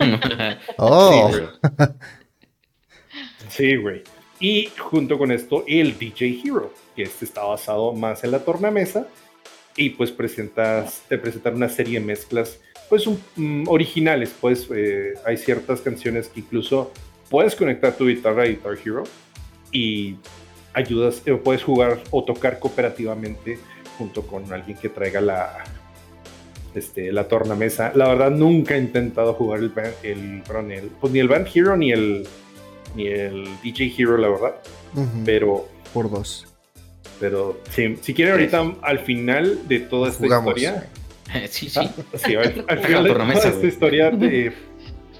oh. 0.79 1.31
Sí, 3.49 3.77
güey. 3.77 4.03
Y 4.41 4.71
junto 4.79 5.19
con 5.19 5.31
esto, 5.31 5.65
el 5.69 5.99
DJ 5.99 6.41
Hero, 6.43 6.73
que 6.97 7.03
este 7.03 7.27
está 7.27 7.45
basado 7.45 7.93
más 7.93 8.25
en 8.25 8.31
la 8.31 8.41
tornamesa. 8.41 9.07
Y 9.77 9.91
pues 9.91 10.11
presentas, 10.11 11.03
te 11.09 11.19
presentan 11.19 11.55
una 11.55 11.69
serie 11.69 12.01
de 12.01 12.07
mezclas, 12.07 12.59
pues 12.89 13.05
mm, 13.37 13.69
originales. 13.69 14.35
Pues 14.41 14.67
eh, 14.75 15.15
hay 15.25 15.37
ciertas 15.37 15.83
canciones 15.83 16.29
que 16.29 16.41
incluso 16.41 16.91
puedes 17.29 17.55
conectar 17.55 17.97
tu 17.97 18.09
guitarra 18.09 18.43
a 18.45 18.47
Guitar 18.47 18.77
Hero 18.85 19.05
y 19.71 20.17
ayudas, 20.73 21.23
eh, 21.27 21.35
puedes 21.35 21.63
jugar 21.63 22.01
o 22.11 22.25
tocar 22.25 22.59
cooperativamente 22.59 23.59
junto 23.99 24.27
con 24.27 24.51
alguien 24.53 24.77
que 24.79 24.89
traiga 24.89 25.21
la, 25.21 25.65
este, 26.75 27.13
la 27.13 27.29
tornamesa. 27.29 27.93
La 27.95 28.09
verdad, 28.09 28.31
nunca 28.31 28.77
he 28.77 28.79
intentado 28.79 29.35
jugar 29.35 29.61
el, 29.61 29.73
el, 30.03 30.43
pues, 31.01 31.13
ni 31.13 31.19
el 31.19 31.29
Band 31.29 31.49
Hero 31.55 31.77
ni 31.77 31.93
el 31.93 32.27
ni 32.95 33.07
el 33.07 33.49
DJ 33.63 33.95
Hero, 33.97 34.17
la 34.17 34.29
verdad. 34.29 34.55
Pero. 35.25 35.69
Por 35.93 36.11
dos. 36.11 36.47
Pero 37.19 37.61
sí, 37.71 37.97
si 38.01 38.15
quieren 38.15 38.35
ahorita 38.35 38.75
al 38.83 39.01
final 39.01 39.69
de 39.69 39.81
toda 39.81 40.09
esta 40.09 40.27
historia. 40.27 40.89
sí, 41.49 41.69
sí. 41.69 41.81
Ah, 41.81 41.91
al, 42.69 42.79
final 42.79 43.05
de 43.05 43.11
toda 43.11 43.35
esta 43.35 43.67
historia 43.67 44.11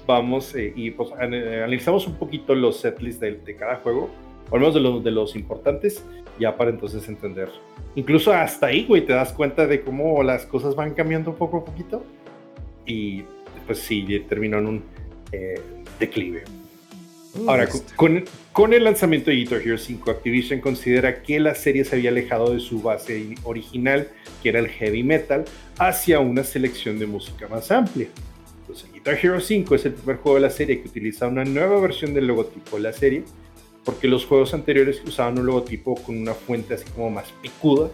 vamos 0.07 0.55
eh, 0.55 0.73
y 0.75 0.91
pues 0.91 1.09
analizamos 1.13 2.07
un 2.07 2.15
poquito 2.15 2.55
los 2.55 2.79
setlists 2.79 3.21
de, 3.21 3.33
de 3.33 3.55
cada 3.55 3.77
juego, 3.77 4.09
o 4.49 4.55
al 4.55 4.59
menos 4.59 4.73
de 4.73 4.81
los, 4.81 5.03
de 5.03 5.11
los 5.11 5.35
importantes, 5.35 6.03
ya 6.39 6.57
para 6.57 6.71
entonces 6.71 7.07
entender. 7.07 7.49
Incluso 7.95 8.33
hasta 8.33 8.67
ahí, 8.67 8.85
güey, 8.85 9.05
te 9.05 9.13
das 9.13 9.31
cuenta 9.31 9.67
de 9.67 9.81
cómo 9.81 10.23
las 10.23 10.45
cosas 10.45 10.75
van 10.75 10.93
cambiando 10.93 11.35
poco 11.35 11.57
a 11.57 11.65
poquito. 11.65 12.03
Y 12.85 13.23
pues 13.65 13.79
sí, 13.79 14.05
terminó 14.27 14.57
en 14.57 14.67
un 14.67 14.83
eh, 15.31 15.61
declive. 15.99 16.43
Ahora, 17.47 17.67
con, 17.95 18.25
con, 18.51 18.73
el 18.73 18.83
lanzamiento 18.83 19.29
de 19.29 19.37
Guitar 19.37 19.61
Hero 19.61 19.77
5, 19.77 20.11
Activision 20.11 20.59
considera 20.59 21.21
que 21.23 21.39
la 21.39 21.55
serie 21.55 21.85
se 21.85 21.95
había 21.95 22.09
alejado 22.09 22.53
de 22.53 22.59
su 22.59 22.81
base 22.81 23.35
original, 23.43 24.09
que 24.43 24.49
era 24.49 24.59
el 24.59 24.67
heavy 24.67 25.03
metal, 25.03 25.45
hacia 25.77 26.19
una 26.19 26.43
selección 26.43 26.99
de 26.99 27.05
música 27.05 27.47
más 27.47 27.71
amplia. 27.71 28.07
Entonces, 28.61 28.91
Guitar 28.91 29.17
Hero 29.21 29.39
5 29.39 29.75
es 29.75 29.85
el 29.85 29.93
primer 29.93 30.17
juego 30.17 30.35
de 30.35 30.41
la 30.41 30.49
serie 30.49 30.81
que 30.81 30.89
utiliza 30.89 31.27
una 31.27 31.45
nueva 31.45 31.79
versión 31.79 32.13
del 32.13 32.27
logotipo 32.27 32.75
de 32.77 32.83
la 32.83 32.93
serie, 32.93 33.23
porque 33.85 34.07
los 34.07 34.25
juegos 34.25 34.53
anteriores 34.53 35.01
usaban 35.05 35.39
un 35.39 35.45
logotipo 35.45 35.95
con 35.95 36.17
una 36.17 36.33
fuente 36.33 36.73
así 36.73 36.85
como 36.93 37.09
más 37.09 37.31
picuda. 37.41 37.89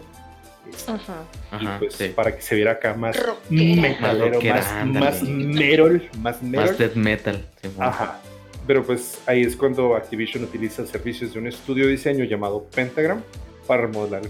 Ajá. 0.86 1.24
Y 1.60 1.78
pues 1.78 1.96
para 2.14 2.34
que 2.36 2.42
se 2.42 2.54
viera 2.54 2.72
acá 2.72 2.92
más 2.92 3.16
metalero, 3.48 4.38
más, 4.42 4.84
más, 4.84 5.22
metal, 5.22 6.10
más, 6.18 6.42
más 6.42 6.76
death 6.76 6.94
metal. 6.94 7.48
Ajá 7.78 8.20
pero 8.68 8.84
pues 8.84 9.22
ahí 9.24 9.40
es 9.40 9.56
cuando 9.56 9.96
Activision 9.96 10.44
utiliza 10.44 10.86
servicios 10.86 11.32
de 11.32 11.38
un 11.38 11.46
estudio 11.46 11.86
de 11.86 11.92
diseño 11.92 12.24
llamado 12.24 12.64
Pentagram 12.64 13.22
para 13.66 13.86
remodelar 13.86 14.20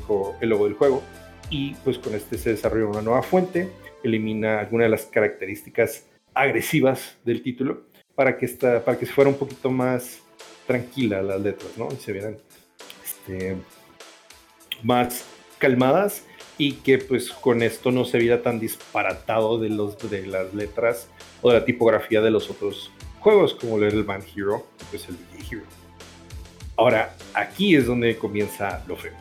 el, 0.40 0.48
logo 0.48 0.64
del 0.66 0.74
juego. 0.74 1.02
y 1.50 1.74
pues 1.82 1.98
con 1.98 2.14
este 2.14 2.38
se 2.38 2.50
desarrolla 2.50 2.86
una 2.86 3.02
nueva 3.02 3.22
fuente, 3.22 3.68
elimina 4.04 4.60
algunas 4.60 4.84
de 4.84 4.90
las 4.90 5.06
características 5.06 6.06
agresivas 6.34 7.16
del 7.24 7.42
título 7.42 7.82
para 8.14 8.38
que, 8.38 8.46
esta, 8.46 8.84
para 8.84 8.96
que 8.96 9.06
se 9.06 9.12
fuera 9.12 9.28
un 9.28 9.36
poquito 9.36 9.72
más 9.72 10.20
tranquila 10.68 11.20
las 11.20 11.40
letras, 11.40 11.72
¿no? 11.76 11.88
Y 11.90 11.96
se 11.96 12.12
vieran 12.12 12.36
este, 13.04 13.56
más 14.84 15.24
calmadas 15.58 16.22
y 16.58 16.74
que 16.74 16.98
pues 16.98 17.30
con 17.30 17.60
esto 17.60 17.90
no 17.90 18.04
se 18.04 18.18
viera 18.18 18.40
tan 18.40 18.60
disparatado 18.60 19.58
de, 19.58 19.70
los, 19.70 19.98
de 20.08 20.28
las 20.28 20.54
letras 20.54 21.08
o 21.42 21.50
de 21.50 21.58
la 21.58 21.64
tipografía 21.64 22.20
de 22.20 22.30
los 22.30 22.50
otros 22.50 22.92
juegos 23.20 23.54
como 23.54 23.78
el 23.78 24.04
Band 24.04 24.24
Hero 24.34 24.66
pues 24.90 25.08
el 25.08 25.16
DJ 25.32 25.56
Hero. 25.56 25.66
Ahora, 26.76 27.14
aquí 27.34 27.74
es 27.74 27.86
donde 27.86 28.16
comienza 28.16 28.84
lo 28.86 28.96
feo. 28.96 29.12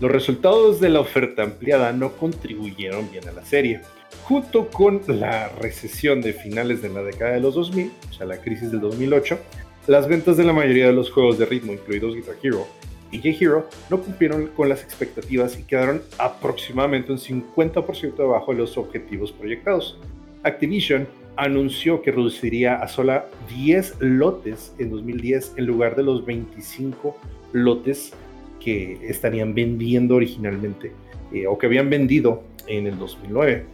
Los 0.00 0.10
resultados 0.10 0.80
de 0.80 0.88
la 0.88 1.00
oferta 1.00 1.42
ampliada 1.42 1.92
no 1.92 2.12
contribuyeron 2.12 3.10
bien 3.10 3.28
a 3.28 3.32
la 3.32 3.44
serie. 3.44 3.82
Junto 4.24 4.68
con 4.68 5.02
la 5.06 5.48
recesión 5.48 6.22
de 6.22 6.32
finales 6.32 6.82
de 6.82 6.88
la 6.88 7.02
década 7.02 7.32
de 7.32 7.40
los 7.40 7.54
2000, 7.54 7.92
o 8.08 8.12
sea, 8.14 8.26
la 8.26 8.40
crisis 8.40 8.70
del 8.70 8.80
2008, 8.80 9.38
las 9.86 10.08
ventas 10.08 10.36
de 10.36 10.44
la 10.44 10.52
mayoría 10.52 10.86
de 10.86 10.92
los 10.92 11.10
juegos 11.10 11.38
de 11.38 11.46
ritmo, 11.46 11.72
incluidos 11.72 12.14
Guitar 12.14 12.36
Hero 12.42 12.66
y 13.12 13.18
J 13.18 13.28
Hero, 13.28 13.68
no 13.90 14.00
cumplieron 14.00 14.46
con 14.48 14.68
las 14.68 14.82
expectativas 14.82 15.58
y 15.58 15.64
quedaron 15.64 16.02
aproximadamente 16.18 17.12
un 17.12 17.18
50% 17.18 18.16
debajo 18.16 18.52
de 18.52 18.58
los 18.58 18.78
objetivos 18.78 19.32
proyectados. 19.32 19.98
Activision 20.44 21.06
anunció 21.40 22.02
que 22.02 22.12
reduciría 22.12 22.76
a 22.76 22.88
sola 22.88 23.26
10 23.48 23.96
lotes 24.00 24.74
en 24.78 24.90
2010 24.90 25.54
en 25.56 25.66
lugar 25.66 25.96
de 25.96 26.02
los 26.02 26.24
25 26.24 27.16
lotes 27.52 28.12
que 28.60 28.98
estarían 29.08 29.54
vendiendo 29.54 30.16
originalmente 30.16 30.92
eh, 31.32 31.46
o 31.46 31.56
que 31.56 31.66
habían 31.66 31.88
vendido 31.88 32.42
en 32.66 32.86
el 32.86 32.98
2009. 32.98 33.64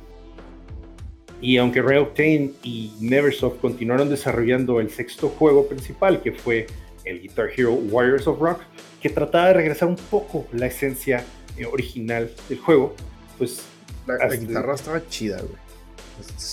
Y 1.40 1.58
aunque 1.58 1.82
Reoctane 1.82 2.52
y 2.62 2.92
Neversoft 3.00 3.58
continuaron 3.60 4.08
desarrollando 4.08 4.80
el 4.80 4.90
sexto 4.90 5.28
juego 5.28 5.66
principal, 5.66 6.22
que 6.22 6.32
fue 6.32 6.66
el 7.04 7.20
Guitar 7.20 7.50
Hero 7.54 7.72
Warriors 7.72 8.26
of 8.26 8.40
Rock, 8.40 8.60
que 9.02 9.10
trataba 9.10 9.48
de 9.48 9.54
regresar 9.54 9.88
un 9.88 9.96
poco 9.96 10.46
la 10.52 10.66
esencia 10.66 11.24
eh, 11.56 11.66
original 11.66 12.30
del 12.48 12.58
juego, 12.58 12.94
pues... 13.38 13.66
La, 14.06 14.28
guitarra 14.28 14.76
estaba 14.76 15.04
chida, 15.08 15.38
güey. 15.38 15.65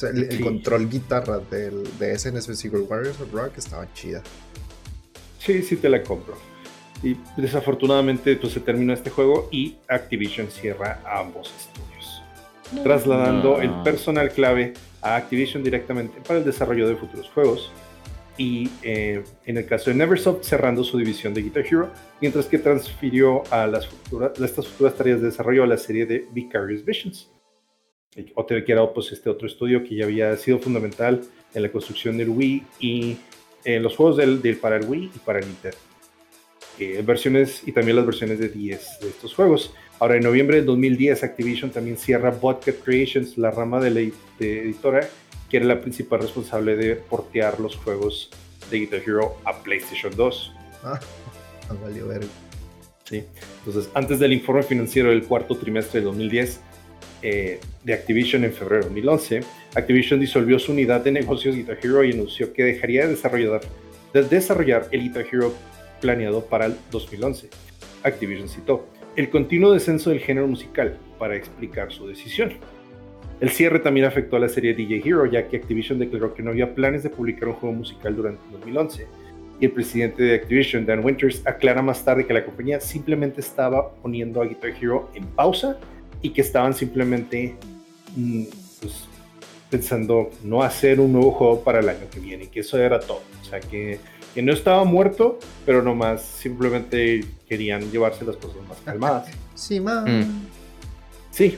El, 0.02 0.42
control 0.42 0.90
guitarra 0.90 1.40
del, 1.40 1.84
de 1.98 2.14
ese 2.14 2.30
en 2.30 2.38
específico, 2.38 2.78
el 2.78 2.84
Warriors 2.84 3.20
of 3.22 3.32
Rock, 3.32 3.58
estaba 3.58 3.92
chida. 3.94 4.22
Sí, 5.40 5.62
sí 5.62 5.76
te 5.76 5.90
la 5.90 6.04
compro. 6.04 6.36
Y 7.02 7.18
desafortunadamente 7.36 8.36
pues, 8.38 8.54
se 8.54 8.62
terminó 8.62 8.94
este 8.94 9.10
juego 9.10 9.50
y 9.52 9.76
Activision 9.90 10.48
cierra 10.48 11.02
ambos 11.06 11.54
estudios, 11.58 12.24
trasladando 12.82 13.62
el 13.62 13.72
personal 13.84 14.32
clave 14.32 14.74
a 15.02 15.18
Activision 15.18 15.64
directamente 15.64 16.22
para 16.26 16.40
el 16.40 16.46
desarrollo 16.46 16.88
de 16.88 16.96
futuros 16.96 17.30
juegos. 17.30 17.72
Y 18.38 18.70
eh, 18.82 19.24
en 19.46 19.58
el 19.58 19.66
caso 19.66 19.92
de 19.92 19.96
Neversoft, 19.96 20.44
cerrando 20.44 20.84
su 20.84 20.98
división 20.98 21.34
de 21.34 21.44
Guitar 21.44 21.66
Hero, 21.66 21.92
mientras 22.20 22.48
que 22.48 22.58
transfirió 22.58 23.44
a 23.52 23.68
las 23.68 23.86
futuras, 23.86 24.32
estas 24.40 24.68
futuras 24.68 24.96
tareas 24.96 25.20
de 25.20 25.28
desarrollo 25.28 25.64
a 25.64 25.68
la 25.68 25.78
serie 25.78 26.06
de 26.06 26.26
Vicarious 26.32 26.84
Visions 26.84 27.33
o 28.36 28.46
te 28.46 28.64
quedado 28.64 28.94
pues 28.94 29.12
este 29.12 29.30
otro 29.30 29.48
estudio 29.48 29.84
que 29.84 29.96
ya 29.96 30.06
había 30.06 30.36
sido 30.38 30.60
fundamental 30.60 31.22
en 31.54 31.64
la 31.64 31.72
construcción 31.72 32.18
del 32.18 32.30
Wii 32.30 32.64
y 32.80 33.18
en 33.64 33.84
los 33.84 33.96
juegos 33.96 34.18
del, 34.18 34.42
del 34.42 34.58
para 34.58 34.78
el 34.78 34.86
Wii 34.86 35.12
y 35.16 35.20
para 35.20 35.40
el 35.40 35.48
Nintendo. 35.48 35.78
Eh, 36.80 37.04
versiones 37.06 37.62
y 37.66 37.72
también 37.72 37.96
las 37.96 38.06
versiones 38.06 38.40
de 38.40 38.50
10 38.50 39.00
de 39.02 39.08
estos 39.08 39.34
juegos. 39.36 39.74
Ahora, 40.00 40.16
en 40.16 40.24
noviembre 40.24 40.58
del 40.58 40.66
2010, 40.66 41.24
Activision 41.24 41.72
también 41.72 41.98
cierra 41.98 42.32
Botcat 42.32 42.78
Creations, 42.84 43.38
la 43.38 43.52
rama 43.52 43.80
de 43.80 43.90
la 43.92 44.00
editora 44.40 45.08
que 45.54 45.58
era 45.58 45.68
la 45.68 45.80
principal 45.82 46.20
responsable 46.20 46.76
de 46.76 46.96
portear 46.96 47.60
los 47.60 47.76
juegos 47.76 48.32
de 48.72 48.80
Guitar 48.80 49.02
Hero 49.06 49.38
a 49.46 49.62
PlayStation 49.62 50.12
2. 50.16 50.52
Ah, 50.84 51.00
valió 51.84 52.08
ver. 52.08 52.24
Sí, 53.04 53.24
entonces, 53.60 53.92
antes 53.94 54.18
del 54.18 54.34
informe 54.34 54.64
financiero 54.64 55.12
del 55.12 55.22
cuarto 55.26 55.56
trimestre 55.56 56.00
de 56.00 56.08
2010, 56.08 56.60
eh, 57.24 57.60
de 57.84 57.94
Activision 57.94 58.44
en 58.44 58.52
febrero 58.52 58.84
de 58.84 58.90
2011, 58.90 59.42
Activision 59.76 60.20
disolvió 60.20 60.60
su 60.60 60.74
unidad 60.74 61.02
de 61.02 61.12
negocios 61.14 61.56
Guitar 61.56 61.78
Hero 61.82 62.04
y 62.04 62.12
anunció 62.12 62.52
que 62.52 62.64
dejaría 62.64 63.04
de 63.04 63.12
desarrollar, 63.12 63.62
de 64.14 64.24
desarrollar 64.24 64.88
el 64.92 65.04
Guitar 65.04 65.26
Hero 65.32 65.54
planeado 66.02 66.46
para 66.46 66.66
el 66.66 66.76
2011. 66.92 67.50
Activision 68.04 68.50
citó 68.50 68.86
el 69.16 69.30
continuo 69.30 69.72
descenso 69.72 70.10
del 70.10 70.20
género 70.20 70.48
musical 70.48 70.98
para 71.18 71.36
explicar 71.36 71.94
su 71.94 72.08
decisión. 72.08 72.54
El 73.40 73.50
cierre 73.50 73.80
también 73.80 74.06
afectó 74.06 74.36
a 74.36 74.40
la 74.40 74.50
serie 74.50 74.74
DJ 74.74 75.02
Hero, 75.06 75.26
ya 75.26 75.48
que 75.48 75.58
Activision 75.58 76.00
declaró 76.00 76.34
que 76.34 76.44
no 76.44 76.52
había 76.52 76.76
planes 76.76 77.04
de 77.04 77.10
publicar 77.10 77.48
un 77.48 77.56
juego 77.56 77.76
musical 77.76 78.16
durante 78.16 78.42
2011. 78.52 79.08
Y 79.62 79.66
el 79.66 79.72
presidente 79.72 80.24
de 80.24 80.36
Activision, 80.36 80.86
Dan 80.86 81.06
Winters, 81.06 81.42
aclara 81.46 81.82
más 81.82 82.04
tarde 82.04 82.26
que 82.26 82.34
la 82.34 82.44
compañía 82.44 82.82
simplemente 82.82 83.40
estaba 83.40 83.94
poniendo 83.96 84.42
a 84.42 84.46
Guitar 84.46 84.72
Hero 84.72 85.10
en 85.14 85.26
pausa 85.26 85.78
y 86.24 86.32
que 86.32 86.42
estaban 86.42 86.74
simplemente 86.74 87.56
mm, 88.16 88.46
pues, 88.82 89.04
pensando 89.70 90.32
no 90.44 90.64
hacer 90.64 91.00
un 91.00 91.14
nuevo 91.14 91.32
juego 91.32 91.64
para 91.64 91.80
el 91.80 91.90
año 91.90 92.10
que 92.12 92.20
viene, 92.20 92.46
y 92.46 92.48
que 92.48 92.62
eso 92.62 92.80
era 92.80 93.00
todo. 93.00 93.22
O 93.42 93.46
sea, 93.46 93.60
que, 93.60 94.00
que 94.34 94.42
no 94.42 94.54
estaba 94.54 94.84
muerto, 94.86 95.38
pero 95.66 95.84
nomás 95.84 96.24
simplemente 96.24 97.26
querían 97.48 97.92
llevarse 97.92 98.26
las 98.26 98.38
cosas 98.38 98.58
más 98.68 98.80
calmadas. 98.86 99.28
Sí, 99.54 99.80
más. 99.80 100.10
Mm. 100.10 100.48
Sí, 101.30 101.58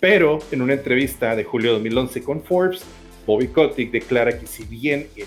pero 0.00 0.40
en 0.50 0.62
una 0.62 0.72
entrevista 0.74 1.36
de 1.36 1.44
julio 1.44 1.70
de 1.70 1.74
2011 1.74 2.22
con 2.24 2.42
Forbes, 2.42 2.82
Bobby 3.24 3.46
Kotick 3.48 3.92
declara 3.92 4.36
que 4.36 4.46
si 4.48 4.64
bien 4.64 5.06
el, 5.14 5.26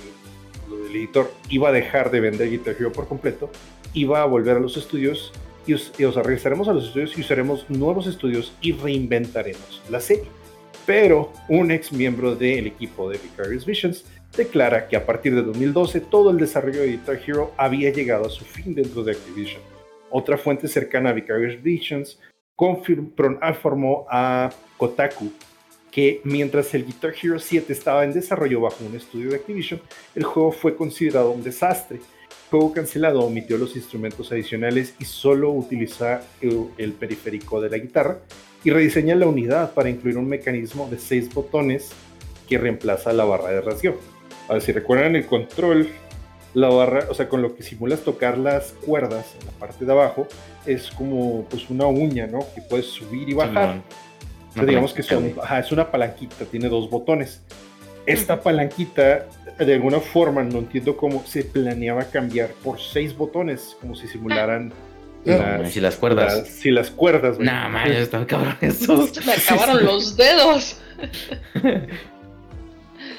el 0.89 0.95
editor 0.95 1.31
iba 1.49 1.69
a 1.69 1.71
dejar 1.71 2.11
de 2.11 2.19
vender 2.19 2.49
Guitar 2.49 2.75
Hero 2.77 2.91
por 2.91 3.07
completo, 3.07 3.49
iba 3.93 4.21
a 4.21 4.25
volver 4.25 4.57
a 4.57 4.59
los 4.59 4.75
estudios 4.75 5.31
y, 5.65 5.73
os, 5.73 6.15
regresaremos 6.15 6.67
a 6.67 6.73
los 6.73 6.87
estudios 6.87 7.17
y 7.17 7.21
usaremos 7.21 7.69
nuevos 7.69 8.07
estudios 8.07 8.53
y 8.61 8.71
reinventaremos 8.73 9.81
la 9.89 9.99
serie. 9.99 10.25
Pero 10.85 11.31
un 11.49 11.71
ex 11.71 11.91
miembro 11.91 12.35
del 12.35 12.67
equipo 12.67 13.09
de 13.09 13.17
Vicarious 13.17 13.65
Visions 13.65 14.05
declara 14.35 14.87
que 14.87 14.95
a 14.95 15.05
partir 15.05 15.33
de 15.33 15.41
2012 15.41 16.01
todo 16.01 16.29
el 16.29 16.37
desarrollo 16.37 16.81
de 16.81 16.91
Guitar 16.91 17.19
Hero 17.25 17.51
había 17.57 17.91
llegado 17.91 18.27
a 18.27 18.29
su 18.29 18.45
fin 18.45 18.75
dentro 18.75 19.03
de 19.03 19.13
Activision. 19.13 19.61
Otra 20.11 20.37
fuente 20.37 20.67
cercana 20.67 21.09
a 21.09 21.13
Vicarious 21.13 21.61
Visions 21.61 22.19
informó 23.41 24.05
a 24.09 24.51
Kotaku 24.77 25.31
que 25.91 26.19
mientras 26.25 26.73
el 26.73 26.85
Guitar 26.85 27.13
Hero 27.21 27.39
7 27.39 27.71
estaba 27.71 28.03
en 28.03 28.11
desarrollo 28.11 28.59
bajo 28.59 28.83
un 28.83 28.95
estudio 28.95 29.29
de 29.29 29.37
Activision, 29.37 29.79
el 30.13 30.25
juego 30.25 30.51
fue 30.51 30.75
considerado 30.75 31.31
un 31.31 31.41
desastre 31.41 32.01
juego 32.55 32.73
cancelado 32.73 33.21
omitió 33.21 33.57
los 33.57 33.75
instrumentos 33.75 34.31
adicionales 34.31 34.95
y 34.99 35.05
solo 35.05 35.51
utiliza 35.51 36.21
el, 36.41 36.93
periférico 36.93 37.59
de 37.59 37.69
la 37.69 37.77
guitarra 37.77 38.19
y 38.63 38.71
rediseña 38.71 39.13
la 39.15 39.27
unidad 39.27 39.73
para 39.73 39.89
incluir 39.89 40.17
un 40.17 40.27
mecanismo 40.27 40.87
de 40.89 40.97
seis 40.97 41.33
botones 41.33 41.91
que 42.47 42.57
reemplaza 42.57 43.11
la 43.13 43.25
barra 43.25 43.49
de 43.49 43.61
ración. 43.61 43.95
A 44.47 44.53
ver 44.53 44.61
si 44.61 44.71
recuerdan 44.71 45.15
el 45.15 45.25
control, 45.25 45.89
la 46.53 46.69
barra, 46.69 47.07
o 47.09 47.13
sea, 47.13 47.27
con 47.27 47.41
lo 47.41 47.55
que 47.55 47.63
simulas 47.63 48.01
tocar 48.01 48.37
las 48.37 48.71
cuerdas 48.71 49.35
en 49.39 49.47
la 49.47 49.51
parte 49.51 49.83
de 49.83 49.91
abajo, 49.91 50.27
es 50.65 50.89
como 50.91 51.43
pues 51.49 51.69
una 51.69 51.87
uña, 51.87 52.27
¿no? 52.27 52.39
Que 52.55 52.61
puedes 52.61 52.85
subir 52.85 53.27
y 53.27 53.33
bajar. 53.33 53.81
digamos 54.65 54.93
que 54.93 55.01
es 55.01 55.71
una 55.71 55.91
palanquita, 55.91 56.45
tiene 56.45 56.69
dos 56.69 56.89
botones. 56.89 57.41
Esta 58.05 58.41
palanquita 58.41 59.27
de 59.57 59.73
alguna 59.73 59.99
forma, 59.99 60.43
no 60.43 60.59
entiendo 60.59 60.97
cómo 60.97 61.23
se 61.25 61.43
planeaba 61.43 62.05
cambiar 62.05 62.49
por 62.63 62.79
seis 62.79 63.15
botones, 63.15 63.77
como 63.79 63.95
si 63.95 64.07
simularan. 64.07 64.73
Las, 65.23 65.71
si 65.71 65.79
las 65.79 65.95
cuerdas. 65.95 66.47
si 66.47 66.69
las 66.69 66.91
cuerdas, 66.91 67.37
güey. 67.37 67.47
Nah, 67.47 67.67
man, 67.67 67.91
están 67.91 68.25
cabrón 68.25 68.57
eso. 68.61 69.09
Me 69.25 69.33
acabaron 69.33 69.83
los 69.83 70.15
dedos. 70.15 70.79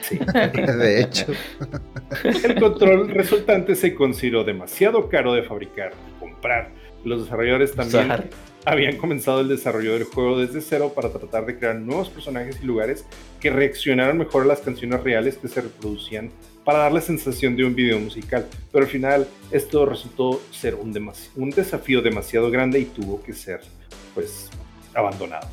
Sí, 0.03 0.19
de 0.55 1.01
hecho. 1.01 1.27
El 2.23 2.61
control 2.61 3.09
resultante 3.09 3.75
se 3.75 3.95
consideró 3.95 4.45
demasiado 4.45 5.09
caro 5.09 5.33
de 5.35 5.43
fabricar 5.43 5.93
y 6.09 6.21
comprar. 6.21 6.71
Los 7.05 7.25
desarrolladores 7.25 7.75
también 7.75 8.09
habían 8.67 8.97
comenzado 8.97 9.41
el 9.41 9.49
desarrollo 9.49 9.93
del 9.93 10.05
juego 10.05 10.41
desde 10.41 10.61
cero 10.61 10.93
para 10.95 11.11
tratar 11.11 11.47
de 11.47 11.57
crear 11.57 11.77
nuevos 11.77 12.11
personajes 12.11 12.59
y 12.61 12.67
lugares 12.67 13.07
que 13.41 13.49
reaccionaran 13.49 14.19
mejor 14.19 14.43
a 14.43 14.47
las 14.47 14.61
canciones 14.61 15.03
reales 15.05 15.39
que 15.39 15.47
se 15.47 15.61
reproducían 15.61 16.31
para 16.65 16.81
dar 16.81 16.93
la 16.93 17.01
sensación 17.01 17.57
de 17.57 17.65
un 17.65 17.77
video 17.77 18.01
musical. 18.01 18.45
Pero 18.73 18.85
al 18.85 18.91
final 18.91 19.29
esto 19.53 19.87
resultó 19.87 20.43
ser 20.51 20.75
un, 20.75 20.93
un 21.37 21.51
desafío 21.51 22.03
demasiado 22.03 22.51
grande 22.51 22.81
y 22.81 22.87
tuvo 22.87 23.23
que 23.23 23.33
ser 23.35 23.61
pues 24.15 24.51
abandonado. 24.95 25.47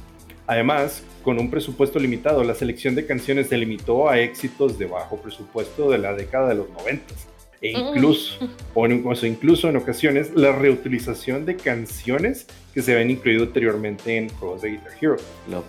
Además, 0.48 1.04
con 1.24 1.40
un 1.40 1.52
presupuesto 1.52 2.00
limitado, 2.00 2.44
la 2.44 2.56
selección 2.56 2.96
de 2.96 3.06
canciones 3.06 3.48
se 3.48 3.58
limitó 3.58 4.10
a 4.10 4.20
éxitos 4.20 4.80
de 4.80 4.88
bajo 4.88 5.18
presupuesto 5.18 5.92
de 5.92 6.00
la 6.00 6.14
década 6.14 6.50
de 6.50 6.56
los 6.56 6.70
90 6.72 7.14
e 7.62 7.72
incluso, 7.72 8.40
o 8.74 8.86
incluso 8.88 9.70
en 9.70 9.78
ocasiones, 9.78 10.32
la 10.36 10.52
reutilización 10.52 11.46
de 11.46 11.56
canciones 11.56 12.48
que 12.74 12.82
se 12.82 12.94
habían 12.94 13.12
incluido 13.12 13.44
anteriormente 13.44 14.18
en 14.18 14.30
juegos 14.30 14.62
de 14.64 14.72
Guitar 14.72 14.92
Hero. 15.00 15.18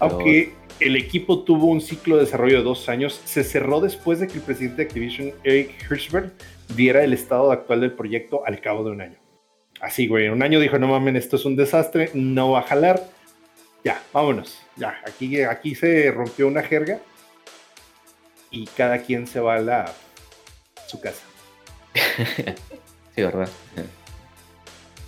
Aunque 0.01 0.53
el 0.81 0.97
equipo 0.97 1.45
tuvo 1.45 1.67
un 1.67 1.81
ciclo 1.81 2.17
de 2.17 2.25
desarrollo 2.25 2.59
de 2.59 2.65
dos 2.65 2.89
años, 2.89 3.21
se 3.25 3.45
cerró 3.45 3.81
después 3.81 4.21
de 4.21 4.29
que 4.29 4.35
el 4.35 4.41
presidente 4.41 4.77
de 4.79 4.83
Activision, 4.85 5.33
Eric 5.45 5.71
Hirschberg, 5.91 6.33
diera 6.75 7.05
el 7.05 7.13
estado 7.13 7.53
actual 7.53 7.83
del 7.83 7.93
proyecto 7.93 8.47
al 8.47 8.61
cabo 8.61 8.85
de 8.85 8.91
un 8.91 9.01
año. 9.03 9.19
Así, 9.81 10.07
güey, 10.07 10.27
en 10.27 10.33
un 10.33 10.43
año 10.43 10.61
dijo, 10.61 10.79
no 10.79 10.89
mames, 10.89 11.17
esto 11.17 11.37
es 11.37 11.45
un 11.45 11.57
desastre, 11.57 12.11
no 12.15 12.53
va 12.53 12.61
a 12.61 12.63
jalar. 12.63 13.03
Ya, 13.85 14.03
vámonos. 14.13 14.63
Ya, 14.77 14.99
aquí, 15.07 15.43
aquí 15.43 15.75
se 15.75 16.11
rompió 16.11 16.49
una 16.49 16.63
jerga 16.63 17.01
y 18.51 18.67
cada 18.67 18.99
quien 18.99 19.27
se 19.27 19.41
va 19.41 19.57
a 19.57 19.61
la, 19.61 19.93
su 20.87 21.01
casa. 21.01 21.23
sí, 23.15 23.23
verdad. 23.23 23.49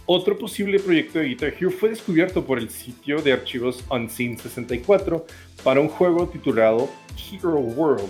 Otro 0.09 0.39
posible 0.39 0.79
proyecto 0.79 1.19
de 1.19 1.27
Guitar 1.27 1.53
Hero 1.59 1.73
fue 1.73 1.89
descubierto 1.89 2.45
por 2.45 2.59
el 2.59 2.71
sitio 2.71 3.21
de 3.21 3.33
archivos 3.33 3.83
Unseen 3.91 4.39
64 4.39 5.27
para 5.65 5.81
un 5.81 5.89
juego 5.89 6.29
titulado 6.29 6.89
Hero 7.33 7.57
World, 7.59 8.09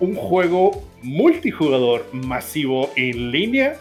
un 0.00 0.16
juego 0.16 0.82
multijugador 1.02 2.04
masivo 2.12 2.90
en 2.96 3.30
línea 3.30 3.76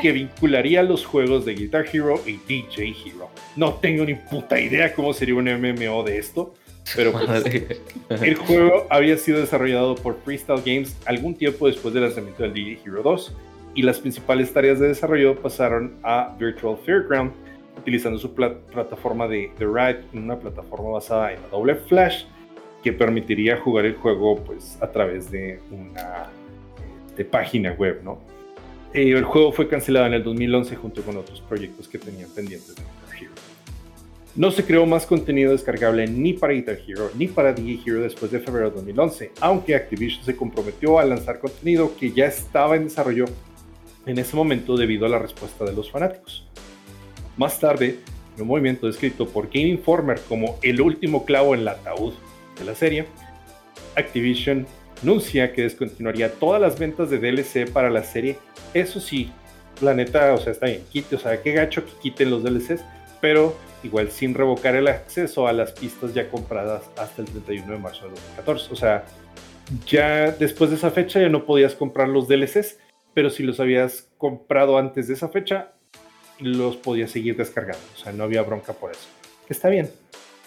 que 0.00 0.12
vincularía 0.12 0.82
los 0.82 1.04
juegos 1.04 1.44
de 1.44 1.54
Guitar 1.54 1.84
Hero 1.92 2.18
y 2.24 2.38
DJ 2.48 2.94
Hero. 3.04 3.28
No 3.54 3.74
tengo 3.74 4.06
ni 4.06 4.14
puta 4.14 4.58
idea 4.58 4.94
cómo 4.94 5.12
sería 5.12 5.34
un 5.34 5.44
MMO 5.44 6.04
de 6.04 6.16
esto, 6.16 6.54
pero 6.96 7.12
pues, 7.12 7.44
el 8.08 8.34
juego 8.36 8.86
había 8.88 9.18
sido 9.18 9.40
desarrollado 9.40 9.94
por 9.94 10.18
Freestyle 10.24 10.62
Games 10.64 10.96
algún 11.04 11.34
tiempo 11.34 11.66
después 11.66 11.92
del 11.92 12.04
lanzamiento 12.04 12.44
del 12.44 12.54
DJ 12.54 12.80
Hero 12.86 13.02
2 13.02 13.36
y 13.74 13.82
las 13.82 13.98
principales 13.98 14.52
tareas 14.52 14.78
de 14.78 14.88
desarrollo 14.88 15.36
pasaron 15.36 15.96
a 16.02 16.34
Virtual 16.38 16.76
Fairground, 16.84 17.32
utilizando 17.76 18.18
su 18.18 18.32
plataforma 18.34 19.26
de 19.26 19.50
The 19.58 19.66
Ride, 19.66 20.04
una 20.12 20.38
plataforma 20.38 20.90
basada 20.90 21.32
en 21.32 21.40
doble 21.50 21.74
Flash 21.74 22.24
que 22.82 22.92
permitiría 22.92 23.58
jugar 23.58 23.86
el 23.86 23.94
juego 23.94 24.36
pues, 24.44 24.78
a 24.80 24.90
través 24.90 25.30
de 25.30 25.58
una 25.70 26.30
este, 27.08 27.24
página 27.24 27.72
web. 27.72 28.00
¿no? 28.04 28.18
Eh, 28.92 29.10
el 29.10 29.24
juego 29.24 29.52
fue 29.52 29.68
cancelado 29.68 30.06
en 30.06 30.14
el 30.14 30.22
2011 30.22 30.76
junto 30.76 31.02
con 31.02 31.16
otros 31.16 31.40
proyectos 31.40 31.88
que 31.88 31.98
tenían 31.98 32.28
pendientes 32.30 32.74
de 32.76 32.82
Guitar 32.82 33.22
Hero. 33.22 33.32
No 34.36 34.50
se 34.50 34.64
creó 34.64 34.84
más 34.84 35.06
contenido 35.06 35.52
descargable 35.52 36.06
ni 36.06 36.32
para 36.32 36.52
Guitar 36.52 36.78
Hero 36.86 37.10
ni 37.16 37.28
para 37.28 37.52
DJ 37.52 37.80
Hero 37.86 38.02
después 38.02 38.30
de 38.30 38.40
febrero 38.40 38.70
de 38.70 38.76
2011, 38.76 39.32
aunque 39.40 39.74
Activision 39.74 40.24
se 40.24 40.36
comprometió 40.36 40.98
a 40.98 41.04
lanzar 41.04 41.38
contenido 41.38 41.92
que 41.96 42.12
ya 42.12 42.26
estaba 42.26 42.76
en 42.76 42.84
desarrollo 42.84 43.26
en 44.06 44.18
ese 44.18 44.36
momento 44.36 44.76
debido 44.76 45.06
a 45.06 45.08
la 45.08 45.18
respuesta 45.18 45.64
de 45.64 45.72
los 45.72 45.90
fanáticos. 45.90 46.46
Más 47.36 47.58
tarde, 47.58 47.98
un 48.38 48.46
movimiento 48.46 48.86
descrito 48.86 49.28
por 49.28 49.46
Game 49.46 49.68
Informer 49.68 50.20
como 50.28 50.58
el 50.62 50.80
último 50.80 51.24
clavo 51.24 51.54
en 51.54 51.60
el 51.60 51.68
ataúd 51.68 52.14
de 52.58 52.64
la 52.64 52.74
serie, 52.74 53.06
Activision 53.96 54.66
anuncia 55.02 55.52
que 55.52 55.62
descontinuaría 55.62 56.32
todas 56.32 56.60
las 56.60 56.78
ventas 56.78 57.10
de 57.10 57.18
DLC 57.18 57.70
para 57.70 57.90
la 57.90 58.02
serie. 58.02 58.38
Eso 58.72 59.00
sí, 59.00 59.30
la 59.80 59.94
neta, 59.94 60.32
o 60.32 60.38
sea, 60.38 60.52
está 60.52 60.66
bien, 60.66 60.82
quite, 60.90 61.16
o 61.16 61.18
sea, 61.18 61.42
qué 61.42 61.52
gacho 61.52 61.84
que 61.84 61.92
quiten 62.02 62.30
los 62.30 62.42
DLCs, 62.42 62.82
pero 63.20 63.56
igual 63.82 64.10
sin 64.10 64.34
revocar 64.34 64.74
el 64.74 64.88
acceso 64.88 65.46
a 65.46 65.52
las 65.52 65.72
pistas 65.72 66.14
ya 66.14 66.28
compradas 66.28 66.84
hasta 66.96 67.22
el 67.22 67.28
31 67.28 67.72
de 67.72 67.78
marzo 67.78 68.04
de 68.04 68.10
2014. 68.10 68.72
O 68.72 68.76
sea, 68.76 69.04
ya 69.86 70.30
después 70.30 70.70
de 70.70 70.76
esa 70.76 70.90
fecha 70.90 71.20
ya 71.20 71.28
no 71.28 71.44
podías 71.44 71.74
comprar 71.74 72.08
los 72.08 72.28
DLCs, 72.28 72.78
pero 73.14 73.30
si 73.30 73.42
los 73.42 73.60
habías 73.60 74.08
comprado 74.18 74.76
antes 74.76 75.08
de 75.08 75.14
esa 75.14 75.28
fecha, 75.28 75.72
los 76.40 76.76
podías 76.76 77.10
seguir 77.10 77.36
descargando. 77.36 77.84
O 77.94 77.98
sea, 77.98 78.12
no 78.12 78.24
había 78.24 78.42
bronca 78.42 78.72
por 78.72 78.90
eso. 78.90 79.08
Está 79.48 79.68
bien. 79.68 79.90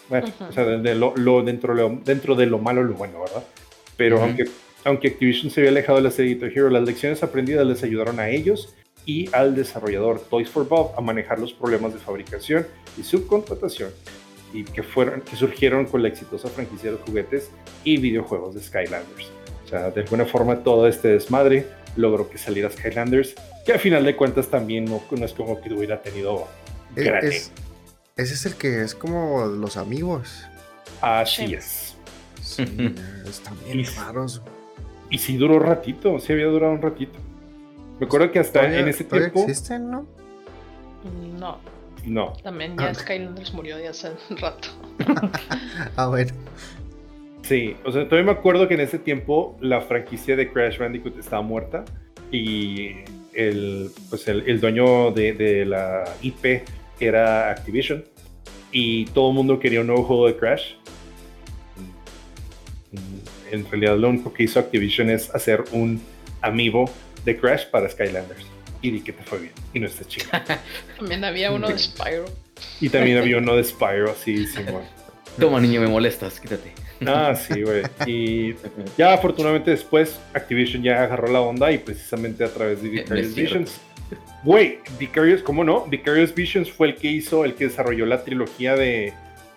Bueno, 0.10 0.28
o 0.48 0.52
sea, 0.52 0.64
de 0.66 0.96
lo, 0.96 1.44
dentro, 1.44 2.02
dentro 2.04 2.36
de 2.36 2.46
lo 2.46 2.60
malo, 2.60 2.84
lo 2.84 2.94
bueno, 2.94 3.22
¿verdad? 3.22 3.44
Pero 3.98 4.22
aunque, 4.22 4.46
aunque 4.86 5.10
Activision 5.10 5.52
se 5.52 5.62
había 5.62 5.72
alejado 5.72 5.98
de 5.98 6.04
la 6.04 6.12
serie 6.12 6.36
de 6.36 6.48
Hero, 6.48 6.70
las 6.70 6.84
lecciones 6.84 7.24
aprendidas 7.24 7.66
les 7.66 7.84
ayudaron 7.84 8.20
a 8.20 8.30
ellos 8.30 8.74
y 9.06 9.30
al 9.34 9.56
desarrollador 9.56 10.22
Toys 10.30 10.50
for 10.50 10.68
Bob 10.68 10.94
a 10.98 11.02
manejar 11.02 11.40
los 11.40 11.54
problemas 11.54 11.94
de 11.94 12.00
fabricación 12.00 12.68
y 12.98 13.04
subcontratación 13.04 13.90
y 14.54 14.64
que, 14.64 14.84
fueron, 14.84 15.22
que 15.22 15.36
surgieron 15.36 15.86
con 15.86 16.04
la 16.04 16.10
exitosa 16.10 16.48
franquicia 16.48 16.92
de 16.92 16.98
juguetes 16.98 17.52
y 17.84 17.98
videojuegos 17.98 18.56
de 18.56 18.62
Skylanders. 18.62 19.32
O 19.66 19.68
sea, 19.68 19.92
de 19.92 20.02
alguna 20.02 20.26
forma 20.26 20.64
todo 20.64 20.88
este 20.88 21.10
desmadre 21.10 21.66
logró 21.98 22.30
que 22.30 22.38
saliera 22.38 22.70
Skylanders, 22.70 23.36
que 23.66 23.74
a 23.74 23.80
final 23.80 24.06
de 24.06 24.16
cuentas 24.16 24.48
también 24.48 24.86
no, 24.86 25.02
es 25.24 25.34
como 25.34 25.60
que 25.60 25.74
hubiera 25.74 26.02
tenido... 26.02 26.48
Es, 26.96 27.52
ese 28.16 28.34
es 28.34 28.46
el 28.46 28.56
que 28.56 28.82
es 28.82 28.96
como 28.96 29.46
los 29.46 29.78
amigos. 29.78 30.46
Así 31.02 31.54
es. 31.54 31.96
Sí, 32.42 32.64
están 33.28 33.56
bien 33.66 33.86
raros. 33.96 34.42
Y 35.10 35.20
sí 35.20 35.38
duró 35.38 35.60
ratito, 35.60 36.20
sí 36.20 36.34
había 36.34 36.48
durado 36.48 36.74
un 36.74 36.82
ratito. 36.82 37.18
Me 38.00 38.06
acuerdo 38.06 38.32
que 38.32 38.40
hasta 38.40 38.66
en 38.66 38.88
ese 38.88 39.04
tiempo. 39.04 39.42
existen, 39.42 39.90
no? 39.90 40.06
No. 41.38 41.60
No. 42.06 42.34
También 42.44 42.78
ya 42.78 42.90
ah. 42.90 42.94
Skylanders 42.94 43.54
murió 43.54 43.78
de 43.78 43.90
hace 43.90 44.12
un 44.30 44.38
rato. 44.38 44.70
ah, 45.96 46.08
bueno. 46.08 46.34
Sí, 47.48 47.78
o 47.86 47.92
sea, 47.94 48.04
todavía 48.10 48.34
me 48.34 48.38
acuerdo 48.38 48.68
que 48.68 48.74
en 48.74 48.82
ese 48.82 49.00
tiempo 49.00 49.58
la 49.62 49.80
franquicia 49.80 50.36
de 50.36 50.52
Crash 50.52 50.80
Bandicoot 50.80 51.18
estaba 51.18 51.42
muerta 51.42 51.86
y 52.30 52.90
el, 53.34 53.90
pues 54.10 54.28
el, 54.28 54.60
dueño 54.60 55.12
de, 55.12 55.66
la 55.66 56.04
IP 56.22 56.64
era 57.00 57.52
Activision 57.52 58.04
y 58.74 59.06
todo 59.06 59.30
el 59.30 59.36
mundo 59.36 59.60
quería 59.60 59.80
un 59.80 59.88
nuevo 59.88 60.04
juego 60.04 60.28
de 60.28 60.36
Crash. 60.36 60.74
En 63.50 63.70
realidad 63.72 63.98
lo 63.98 64.10
único 64.10 64.34
que 64.34 64.44
hizo 64.44 64.60
Activision 64.60 65.10
es 65.10 65.34
hacer 65.34 65.64
un 65.72 66.02
amiibo 66.42 66.92
de 67.24 67.38
Crash 67.38 67.68
para 67.68 67.88
Skylanders. 67.88 68.46
Y 68.82 68.92
di 68.92 69.00
que 69.00 69.14
te 69.14 69.24
fue 69.24 69.40
bien. 69.40 69.54
Y 69.74 69.80
no 69.80 69.88
está 69.88 70.06
chido. 70.06 70.28
también 71.00 71.24
había 71.24 71.54
uno 71.54 71.70
de 71.70 71.80
Spyro. 71.80 72.26
Y 72.82 72.90
también 72.90 73.18
había 73.18 73.38
uno 73.38 73.56
de 73.56 73.64
Spyro, 73.64 74.14
sí, 74.16 74.46
sí, 74.46 74.60
Toma, 75.40 75.60
niño, 75.60 75.82
me 75.82 75.88
molestas, 75.88 76.40
quítate. 76.40 76.74
Ah, 77.06 77.36
sí, 77.36 77.62
güey. 77.62 77.84
Y 78.08 78.56
ya 78.98 79.14
afortunadamente 79.14 79.70
después 79.70 80.20
Activision 80.34 80.82
ya 80.82 81.04
agarró 81.04 81.28
la 81.28 81.42
onda 81.42 81.72
y 81.72 81.78
precisamente 81.78 82.44
a 82.44 82.48
través 82.48 82.82
de 82.82 82.90
Vicarious 82.90 83.36
Visions. 83.36 83.82
Güey, 84.44 84.80
Vicarious, 84.98 85.44
¿cómo 85.44 85.64
no? 85.64 85.86
Vicarious 85.86 86.34
Visions 86.34 86.72
fue 86.72 86.88
el 86.88 86.96
que 86.96 87.12
hizo, 87.12 87.46
el 87.46 87.54
que 87.54 87.66
desarrolló 87.68 88.08
la 88.08 88.24
trilogía 88.24 88.76
de, 88.76 89.14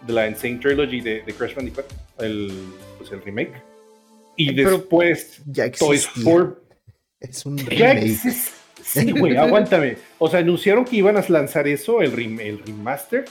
de 0.07 0.13
la 0.13 0.29
Insane 0.29 0.59
Trilogy 0.59 1.01
de, 1.01 1.23
Crash 1.37 1.55
Bandicoot, 1.55 1.87
el, 2.19 2.53
pues 2.99 3.11
el 3.11 3.23
remake. 3.23 3.55
Y 4.37 4.53
después 4.53 5.41
ya 5.47 5.71
Toys 5.71 6.07
for... 6.07 6.63
Es 7.21 7.47
un 7.47 7.57
remake. 7.57 8.19
Sí, 8.83 9.13
güey, 9.13 9.37
aguántame. 9.39 9.97
O 10.19 10.29
sea, 10.29 10.41
anunciaron 10.41 10.85
que 10.85 10.97
iban 10.97 11.17
a 11.17 11.25
lanzar 11.27 11.67
eso, 11.69 12.03
el, 12.03 12.13
el 12.39 12.59
remaster. 12.59 13.25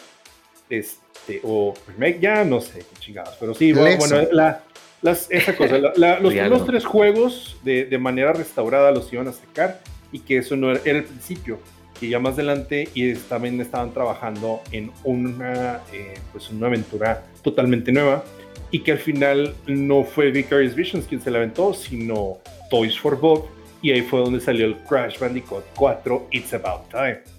Este, 0.70 1.09
este, 1.30 1.42
o 1.44 1.74
remake, 1.88 2.20
ya 2.20 2.44
no 2.44 2.62
sé 2.62 2.80
qué 2.80 3.00
chingados, 3.00 3.36
pero 3.40 3.54
sí, 3.54 3.74
bueno, 3.74 3.98
esa 4.02 5.56
cosa, 5.56 5.78
los 5.96 6.34
primeros 6.34 6.66
tres 6.66 6.86
juegos 6.86 7.58
de, 7.64 7.98
manera 7.98 8.34
restaurada 8.34 8.92
los 8.92 9.12
iban 9.14 9.28
a 9.28 9.32
sacar 9.32 9.82
y 10.12 10.20
que 10.20 10.38
eso 10.38 10.56
no 10.56 10.72
era, 10.72 10.82
el 10.86 11.04
principio, 11.04 11.60
que 12.00 12.10
ya 12.10 12.20
más 12.20 12.34
adelante 12.34 12.90
y 12.94 13.14
también 13.14 13.60
estaban 13.62 13.94
trabajando 13.94 14.62
en 14.72 14.92
una, 15.04 15.82
eh, 15.94 16.16
pues 16.32 16.50
una 16.50 16.68
aventura 16.68 17.24
totalmente 17.44 17.92
nueva 17.92 18.24
y 18.72 18.80
que 18.80 18.94
al 18.94 19.00
final 19.00 19.54
no 19.68 20.04
fue 20.04 20.32
Vicarious 20.32 20.76
Visions 20.76 21.06
quien 21.06 21.22
se 21.22 21.32
la 21.32 21.40
aventó, 21.40 21.74
sino 21.74 22.38
Toys 22.70 22.98
for 22.98 23.20
Bob 23.20 23.48
y 23.82 23.92
ahí 23.92 24.02
fue 24.02 24.20
donde 24.20 24.40
salió 24.40 24.66
el 24.66 24.76
Crash 24.78 25.20
Bandicoot 25.20 25.64
4 25.76 26.28
It's 26.32 26.54
About 26.54 26.90
Time 26.90 27.39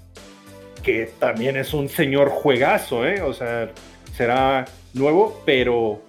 que 0.82 1.10
también 1.18 1.56
es 1.56 1.74
un 1.74 1.88
señor 1.88 2.28
juegazo, 2.28 3.06
¿eh? 3.06 3.22
O 3.22 3.32
sea, 3.32 3.70
será 4.16 4.64
nuevo, 4.94 5.42
pero 5.44 6.00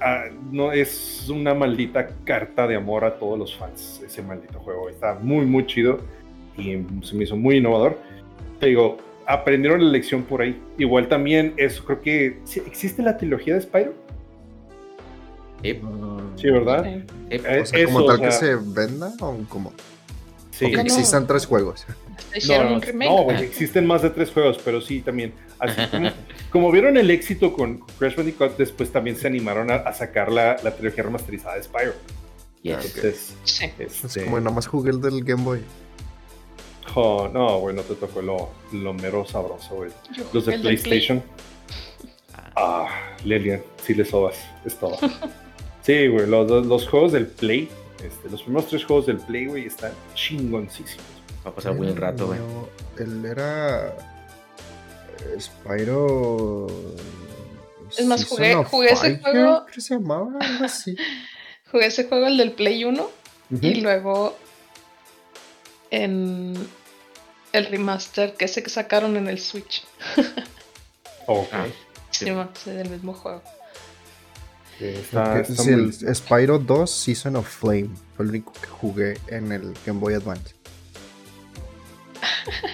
ah, 0.00 0.24
no 0.50 0.72
es 0.72 1.28
una 1.28 1.54
maldita 1.54 2.08
carta 2.24 2.66
de 2.66 2.76
amor 2.76 3.04
a 3.04 3.18
todos 3.18 3.38
los 3.38 3.56
fans. 3.56 4.02
Ese 4.04 4.22
maldito 4.22 4.58
juego 4.60 4.88
está 4.88 5.14
muy, 5.14 5.46
muy 5.46 5.66
chido 5.66 6.00
y 6.56 6.78
se 7.02 7.14
me 7.14 7.24
hizo 7.24 7.36
muy 7.36 7.56
innovador. 7.56 7.98
Te 8.60 8.66
digo, 8.66 8.98
aprendieron 9.26 9.84
la 9.84 9.90
lección 9.90 10.22
por 10.22 10.42
ahí. 10.42 10.60
Igual 10.78 11.08
también, 11.08 11.54
eso 11.56 11.84
creo 11.84 12.00
que. 12.00 12.38
¿Existe 12.66 13.02
la 13.02 13.16
trilogía 13.16 13.54
de 13.54 13.62
Spyro? 13.62 13.94
Sí, 16.36 16.50
¿verdad? 16.50 17.04
O 17.30 17.84
¿Como 17.86 18.04
tal 18.06 18.20
que 18.20 18.32
se 18.32 18.56
venda 18.56 19.12
o 19.20 19.36
como? 19.48 19.72
Sí. 20.50 20.66
existan 20.66 21.26
tres 21.26 21.46
juegos. 21.46 21.86
No, 22.48 23.30
existen 23.30 23.86
más 23.86 24.02
de 24.02 24.10
tres 24.10 24.30
juegos, 24.30 24.58
pero 24.64 24.80
sí 24.80 25.00
también. 25.00 25.32
Así 25.58 25.80
como, 26.50 26.70
vieron 26.70 26.96
el 26.96 27.10
éxito 27.10 27.52
con, 27.52 27.78
Crash 27.98 28.16
Bandicoot, 28.16 28.56
después 28.56 28.90
también 28.90 29.16
se 29.16 29.26
animaron 29.26 29.70
a, 29.70 29.92
sacar 29.92 30.30
la, 30.30 30.56
la, 30.62 30.74
trilogía 30.74 31.04
remasterizada 31.04 31.56
de 31.56 31.62
Spyro. 31.62 31.94
Yes. 32.62 32.74
Entonces, 32.84 33.34
es 33.78 34.04
este, 34.04 34.24
como 34.24 34.38
nada 34.38 34.54
más 34.54 34.66
jugué 34.66 34.90
el 34.90 35.00
del 35.00 35.24
Game 35.24 35.42
Boy. 35.42 35.60
Oh, 36.94 37.28
no, 37.32 37.58
güey, 37.58 37.74
no 37.74 37.82
te 37.82 37.94
tocó 37.94 38.20
lo, 38.22 38.50
lo 38.72 38.92
mero 38.92 39.24
sabroso, 39.24 39.76
güey. 39.76 39.90
Los 40.32 40.46
de 40.46 40.58
PlayStation. 40.58 41.22
Ah, 42.54 42.88
Lelian, 43.24 43.62
sí 43.82 43.94
le 43.94 44.04
sobas, 44.04 44.36
es 44.64 44.76
todo. 44.76 44.98
sí, 45.82 46.08
güey, 46.08 46.26
los, 46.26 46.66
los, 46.66 46.88
juegos 46.88 47.12
del 47.12 47.26
Play, 47.26 47.68
este, 48.04 48.28
los 48.28 48.42
primeros 48.42 48.68
tres 48.68 48.84
juegos 48.84 49.06
del 49.06 49.18
Play, 49.18 49.46
güey, 49.46 49.66
están 49.66 49.92
chingoncísimos. 50.14 51.11
Va 51.44 51.50
a 51.50 51.54
pasar 51.54 51.74
buen 51.76 51.96
rato, 51.96 52.28
güey. 52.28 52.38
Él 52.98 53.24
era. 53.24 53.88
Eh, 55.18 55.40
Spyro. 55.40 56.66
Es 57.96 58.06
más, 58.06 58.24
jugué, 58.24 58.54
jugué 58.54 58.92
ese 58.92 59.18
juego. 59.18 59.66
¿Qué 59.66 59.80
se 59.80 59.94
llamaba? 59.94 60.32
Algo 60.40 60.64
así. 60.64 60.96
jugué 61.70 61.86
ese 61.86 62.08
juego, 62.08 62.26
el 62.26 62.36
del 62.36 62.52
Play 62.52 62.84
1. 62.84 63.10
Y 63.60 63.80
luego. 63.80 64.36
En. 65.90 66.54
El 67.52 67.66
remaster 67.66 68.32
que 68.34 68.46
ese 68.46 68.62
que 68.62 68.70
sacaron 68.70 69.16
en 69.16 69.28
el 69.28 69.38
Switch. 69.38 69.84
ok. 71.26 71.52
Sí, 72.10 72.26
sí, 72.54 72.70
del 72.70 72.88
mismo 72.88 73.12
juego. 73.12 73.42
Está, 74.80 75.40
está 75.40 75.62
el 75.70 75.92
Spyro 76.14 76.58
2 76.58 76.90
Season 76.90 77.36
of 77.36 77.48
Flame 77.48 77.90
fue 78.16 78.24
el 78.24 78.30
único 78.30 78.52
que 78.52 78.66
jugué 78.66 79.18
en 79.28 79.52
el 79.52 79.74
Game 79.86 80.00
Boy 80.00 80.14
Advance. 80.14 80.54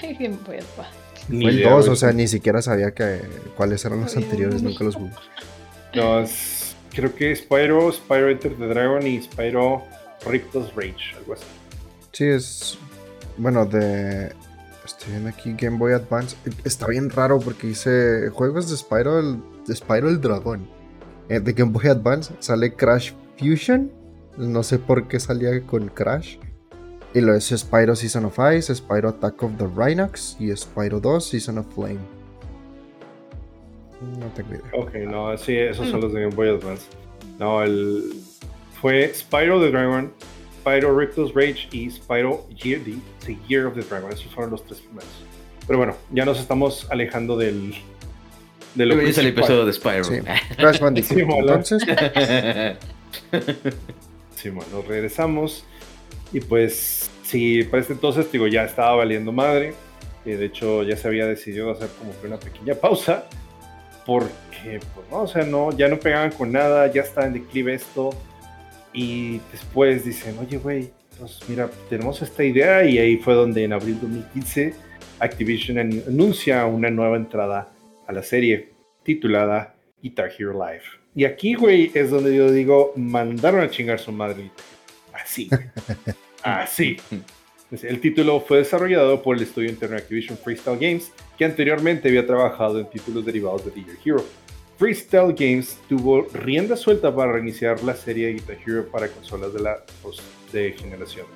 Game 0.03 0.39
Boy 0.47 0.57
Advance. 0.57 1.09
Fue 1.29 1.51
el 1.51 1.62
2, 1.62 1.89
o 1.89 1.97
sea, 1.97 2.12
ni 2.12 2.27
siquiera 2.27 2.62
sabía 2.62 2.93
que, 2.93 3.20
cuáles 3.57 3.85
eran 3.85 4.01
los 4.01 4.16
anteriores, 4.16 4.62
nunca 4.62 4.85
los 4.85 4.95
jugué. 4.95 5.12
No, 5.95 6.20
es, 6.20 6.75
creo 6.91 7.15
que 7.15 7.35
Spyro, 7.37 7.93
Spyro 7.93 8.31
Enter 8.31 8.57
the 8.57 8.66
Dragon 8.66 9.07
y 9.07 9.20
Spyro 9.20 9.83
Riptos 10.27 10.75
Rage, 10.75 11.16
algo 11.16 11.35
así. 11.35 11.45
Sí, 12.12 12.25
es. 12.25 12.79
Bueno, 13.37 13.66
de. 13.66 14.33
Estoy 14.85 15.11
viendo 15.11 15.29
aquí 15.29 15.55
Game 15.57 15.77
Boy 15.77 15.93
Advance. 15.93 16.37
Está 16.65 16.87
bien 16.87 17.11
raro 17.11 17.39
porque 17.41 17.66
dice 17.66 18.31
juegos 18.31 18.70
de 18.70 18.77
Spyro 18.77 19.19
el, 19.19 19.39
de 19.66 19.77
Spyro 19.77 20.09
el 20.09 20.20
Dragón. 20.20 20.69
Eh, 21.29 21.41
de 21.41 21.53
Game 21.53 21.73
Boy 21.73 21.89
Advance 21.89 22.33
sale 22.39 22.73
Crash 22.73 23.12
Fusion. 23.39 23.93
No 24.39 24.62
sé 24.62 24.79
por 24.79 25.07
qué 25.09 25.20
salía 25.20 25.61
con 25.62 25.89
Crash. 25.89 26.39
Y 27.15 27.21
lo 27.21 27.35
es 27.35 27.47
Spyro 27.47 27.97
Season 27.97 28.25
of 28.27 28.39
Ice, 28.57 28.75
Spyro 28.75 29.09
Attack 29.09 29.43
of 29.43 29.53
the 29.57 29.67
Rhinox 29.67 30.37
y 30.39 30.55
Spyro 30.55 31.01
2 31.01 31.25
Season 31.25 31.59
of 31.59 31.67
Flame. 31.75 31.99
No 34.01 34.27
tengo 34.35 34.51
idea. 34.51 34.71
Ok, 34.75 34.95
no, 35.11 35.37
sí, 35.39 35.57
esos 35.57 35.89
son 35.89 36.01
los 36.01 36.13
de 36.13 36.21
Game 36.23 36.35
Boy 36.35 36.49
Advance. 36.49 36.85
No, 37.39 37.63
el. 37.63 38.13
Fue 38.81 39.13
Spyro 39.13 39.61
the 39.61 39.71
Dragon, 39.71 40.13
Spyro 40.61 40.97
Riptos 40.97 41.35
Rage 41.35 41.69
y 41.73 41.91
Spyro 41.91 42.47
Year, 42.63 42.81
the, 43.25 43.37
Year 43.49 43.67
of 43.67 43.75
the 43.75 43.83
Dragon. 43.83 44.13
Esos 44.13 44.33
fueron 44.33 44.53
los 44.53 44.65
tres 44.65 44.81
primeros. 44.81 45.11
Pero 45.67 45.79
bueno, 45.79 45.97
ya 46.13 46.25
nos 46.25 46.39
estamos 46.39 46.87
alejando 46.91 47.37
del. 47.37 47.75
De 48.75 48.87
lo 48.87 48.97
que 48.97 49.09
es 49.09 49.19
el 49.19 49.29
episodio 49.29 49.65
de 49.65 49.73
Spyro. 49.73 50.05
Sí. 50.05 50.21
Crash 50.57 50.79
Bandicoot. 50.79 51.19
entonces. 51.19 51.83
sí, 54.37 54.51
bueno, 54.51 54.83
regresamos. 54.87 55.65
Y 56.33 56.41
pues, 56.41 57.11
sí, 57.23 57.63
para 57.65 57.81
este 57.81 57.95
entonces, 57.95 58.31
digo, 58.31 58.47
ya 58.47 58.65
estaba 58.65 58.97
valiendo 58.97 59.33
madre. 59.33 59.75
de 60.25 60.45
hecho, 60.45 60.83
ya 60.83 60.97
se 60.97 61.09
había 61.09 61.27
decidido 61.27 61.71
hacer 61.71 61.89
como 61.99 62.19
que 62.21 62.27
una 62.27 62.39
pequeña 62.39 62.75
pausa. 62.75 63.25
Porque, 64.05 64.81
pues 64.95 65.07
no, 65.11 65.23
o 65.23 65.27
sea, 65.27 65.45
no, 65.45 65.71
ya 65.73 65.89
no 65.89 65.99
pegaban 65.99 66.31
con 66.31 66.53
nada, 66.53 66.91
ya 66.91 67.03
estaba 67.03 67.27
en 67.27 67.35
declive 67.35 67.75
esto. 67.75 68.11
Y 68.93 69.41
después 69.53 70.05
dicen, 70.05 70.37
oye, 70.39 70.59
güey, 70.59 70.91
pues 71.19 71.41
mira, 71.49 71.71
tenemos 71.89 72.21
esta 72.23 72.45
idea. 72.45 72.85
Y 72.85 72.99
ahí 72.99 73.17
fue 73.19 73.35
donde 73.35 73.65
en 73.65 73.73
abril 73.73 73.97
de 74.01 74.07
2015 74.07 74.75
Activision 75.21 75.79
anuncia 75.79 76.65
una 76.67 76.91
nueva 76.91 77.17
entrada 77.17 77.69
a 78.07 78.13
la 78.13 78.23
serie 78.23 78.71
titulada 79.03 79.75
Guitar 80.03 80.31
Hero 80.39 80.53
Live. 80.53 80.85
Y 81.15 81.25
aquí, 81.25 81.55
güey, 81.55 81.91
es 81.95 82.11
donde 82.11 82.35
yo 82.35 82.51
digo, 82.51 82.93
mandaron 82.97 83.61
a 83.61 83.71
chingar 83.71 83.99
su 83.99 84.13
madre. 84.13 84.51
Así. 85.23 85.51
Así. 86.43 86.97
El 87.70 88.01
título 88.01 88.40
fue 88.40 88.59
desarrollado 88.59 89.23
por 89.23 89.36
el 89.36 89.43
estudio 89.43 89.69
interno 89.69 89.97
Activision 89.97 90.39
Freestyle 90.39 90.78
Games, 90.78 91.12
que 91.36 91.45
anteriormente 91.45 92.09
había 92.09 92.27
trabajado 92.27 92.81
en 92.81 92.89
títulos 92.89 93.27
derivados 93.27 93.65
de 93.65 93.73
Guitar 93.73 93.97
Hero. 94.05 94.24
Freestyle 94.78 95.35
Games 95.35 95.78
tuvo 95.89 96.23
rienda 96.32 96.77
suelta 96.77 97.15
para 97.15 97.32
reiniciar 97.32 97.82
la 97.82 97.95
serie 97.95 98.28
de 98.28 98.32
Guitar 98.35 98.57
Hero 98.66 98.89
para 98.90 99.09
consolas 99.09 99.53
de 99.53 99.61
la 99.61 99.78
de 100.53 100.73
generación 100.73 101.27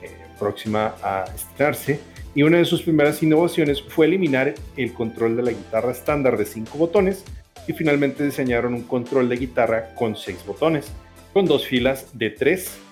eh, 0.00 0.10
próxima 0.38 0.94
a 1.02 1.24
estrenarse. 1.34 2.00
Y 2.34 2.42
una 2.42 2.58
de 2.58 2.64
sus 2.64 2.82
primeras 2.82 3.22
innovaciones 3.22 3.82
fue 3.82 4.06
eliminar 4.06 4.54
el 4.76 4.92
control 4.94 5.36
de 5.36 5.42
la 5.42 5.50
guitarra 5.50 5.92
estándar 5.92 6.38
de 6.38 6.46
5 6.46 6.78
botones 6.78 7.24
y 7.66 7.72
finalmente 7.72 8.24
diseñaron 8.24 8.72
un 8.72 8.82
control 8.82 9.28
de 9.28 9.36
guitarra 9.36 9.94
con 9.94 10.16
6 10.16 10.44
botones, 10.46 10.86
con 11.32 11.44
dos 11.46 11.66
filas 11.66 12.06
de 12.14 12.30
3 12.30 12.85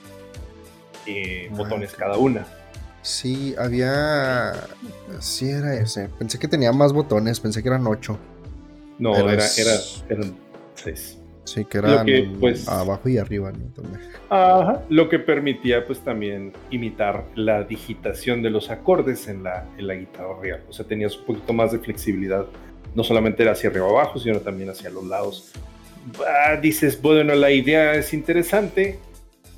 eh, 1.06 1.48
botones 1.50 1.92
cada 1.92 2.18
una. 2.18 2.46
Sí, 3.02 3.54
había. 3.58 4.52
Sí, 5.20 5.50
era 5.50 5.74
ese. 5.74 6.08
Pensé 6.18 6.38
que 6.38 6.48
tenía 6.48 6.72
más 6.72 6.92
botones, 6.92 7.38
pensé 7.38 7.62
que 7.62 7.68
eran 7.68 7.86
ocho. 7.86 8.18
No, 8.98 9.14
era, 9.16 9.32
era, 9.32 9.72
eran 10.08 10.36
seis. 10.74 11.18
Sí, 11.44 11.66
que 11.66 11.78
eran 11.78 12.06
pues, 12.40 12.66
abajo 12.68 13.06
y 13.08 13.18
arriba, 13.18 13.52
¿no? 13.52 13.66
Ajá, 14.30 14.82
lo 14.88 15.10
que 15.10 15.18
permitía 15.18 15.86
pues 15.86 16.00
también 16.00 16.54
imitar 16.70 17.26
la 17.34 17.64
digitación 17.64 18.42
de 18.42 18.48
los 18.48 18.70
acordes 18.70 19.28
en 19.28 19.42
la, 19.42 19.66
en 19.76 19.86
la 19.86 19.94
guitarra 19.94 20.40
real. 20.40 20.62
O 20.68 20.72
sea, 20.72 20.86
tenías 20.86 21.18
un 21.18 21.26
poquito 21.26 21.52
más 21.52 21.72
de 21.72 21.80
flexibilidad. 21.80 22.46
No 22.94 23.04
solamente 23.04 23.42
era 23.42 23.52
hacia 23.52 23.68
arriba 23.68 23.86
o 23.86 23.98
abajo, 23.98 24.18
sino 24.18 24.40
también 24.40 24.70
hacia 24.70 24.88
los 24.88 25.04
lados. 25.04 25.52
Ah, 26.26 26.56
dices, 26.56 27.00
bueno, 27.00 27.34
la 27.34 27.50
idea 27.50 27.94
es 27.94 28.14
interesante, 28.14 28.98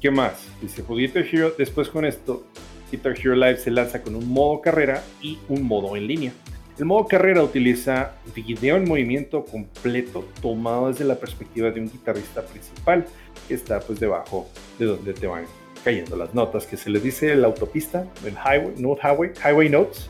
¿Qué 0.07 0.12
más? 0.12 0.35
Dice, 0.62 0.85
pues 0.85 1.01
Guitar 1.01 1.27
Hero, 1.33 1.53
después 1.59 1.89
con 1.89 2.05
esto, 2.05 2.47
Guitar 2.93 3.19
Hero 3.19 3.35
Live 3.35 3.57
se 3.57 3.73
lanza 3.73 4.03
con 4.03 4.15
un 4.15 4.28
modo 4.28 4.61
carrera 4.61 5.03
y 5.20 5.37
un 5.49 5.65
modo 5.65 5.97
en 5.97 6.07
línea. 6.07 6.33
El 6.78 6.85
modo 6.85 7.09
carrera 7.09 7.43
utiliza 7.43 8.12
video 8.33 8.77
en 8.77 8.85
movimiento 8.85 9.45
completo 9.45 10.24
tomado 10.41 10.87
desde 10.93 11.05
la 11.05 11.16
perspectiva 11.16 11.73
de 11.73 11.81
un 11.81 11.91
guitarrista 11.91 12.43
principal 12.43 13.05
que 13.49 13.55
está 13.55 13.81
pues 13.81 13.99
debajo 13.99 14.49
de 14.78 14.85
donde 14.85 15.12
te 15.12 15.27
van 15.27 15.43
cayendo 15.83 16.15
las 16.15 16.33
notas, 16.33 16.66
que 16.66 16.77
se 16.77 16.89
les 16.89 17.03
dice 17.03 17.35
la 17.35 17.49
autopista, 17.49 18.07
el 18.24 18.35
highway, 18.35 18.74
note 18.78 19.01
highway, 19.03 19.33
highway 19.45 19.69
notes. 19.69 20.09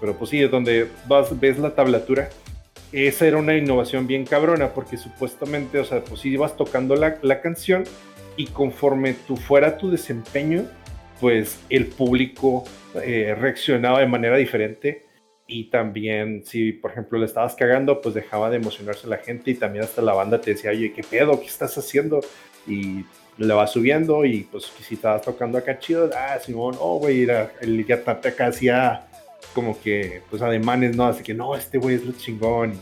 pero 0.00 0.16
pues 0.16 0.30
sí, 0.30 0.42
es 0.42 0.50
donde 0.50 0.88
vas, 1.06 1.38
ves 1.38 1.58
la 1.58 1.74
tablatura. 1.74 2.30
Esa 2.92 3.26
era 3.26 3.36
una 3.36 3.58
innovación 3.58 4.06
bien 4.06 4.24
cabrona 4.24 4.72
porque 4.72 4.96
supuestamente, 4.96 5.80
o 5.80 5.84
sea, 5.84 6.02
pues 6.02 6.20
si 6.20 6.30
ibas 6.30 6.56
tocando 6.56 6.96
la, 6.96 7.18
la 7.20 7.42
canción, 7.42 7.84
y 8.36 8.46
conforme 8.46 9.14
tú 9.14 9.36
fuera 9.36 9.78
tu 9.78 9.90
desempeño, 9.90 10.64
pues 11.20 11.60
el 11.70 11.86
público 11.86 12.64
eh, 13.02 13.34
reaccionaba 13.38 14.00
de 14.00 14.06
manera 14.06 14.36
diferente 14.36 15.06
y 15.46 15.70
también 15.70 16.44
si 16.44 16.72
por 16.72 16.90
ejemplo 16.90 17.18
le 17.18 17.26
estabas 17.26 17.54
cagando, 17.54 18.00
pues 18.00 18.14
dejaba 18.14 18.50
de 18.50 18.56
emocionarse 18.56 19.06
la 19.06 19.18
gente 19.18 19.52
y 19.52 19.54
también 19.54 19.84
hasta 19.84 20.02
la 20.02 20.12
banda 20.12 20.40
te 20.40 20.52
decía, 20.52 20.70
oye, 20.70 20.92
¿qué 20.92 21.02
pedo? 21.02 21.40
¿Qué 21.40 21.46
estás 21.46 21.76
haciendo? 21.78 22.20
Y 22.66 23.04
le 23.38 23.54
va 23.54 23.66
subiendo 23.66 24.24
y 24.24 24.40
pues 24.44 24.72
si 24.80 24.94
estabas 24.94 25.22
tocando 25.22 25.58
acá 25.58 25.78
chido, 25.78 26.10
ah, 26.14 26.38
Simón, 26.44 26.76
oh, 26.80 26.98
güey, 26.98 27.26
el 27.60 27.86
Yatate 27.86 28.28
acá 28.28 28.46
hacía 28.48 29.06
como 29.54 29.80
que, 29.80 30.22
pues 30.28 30.42
ademanes, 30.42 30.96
¿no? 30.96 31.06
Así 31.06 31.22
que 31.22 31.34
no, 31.34 31.54
este 31.54 31.78
güey 31.78 31.96
es 31.96 32.04
lo 32.04 32.12
chingón. 32.12 32.74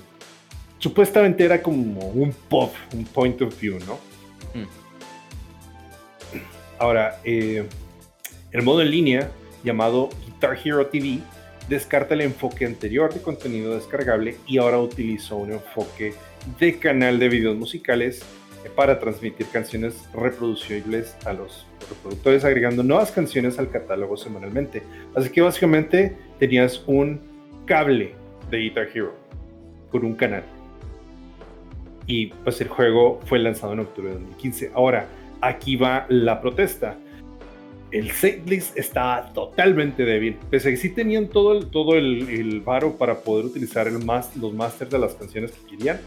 supuestamente 0.79 1.45
era 1.45 1.63
como 1.63 2.09
un 2.09 2.33
pop, 2.49 2.73
un 2.95 3.05
point 3.05 3.41
of 3.43 3.61
view, 3.61 3.79
¿no? 3.81 4.14
Ahora, 6.85 7.19
eh, 7.25 7.65
el 8.53 8.63
modo 8.63 8.83
en 8.83 8.91
línea 8.91 9.31
llamado 9.65 10.11
Guitar 10.27 10.59
Hero 10.63 10.87
TV 10.89 11.21
descarta 11.67 12.13
el 12.13 12.21
enfoque 12.21 12.67
anterior 12.67 13.11
de 13.11 13.23
contenido 13.23 13.75
descargable 13.75 14.37
y 14.47 14.59
ahora 14.59 14.79
utiliza 14.79 15.35
un 15.35 15.53
enfoque 15.53 16.13
de 16.61 16.79
canal 16.79 17.19
de 17.19 17.31
videos 17.31 17.57
musicales 17.57 18.23
para 18.77 18.99
transmitir 18.99 19.47
canciones 19.47 20.07
reproducibles 20.13 21.17
a 21.25 21.33
los 21.33 21.67
reproductores, 21.89 22.45
agregando 22.45 22.83
nuevas 22.83 23.11
canciones 23.11 23.59
al 23.59 23.71
catálogo 23.71 24.19
semanalmente. 24.19 24.83
Así 25.15 25.31
que 25.31 25.41
básicamente 25.41 26.15
tenías 26.39 26.85
un 26.87 27.19
cable 27.65 28.13
de 28.51 28.59
Guitar 28.59 28.89
Hero 28.95 29.15
con 29.91 30.05
un 30.05 30.15
canal. 30.17 30.45
Y 32.07 32.27
pues 32.27 32.61
el 32.61 32.69
juego 32.69 33.21
fue 33.25 33.39
lanzado 33.39 33.73
en 33.73 33.81
octubre 33.81 34.11
de 34.11 34.17
2015. 34.17 34.73
Ahora, 34.75 35.09
aquí 35.49 35.77
va 35.77 36.07
la 36.09 36.41
protesta. 36.41 36.97
El 37.91 38.11
setlist 38.11 38.77
está 38.77 39.31
totalmente 39.35 40.05
débil. 40.05 40.37
Pese 40.51 40.69
a 40.69 40.71
que 40.73 40.77
sí 40.77 40.91
tenían 40.91 41.29
todo 41.29 41.57
el, 41.57 41.67
todo 41.67 41.95
el, 41.95 42.61
varo 42.61 42.97
para 42.97 43.21
poder 43.21 43.47
utilizar 43.47 43.87
el 43.87 43.95
los 43.95 44.53
masters 44.53 44.91
de 44.91 44.99
las 44.99 45.15
canciones 45.15 45.53
que 45.53 45.77
querían, 45.77 46.01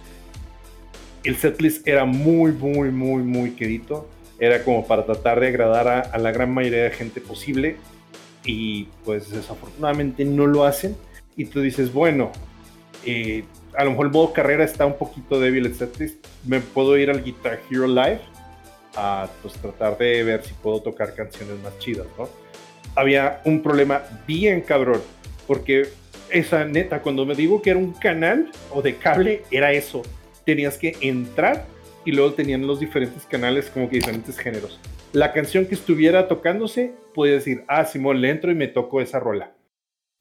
el 1.24 1.36
setlist 1.38 1.88
era 1.88 2.06
muy, 2.06 2.52
muy, 2.52 2.90
muy, 2.92 3.24
muy 3.24 3.52
querido. 3.52 4.08
Era 4.40 4.64
como 4.64 4.86
para 4.86 5.06
tratar 5.06 5.40
de 5.40 5.48
agradar 5.48 5.88
a, 5.88 6.18
la 6.18 6.32
gran 6.32 6.54
mayoría 6.54 6.84
de 6.84 6.92
gente 6.92 7.22
posible. 7.22 7.78
y 8.46 8.88
pues 9.04 9.30
desafortunadamente 9.30 10.24
no 10.26 10.46
lo 10.46 10.64
hacen. 10.64 10.96
Y 11.36 11.46
tú 11.46 11.62
dices, 11.62 11.92
bueno, 11.94 12.32
eh, 13.06 13.44
a 13.76 13.84
lo 13.84 13.92
mejor 13.92 14.08
el 14.08 14.12
modo 14.12 14.34
carrera 14.34 14.64
está 14.64 14.86
un 14.86 14.98
poquito 14.98 15.40
débil, 15.40 15.66
etc. 15.66 16.12
Me 16.46 16.60
puedo 16.60 16.98
ir 16.98 17.10
al 17.10 17.24
Guitar 17.24 17.60
Hero 17.70 17.88
Live 17.88 18.22
a 18.98 19.30
pues, 19.42 19.54
tratar 19.54 19.98
de 19.98 20.24
ver 20.24 20.44
si 20.44 20.54
puedo 20.56 20.82
tocar 20.82 21.14
canciones 21.14 21.58
más 21.62 21.78
chidas, 21.78 22.08
¿no? 22.18 22.28
Había 22.96 23.42
un 23.46 23.62
problema 23.62 24.02
bien 24.26 24.62
cabrón, 24.62 25.02
porque 25.46 25.88
esa 26.32 26.66
neta, 26.66 27.02
cuando 27.02 27.26
me 27.26 27.36
digo 27.36 27.62
que 27.62 27.70
era 27.70 27.80
un 27.80 27.94
canal 27.94 28.52
o 28.72 28.82
de 28.82 28.96
cable, 28.96 29.44
era 29.52 29.72
eso. 29.72 30.02
Tenías 30.46 30.78
que 30.78 30.98
entrar 31.02 31.66
y 32.06 32.12
luego 32.12 32.34
tenían 32.34 32.66
los 32.66 32.80
diferentes 32.80 33.24
canales 33.26 33.70
como 33.70 33.88
que 33.88 33.98
diferentes 33.98 34.38
géneros. 34.38 34.80
La 35.14 35.32
canción 35.32 35.68
que 35.68 35.76
estuviera 35.76 36.28
tocándose, 36.28 36.94
podía 37.14 37.34
decir, 37.34 37.64
ah, 37.68 37.86
Simón, 37.86 38.20
le 38.20 38.32
entro 38.32 38.52
y 38.52 38.56
me 38.56 38.68
toco 38.68 39.00
esa 39.00 39.20
rola. 39.20 39.52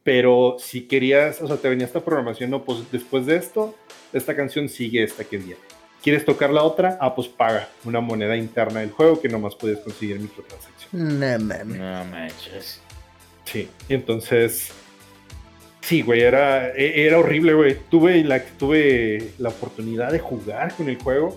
Pero 0.02 0.56
si 0.58 0.82
querías, 0.82 1.40
o 1.40 1.46
sea, 1.46 1.56
te 1.56 1.68
venía 1.68 1.86
esta 1.86 2.04
programación, 2.04 2.50
no, 2.50 2.64
pues 2.64 2.90
después 2.92 3.24
de 3.26 3.36
esto, 3.36 3.74
esta 4.12 4.36
canción 4.36 4.68
sigue 4.68 5.02
esta 5.02 5.24
que 5.24 5.38
viene. 5.38 5.60
¿Quieres 6.06 6.24
tocar 6.24 6.50
la 6.50 6.62
otra? 6.62 6.98
Ah, 7.00 7.12
pues 7.16 7.26
paga 7.26 7.68
una 7.84 8.00
moneda 8.00 8.36
interna 8.36 8.78
del 8.78 8.92
juego 8.92 9.20
que 9.20 9.28
nomás 9.28 9.56
puedes 9.56 9.80
conseguir 9.80 10.20
microtransacción. 10.20 11.18
No 11.18 11.38
mames. 11.40 11.78
No 11.78 12.04
manches. 12.04 12.80
Sí, 13.42 13.68
entonces 13.88 14.70
Sí, 15.80 16.02
güey, 16.02 16.20
era, 16.20 16.68
e, 16.76 17.06
era 17.06 17.18
horrible, 17.18 17.54
güey. 17.54 17.76
Tuve 17.90 18.22
la, 18.22 18.40
tuve 18.40 19.32
la 19.38 19.48
oportunidad 19.48 20.12
de 20.12 20.20
jugar 20.20 20.72
con 20.76 20.88
el 20.88 20.96
juego 20.96 21.36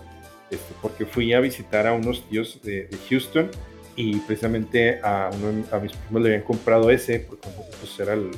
este, 0.51 0.75
porque 0.83 1.07
fui 1.07 1.33
a 1.33 1.39
visitar 1.39 1.87
a 1.87 1.93
unos 1.93 2.29
tíos 2.29 2.61
de, 2.61 2.87
Houston 3.09 3.49
y 3.95 4.17
precisamente 4.17 4.99
a, 5.01 5.31
uno, 5.33 5.65
a 5.71 5.79
mis 5.79 5.93
primos 5.93 6.21
le 6.21 6.29
habían 6.29 6.43
comprado 6.43 6.91
ese 6.91 7.21
porque 7.21 7.49
pues, 7.79 7.99
era 7.99 8.13
el, 8.13 8.29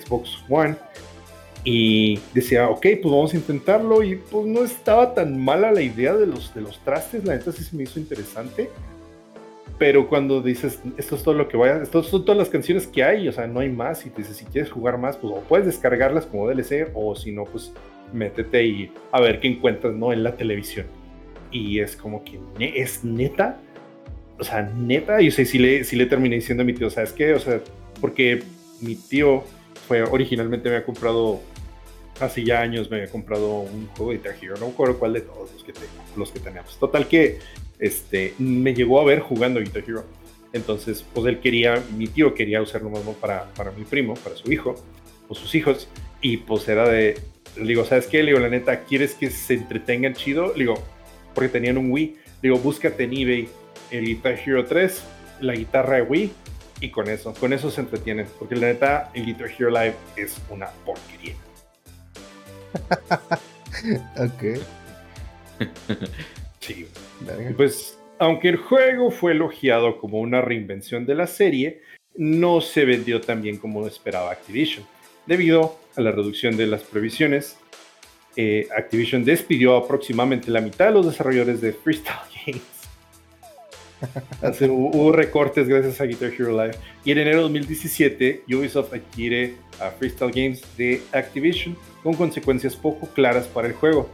Xbox 0.00 0.38
One 0.48 0.76
y 1.64 2.18
decía, 2.34 2.68
ok, 2.68 2.86
pues 3.02 3.04
vamos 3.04 3.34
a 3.34 3.36
intentarlo 3.36 4.02
y 4.02 4.16
pues 4.16 4.46
no 4.46 4.64
estaba 4.64 5.14
tan 5.14 5.42
mala 5.42 5.70
la 5.70 5.82
idea 5.82 6.14
de 6.14 6.26
los, 6.26 6.54
de 6.54 6.60
los 6.60 6.78
trastes, 6.80 7.24
la 7.24 7.34
neta 7.34 7.52
sí 7.52 7.62
se 7.62 7.76
me 7.76 7.84
hizo 7.84 8.00
interesante 8.00 8.68
pero 9.82 10.08
cuando 10.08 10.40
dices, 10.40 10.78
esto 10.96 11.16
es 11.16 11.24
todo 11.24 11.34
lo 11.34 11.48
que 11.48 11.56
vaya, 11.56 11.82
estas 11.82 12.06
son 12.06 12.24
todas 12.24 12.38
las 12.38 12.48
canciones 12.48 12.86
que 12.86 13.02
hay, 13.02 13.26
o 13.26 13.32
sea, 13.32 13.48
no 13.48 13.58
hay 13.58 13.68
más, 13.68 14.06
y 14.06 14.10
te 14.10 14.18
dices, 14.18 14.36
si 14.36 14.44
quieres 14.44 14.70
jugar 14.70 14.96
más, 14.96 15.16
pues 15.16 15.34
o 15.34 15.40
puedes 15.40 15.66
descargarlas 15.66 16.24
como 16.24 16.48
DLC, 16.48 16.90
o 16.94 17.16
si 17.16 17.32
no, 17.32 17.46
pues 17.46 17.72
métete 18.12 18.64
y 18.64 18.92
a 19.10 19.20
ver 19.20 19.40
qué 19.40 19.48
encuentras, 19.48 19.92
¿no? 19.92 20.12
En 20.12 20.22
la 20.22 20.36
televisión. 20.36 20.86
Y 21.50 21.80
es 21.80 21.96
como 21.96 22.22
que 22.22 22.38
es 22.60 23.02
neta, 23.02 23.58
o 24.38 24.44
sea, 24.44 24.62
neta, 24.62 25.20
y 25.20 25.26
o 25.26 25.32
sea, 25.32 25.44
le, 25.54 25.82
si 25.82 25.96
le 25.96 26.06
terminé 26.06 26.36
diciendo 26.36 26.62
a 26.62 26.64
mi 26.64 26.74
tío, 26.74 26.88
¿sabes 26.88 27.12
qué? 27.12 27.34
O 27.34 27.40
sea, 27.40 27.60
porque 28.00 28.44
mi 28.80 28.94
tío 28.94 29.42
fue, 29.88 30.04
originalmente 30.04 30.68
me 30.68 30.76
había 30.76 30.86
comprado, 30.86 31.40
hace 32.20 32.44
ya 32.44 32.60
años 32.60 32.90
me 32.90 32.98
había 32.98 33.10
comprado 33.10 33.60
un 33.60 33.86
juego 33.88 34.12
de 34.12 34.18
Guitar 34.18 34.36
Hero, 34.40 34.54
no 34.58 34.66
me 34.66 34.72
acuerdo 34.72 34.98
cuál 34.98 35.14
de 35.14 35.22
todos 35.22 35.50
los 35.52 35.64
que, 35.64 35.72
que 36.32 36.40
teníamos. 36.40 36.78
Total 36.78 37.08
que 37.08 37.38
este, 37.78 38.34
me 38.38 38.74
llegó 38.74 39.00
a 39.00 39.04
ver 39.04 39.20
jugando 39.20 39.60
Guitar 39.60 39.84
Hero. 39.86 40.04
Entonces, 40.52 41.04
pues 41.14 41.26
él 41.26 41.40
quería, 41.40 41.82
mi 41.96 42.06
tío 42.06 42.34
quería 42.34 42.60
usarlo 42.60 42.90
mismo 42.90 43.14
para, 43.14 43.46
para 43.54 43.70
mi 43.70 43.84
primo, 43.84 44.14
para 44.14 44.36
su 44.36 44.52
hijo, 44.52 44.74
o 45.28 45.34
sus 45.34 45.54
hijos, 45.54 45.88
y 46.20 46.36
pues 46.36 46.68
era 46.68 46.88
de, 46.88 47.18
le 47.56 47.64
digo, 47.64 47.84
¿sabes 47.84 48.06
qué? 48.06 48.22
Le 48.22 48.32
digo, 48.32 48.38
la 48.38 48.48
neta, 48.48 48.80
¿quieres 48.84 49.14
que 49.14 49.30
se 49.30 49.54
entretengan 49.54 50.14
chido? 50.14 50.52
Le 50.52 50.60
digo, 50.60 50.82
porque 51.34 51.48
tenían 51.48 51.78
un 51.78 51.90
Wii, 51.90 52.06
le 52.42 52.48
digo, 52.50 52.58
búscate 52.58 53.04
en 53.04 53.12
eBay 53.14 53.48
el 53.90 54.06
Guitar 54.06 54.38
Hero 54.38 54.64
3, 54.66 55.02
la 55.40 55.54
guitarra 55.54 55.96
de 55.96 56.02
Wii, 56.02 56.32
y 56.80 56.90
con 56.90 57.08
eso, 57.08 57.32
con 57.34 57.52
eso 57.52 57.70
se 57.70 57.80
entretienen, 57.80 58.26
porque 58.38 58.56
la 58.56 58.68
neta, 58.68 59.10
el 59.14 59.24
Guitar 59.26 59.50
Hero 59.50 59.70
Live 59.70 59.94
es 60.16 60.36
una 60.50 60.68
porquería. 60.84 61.34
ok. 64.18 64.60
Sí. 66.60 66.86
Pues, 67.56 67.98
aunque 68.20 68.48
el 68.48 68.56
juego 68.56 69.10
fue 69.10 69.32
elogiado 69.32 69.98
como 69.98 70.20
una 70.20 70.40
reinvención 70.40 71.06
de 71.06 71.16
la 71.16 71.26
serie, 71.26 71.82
no 72.14 72.60
se 72.60 72.84
vendió 72.84 73.20
tan 73.20 73.42
bien 73.42 73.56
como 73.56 73.84
esperaba 73.84 74.30
Activision. 74.30 74.86
Debido 75.26 75.76
a 75.96 76.00
la 76.00 76.12
reducción 76.12 76.56
de 76.56 76.68
las 76.68 76.82
previsiones, 76.82 77.56
eh, 78.36 78.68
Activision 78.76 79.24
despidió 79.24 79.76
aproximadamente 79.76 80.52
la 80.52 80.60
mitad 80.60 80.86
de 80.86 80.92
los 80.92 81.06
desarrolladores 81.06 81.60
de 81.60 81.72
Freestyle 81.72 82.16
Games. 82.46 82.71
hubo 84.68 85.12
recortes 85.12 85.68
gracias 85.68 86.00
a 86.00 86.04
Guitar 86.04 86.32
Hero 86.32 86.50
Live. 86.52 86.76
Y 87.04 87.12
en 87.12 87.18
enero 87.18 87.38
de 87.38 87.42
2017, 87.42 88.44
Ubisoft 88.48 88.92
adquiere 88.92 89.54
a 89.80 89.90
Freestyle 89.90 90.32
Games 90.32 90.62
de 90.76 91.02
Activision 91.12 91.76
con 92.02 92.14
consecuencias 92.14 92.76
poco 92.76 93.06
claras 93.08 93.46
para 93.46 93.68
el 93.68 93.74
juego. 93.74 94.08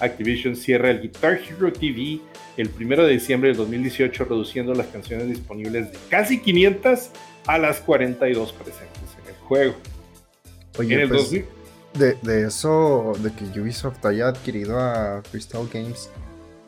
Activision 0.00 0.56
cierra 0.56 0.90
el 0.90 1.02
Guitar 1.02 1.40
Hero 1.48 1.72
TV 1.72 2.20
el 2.56 2.70
1 2.78 3.04
de 3.04 3.12
diciembre 3.12 3.50
de 3.50 3.56
2018, 3.56 4.24
reduciendo 4.24 4.74
las 4.74 4.86
canciones 4.88 5.28
disponibles 5.28 5.92
de 5.92 5.98
casi 6.08 6.40
500 6.40 7.10
a 7.46 7.58
las 7.58 7.80
42 7.80 8.52
presentes 8.52 9.10
en 9.22 9.28
el 9.28 9.40
juego. 9.40 9.74
Oye, 10.78 11.06
pues, 11.08 11.30
de, 11.94 12.46
eso, 12.46 13.12
de 13.18 13.32
que 13.32 13.60
Ubisoft 13.60 14.04
haya 14.04 14.28
adquirido 14.28 14.80
a 14.80 15.22
Crystal 15.30 15.68
Games, 15.72 16.10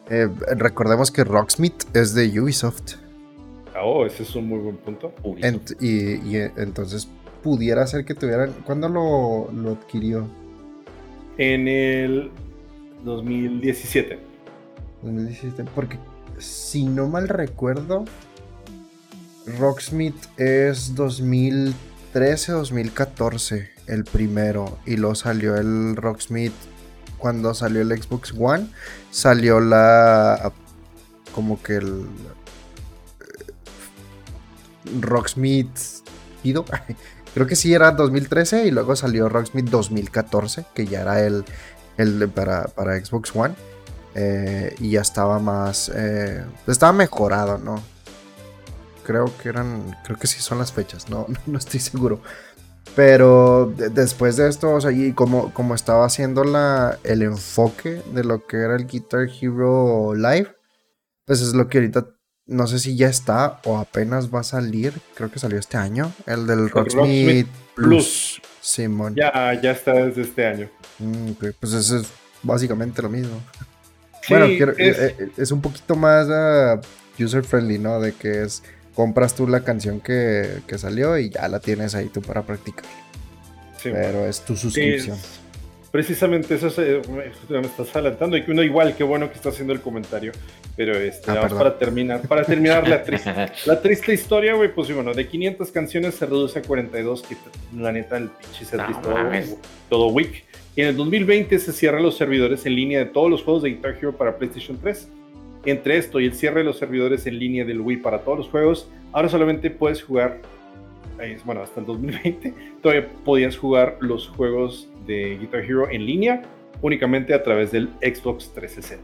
eh, 0.08 0.28
recordemos 0.56 1.10
que 1.10 1.24
Rocksmith 1.24 1.84
es 1.94 2.14
de 2.14 2.40
Ubisoft. 2.40 2.94
Oh, 3.80 4.06
ese 4.06 4.22
es 4.22 4.34
un 4.34 4.48
muy 4.48 4.58
buen 4.58 4.76
punto. 4.76 5.12
y, 5.80 6.36
entonces 6.56 7.08
pudiera 7.42 7.86
ser 7.86 8.04
que 8.04 8.14
tuvieran. 8.14 8.52
¿Cuándo 8.64 8.88
lo, 8.88 9.50
lo 9.52 9.72
adquirió? 9.72 10.26
En 11.38 11.68
el 11.68 12.30
2017. 13.04 14.18
2017, 15.02 15.64
porque 15.74 15.98
si 16.38 16.84
no 16.84 17.08
mal 17.08 17.28
recuerdo, 17.28 18.04
Rocksmith 19.58 20.16
es 20.38 20.94
2013 20.94 22.52
2014 22.52 23.68
el 23.86 24.04
primero 24.04 24.78
y 24.86 24.96
lo 24.96 25.14
salió 25.14 25.56
el 25.56 25.96
Rocksmith 25.96 26.52
cuando 27.18 27.54
salió 27.54 27.82
el 27.82 27.90
Xbox 27.90 28.34
One, 28.38 28.68
salió 29.16 29.60
la 29.60 30.52
como 31.34 31.62
que 31.62 31.76
el 31.76 32.06
eh, 33.20 33.52
Rocksmith 35.00 35.70
creo 37.34 37.46
que 37.46 37.56
sí 37.56 37.74
era 37.74 37.90
2013 37.92 38.66
y 38.66 38.70
luego 38.70 38.94
salió 38.94 39.28
Rocksmith 39.28 39.66
2014, 39.66 40.66
que 40.74 40.86
ya 40.86 41.00
era 41.00 41.20
el 41.20 41.44
el 41.96 42.28
para, 42.28 42.64
para 42.66 43.02
Xbox 43.02 43.34
One. 43.34 43.54
Eh, 44.14 44.74
y 44.80 44.92
ya 44.92 45.00
estaba 45.00 45.38
más. 45.38 45.90
Eh, 45.94 46.44
estaba 46.66 46.92
mejorado, 46.92 47.58
¿no? 47.58 47.82
Creo 49.04 49.32
que 49.38 49.48
eran. 49.48 49.96
Creo 50.04 50.18
que 50.18 50.26
sí 50.26 50.40
son 50.40 50.58
las 50.58 50.72
fechas, 50.72 51.08
no, 51.08 51.26
no 51.46 51.58
estoy 51.58 51.80
seguro. 51.80 52.20
Pero 52.94 53.74
después 53.76 54.36
de 54.36 54.48
esto, 54.48 54.70
o 54.72 54.80
sea, 54.80 54.90
y 54.92 55.12
como, 55.12 55.52
como 55.52 55.74
estaba 55.74 56.06
haciendo 56.06 56.44
la, 56.44 56.98
el 57.04 57.22
enfoque 57.22 58.00
de 58.14 58.24
lo 58.24 58.46
que 58.46 58.56
era 58.56 58.76
el 58.76 58.86
Guitar 58.86 59.28
Hero 59.28 60.14
Live, 60.14 60.54
pues 61.26 61.42
es 61.42 61.54
lo 61.54 61.68
que 61.68 61.78
ahorita 61.78 62.06
no 62.46 62.66
sé 62.66 62.78
si 62.78 62.96
ya 62.96 63.08
está 63.08 63.60
o 63.64 63.76
apenas 63.76 64.32
va 64.32 64.40
a 64.40 64.44
salir. 64.44 64.94
Creo 65.14 65.30
que 65.30 65.38
salió 65.38 65.58
este 65.58 65.76
año. 65.76 66.12
El 66.26 66.46
del 66.46 66.70
Rocksmith, 66.70 67.48
Plus. 67.74 68.40
Simón. 68.60 69.14
Ya, 69.14 69.60
ya 69.60 69.72
está 69.72 69.92
desde 69.92 70.22
este 70.22 70.46
año. 70.46 70.70
Mm, 70.98 71.32
pues 71.60 71.72
eso 71.72 71.98
es 71.98 72.08
básicamente 72.42 73.02
lo 73.02 73.08
mismo. 73.08 73.40
bueno, 74.28 74.46
eh, 74.46 74.74
eh, 74.78 75.30
es... 75.36 75.50
un 75.50 75.60
poquito 75.60 75.94
más 75.94 76.28
ah, 76.30 76.80
user 77.18 77.44
friendly, 77.44 77.78
¿no? 77.78 78.00
De 78.00 78.12
que 78.12 78.42
es 78.42 78.62
compras 78.96 79.34
tú 79.34 79.46
la 79.46 79.60
canción 79.60 80.00
que, 80.00 80.62
salió 80.78 81.18
y 81.18 81.28
ya 81.28 81.46
la 81.48 81.60
tienes 81.60 81.94
ahí 81.94 82.06
tú 82.06 82.22
para 82.22 82.42
practicar. 82.42 82.86
Pero 83.82 84.26
es 84.26 84.40
tu 84.40 84.56
suscripción. 84.56 85.16
precisamente 85.92 86.54
eso 86.54 86.70
se, 86.70 87.02
me 87.48 87.60
estás 87.60 87.94
adelantando 87.94 88.36
y 88.36 88.44
que 88.44 88.50
uno 88.50 88.62
igual, 88.62 88.96
qué 88.96 89.04
bueno 89.04 89.28
que 89.28 89.36
está 89.36 89.50
haciendo 89.50 89.74
el 89.74 89.80
comentario. 89.80 90.32
Pero 90.76 90.96
este, 90.96 91.30
ah, 91.30 91.46
para 91.48 91.78
terminar, 91.78 92.22
para 92.22 92.42
terminar 92.42 92.88
la 92.88 93.04
triste, 93.04 93.32
la 93.66 93.80
triste 93.80 94.12
historia, 94.14 94.54
güey, 94.54 94.74
pues 94.74 94.92
bueno, 94.92 95.14
de 95.14 95.28
500 95.28 95.70
canciones 95.70 96.14
se 96.14 96.26
reduce 96.26 96.58
a 96.58 96.62
42, 96.62 97.22
que 97.22 97.36
la 97.78 97.92
neta 97.92 98.16
el 98.16 98.30
pinche 98.30 98.64
se 98.64 98.76
todo, 98.76 99.58
todo 99.88 100.08
weak. 100.08 100.42
Y 100.74 100.82
en 100.82 100.88
el 100.88 100.96
2020 100.96 101.58
se 101.58 101.72
cierran 101.72 102.02
los 102.02 102.16
servidores 102.16 102.64
en 102.66 102.74
línea 102.74 102.98
de 102.98 103.06
todos 103.06 103.30
los 103.30 103.42
juegos 103.42 103.62
de 103.62 103.70
Guitar 103.70 103.96
Hero 104.00 104.16
para 104.16 104.36
PlayStation 104.36 104.78
3. 104.78 105.08
Entre 105.66 105.98
esto 105.98 106.20
y 106.20 106.26
el 106.26 106.34
cierre 106.34 106.60
de 106.60 106.64
los 106.64 106.78
servidores 106.78 107.26
en 107.26 107.38
línea 107.38 107.64
del 107.64 107.80
Wii 107.80 107.98
para 107.98 108.20
todos 108.20 108.38
los 108.38 108.48
juegos, 108.48 108.88
ahora 109.12 109.28
solamente 109.28 109.68
puedes 109.70 110.02
jugar, 110.02 110.40
bueno, 111.44 111.60
hasta 111.62 111.80
el 111.80 111.86
2020, 111.86 112.54
todavía 112.82 113.08
podías 113.24 113.56
jugar 113.56 113.98
los 114.00 114.28
juegos 114.28 114.88
de 115.06 115.36
Guitar 115.38 115.60
Hero 115.60 115.90
en 115.90 116.06
línea 116.06 116.42
únicamente 116.82 117.34
a 117.34 117.42
través 117.42 117.72
del 117.72 117.88
Xbox 118.00 118.52
360. 118.54 119.02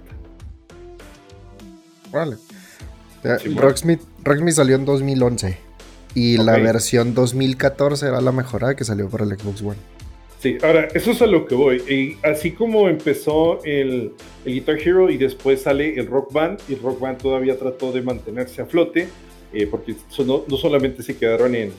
Vale. 2.12 2.36
Rocksmith, 3.56 4.00
Rocksmith, 4.22 4.54
salió 4.54 4.76
en 4.76 4.84
2011. 4.84 5.58
Y 6.14 6.36
la 6.36 6.58
versión 6.58 7.14
2014 7.14 8.06
era 8.06 8.20
la 8.20 8.32
mejorada 8.32 8.76
que 8.76 8.84
salió 8.84 9.08
para 9.08 9.24
el 9.24 9.30
Xbox 9.38 9.62
One. 9.62 9.78
Sí, 10.42 10.58
ahora, 10.60 10.88
eso 10.92 11.12
es 11.12 11.22
a 11.22 11.28
lo 11.28 11.46
que 11.46 11.54
voy. 11.54 11.76
Y 11.88 12.26
así 12.26 12.50
como 12.50 12.88
empezó 12.88 13.62
el, 13.62 14.12
Guitar 14.44 14.76
Hero 14.76 15.08
y 15.08 15.16
después 15.16 15.62
sale 15.62 15.94
el 15.94 16.08
Rock 16.08 16.32
Band, 16.32 16.58
y 16.68 16.72
el 16.72 16.82
Rock 16.82 16.98
Band 16.98 17.18
todavía 17.18 17.56
trató 17.56 17.92
de 17.92 18.02
mantenerse 18.02 18.60
a 18.60 18.66
flote, 18.66 19.06
eh, 19.52 19.68
porque 19.68 19.94
no, 20.26 20.42
no, 20.48 20.56
solamente 20.56 21.04
se 21.04 21.16
quedaron 21.16 21.54
en, 21.54 21.72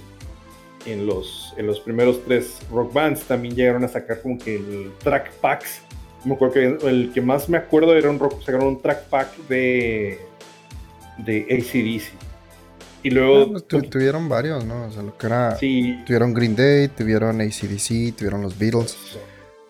en, 0.85 1.06
los, 1.06 1.53
en 1.57 1.68
los 1.68 1.81
primeros 1.81 2.23
tres 2.23 2.61
Rock 2.72 2.94
Bands, 2.94 3.23
también 3.23 3.53
llegaron 3.53 3.84
a 3.84 3.90
sacar 3.90 4.22
como 4.22 4.40
que 4.40 4.56
el 4.56 4.94
track 5.03 5.34
packs. 5.41 5.81
Me 6.23 6.35
acuerdo 6.35 6.53
que 6.53 6.88
el 6.88 7.11
que 7.14 7.19
más 7.19 7.49
me 7.49 7.57
acuerdo 7.57 7.94
era 7.98 8.10
un 8.10 8.18
rock, 8.18 8.44
sacaron 8.44 8.68
un 8.68 8.81
track 8.81 9.10
pack 9.10 9.35
de, 9.49 10.19
de 11.18 11.41
ACDC. 11.52 12.33
Y 13.04 13.10
luego. 13.10 13.54
Ah, 13.56 13.62
pues, 13.70 13.90
tuvieron 13.90 14.30
varios, 14.30 14.66
¿no? 14.66 14.88
O 14.88 14.92
sea, 14.92 15.04
lo 15.04 15.18
que 15.18 15.28
era. 15.28 15.56
Sí. 15.58 16.00
Tuvieron 16.06 16.34
Green 16.34 16.56
Day, 16.56 16.88
tuvieron 16.88 17.42
ACDC, 17.42 18.16
tuvieron 18.16 18.42
los 18.42 18.58
Beatles. 18.58 18.98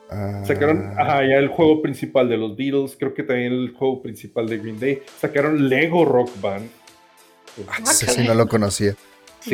Ah. 0.10 0.44
Sacaron, 0.46 0.94
ajá, 0.98 1.22
ya 1.28 1.38
el 1.38 1.48
juego 1.48 1.82
principal 1.82 2.30
de 2.30 2.38
los 2.38 2.56
Beatles, 2.56 2.96
creo 2.98 3.14
que 3.14 3.24
también 3.24 3.52
el 3.52 3.72
juego 3.72 4.02
principal 4.02 4.48
de 4.48 4.60
Green 4.60 4.80
Day. 4.80 5.02
Sacaron 5.20 5.68
Lego 5.68 6.06
Rock 6.06 6.30
Band. 6.40 6.70
Ah, 7.68 7.86
sí, 7.86 8.24
no 8.26 8.34
lo 8.34 8.48
conocía. 8.48 8.96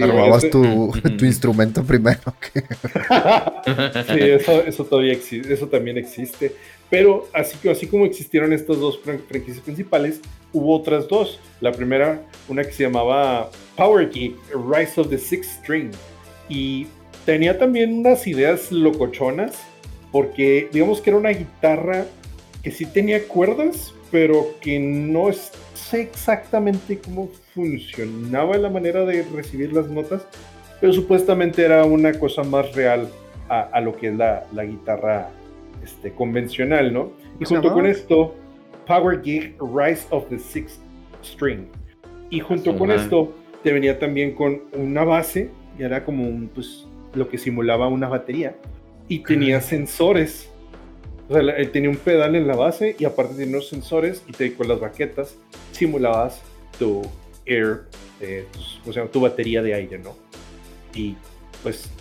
Armabas 0.01 0.49
tu, 0.49 0.91
tu, 1.17 1.25
instrumento 1.25 1.83
primero. 1.83 2.19
sí, 2.53 4.19
eso, 4.19 4.63
eso 4.63 4.85
todavía 4.85 5.13
existe, 5.13 5.51
eso 5.53 5.67
también 5.67 5.97
existe. 5.97 6.55
Pero 6.89 7.27
así, 7.33 7.69
así 7.69 7.87
como 7.87 8.05
existieron 8.05 8.51
estas 8.51 8.79
dos 8.79 8.99
franquicias 8.99 9.59
principales, 9.59 10.21
hubo 10.53 10.75
otras 10.75 11.07
dos. 11.07 11.39
La 11.61 11.71
primera, 11.71 12.21
una 12.47 12.63
que 12.63 12.71
se 12.71 12.83
llamaba 12.83 13.49
Power 13.75 14.09
Geek, 14.09 14.35
Rise 14.53 14.99
of 14.99 15.09
the 15.09 15.17
Sixth 15.17 15.61
String. 15.61 15.91
Y 16.47 16.87
tenía 17.25 17.57
también 17.57 17.99
unas 17.99 18.25
ideas 18.25 18.71
locochonas, 18.71 19.55
porque 20.11 20.67
digamos 20.71 21.01
que 21.01 21.11
era 21.11 21.19
una 21.19 21.29
guitarra 21.29 22.05
que 22.63 22.71
sí 22.71 22.85
tenía 22.85 23.27
cuerdas, 23.27 23.93
pero 24.11 24.55
que 24.59 24.79
no 24.79 25.31
sé 25.31 26.01
exactamente 26.01 26.97
cómo 26.97 27.29
funcionaba 27.53 28.57
la 28.57 28.69
manera 28.69 29.05
de 29.05 29.23
recibir 29.23 29.71
las 29.73 29.87
notas, 29.87 30.23
pero 30.81 30.91
supuestamente 30.91 31.63
era 31.63 31.85
una 31.85 32.17
cosa 32.17 32.43
más 32.43 32.73
real 32.73 33.09
a, 33.47 33.79
lo 33.81 33.95
que 33.95 34.07
es 34.07 34.15
la, 34.15 34.45
la 34.53 34.63
guitarra 34.63 35.29
este, 35.89 36.11
convencional, 36.11 36.93
¿no? 36.93 37.11
Y 37.39 37.45
junto 37.45 37.73
con 37.73 37.85
esto, 37.85 38.35
Power 38.85 39.21
Gig 39.23 39.55
Rise 39.59 40.05
of 40.09 40.27
the 40.29 40.39
Sixth 40.39 40.79
String. 41.23 41.67
Y 42.29 42.39
junto 42.39 42.77
con 42.77 42.91
esto, 42.91 43.33
te 43.63 43.73
venía 43.73 43.97
también 43.97 44.33
con 44.33 44.61
una 44.73 45.03
base, 45.03 45.49
y 45.77 45.83
era 45.83 46.05
como 46.05 46.27
un, 46.27 46.49
pues, 46.53 46.85
lo 47.13 47.27
que 47.27 47.37
simulaba 47.37 47.87
una 47.87 48.07
batería, 48.07 48.55
y 49.07 49.19
tenía 49.19 49.61
sensores. 49.61 50.49
O 51.27 51.33
sea, 51.33 51.41
él 51.41 51.71
tenía 51.71 51.89
un 51.89 51.97
pedal 51.97 52.35
en 52.35 52.47
la 52.47 52.55
base 52.55 52.95
y 52.97 53.05
aparte 53.05 53.35
tenía 53.35 53.57
unos 53.57 53.69
sensores 53.69 54.23
y 54.27 54.31
te, 54.31 54.53
con 54.55 54.67
las 54.67 54.79
baquetas 54.79 55.37
simulabas 55.71 56.41
tu 56.79 57.03
air, 57.45 57.81
eh, 58.19 58.45
o 58.87 58.93
sea, 58.93 59.05
tu 59.05 59.21
batería 59.21 59.61
de 59.61 59.75
aire, 59.75 59.99
¿no? 59.99 60.15
Y 60.95 61.15
pues 61.61 61.91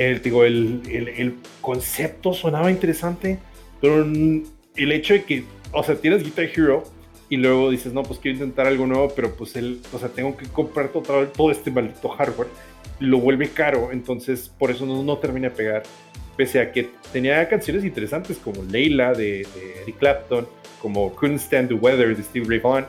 el, 0.00 0.22
digo, 0.22 0.44
el, 0.44 0.82
el, 0.88 1.34
concepto 1.60 2.32
sonaba 2.32 2.70
interesante, 2.70 3.38
pero 3.80 4.02
el 4.02 4.92
hecho 4.92 5.14
de 5.14 5.24
que, 5.24 5.44
o 5.72 5.82
sea, 5.82 5.96
tienes 5.96 6.24
Guitar 6.24 6.46
Hero 6.46 6.84
y 7.28 7.36
luego 7.36 7.70
dices, 7.70 7.92
no, 7.92 8.02
pues 8.02 8.18
quiero 8.18 8.38
intentar 8.38 8.66
algo 8.66 8.86
nuevo, 8.86 9.12
pero 9.14 9.36
pues 9.36 9.56
el, 9.56 9.80
o 9.92 9.98
sea, 9.98 10.08
tengo 10.08 10.36
que 10.36 10.46
comprar 10.46 10.88
todo, 10.88 11.26
todo 11.28 11.50
este 11.50 11.70
maldito 11.70 12.08
hardware, 12.08 12.48
lo 12.98 13.18
vuelve 13.18 13.50
caro, 13.50 13.90
entonces 13.92 14.50
por 14.58 14.70
eso 14.70 14.86
no, 14.86 15.02
no 15.02 15.18
termina 15.18 15.50
de 15.50 15.54
pegar. 15.54 15.82
Pese 16.36 16.60
a 16.60 16.72
que 16.72 16.88
tenía 17.12 17.46
canciones 17.48 17.84
interesantes 17.84 18.38
como 18.38 18.62
Leila 18.62 19.12
de, 19.12 19.46
Eric 19.82 19.98
Clapton, 19.98 20.48
como 20.80 21.14
Couldn't 21.14 21.40
Stand 21.40 21.68
the 21.68 21.74
Weather 21.74 22.16
de 22.16 22.22
Steve 22.22 22.46
Ray 22.48 22.58
Vaughan, 22.58 22.86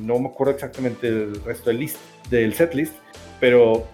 no 0.00 0.18
me 0.18 0.28
acuerdo 0.28 0.54
exactamente 0.54 1.06
el 1.06 1.40
resto 1.44 1.70
del, 1.70 1.78
list, 1.78 1.96
del 2.28 2.52
setlist, 2.54 2.94
pero 3.38 3.86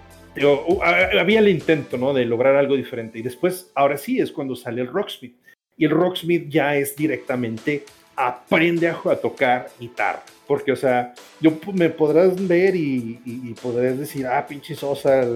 había 1.18 1.40
el 1.40 1.48
intento, 1.48 1.96
¿no? 1.96 2.12
De 2.12 2.24
lograr 2.24 2.56
algo 2.56 2.76
diferente. 2.76 3.18
Y 3.18 3.22
después, 3.22 3.70
ahora 3.74 3.96
sí, 3.96 4.20
es 4.20 4.32
cuando 4.32 4.56
sale 4.56 4.82
el 4.82 4.88
Rocksmith. 4.88 5.36
Y 5.76 5.84
el 5.84 5.90
Rocksmith 5.90 6.48
ya 6.48 6.76
es 6.76 6.96
directamente 6.96 7.84
aprende 8.16 8.88
a, 8.88 9.16
tocar 9.16 9.68
guitarra. 9.78 10.22
Porque, 10.46 10.72
o 10.72 10.76
sea, 10.76 11.14
yo 11.40 11.58
me 11.72 11.90
podrás 11.90 12.46
ver 12.48 12.74
y, 12.74 13.20
y, 13.24 13.52
podrás 13.54 13.98
decir, 13.98 14.26
ah, 14.26 14.46
pinche 14.46 14.74
Sosa, 14.74 15.26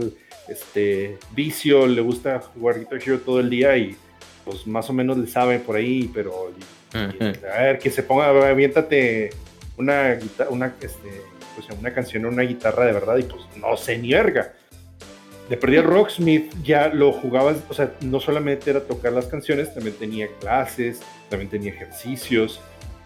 este, 0.48 1.18
vicio, 1.32 1.86
le 1.86 2.00
gusta 2.00 2.40
jugar 2.40 2.78
Guitar 2.78 3.00
Hero 3.04 3.20
todo 3.20 3.40
el 3.40 3.50
día 3.50 3.76
y 3.76 3.96
pues 4.44 4.66
más 4.66 4.88
o 4.88 4.92
menos 4.92 5.18
le 5.18 5.26
sabe 5.26 5.58
por 5.58 5.76
ahí, 5.76 6.10
pero 6.12 6.52
a 6.94 7.60
ver, 7.60 7.78
que 7.78 7.90
se 7.90 8.02
ponga, 8.02 8.28
aviéntate 8.48 9.30
una, 9.76 10.18
una, 10.48 10.74
este, 10.80 11.22
pues, 11.54 11.78
una 11.78 11.92
canción, 11.92 12.24
una 12.24 12.42
guitarra 12.42 12.86
de 12.86 12.92
verdad 12.92 13.18
y 13.18 13.24
pues 13.24 13.42
no 13.56 13.76
se 13.76 13.98
nierga 13.98 14.54
de 15.50 15.56
perdí 15.56 15.80
Rocksmith 15.80 16.54
ya 16.62 16.88
lo 16.88 17.12
jugabas, 17.12 17.58
o 17.68 17.74
sea, 17.74 17.92
no 18.02 18.20
solamente 18.20 18.70
era 18.70 18.84
tocar 18.84 19.12
las 19.12 19.26
canciones, 19.26 19.74
también 19.74 19.96
tenía 19.96 20.28
clases, 20.38 21.02
también 21.28 21.50
tenía 21.50 21.72
ejercicios 21.72 22.60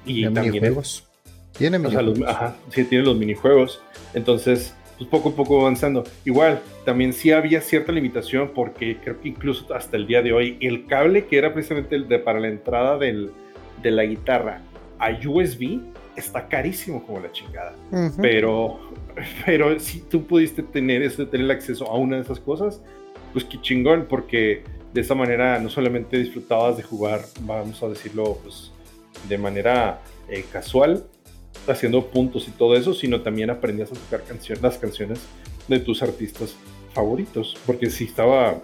y 0.04 0.24
también 0.24 0.52
minijuegos. 0.52 1.08
Tiene 1.56 1.78
minijuegos. 1.78 2.20
ajá, 2.28 2.54
sí, 2.68 2.84
tiene 2.84 3.02
los 3.02 3.16
minijuegos. 3.16 3.80
Entonces, 4.12 4.74
pues 4.98 5.08
poco 5.08 5.30
a 5.30 5.32
poco 5.32 5.62
avanzando. 5.62 6.04
Igual, 6.26 6.60
también 6.84 7.14
sí 7.14 7.32
había 7.32 7.62
cierta 7.62 7.92
limitación 7.92 8.50
porque 8.54 8.98
creo 9.02 9.18
que 9.22 9.28
incluso 9.30 9.72
hasta 9.74 9.96
el 9.96 10.06
día 10.06 10.20
de 10.20 10.34
hoy 10.34 10.58
el 10.60 10.84
cable 10.84 11.24
que 11.24 11.38
era 11.38 11.54
precisamente 11.54 11.96
el 11.96 12.08
de 12.08 12.18
para 12.18 12.40
la 12.40 12.48
entrada 12.48 12.98
del, 12.98 13.30
de 13.82 13.90
la 13.90 14.04
guitarra 14.04 14.60
a 14.98 15.10
USB 15.12 15.80
está 16.14 16.46
carísimo 16.46 17.04
como 17.06 17.20
la 17.20 17.32
chingada. 17.32 17.74
Pero, 18.20 18.80
pero 19.46 19.78
si 19.80 20.00
tú 20.00 20.26
pudiste 20.26 20.62
tener 20.62 21.02
eso, 21.02 21.26
tener 21.28 21.44
el 21.44 21.50
acceso 21.50 21.86
a 21.86 21.96
una 21.96 22.16
de 22.16 22.22
esas 22.22 22.40
cosas, 22.40 22.80
pues 23.32 23.44
qué 23.44 23.60
chingón, 23.60 24.06
porque 24.08 24.62
de 24.92 25.00
esa 25.00 25.14
manera 25.14 25.58
no 25.58 25.68
solamente 25.68 26.16
disfrutabas 26.18 26.76
de 26.76 26.82
jugar, 26.82 27.24
vamos 27.40 27.82
a 27.82 27.88
decirlo, 27.88 28.38
pues 28.42 28.70
de 29.28 29.38
manera 29.38 30.00
eh, 30.28 30.44
casual, 30.52 31.04
haciendo 31.66 32.06
puntos 32.06 32.46
y 32.48 32.50
todo 32.52 32.76
eso, 32.76 32.94
sino 32.94 33.20
también 33.22 33.50
aprendías 33.50 33.90
a 33.90 33.94
tocar 33.94 34.22
canciones, 34.22 34.62
las 34.62 34.78
canciones 34.78 35.20
de 35.68 35.80
tus 35.80 36.02
artistas 36.02 36.54
favoritos. 36.92 37.56
Porque 37.66 37.90
si 37.90 38.04
estaba, 38.04 38.60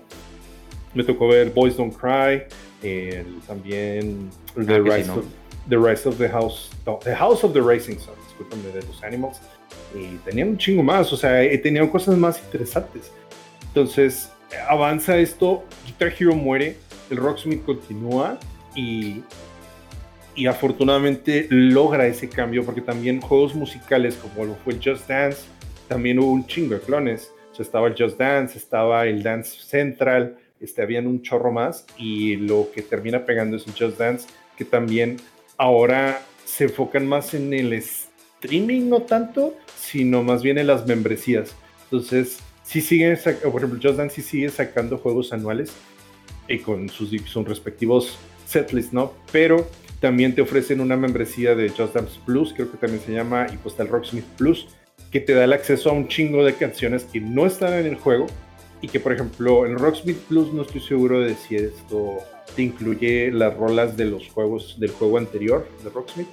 me 0.94 1.02
tocó 1.02 1.28
ver 1.28 1.51
Boys 1.51 1.77
Don't 1.77 1.94
Cry, 1.97 2.44
también 3.47 4.31
The 4.55 4.74
ah, 4.74 4.78
Rise 4.78 5.10
of 5.10 5.24
The 5.68 5.77
Rise 5.77 6.09
of 6.09 6.18
the 6.18 6.28
House, 6.28 6.70
The 7.05 7.14
House 7.14 7.44
of 7.44 7.52
the 7.52 7.60
Racing 7.60 7.98
Sun, 7.98 8.14
discúlpame, 8.27 8.72
de 8.72 8.86
los 8.86 9.02
Animals. 9.02 9.40
Y 9.94 10.16
tenían 10.24 10.48
un 10.48 10.58
chingo 10.58 10.82
más, 10.82 11.12
o 11.12 11.16
sea, 11.16 11.40
tenían 11.60 11.88
cosas 11.88 12.16
más 12.16 12.40
interesantes. 12.42 13.10
Entonces, 13.68 14.30
avanza 14.68 15.16
esto, 15.16 15.64
Guitar 15.86 16.12
Hero 16.18 16.34
muere, 16.34 16.76
el 17.10 17.16
Rocksmith 17.16 17.64
continúa 17.64 18.38
y, 18.74 19.22
y 20.34 20.46
afortunadamente 20.46 21.46
logra 21.50 22.06
ese 22.06 22.28
cambio 22.28 22.64
porque 22.64 22.80
también 22.80 23.20
juegos 23.20 23.54
musicales 23.54 24.16
como 24.16 24.46
lo 24.46 24.54
fue 24.56 24.74
Just 24.74 25.08
Dance, 25.08 25.42
también 25.88 26.18
hubo 26.18 26.32
un 26.32 26.46
chingo 26.46 26.74
de 26.74 26.80
clones. 26.80 27.32
O 27.52 27.54
sea, 27.54 27.64
estaba 27.64 27.88
el 27.88 27.94
Just 27.98 28.18
Dance, 28.18 28.56
estaba 28.56 29.06
el 29.06 29.22
Dance 29.22 29.58
Central, 29.60 30.36
este, 30.60 30.82
habían 30.82 31.06
un 31.06 31.22
chorro 31.22 31.50
más 31.50 31.86
y 31.96 32.36
lo 32.36 32.68
que 32.72 32.82
termina 32.82 33.24
pegando 33.24 33.56
es 33.56 33.66
el 33.66 33.72
Just 33.72 33.98
Dance, 33.98 34.28
que 34.56 34.64
también 34.64 35.16
ahora 35.56 36.22
se 36.44 36.64
enfocan 36.64 37.06
más 37.06 37.34
en 37.34 37.52
el 37.52 37.72
streaming, 38.40 38.88
no 38.88 39.02
tanto, 39.02 39.54
sino 39.76 40.22
más 40.22 40.42
bien 40.42 40.58
en 40.58 40.66
las 40.66 40.86
membresías. 40.86 41.54
Entonces, 41.84 42.38
sí 42.62 42.80
siguen, 42.80 43.18
por 43.42 43.62
ejemplo, 43.62 43.78
Just 43.82 43.98
Dance 43.98 44.16
sí 44.16 44.22
sigue 44.22 44.48
sacando 44.48 44.98
juegos 44.98 45.32
anuales 45.32 45.72
y 46.48 46.54
eh, 46.54 46.62
con 46.62 46.88
sus, 46.88 47.10
sus 47.26 47.46
respectivos 47.46 48.18
setlists, 48.46 48.92
¿no? 48.92 49.12
Pero 49.30 49.68
también 50.00 50.34
te 50.34 50.42
ofrecen 50.42 50.80
una 50.80 50.96
membresía 50.96 51.54
de 51.54 51.68
Just 51.68 51.94
Dance 51.94 52.18
Plus, 52.24 52.52
creo 52.54 52.70
que 52.70 52.78
también 52.78 53.02
se 53.02 53.12
llama, 53.12 53.46
y 53.52 53.56
pues 53.58 53.74
está 53.74 53.82
el 53.82 53.90
Rocksmith 53.90 54.24
Plus, 54.38 54.68
que 55.10 55.20
te 55.20 55.34
da 55.34 55.44
el 55.44 55.52
acceso 55.52 55.90
a 55.90 55.92
un 55.92 56.08
chingo 56.08 56.44
de 56.44 56.54
canciones 56.54 57.04
que 57.04 57.20
no 57.20 57.46
están 57.46 57.74
en 57.74 57.86
el 57.86 57.96
juego 57.96 58.26
y 58.80 58.88
que, 58.88 59.00
por 59.00 59.12
ejemplo, 59.12 59.66
en 59.66 59.76
Rocksmith 59.76 60.18
Plus 60.28 60.52
no 60.52 60.62
estoy 60.62 60.80
seguro 60.80 61.20
de 61.20 61.34
si 61.34 61.56
esto 61.56 62.18
te 62.56 62.62
incluye 62.62 63.30
las 63.30 63.54
rolas 63.56 63.96
de 63.96 64.06
los 64.06 64.28
juegos 64.28 64.76
del 64.78 64.90
juego 64.90 65.18
anterior 65.18 65.68
de 65.84 65.90
Rocksmith, 65.90 66.28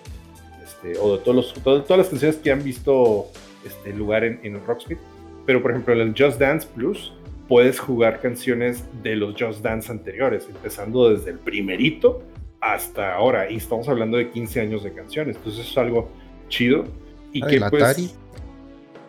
este, 0.84 0.99
o 0.99 1.18
de 1.18 1.24
todos 1.24 1.36
los, 1.36 1.54
todas 1.64 1.98
las 1.98 2.10
canciones 2.10 2.38
que 2.38 2.52
han 2.52 2.64
visto 2.64 3.28
este 3.66 3.94
lugar 3.94 4.24
en, 4.24 4.40
en 4.44 4.66
Rocksmith. 4.66 4.99
Pero 5.45 5.62
por 5.62 5.72
ejemplo 5.72 5.94
en 5.94 6.02
el 6.02 6.16
Just 6.18 6.40
Dance 6.40 6.68
Plus 6.74 7.14
puedes 7.48 7.80
jugar 7.80 8.20
canciones 8.20 8.84
de 9.04 9.16
los 9.16 9.36
Just 9.40 9.62
Dance 9.62 9.91
anteriores, 9.91 10.48
empezando 10.49 11.10
desde 11.10 11.32
el 11.32 11.40
primerito 11.40 12.22
hasta 12.60 13.14
ahora. 13.16 13.49
Y 13.49 13.58
estamos 13.58 13.88
hablando 13.88 14.18
de 14.18 14.30
15 14.30 14.62
años 14.62 14.84
de 14.84 14.94
canciones. 14.94 15.38
Entonces 15.38 15.70
es 15.70 15.78
algo 15.78 16.10
chido. 16.49 16.86
Y 17.32 17.41
que 17.41 17.62
pues, 17.70 18.18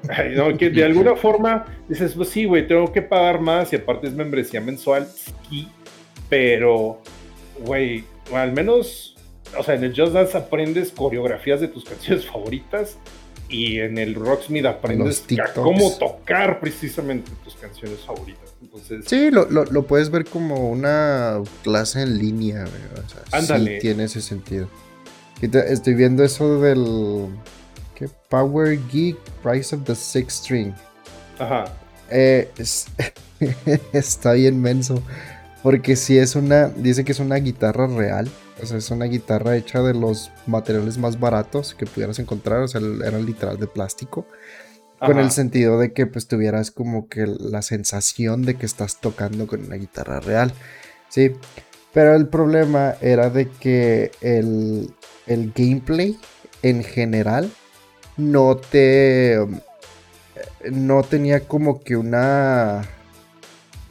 que 0.58 0.70
de 0.70 0.84
alguna 0.84 1.16
forma 1.16 1.66
dices, 1.88 2.14
pues 2.14 2.28
sí, 2.28 2.44
güey, 2.44 2.66
tengo 2.66 2.92
que 2.92 3.02
pagar 3.02 3.40
más 3.40 3.72
y 3.72 3.76
aparte 3.76 4.06
es 4.06 4.14
membresía 4.14 4.60
mensual, 4.60 5.06
sí, 5.48 5.66
pero, 6.28 7.00
güey, 7.64 8.04
al 8.32 8.52
menos, 8.52 9.16
o 9.56 9.62
sea, 9.62 9.74
en 9.74 9.84
el 9.84 9.94
Just 9.94 10.12
Dance 10.12 10.36
aprendes 10.36 10.90
coreografías 10.90 11.60
de 11.60 11.68
tus 11.68 11.84
canciones 11.84 12.26
favoritas 12.26 12.98
y 13.48 13.78
en 13.78 13.98
el 13.98 14.14
Rocksmith 14.14 14.66
aprendes 14.66 15.24
cómo 15.54 15.92
tocar 15.98 16.60
precisamente 16.60 17.30
tus 17.44 17.54
canciones 17.56 18.00
favoritas. 18.00 18.54
Entonces, 18.60 19.04
sí, 19.06 19.30
lo, 19.30 19.46
lo, 19.46 19.86
puedes 19.86 20.10
ver 20.10 20.24
como 20.24 20.70
una 20.70 21.40
clase 21.62 22.02
en 22.02 22.18
línea, 22.18 22.64
o 22.64 23.40
sea, 23.40 23.58
Sí 23.58 23.78
tiene 23.80 24.04
ese 24.04 24.20
sentido. 24.20 24.68
Estoy 25.40 25.94
viendo 25.94 26.24
eso 26.24 26.60
del 26.60 27.28
¿qué? 27.94 28.08
Power 28.28 28.78
Geek 28.90 29.16
Price 29.42 29.74
of 29.74 29.84
the 29.84 29.94
Sixth 29.94 30.44
String. 30.44 30.74
Ajá. 31.38 31.66
Eh, 32.10 32.50
está 33.92 34.32
bien 34.32 34.60
menso. 34.60 35.02
Porque 35.62 35.96
si 35.96 36.18
es 36.18 36.34
una. 36.34 36.68
Dice 36.68 37.04
que 37.04 37.12
es 37.12 37.20
una 37.20 37.36
guitarra 37.36 37.86
real. 37.86 38.28
O 38.62 38.66
sea, 38.66 38.78
es 38.78 38.90
una 38.90 39.06
guitarra 39.06 39.56
hecha 39.56 39.82
de 39.82 39.94
los 39.94 40.30
materiales 40.46 40.98
más 40.98 41.18
baratos 41.20 41.74
que 41.74 41.86
pudieras 41.86 42.18
encontrar. 42.18 42.60
O 42.60 42.68
sea, 42.68 42.80
era 43.04 43.18
literal 43.18 43.58
de 43.58 43.66
plástico. 43.66 44.26
Con 44.98 45.20
el 45.20 45.30
sentido 45.30 45.78
de 45.78 45.92
que 45.92 46.06
pues 46.06 46.26
tuvieras 46.26 46.72
como 46.72 47.08
que 47.08 47.24
la 47.26 47.62
sensación 47.62 48.42
de 48.42 48.56
que 48.56 48.66
estás 48.66 49.00
tocando 49.00 49.46
con 49.46 49.64
una 49.64 49.76
guitarra 49.76 50.18
real. 50.18 50.52
Sí. 51.08 51.32
Pero 51.92 52.16
el 52.16 52.26
problema 52.26 52.96
era 53.00 53.30
de 53.30 53.48
que 53.48 54.10
el, 54.20 54.92
el 55.26 55.52
gameplay 55.54 56.18
en 56.62 56.82
general 56.82 57.50
no 58.16 58.56
te. 58.56 59.38
No 60.70 61.02
tenía 61.04 61.46
como 61.46 61.80
que 61.82 61.96
una 61.96 62.82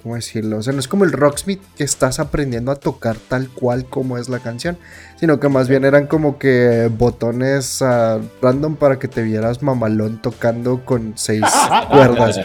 ¿cómo 0.02 0.15
decirlo? 0.15 0.57
O 0.57 0.64
sea, 0.64 0.74
no 0.74 0.80
es 0.80 0.88
como 0.88 1.03
el 1.03 1.11
Rocksmith 1.11 1.61
que 1.76 1.84
estás 1.84 2.19
aprendiendo 2.19 2.72
a 2.72 2.76
tocar 2.76 3.18
tal 3.18 3.49
cual 3.49 3.86
como 3.86 4.18
es 4.18 4.30
la 4.30 4.40
canción, 4.40 4.78
sino 5.19 5.40
que 5.40 5.49
más 5.49 5.68
bien 5.68 5.86
eran 5.86 6.07
como 6.07 6.38
que 6.38 6.90
botones 6.95 7.82
uh, 7.82 8.22
random 8.41 8.76
para 8.76 8.99
que 8.99 9.07
te 9.07 9.24
vieras 9.24 9.64
mamalón 9.64 10.22
tocando 10.22 10.86
con 10.86 11.14
seis 11.15 11.44
cuerdas. 11.90 12.40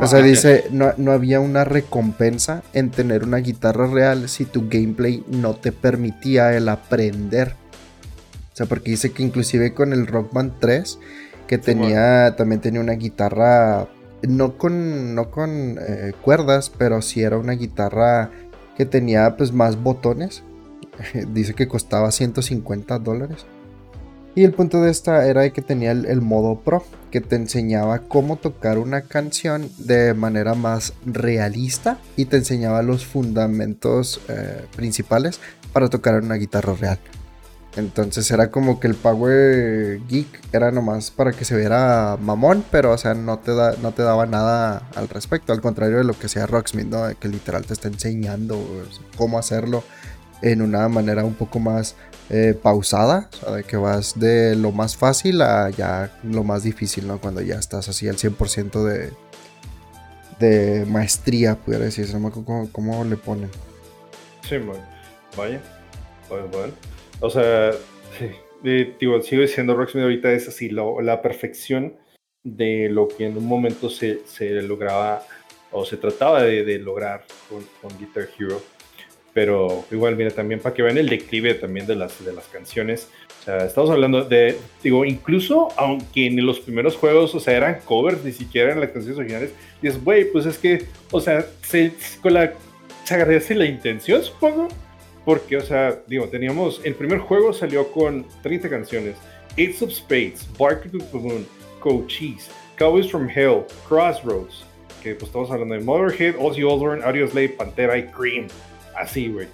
o 0.00 0.06
sea, 0.06 0.20
dice, 0.20 0.64
no, 0.70 0.92
no 0.96 1.12
había 1.12 1.40
una 1.40 1.64
recompensa 1.64 2.62
en 2.72 2.90
tener 2.90 3.24
una 3.24 3.38
guitarra 3.38 3.86
real 3.86 4.28
si 4.28 4.44
tu 4.44 4.68
gameplay 4.68 5.24
no 5.28 5.54
te 5.54 5.72
permitía 5.72 6.56
el 6.56 6.68
aprender. 6.68 7.54
O 8.52 8.56
sea, 8.58 8.66
porque 8.66 8.90
dice 8.90 9.12
que 9.12 9.22
inclusive 9.22 9.72
con 9.72 9.92
el 9.92 10.06
Rock 10.08 10.32
Band 10.32 10.54
3, 10.58 10.98
que 11.46 11.58
tenía, 11.58 12.34
también 12.36 12.60
tenía 12.60 12.80
una 12.80 12.94
guitarra 12.94 13.88
no 14.22 14.56
con, 14.56 15.14
no 15.14 15.30
con 15.30 15.78
eh, 15.80 16.12
cuerdas, 16.22 16.70
pero 16.70 17.02
sí 17.02 17.22
era 17.22 17.38
una 17.38 17.52
guitarra 17.52 18.30
que 18.76 18.86
tenía 18.86 19.36
pues 19.36 19.52
más 19.52 19.82
botones. 19.82 20.42
Dice 21.32 21.54
que 21.54 21.68
costaba 21.68 22.10
150 22.10 22.98
dólares. 22.98 23.46
Y 24.34 24.44
el 24.44 24.52
punto 24.52 24.80
de 24.80 24.90
esta 24.90 25.26
era 25.26 25.50
que 25.50 25.62
tenía 25.62 25.90
el, 25.90 26.20
modo 26.20 26.60
pro, 26.60 26.84
que 27.10 27.20
te 27.20 27.34
enseñaba 27.34 28.00
cómo 28.00 28.36
tocar 28.36 28.78
una 28.78 29.02
canción 29.02 29.68
de 29.78 30.14
manera 30.14 30.54
más 30.54 30.92
realista 31.04 31.98
y 32.14 32.26
te 32.26 32.36
enseñaba 32.36 32.82
los 32.82 33.04
fundamentos 33.04 34.20
eh, 34.28 34.64
principales 34.76 35.40
para 35.72 35.88
tocar 35.88 36.22
una 36.22 36.36
guitarra 36.36 36.74
real. 36.74 37.00
Entonces 37.76 38.28
era 38.30 38.50
como 38.50 38.80
que 38.80 38.88
el 38.88 38.94
Power 38.94 40.00
Geek 40.08 40.52
era 40.52 40.70
nomás 40.70 41.10
para 41.10 41.32
que 41.32 41.44
se 41.44 41.56
viera 41.56 42.16
mamón, 42.20 42.64
pero 42.70 42.92
o 42.92 42.98
sea, 42.98 43.14
no 43.14 43.38
te, 43.38 43.54
da, 43.54 43.76
no 43.80 43.92
te 43.92 44.02
daba 44.02 44.26
nada 44.26 44.88
al 44.96 45.08
respecto. 45.08 45.52
Al 45.52 45.60
contrario 45.60 45.98
de 45.98 46.04
lo 46.04 46.18
que 46.18 46.26
hacía 46.26 46.46
Rocksmith, 46.46 46.88
¿no? 46.88 47.06
Que 47.18 47.28
literal 47.28 47.64
te 47.64 47.74
está 47.74 47.88
enseñando 47.88 48.58
cómo 49.16 49.38
hacerlo 49.38 49.84
en 50.42 50.62
una 50.62 50.88
manera 50.88 51.24
un 51.24 51.34
poco 51.34 51.60
más 51.60 51.94
eh, 52.30 52.58
pausada. 52.60 53.28
O 53.32 53.36
sea, 53.36 53.54
de 53.54 53.64
que 53.64 53.76
vas 53.76 54.18
de 54.18 54.56
lo 54.56 54.72
más 54.72 54.96
fácil 54.96 55.40
a 55.42 55.70
ya 55.70 56.18
lo 56.24 56.44
más 56.44 56.62
difícil, 56.62 57.06
¿no? 57.06 57.20
Cuando 57.20 57.42
ya 57.42 57.56
estás 57.56 57.88
así 57.88 58.08
al 58.08 58.16
100% 58.16 58.82
de, 58.82 59.12
de 60.38 60.84
maestría, 60.86 61.56
pudiera 61.56 61.84
decirse. 61.84 62.18
No 62.18 62.30
cómo, 62.72 63.04
le 63.04 63.16
ponen. 63.16 63.50
Sí, 64.48 64.56
Vaya. 65.36 65.60
Bueno, 66.28 66.48
bueno. 66.48 66.72
O 67.20 67.30
sea, 67.30 67.72
sí, 68.18 68.94
digo, 69.00 69.20
sigo 69.22 69.42
diciendo 69.42 69.74
Rocksmith 69.74 70.04
ahorita 70.04 70.32
es 70.32 70.48
así, 70.48 70.70
la 70.70 71.22
perfección 71.22 71.94
de 72.44 72.88
lo 72.88 73.08
que 73.08 73.26
en 73.26 73.36
un 73.36 73.46
momento 73.46 73.90
se, 73.90 74.20
se 74.26 74.62
lograba 74.62 75.22
o 75.70 75.84
se 75.84 75.96
trataba 75.96 76.42
de, 76.42 76.78
lograr 76.78 77.24
con, 77.48 77.98
Guitar 77.98 78.28
Hero. 78.38 78.62
Pero 79.34 79.84
igual, 79.90 80.16
mira, 80.16 80.30
también 80.30 80.60
para 80.60 80.74
que 80.74 80.82
vean 80.82 80.98
el 80.98 81.08
declive 81.08 81.54
también 81.54 81.86
de 81.86 81.94
las, 81.94 82.24
de 82.24 82.32
las 82.32 82.46
canciones. 82.46 83.08
O 83.40 83.44
sea, 83.44 83.58
estamos 83.58 83.90
hablando 83.90 84.24
de, 84.24 84.56
digo, 84.82 85.04
incluso 85.04 85.68
aunque 85.76 86.26
en 86.26 86.44
los 86.44 86.60
primeros 86.60 86.96
juegos, 86.96 87.34
o 87.34 87.40
sea, 87.40 87.56
eran 87.56 87.80
covers, 87.84 88.24
ni 88.24 88.32
siquiera 88.32 88.72
en 88.72 88.80
las 88.80 88.90
canciones 88.90 89.18
originales, 89.18 89.52
y 89.82 89.88
es, 89.88 90.02
güey, 90.02 90.30
pues 90.32 90.46
es 90.46 90.58
que, 90.58 90.86
o 91.10 91.20
sea, 91.20 91.46
se, 91.62 91.92
con 92.22 92.34
la, 92.34 92.52
se 93.04 93.14
agarrase 93.14 93.54
la 93.54 93.66
intención, 93.66 94.22
supongo, 94.24 94.68
porque, 95.28 95.58
o 95.58 95.60
sea, 95.60 96.02
digo, 96.06 96.26
teníamos. 96.28 96.80
El 96.84 96.94
primer 96.94 97.18
juego 97.18 97.52
salió 97.52 97.92
con 97.92 98.24
30 98.42 98.70
canciones: 98.70 99.14
Ace 99.58 99.84
of 99.84 99.90
Spades, 99.90 100.48
Bark 100.58 100.86
of 100.86 101.10
the 101.12 101.18
Moon, 101.18 101.46
Cochise, 101.80 102.50
Cowboys 102.76 103.10
from 103.10 103.28
Hell, 103.28 103.66
Crossroads. 103.86 104.64
Que 105.02 105.14
pues 105.14 105.28
estamos 105.28 105.50
hablando 105.50 105.74
de 105.74 105.82
Motherhead, 105.82 106.34
Ozzy 106.38 106.62
Osbourne, 106.62 107.02
Slave, 107.02 107.50
Pantera 107.50 107.98
y 107.98 108.06
Cream. 108.06 108.46
Así, 108.96 109.28
güey. 109.28 109.48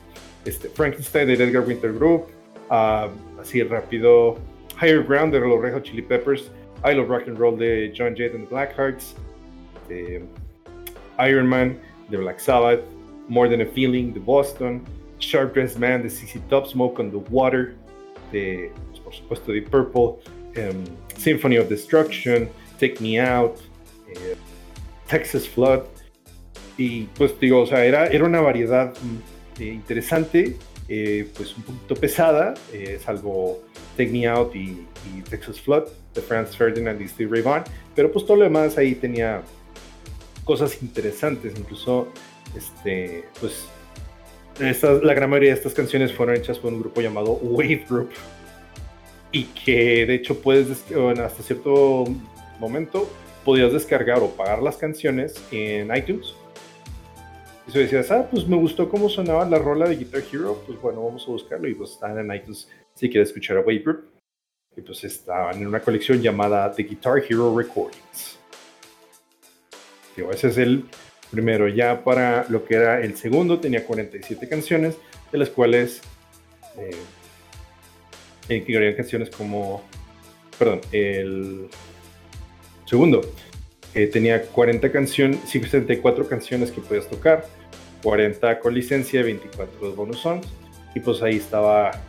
Este, 0.44 0.68
Frankenstein 0.68 1.26
de 1.26 1.34
Edgar 1.34 1.66
Winter 1.66 1.92
Group. 1.92 2.28
Uh, 2.70 3.10
así 3.40 3.60
rápido. 3.64 4.38
Higher 4.80 5.02
Ground 5.02 5.32
de 5.32 5.40
los 5.40 5.60
Red 5.60 5.82
Chili 5.82 6.02
Peppers. 6.02 6.52
I 6.84 6.94
Love 6.94 7.08
Rock 7.08 7.26
and 7.26 7.36
Roll 7.36 7.58
de 7.58 7.92
John 7.92 8.14
Jett 8.14 8.32
and 8.32 8.44
the 8.44 8.54
Blackhearts. 8.54 9.16
De 9.88 10.22
Iron 11.18 11.48
Man 11.48 11.80
de 12.10 12.18
Black 12.18 12.38
Sabbath. 12.38 12.84
More 13.26 13.48
Than 13.48 13.62
a 13.62 13.66
Feeling 13.66 14.12
de 14.12 14.20
Boston. 14.20 14.86
Sharp 15.24 15.54
Dressed 15.54 15.78
Man 15.78 16.02
de 16.02 16.10
CC 16.10 16.40
Top, 16.48 16.66
Smoke 16.66 17.00
on 17.00 17.10
the 17.10 17.18
Water 17.30 17.74
de, 18.32 18.70
pues, 18.90 19.00
por 19.00 19.14
supuesto, 19.14 19.52
de 19.52 19.62
Purple, 19.62 20.18
um, 20.56 20.84
Symphony 21.16 21.58
of 21.58 21.68
Destruction, 21.68 22.48
Take 22.78 22.96
Me 23.00 23.18
Out, 23.18 23.58
eh, 24.08 24.36
Texas 25.08 25.48
Flood. 25.48 25.84
Y 26.76 27.04
pues 27.16 27.38
digo, 27.38 27.62
o 27.62 27.66
sea, 27.66 27.84
era, 27.84 28.06
era 28.08 28.24
una 28.24 28.40
variedad 28.40 28.92
mm, 29.00 29.62
eh, 29.62 29.66
interesante, 29.66 30.56
eh, 30.88 31.28
pues 31.36 31.56
un 31.56 31.62
poquito 31.62 31.94
pesada, 31.94 32.54
salvo 33.04 33.62
Take 33.96 34.10
Me 34.10 34.26
Out 34.26 34.54
y, 34.56 34.84
Texas 35.28 35.60
Flood 35.60 35.84
de 36.14 36.20
Franz 36.20 36.56
Ferdinand 36.56 37.00
y 37.00 37.08
Steve 37.08 37.30
Ray 37.30 37.42
Vaughan, 37.42 37.64
pero 37.94 38.10
pues 38.10 38.26
todo 38.26 38.38
lo 38.38 38.44
demás 38.44 38.76
ahí 38.78 38.94
tenía 38.94 39.42
cosas 40.44 40.82
interesantes, 40.82 41.54
incluso 41.56 42.08
este, 42.56 43.24
pues 43.40 43.66
la 44.58 45.14
gran 45.14 45.30
mayoría 45.30 45.50
de 45.50 45.56
estas 45.56 45.74
canciones 45.74 46.12
fueron 46.12 46.36
hechas 46.36 46.58
por 46.58 46.72
un 46.72 46.80
grupo 46.80 47.00
llamado 47.00 47.32
Wave 47.42 47.86
Group 47.88 48.10
y 49.32 49.44
que 49.44 50.06
de 50.06 50.14
hecho 50.14 50.40
puedes, 50.40 50.84
hasta 50.90 51.42
cierto 51.42 52.04
momento, 52.60 53.10
podías 53.44 53.72
descargar 53.72 54.20
o 54.20 54.30
pagar 54.30 54.62
las 54.62 54.76
canciones 54.76 55.42
en 55.50 55.94
iTunes. 55.94 56.34
Y 57.66 57.72
si 57.72 57.78
decías, 57.78 58.10
ah, 58.10 58.28
pues 58.30 58.46
me 58.46 58.56
gustó 58.56 58.88
cómo 58.88 59.08
sonaba 59.08 59.44
la 59.44 59.58
rola 59.58 59.88
de 59.88 59.96
Guitar 59.96 60.22
Hero, 60.32 60.62
pues 60.66 60.80
bueno, 60.80 61.04
vamos 61.04 61.24
a 61.26 61.32
buscarlo 61.32 61.66
y 61.66 61.74
pues 61.74 61.92
están 61.92 62.18
en 62.18 62.32
iTunes 62.32 62.68
si 62.94 63.10
quieres 63.10 63.30
escuchar 63.30 63.56
a 63.56 63.60
Wave 63.60 63.80
Group. 63.80 64.10
Y 64.76 64.80
pues 64.80 65.04
estaban 65.04 65.56
en 65.56 65.66
una 65.66 65.80
colección 65.80 66.20
llamada 66.20 66.70
The 66.72 66.82
Guitar 66.82 67.22
Hero 67.28 67.56
Recordings. 67.56 68.38
Digo, 70.16 70.30
ese 70.30 70.48
es 70.48 70.58
el 70.58 70.84
Primero, 71.34 71.66
ya 71.66 72.04
para 72.04 72.46
lo 72.48 72.64
que 72.64 72.76
era 72.76 73.00
el 73.00 73.16
segundo, 73.16 73.58
tenía 73.58 73.84
47 73.84 74.48
canciones, 74.48 74.94
de 75.32 75.38
las 75.38 75.48
cuales 75.48 76.00
eh, 76.78 78.54
incluían 78.54 78.94
canciones 78.94 79.30
como, 79.30 79.82
perdón, 80.56 80.80
el 80.92 81.66
segundo 82.84 83.20
eh, 83.96 84.06
tenía 84.06 84.42
40 84.42 84.92
canciones, 84.92 85.40
64 85.48 86.28
canciones 86.28 86.70
que 86.70 86.80
podías 86.80 87.08
tocar, 87.08 87.44
40 88.04 88.60
con 88.60 88.72
licencia, 88.72 89.24
24 89.24 89.92
bonus 89.96 90.20
songs, 90.20 90.46
y 90.94 91.00
pues 91.00 91.20
ahí 91.20 91.38
estaba 91.38 92.00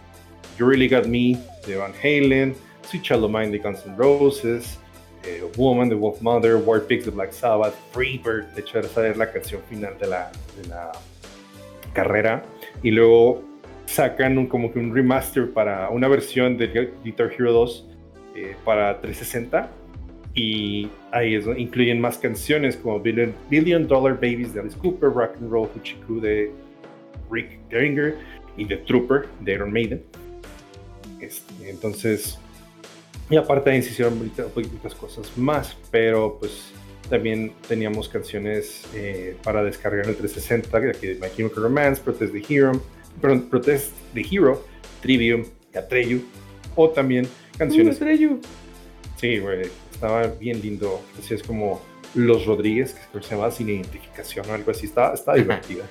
You 0.59 0.67
Really 0.69 0.87
Got 0.87 1.07
Me 1.07 1.35
de 1.65 1.77
Van 1.77 1.93
Halen, 2.03 2.53
Sweet 2.87 3.01
Child 3.01 3.27
Mine 3.27 3.49
de 3.49 3.57
Guns 3.57 3.87
N' 3.87 3.97
Roses, 3.97 4.77
eh, 5.25 5.43
Woman 5.57 5.89
de 5.89 5.95
Wolf 5.95 6.21
Mother, 6.21 6.55
War 6.55 6.81
Pigs 6.83 7.05
de 7.05 7.11
Black 7.11 7.31
Sabbath, 7.31 7.73
Freebird, 7.91 8.53
de 8.53 8.61
hecho 8.61 8.79
esa 8.79 9.07
es 9.07 9.17
la 9.17 9.31
canción 9.31 9.61
final 9.69 9.97
de 9.97 10.07
la, 10.07 10.31
de 10.61 10.67
la 10.69 10.91
carrera, 11.93 12.43
y 12.83 12.91
luego 12.91 13.43
sacan 13.85 14.37
un, 14.37 14.47
como 14.47 14.71
que 14.71 14.79
un 14.79 14.93
remaster 14.93 15.51
para 15.51 15.89
una 15.89 16.07
versión 16.07 16.57
de 16.57 16.91
Guitar 17.03 17.31
Hero 17.31 17.53
2 17.53 17.87
eh, 18.35 18.55
para 18.63 18.99
360, 19.01 19.69
y 20.35 20.89
ahí 21.11 21.35
es, 21.35 21.45
incluyen 21.57 22.01
más 22.01 22.17
canciones 22.17 22.75
como 22.75 22.99
Billion, 22.99 23.33
Billion 23.49 23.87
Dollar 23.87 24.15
Babies 24.15 24.53
de 24.53 24.59
Alice 24.59 24.77
Cooper, 24.77 25.09
Rock 25.09 25.37
and 25.39 25.49
Roll 25.49 25.69
Huchiku 25.75 26.19
de 26.19 26.51
Rick 27.31 27.59
Geringer 27.69 28.15
y 28.57 28.65
The 28.65 28.77
Trooper 28.77 29.27
de 29.39 29.53
Iron 29.53 29.71
Maiden. 29.71 30.03
Este, 31.21 31.69
entonces, 31.69 32.37
y 33.29 33.35
aparte 33.37 33.71
ahí 33.71 33.81
se 33.81 33.89
hicieron 33.91 34.19
muchas 34.19 34.95
cosas 34.95 35.31
más, 35.37 35.75
pero 35.91 36.37
pues 36.39 36.71
también 37.09 37.53
teníamos 37.67 38.09
canciones 38.09 38.83
eh, 38.93 39.35
para 39.43 39.63
descargar 39.63 40.05
en 40.05 40.09
el 40.11 40.15
360, 40.15 40.77
aquí 40.89 41.07
de 41.07 41.15
My 41.15 41.27
Chemical 41.35 41.63
Romance, 41.63 42.01
Protest 42.01 42.33
the 42.33 42.43
Hero, 42.47 42.81
Protest 43.21 43.91
the 44.13 44.25
Hero, 44.29 44.63
Trivium 45.01 45.45
Atreyu, 45.75 46.23
o 46.75 46.89
también 46.89 47.27
canciones. 47.57 47.99
Uh, 48.01 48.39
Sí, 49.17 49.39
güey, 49.39 49.69
estaba 49.91 50.27
bien 50.27 50.61
lindo. 50.61 51.01
Así 51.17 51.33
es 51.33 51.41
como 51.41 51.81
Los 52.15 52.45
Rodríguez, 52.45 52.95
que 53.13 53.21
se 53.21 53.29
llamaba 53.29 53.51
Sin 53.51 53.69
Identificación 53.69 54.49
o 54.49 54.53
algo 54.53 54.71
así, 54.71 54.85
estaba, 54.85 55.15
divertida. 55.35 55.85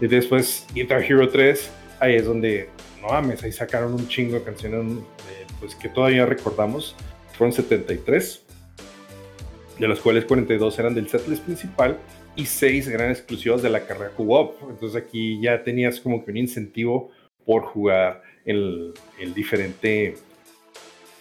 Y 0.00 0.06
después 0.06 0.66
Guitar 0.72 1.02
Hero 1.02 1.28
3, 1.28 1.70
ahí 1.98 2.14
es 2.14 2.24
donde, 2.24 2.68
no 3.02 3.08
mames, 3.08 3.42
ahí 3.42 3.52
sacaron 3.52 3.94
un 3.94 4.08
chingo 4.08 4.36
de 4.36 4.42
canciones 4.42 5.02
pues, 5.60 5.74
que 5.74 5.88
todavía 5.88 6.26
recordamos. 6.26 6.96
Fueron 7.36 7.52
73 7.52 8.44
de 9.78 9.88
las 9.88 10.00
cuales 10.00 10.26
42 10.26 10.78
eran 10.78 10.94
del 10.94 11.08
setlist 11.08 11.42
principal 11.44 11.98
y 12.36 12.44
6 12.44 12.88
eran 12.88 13.10
exclusivos 13.10 13.62
de 13.62 13.70
la 13.70 13.86
carrera 13.86 14.12
co 14.16 14.56
Entonces 14.68 15.02
aquí 15.02 15.40
ya 15.40 15.62
tenías 15.62 16.00
como 16.00 16.24
que 16.24 16.30
un 16.32 16.36
incentivo 16.36 17.10
por 17.46 17.62
jugar 17.62 18.22
el, 18.44 18.92
el 19.18 19.34
diferente 19.34 20.16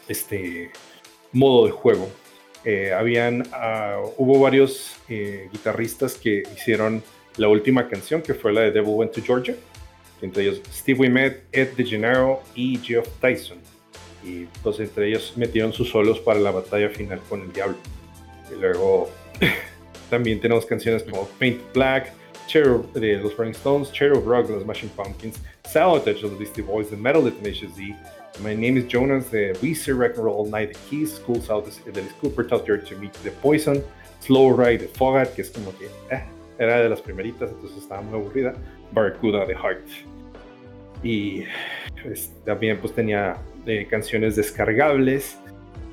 este, 0.09 0.71
modo 1.31 1.65
de 1.65 1.71
juego. 1.71 2.09
Eh, 2.65 2.91
habían, 2.93 3.41
uh, 3.41 4.13
hubo 4.17 4.39
varios 4.39 4.97
eh, 5.07 5.47
guitarristas 5.51 6.15
que 6.15 6.43
hicieron 6.55 7.01
la 7.37 7.47
última 7.47 7.87
canción, 7.87 8.21
que 8.21 8.33
fue 8.33 8.51
la 8.51 8.61
de 8.61 8.71
Devil 8.71 8.95
Went 8.95 9.13
to 9.13 9.21
Georgia, 9.21 9.55
entre 10.21 10.43
ellos 10.43 10.61
Steve 10.69 10.99
Wimet, 10.99 11.45
Ed 11.53 11.69
DeGennaro 11.77 12.41
y 12.55 12.77
Geoff 12.77 13.07
Tyson. 13.21 13.57
Y 14.23 14.45
pues 14.63 14.79
entre 14.79 15.07
ellos 15.07 15.33
metieron 15.35 15.71
sus 15.73 15.89
solos 15.89 16.19
para 16.19 16.39
la 16.39 16.51
batalla 16.51 16.89
final 16.89 17.19
con 17.29 17.41
el 17.41 17.53
diablo. 17.53 17.77
Y 18.51 18.59
luego 18.59 19.09
también 20.09 20.39
tenemos 20.39 20.65
canciones 20.65 21.03
como 21.03 21.27
Paint 21.39 21.61
Black, 21.73 22.13
Cherry 22.47 22.81
de 22.93 23.17
los 23.17 23.37
Rolling 23.37 23.51
Stones, 23.51 23.91
Cherry 23.91 24.17
of 24.17 24.25
Rock 24.25 24.49
los 24.49 24.63
Smashing 24.63 24.89
Pumpkins, 24.89 25.39
Sabotage 25.65 26.21
los 26.23 26.37
Beastie 26.37 26.63
Boys, 26.63 26.89
The 26.89 26.97
Metal 26.97 27.23
de 27.23 27.31
Tenacious 27.31 27.75
D, 27.75 27.95
My 28.43 28.55
Name 28.55 28.77
is 28.77 28.87
Jonas 28.87 29.29
de 29.31 29.53
Weezer, 29.61 29.95
Rock 29.95 30.15
and 30.15 30.25
Roll 30.25 30.49
Night 30.49 30.73
The 30.73 30.79
Keys, 30.89 31.15
Schools 31.15 31.49
Out 31.49 31.65
de 31.65 32.01
Cooper, 32.21 32.47
Tough 32.47 32.65
Dirt 32.65 32.87
to 32.87 32.97
Meet 32.97 33.13
The 33.23 33.31
Poison, 33.31 33.83
Slow 34.21 34.51
Ride 34.51 34.79
de 34.79 34.87
Fogat, 34.87 35.33
que 35.35 35.41
es 35.41 35.51
como 35.51 35.71
que 35.77 35.85
eh, 36.09 36.23
era 36.57 36.79
de 36.79 36.89
las 36.89 37.01
primeritas, 37.01 37.51
entonces 37.51 37.77
estaba 37.77 38.01
muy 38.01 38.19
aburrida, 38.19 38.53
Barracuda 38.91 39.45
de 39.45 39.55
Heart. 39.55 39.87
Y 41.03 41.43
pues, 42.01 42.31
también 42.45 42.79
pues 42.79 42.93
tenía 42.93 43.37
eh, 43.65 43.87
canciones 43.89 44.35
descargables 44.35 45.37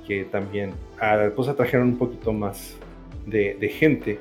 que 0.06 0.24
también 0.24 0.72
ah, 1.00 1.30
pues 1.34 1.48
atrajeron 1.48 1.88
un 1.88 1.98
poquito 1.98 2.32
más 2.32 2.74
de, 3.26 3.68
gente. 3.68 4.18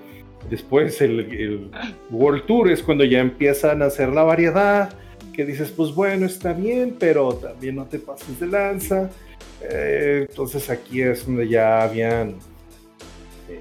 Después 0.50 1.02
el, 1.02 1.72
World 2.10 2.46
Tour 2.46 2.72
es 2.72 2.82
cuando 2.82 3.04
ya 3.04 3.20
empiezan 3.20 3.82
a 3.82 3.86
hacer 3.86 4.10
la 4.10 4.24
variedad, 4.24 4.94
que 5.34 5.46
dices, 5.46 5.72
pues 5.72 5.94
bueno, 5.94 6.26
está 6.26 6.54
bien, 6.54 6.96
pero 7.00 7.34
también 7.36 7.76
no 7.76 7.86
te 7.86 8.00
pases 8.00 8.40
de 8.40 8.48
lanza. 8.48 9.10
Eh, 9.62 10.26
entonces 10.30 10.70
aquí 10.70 11.02
es 11.02 11.26
donde 11.26 11.48
ya 11.48 11.84
habían 11.84 12.30
eh, 13.50 13.60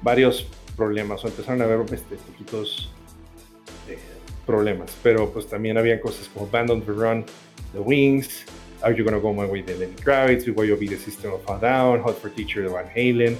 varios 0.00 0.48
problemas, 0.76 1.24
o 1.24 1.28
empezaron 1.28 1.60
a 1.62 1.64
haber 1.64 1.80
este, 1.92 2.16
poquitos 2.16 2.90
eh, 3.88 3.98
problemas, 4.46 4.96
pero 5.02 5.30
pues 5.30 5.46
también 5.46 5.76
habían 5.76 5.98
cosas 5.98 6.28
como 6.28 6.48
Band 6.48 6.70
on 6.70 6.82
the 6.82 6.92
Run, 6.92 7.24
The 7.72 7.80
Wings, 7.80 8.44
Are 8.82 8.94
You 8.94 9.04
Gonna 9.04 9.18
Go 9.18 9.32
My 9.32 9.46
Way 9.46 9.62
de 9.62 9.76
Lenny 9.76 9.94
Kravitz, 9.94 10.46
Why 10.48 10.66
You 10.66 10.76
Be 10.76 10.88
the 10.88 10.96
System 10.96 11.32
of 11.32 11.48
a 11.48 11.58
Down, 11.58 12.00
Hot 12.02 12.18
for 12.18 12.30
Teacher 12.30 12.62
de 12.62 12.68
Van 12.68 12.86
Halen. 12.94 13.36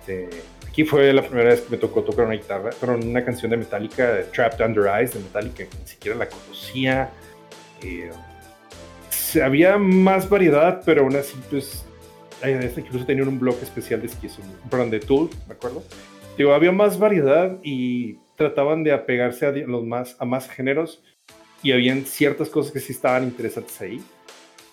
Este, 0.00 0.28
aquí 0.66 0.84
fue 0.84 1.12
la 1.12 1.22
primera 1.22 1.50
vez 1.50 1.62
que 1.62 1.70
me 1.70 1.78
tocó 1.78 2.02
tocar 2.02 2.26
una 2.26 2.34
guitarra, 2.34 2.70
pero 2.80 2.96
una 2.96 3.24
canción 3.24 3.50
de 3.50 3.56
Metallica, 3.56 4.22
Trapped 4.32 4.64
Under 4.64 4.86
Eyes 4.86 5.14
de 5.14 5.20
Metallica, 5.20 5.64
que 5.64 5.78
ni 5.78 5.86
siquiera 5.86 6.16
la 6.16 6.28
conocía. 6.28 7.10
Eh, 7.82 8.10
había 9.42 9.78
más 9.78 10.28
variedad, 10.28 10.82
pero 10.84 11.02
aún 11.02 11.16
así, 11.16 11.36
pues, 11.50 11.84
incluso 12.76 13.04
tenían 13.04 13.28
un 13.28 13.38
blog 13.38 13.56
especial 13.62 14.00
de 14.00 14.08
Schizo, 14.08 14.40
perdón, 14.70 14.90
de 14.90 15.00
Tool, 15.00 15.30
me 15.46 15.54
acuerdo. 15.54 15.82
Digo, 16.38 16.52
había 16.52 16.72
más 16.72 16.98
variedad 16.98 17.58
y 17.62 18.18
trataban 18.36 18.84
de 18.84 18.92
apegarse 18.92 19.46
a, 19.46 19.52
los 19.52 19.84
más, 19.84 20.16
a 20.18 20.24
más 20.24 20.48
géneros 20.48 21.02
y 21.62 21.72
habían 21.72 22.04
ciertas 22.04 22.48
cosas 22.50 22.72
que 22.72 22.80
sí 22.80 22.92
estaban 22.92 23.24
interesantes 23.24 23.80
ahí 23.80 24.02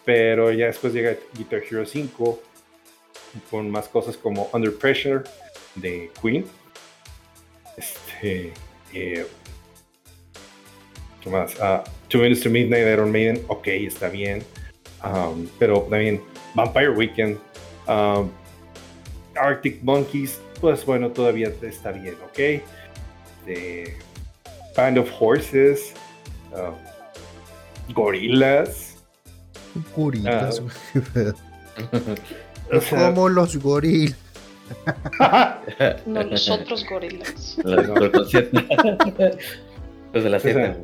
pero 0.05 0.51
ya 0.51 0.67
después 0.67 0.93
llega 0.93 1.15
Guitar 1.37 1.61
Hero 1.69 1.85
5 1.85 2.41
con 3.49 3.69
más 3.69 3.87
cosas 3.87 4.17
como 4.17 4.49
Under 4.53 4.75
Pressure 4.75 5.23
de 5.75 6.11
Queen. 6.21 6.45
Este. 7.77 8.53
Eh, 8.93 9.25
¿Qué 11.21 11.29
más? 11.29 11.55
Uh, 11.55 11.83
Two 12.09 12.21
Minutes 12.21 12.43
to 12.43 12.49
Midnight 12.49 12.85
Iron 12.85 13.11
Maiden. 13.11 13.43
Ok, 13.47 13.67
está 13.67 14.09
bien. 14.09 14.43
Um, 15.03 15.47
pero 15.57 15.81
también 15.89 16.21
Vampire 16.53 16.91
Weekend. 16.91 17.39
Um, 17.87 18.29
Arctic 19.35 19.81
Monkeys. 19.83 20.39
Pues 20.61 20.85
bueno, 20.85 21.11
todavía 21.11 21.51
está 21.61 21.91
bien, 21.91 22.15
ok. 22.25 22.61
The 23.45 23.97
Band 24.75 24.97
of 24.97 25.09
Horses. 25.19 25.93
Uh, 26.51 26.73
Gorillas. 27.93 28.92
Gorilas, 29.95 30.61
ah. 30.61 31.33
Como 32.89 33.29
los 33.29 33.57
gorilas. 33.57 34.17
no, 36.05 36.23
los 36.23 36.49
otros 36.49 36.85
gorilas. 36.89 37.57
Los, 37.63 37.93
de 40.23 40.29
la 40.29 40.39
Z. 40.39 40.77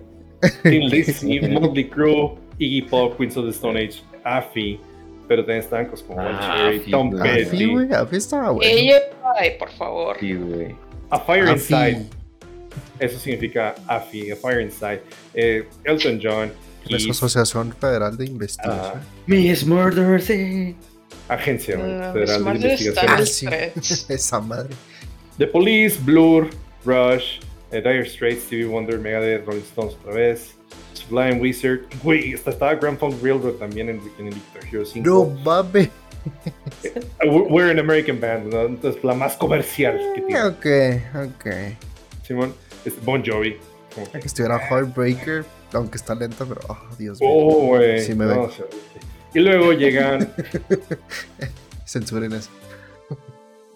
Motley 1.49 1.89
Crue, 1.89 2.37
Iggy 2.57 2.81
Pop, 2.83 3.17
Queens 3.17 3.37
of 3.37 3.45
the 3.45 3.51
Stone 3.51 3.79
Age, 3.79 4.01
Afi, 4.23 4.79
pero 5.27 5.43
también 5.43 5.59
están 5.59 5.85
cosas 5.87 6.05
como 6.05 6.21
ah, 6.21 6.55
Cherry, 6.55 6.91
Tom 6.91 7.11
Petty. 7.11 7.41
Afi, 7.41 7.65
güey, 7.65 7.93
Afi 7.93 8.15
estaba 8.15 8.51
bueno. 8.51 8.71
Ella, 8.71 8.99
ay, 9.39 9.51
por 9.57 9.69
favor. 9.71 10.17
Sí, 10.19 10.33
güey. 10.33 10.75
A 11.09 11.19
Fire 11.19 11.49
Inside. 11.49 12.05
Eso 12.99 13.17
significa 13.17 13.75
AFI, 13.87 14.31
A 14.31 14.35
Fire 14.35 14.61
Inside. 14.61 15.01
Eh, 15.33 15.67
Elton 15.85 16.19
John, 16.21 16.51
la 16.85 16.97
Asociación 17.11 17.73
Federal 17.73 18.17
de 18.17 18.25
Investigación. 18.25 18.99
Uh, 18.99 19.29
Miss 19.31 19.65
Murder, 19.65 20.21
sí. 20.21 20.75
Agencia 21.27 21.77
uh, 21.77 22.13
Federal 22.13 22.43
de 22.43 22.73
Investigación. 22.73 23.53
Ah, 23.53 23.69
Esa 24.13 24.39
madre. 24.39 24.75
The 25.37 25.47
Police, 25.47 25.97
Blur, 26.03 26.49
Rush, 26.85 27.39
uh, 27.71 27.75
Dire 27.75 28.05
Straits, 28.05 28.43
Stevie 28.43 28.65
Wonder, 28.65 28.97
Megadeth, 28.97 29.45
Rolling 29.45 29.61
Stones 29.61 29.95
otra 30.01 30.13
vez. 30.13 30.55
Sublime 30.93 31.39
Wizard. 31.39 31.81
Güey, 32.03 32.33
hasta 32.33 32.51
estaba 32.51 32.75
Grand 32.75 32.97
Funk 32.97 33.15
Railroad 33.21 33.53
también 33.53 33.89
en, 33.89 34.01
en 34.17 34.29
Victor 34.29 34.63
Hero 34.71 34.85
5. 34.85 35.07
No 35.07 35.25
mames. 35.43 35.89
We're 37.23 37.71
an 37.71 37.79
American 37.79 38.19
band, 38.19 38.51
¿no? 38.51 38.65
Entonces 38.65 39.03
la 39.03 39.13
más 39.13 39.35
comercial 39.35 39.99
que 40.15 40.21
tiene. 40.21 40.43
Ok, 40.43 40.65
ok. 41.15 41.77
Simón, 42.25 42.53
es 42.85 43.03
Bon 43.03 43.23
Jovi. 43.25 43.57
Que 44.11 44.19
estuviera 44.19 44.59
Heartbreaker, 44.59 45.45
aunque 45.73 45.97
está 45.97 46.15
lenta, 46.15 46.45
pero 46.45 46.61
oh, 46.67 46.77
Dios 46.97 47.19
mío. 47.19 47.29
Oh, 47.31 47.67
güey. 47.67 47.99
Sí 48.01 48.15
me 48.15 48.25
no, 48.25 48.49
Y 49.33 49.39
luego 49.39 49.73
llegan. 49.73 50.33
Censuren 51.85 52.33
eso. 52.33 52.49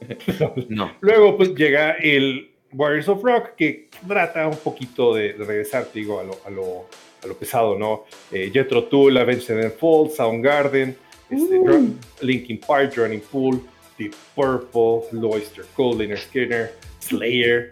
no. 0.70 0.92
Luego, 1.02 1.38
pues 1.38 1.54
llega 1.56 1.94
el 1.94 2.52
Warriors 2.74 3.08
of 3.10 3.24
Rock, 3.24 3.56
que 3.56 3.90
trata 4.08 4.48
un 4.48 4.58
poquito 4.58 5.14
de, 5.16 5.34
regresar, 5.34 5.88
digo, 5.94 6.20
a 6.20 6.24
lo, 6.24 6.40
a 6.46 6.50
lo, 6.50 6.86
a 7.24 7.28
lo 7.28 7.36
pesado, 7.36 7.78
¿no? 7.78 8.06
Eh, 8.32 8.50
Jethro 8.54 8.86
Tull, 8.86 9.18
Avenged 9.18 9.46
Sevenfold, 9.46 10.12
Soundgarden, 10.12 10.96
este, 11.30 11.60
uh. 11.60 11.96
Linkin 12.22 12.60
Park, 12.60 12.96
Running 12.98 13.22
Pool, 13.32 13.62
Deep 13.98 14.14
Purple, 14.36 15.08
Loister 15.12 15.66
Cold, 15.76 16.00
Liner 16.02 16.18
Skinner, 16.18 16.74
Slayer, 17.00 17.70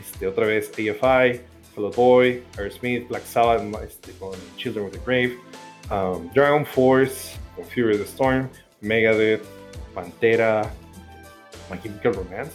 este, 0.00 0.26
otra 0.26 0.46
vez 0.46 0.70
AFI, 0.70 1.40
Hello 1.76 1.90
Boy, 1.90 2.40
Aerosmith, 2.56 3.08
Black 3.08 3.24
Sabbath 3.24 3.60
este, 3.82 4.12
con 4.20 4.34
Children 4.56 4.86
of 4.86 4.92
the 4.92 5.00
Grave, 5.04 5.36
um, 5.90 6.30
Dragon 6.32 6.64
Force, 6.64 7.36
con 7.56 7.64
Fury 7.64 7.94
of 7.94 8.00
the 8.00 8.06
Storm, 8.06 8.48
Megadeth, 8.80 9.42
Pantera, 9.92 10.70
My 11.68 11.76
Chemical 11.78 12.14
Romance. 12.14 12.52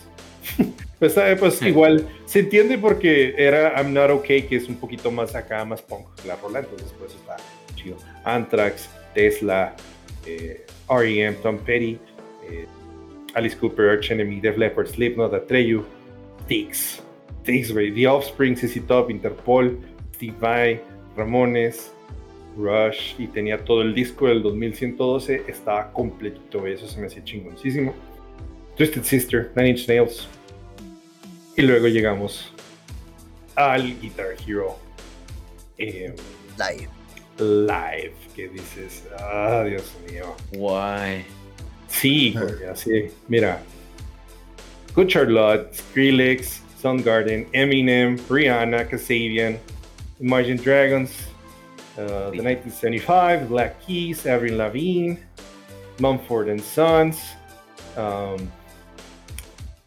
pues, 0.99 1.17
eh, 1.17 1.35
pues 1.37 1.61
igual 1.61 2.07
se 2.25 2.39
entiende 2.39 2.77
porque 2.77 3.35
era 3.37 3.73
I'm 3.75 3.93
Not 3.93 4.09
Okay, 4.09 4.43
que 4.43 4.55
es 4.55 4.69
un 4.69 4.77
poquito 4.77 5.11
más 5.11 5.35
acá, 5.35 5.65
más 5.65 5.81
punk 5.81 6.07
la 6.25 6.37
rola, 6.37 6.59
entonces 6.59 6.93
pues 6.97 7.13
está 7.13 7.35
chido. 7.75 7.97
Anthrax, 8.23 8.89
Tesla, 9.13 9.75
eh, 10.25 10.65
REM, 10.87 11.35
Tom 11.41 11.57
Petty, 11.57 11.99
eh, 12.49 12.67
Alice 13.33 13.57
Cooper, 13.57 13.89
Arch 13.89 14.11
Enemy, 14.11 14.39
Def 14.39 14.57
Leppard, 14.57 14.87
Slipknot, 14.87 15.33
Atreyu, 15.33 15.83
Tix, 16.47 17.01
The 17.43 18.07
Offspring, 18.07 18.55
CC 18.55 18.81
Top, 18.81 19.09
Interpol, 19.09 19.79
Steve 20.15 20.35
Vai, 20.39 20.81
Ramones, 21.15 21.91
Rush, 22.57 23.15
y 23.17 23.27
tenía 23.27 23.63
todo 23.63 23.81
el 23.81 23.93
disco 23.93 24.27
del 24.27 24.43
2112, 24.43 25.43
estaba 25.47 25.91
completito, 25.91 26.59
güey, 26.59 26.73
eso 26.73 26.87
se 26.87 26.99
me 26.99 27.07
hacía 27.07 27.23
chingoncísimo. 27.23 27.93
Twisted 28.77 29.03
Sister, 29.03 29.51
Nine 29.55 29.69
Inch 29.69 29.87
Nails. 29.87 30.27
Y 31.55 31.61
luego 31.63 31.87
llegamos 31.87 32.53
al 33.55 33.99
Guitar 33.99 34.35
Hero. 34.47 34.77
Eh, 35.77 36.13
live. 36.57 36.89
Live, 37.39 38.13
que 38.35 38.49
dices, 38.49 39.05
ah, 39.17 39.63
Dios 39.65 39.95
mío. 40.09 40.35
Why? 40.53 41.25
Sí, 41.87 42.35
así, 42.71 43.07
mira. 43.27 43.61
Good 44.95 45.07
Charlotte, 45.07 45.73
Skrillex, 45.73 46.61
Soundgarden, 46.81 47.45
Eminem, 47.51 48.17
Rihanna, 48.29 48.89
Kasabian, 48.89 49.59
Imagine 50.21 50.57
Dragons, 50.57 51.11
uh, 51.97 52.31
the 52.31 52.39
1975, 52.39 53.49
Black 53.49 53.81
Keys, 53.81 54.25
Avril 54.25 54.55
Lavigne, 54.55 55.17
Mumford 55.99 56.47
and 56.47 56.61
Sons, 56.61 57.19
um, 57.97 58.49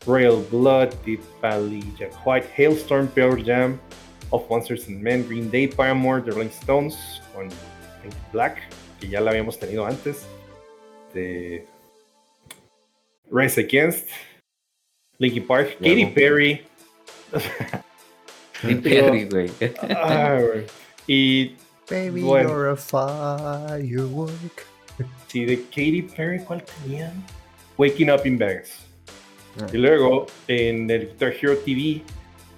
Royal 0.06 0.43
Blood, 0.43 0.94
Deep 1.05 1.23
Valley, 1.40 1.82
Jack 1.98 2.12
White, 2.27 2.44
Hailstorm, 2.44 3.09
Pearl 3.09 3.36
Jam, 3.43 3.81
Of 4.31 4.48
Monsters 4.51 4.89
and 4.89 5.02
Men, 5.02 5.23
Green 5.27 5.48
Day, 5.48 5.69
Paramore, 5.69 6.20
The 6.20 6.32
Rolling 6.32 6.51
Stones, 6.51 7.20
con 7.35 7.48
Black, 8.32 8.59
que 9.01 9.09
ya 9.09 9.20
la 9.20 9.31
habíamos 9.31 9.59
tenido 9.59 9.86
antes, 9.86 10.27
de 11.14 11.64
Rise 13.31 13.59
Against, 13.59 14.09
Linkin 15.19 15.47
Park, 15.47 15.78
Katy 15.78 16.06
Perry. 16.06 16.66
Perry, 18.82 19.24
güey. 19.24 19.50
Ah, 19.90 20.40
y. 21.06 21.56
Baby, 21.88 22.22
bueno. 22.22 22.48
you're 22.48 22.70
a 22.70 22.76
firework. 22.76 24.66
Sí, 25.28 25.46
de 25.46 25.62
Katy 25.70 26.02
Perry, 26.02 26.40
¿cuál 26.40 26.62
tenían? 26.62 27.24
Waking 27.78 28.10
Up 28.10 28.26
in 28.26 28.36
Vegas. 28.36 28.86
Ah. 29.59 29.66
Y 29.72 29.78
luego 29.78 30.26
en 30.46 30.90
el 30.90 31.09
Guitar 31.09 31.32
Hero 31.40 31.56
TV, 31.56 32.02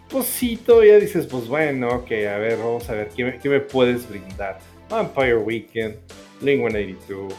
pues 0.09 0.27
sí, 0.27 0.57
todavía 0.57 0.99
dices, 0.99 1.27
pues 1.27 1.47
bueno, 1.47 1.89
ok, 1.91 2.11
a 2.11 2.39
ver, 2.39 2.59
vamos 2.59 2.89
a 2.91 2.95
ver, 2.95 3.09
¿qué 3.17 3.25
me, 3.25 3.39
qué 3.39 3.49
me 3.49 3.61
puedes 3.61 4.09
brindar? 4.09 4.59
Vampire 4.91 5.37
Weekend, 5.37 5.97
Link 6.41 6.61
182, 6.61 7.33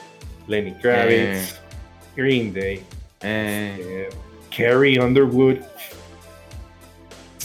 Lenny 0.48 0.74
Kravitz, 0.82 1.53
eh. 1.53 1.56
Green 2.16 2.53
Day, 2.53 2.82
eh. 3.22 4.10
Carrie 4.56 4.99
Underwood, 4.99 5.60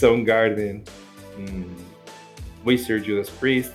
Soundgarden, 0.01 0.81
mm, 1.37 2.65
Wizard 2.65 3.03
Judas 3.05 3.29
Priest, 3.29 3.73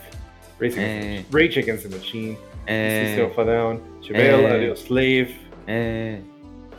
Rage, 0.58 0.76
eh. 0.76 1.22
Rage 1.30 1.58
Against 1.58 1.88
the 1.88 1.96
Machine, 1.96 2.36
eh. 2.66 3.14
System 3.14 3.30
of 3.30 3.38
a 3.38 3.44
Down, 3.44 3.80
Chevelle, 4.02 4.42
eh. 4.42 4.54
Adios 4.54 4.80
Slave, 4.80 5.30
eh. 5.68 6.18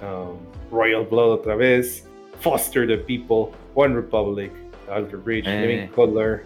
um, 0.02 0.38
Royal 0.70 1.06
Blood 1.06 1.40
otra 1.40 1.56
vez, 1.56 2.06
Foster 2.42 2.86
the 2.86 2.98
People, 2.98 3.54
One 3.74 3.96
Republic, 3.96 4.52
Alter 4.90 5.18
Bridge, 5.18 5.48
eh. 5.48 5.62
Living 5.62 5.88
Color. 5.88 6.44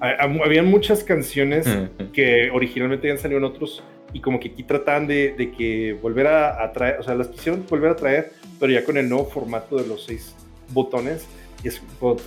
Habían 0.00 0.66
muchas 0.66 1.02
canciones 1.04 1.66
que 2.12 2.50
originalmente 2.50 3.06
habían 3.06 3.22
salido 3.22 3.38
en 3.38 3.44
otros 3.44 3.82
y 4.12 4.20
como 4.20 4.40
que 4.40 4.48
aquí 4.48 4.64
tratan 4.64 5.06
de, 5.06 5.32
de 5.38 5.52
que 5.52 5.96
volver 6.02 6.26
a, 6.26 6.70
traer, 6.72 6.98
o 6.98 7.02
sea, 7.02 7.14
las 7.14 7.28
quisieron 7.28 7.64
volver 7.70 7.92
a 7.92 7.96
traer, 7.96 8.32
pero 8.60 8.72
ya 8.72 8.84
con 8.84 8.96
el 8.98 9.08
nuevo 9.08 9.24
formato 9.26 9.76
de 9.76 9.86
los 9.86 10.04
seis 10.04 10.34
botones 10.70 11.26
es, 11.68 11.80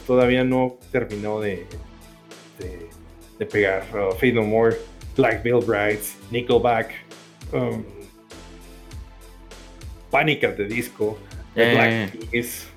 todavía 0.08 0.44
no 0.44 0.78
terminó 0.92 1.40
de, 1.40 1.66
de, 3.38 3.46
pegar. 3.46 3.84
Uh, 3.94 4.14
Fade 4.14 4.34
No 4.34 4.44
More, 4.44 4.76
Black 5.16 5.44
Veil 5.44 5.64
Brides, 5.66 6.18
Nickelback, 6.32 6.92
um, 7.52 7.84
Panic 10.12 10.44
at 10.44 10.56
the 10.56 10.66
Disco, 10.66 11.18
Black 11.54 11.92
eh. 11.92 12.10
Keys, 12.32 12.68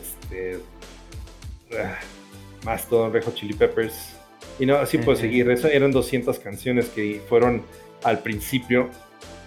este, 0.00 0.56
uh, 0.56 2.64
Mastodon, 2.64 3.12
Rejo 3.12 3.32
Chili 3.32 3.54
Peppers. 3.54 4.14
Y 4.58 4.66
no, 4.66 4.76
así 4.76 4.98
puedo 4.98 5.18
seguir. 5.18 5.50
Eso 5.50 5.68
eran 5.68 5.92
200 5.92 6.38
canciones 6.38 6.88
que 6.88 7.20
fueron 7.28 7.62
al 8.02 8.20
principio, 8.20 8.90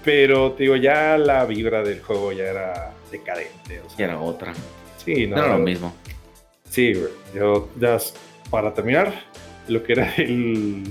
pero 0.04 0.54
te 0.54 0.64
digo, 0.64 0.76
ya 0.76 1.18
la 1.18 1.46
vibra 1.46 1.84
del 1.84 2.02
juego 2.02 2.32
ya 2.32 2.46
era 2.46 2.94
decadente. 3.12 3.82
O 3.82 4.02
era 4.02 4.20
otra. 4.20 4.54
Sí, 5.04 5.28
no. 5.28 5.38
era 5.38 5.58
lo 5.58 5.60
mismo. 5.60 5.94
Sí, 6.70 6.94
Yo, 7.34 7.70
ya 7.80 7.98
para 8.50 8.74
terminar, 8.74 9.14
lo 9.68 9.84
que 9.84 9.94
era 9.94 10.14
el. 10.18 10.84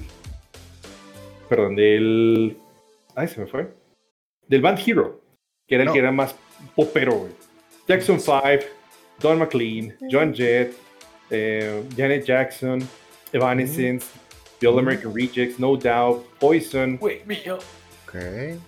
Perdón, 1.48 1.76
del. 1.76 2.56
Ay, 3.14 3.28
se 3.28 3.40
me 3.40 3.46
fue. 3.46 3.68
Del 4.46 4.60
Band 4.60 4.78
Hero, 4.86 5.20
que 5.66 5.74
era 5.74 5.84
el 5.84 5.92
que 5.92 5.98
era 5.98 6.12
más 6.12 6.34
popero, 6.74 7.12
güey. 7.14 7.32
Jackson 7.86 8.20
5, 8.20 8.66
Don 9.20 9.38
McLean, 9.38 9.96
John 10.10 10.34
Jett, 10.34 10.74
eh, 11.30 11.82
Janet 11.96 12.24
Jackson, 12.24 12.86
Evanescence, 13.32 14.06
The 14.60 14.66
All 14.66 14.78
American 14.78 15.14
Rejects, 15.14 15.58
No 15.58 15.76
Doubt, 15.76 16.24
Poison. 16.38 16.98
Wake 17.00 17.26
me 17.26 17.40
up. 17.50 17.62
Ok. 18.06 18.58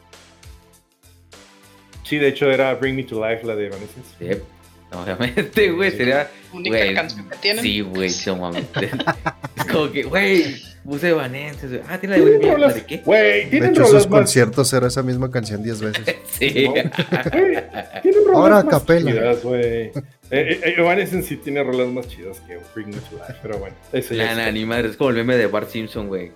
Sí, 2.05 2.19
de 2.19 2.28
hecho 2.28 2.51
era 2.51 2.74
Bring 2.74 2.97
Me 2.97 3.05
to 3.05 3.24
Life 3.24 3.47
la 3.47 3.55
de 3.55 3.66
Evanescence. 3.66 4.11
Sí, 4.19 4.43
obviamente, 5.03 5.71
güey, 5.71 5.91
sería. 5.91 6.31
Única 6.53 6.95
canción 6.95 7.29
que 7.29 7.37
tienen. 7.37 7.62
Sí, 7.62 7.81
güey, 7.81 8.11
sumamente. 8.11 8.91
es 9.57 9.65
como 9.67 9.91
que, 9.91 10.03
güey, 10.03 10.57
puse 10.85 11.11
Evanescence. 11.11 11.83
Ah, 11.89 11.99
tiene 11.99 12.19
la 12.19 12.25
de, 12.25 12.59
¿la 12.59 12.73
de 12.73 12.85
qué? 12.85 12.97
Güey, 12.99 13.51
de 13.51 13.69
hecho, 13.69 13.87
sus 13.87 14.07
conciertos 14.07 14.73
era 14.73 14.89
esa 14.89 15.03
misma 15.03 15.31
canción 15.31 15.62
10 15.62 15.81
veces. 15.81 16.17
sí. 16.29 16.67
Ahora 18.35 18.65
capela. 18.67 19.37
Eh, 19.53 19.93
eh, 20.31 20.75
Evanescence 20.77 21.29
sí 21.29 21.37
tiene 21.37 21.62
rolas 21.62 21.89
más 21.89 22.09
chidas 22.09 22.41
que 22.41 22.59
Bring 22.75 22.89
Me 22.89 23.01
to 23.01 23.17
Life, 23.17 23.41
pero 23.43 23.59
bueno, 23.59 23.75
eso 23.93 24.15
ya 24.15 24.33
nah, 24.37 24.51
ni 24.53 24.65
madre, 24.65 24.89
es 24.89 24.97
como 24.97 25.11
el 25.11 25.17
meme 25.17 25.37
de 25.37 25.49
Bart 25.49 25.69
Simpson, 25.69 26.07
güey. 26.07 26.31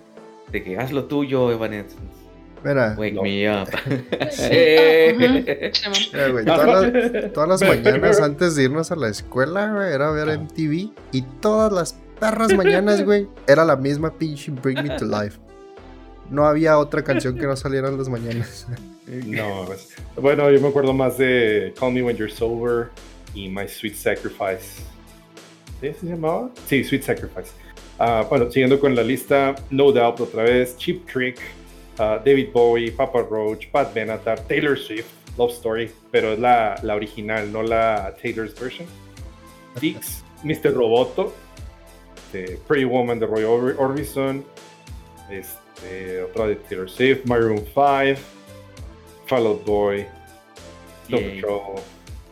De 0.51 0.65
que 0.65 0.77
haz 0.79 0.91
lo 0.93 1.05
tuyo, 1.05 1.53
Evanescence. 1.53 2.24
Mira. 2.65 2.95
Wake 2.97 3.21
me 3.21 3.51
up. 3.51 3.69
Mira, 5.19 6.29
güey, 6.31 6.45
todas, 6.45 6.93
las, 6.93 7.33
todas 7.33 7.49
las 7.49 7.63
mañanas 7.63 8.21
antes 8.21 8.57
de 8.57 8.65
irnos 8.65 8.91
a 8.91 8.97
la 8.97 9.09
escuela, 9.09 9.71
güey, 9.71 9.93
era 9.93 10.11
ver 10.11 10.39
MTV. 10.39 10.91
Y 11.13 11.23
todas 11.41 11.73
las 11.73 11.97
perras 12.19 12.55
mañanas, 12.55 13.05
güey, 13.05 13.29
era 13.47 13.65
la 13.65 13.77
misma 13.77 14.17
pinche 14.17 14.51
Bring 14.51 14.83
Me 14.83 14.97
to 14.97 15.05
Life. 15.05 15.39
No 16.31 16.47
había 16.47 16.79
otra 16.79 17.05
canción 17.05 17.37
que 17.39 17.47
no 17.47 17.55
saliera 17.55 17.89
en 17.89 17.99
las 17.99 18.09
mañanas. 18.09 18.67
no, 19.07 19.65
pues, 19.67 19.95
bueno, 20.17 20.51
yo 20.51 20.59
me 20.61 20.69
acuerdo 20.69 20.95
más 20.95 21.19
de 21.19 21.75
Call 21.79 21.93
Me 21.93 22.03
When 22.03 22.17
You're 22.17 22.33
Sober 22.33 22.89
y 23.35 23.49
My 23.51 23.69
Sweet 23.69 23.95
Sacrifice. 23.95 24.83
¿Sí 25.83 25.93
se 26.01 26.07
llamaba? 26.07 26.51
Sí, 26.67 26.83
Sweet 26.83 27.03
Sacrifice. 27.03 27.51
Uh, 27.99 28.27
bueno, 28.29 28.51
siguiendo 28.51 28.81
con 28.81 28.95
la 28.95 29.03
lista, 29.03 29.55
No 29.71 29.93
Doubt 29.93 30.21
otra 30.21 30.45
vez, 30.45 30.77
Cheap 30.79 31.07
Trick, 31.07 31.39
uh, 31.99 32.19
David 32.19 32.53
Bowie, 32.53 32.91
Papa 32.91 33.23
Roach, 33.23 33.71
Pat 33.73 33.95
Benatar, 33.95 34.47
Taylor 34.49 34.77
Swift, 34.77 35.11
Love 35.37 35.53
Story, 35.53 35.91
pero 36.11 36.33
es 36.33 36.39
la, 36.39 36.79
la 36.83 36.95
original, 36.95 37.51
no 37.51 37.63
la 37.63 38.13
Taylor's 38.21 38.55
version. 38.55 38.87
Dix, 39.81 40.23
Mr. 40.45 40.73
Roboto, 40.73 41.33
este, 42.35 42.59
Pretty 42.67 42.85
Woman 42.85 43.19
de 43.19 43.27
Roy 43.27 43.45
Orbison, 43.45 44.45
este, 45.31 46.23
otra 46.23 46.47
de 46.47 46.57
Taylor 46.57 46.89
Swift, 46.89 47.27
Maroon 47.27 47.65
5, 47.75 48.19
Fall 49.27 49.47
Out 49.47 49.65
Boy, 49.65 50.07
Snow 51.07 51.19
Patrol, 51.19 51.81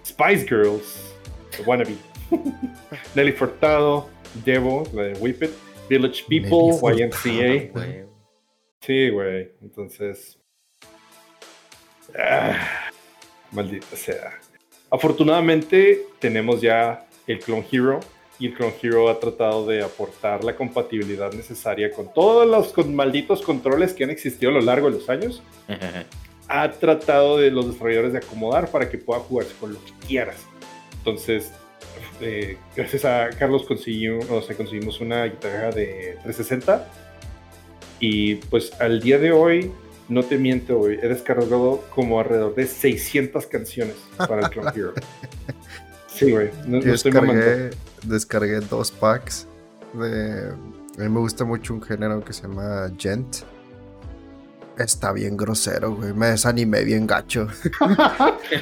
Spice 0.05 0.45
Girls, 0.45 1.15
The 1.57 1.65
Wannabe, 1.65 1.97
Nelly 3.15 3.33
Furtado, 3.33 4.09
Devo, 4.45 4.89
la 4.93 5.05
de 5.05 5.15
Whip 5.21 5.43
It, 5.43 5.51
Village 5.89 6.25
People, 6.29 6.79
YMCA. 6.81 8.12
Sí, 8.85 9.11
güey. 9.11 9.53
Entonces. 9.63 10.39
Ah, 12.19 12.91
maldita 13.53 13.97
sea. 13.97 14.39
Afortunadamente, 14.91 16.07
tenemos 16.19 16.61
ya 16.61 17.07
el 17.27 17.39
Clone 17.39 17.67
Hero. 17.71 18.01
Y 18.39 18.47
el 18.47 18.55
Clone 18.55 18.75
Hero 18.83 19.09
ha 19.09 19.21
tratado 19.21 19.67
de 19.67 19.83
aportar 19.83 20.43
la 20.43 20.57
compatibilidad 20.57 21.33
necesaria 21.33 21.93
con 21.93 22.13
todos 22.13 22.47
los 22.49 22.87
malditos 22.89 23.41
controles 23.41 23.93
que 23.93 24.03
han 24.03 24.11
existido 24.11 24.51
a 24.51 24.55
lo 24.55 24.61
largo 24.63 24.91
de 24.91 24.99
los 24.99 25.09
años. 25.09 25.43
ha 26.49 26.71
tratado 26.73 27.39
de 27.39 27.51
los 27.51 27.73
desarrolladores 27.73 28.13
de 28.13 28.19
acomodar 28.19 28.69
para 28.69 28.91
que 28.91 28.99
pueda 28.99 29.21
jugarse 29.21 29.55
con 29.61 29.75
lo 29.75 29.85
que 29.85 29.93
quieras. 30.07 30.45
Entonces, 30.99 31.53
eh, 32.21 32.59
gracias 32.77 33.05
a 33.05 33.31
Carlos 33.39 33.63
conseguimos, 33.65 34.29
o 34.29 34.43
sea, 34.43 34.57
conseguimos 34.57 35.01
una 35.01 35.25
guitarra 35.25 35.71
de 35.71 36.19
360 36.23 36.89
y 38.03 38.35
pues 38.35 38.73
al 38.81 39.01
día 39.01 39.17
de 39.19 39.31
hoy 39.31 39.71
no 40.09 40.25
te 40.25 40.37
miento, 40.37 40.77
güey, 40.77 40.99
he 41.01 41.09
descargado 41.09 41.85
como 41.95 42.19
alrededor 42.19 42.55
de 42.57 42.67
600 42.67 43.47
canciones 43.47 43.95
para 44.19 44.43
el 44.43 44.51
Clone 44.51 44.71
Hero. 44.75 44.93
Sí, 46.09 46.31
güey, 46.31 46.51
no, 46.67 46.79
descargué, 46.79 47.71
descargué 48.05 48.61
dos 48.61 48.91
packs 48.91 49.49
de... 49.95 50.51
A 50.51 51.03
mí 51.03 51.09
me 51.09 51.21
gusta 51.21 51.47
mucho 51.47 51.73
un 51.73 51.81
género 51.81 52.23
que 52.23 52.35
se 52.35 52.43
llama 52.43 52.93
Gent. 52.99 53.39
Está 54.79 55.11
bien 55.13 55.39
grosero, 55.39 55.95
güey. 55.95 56.13
Me 56.13 56.27
desanimé 56.27 56.85
bien 56.85 57.07
gacho. 57.07 57.49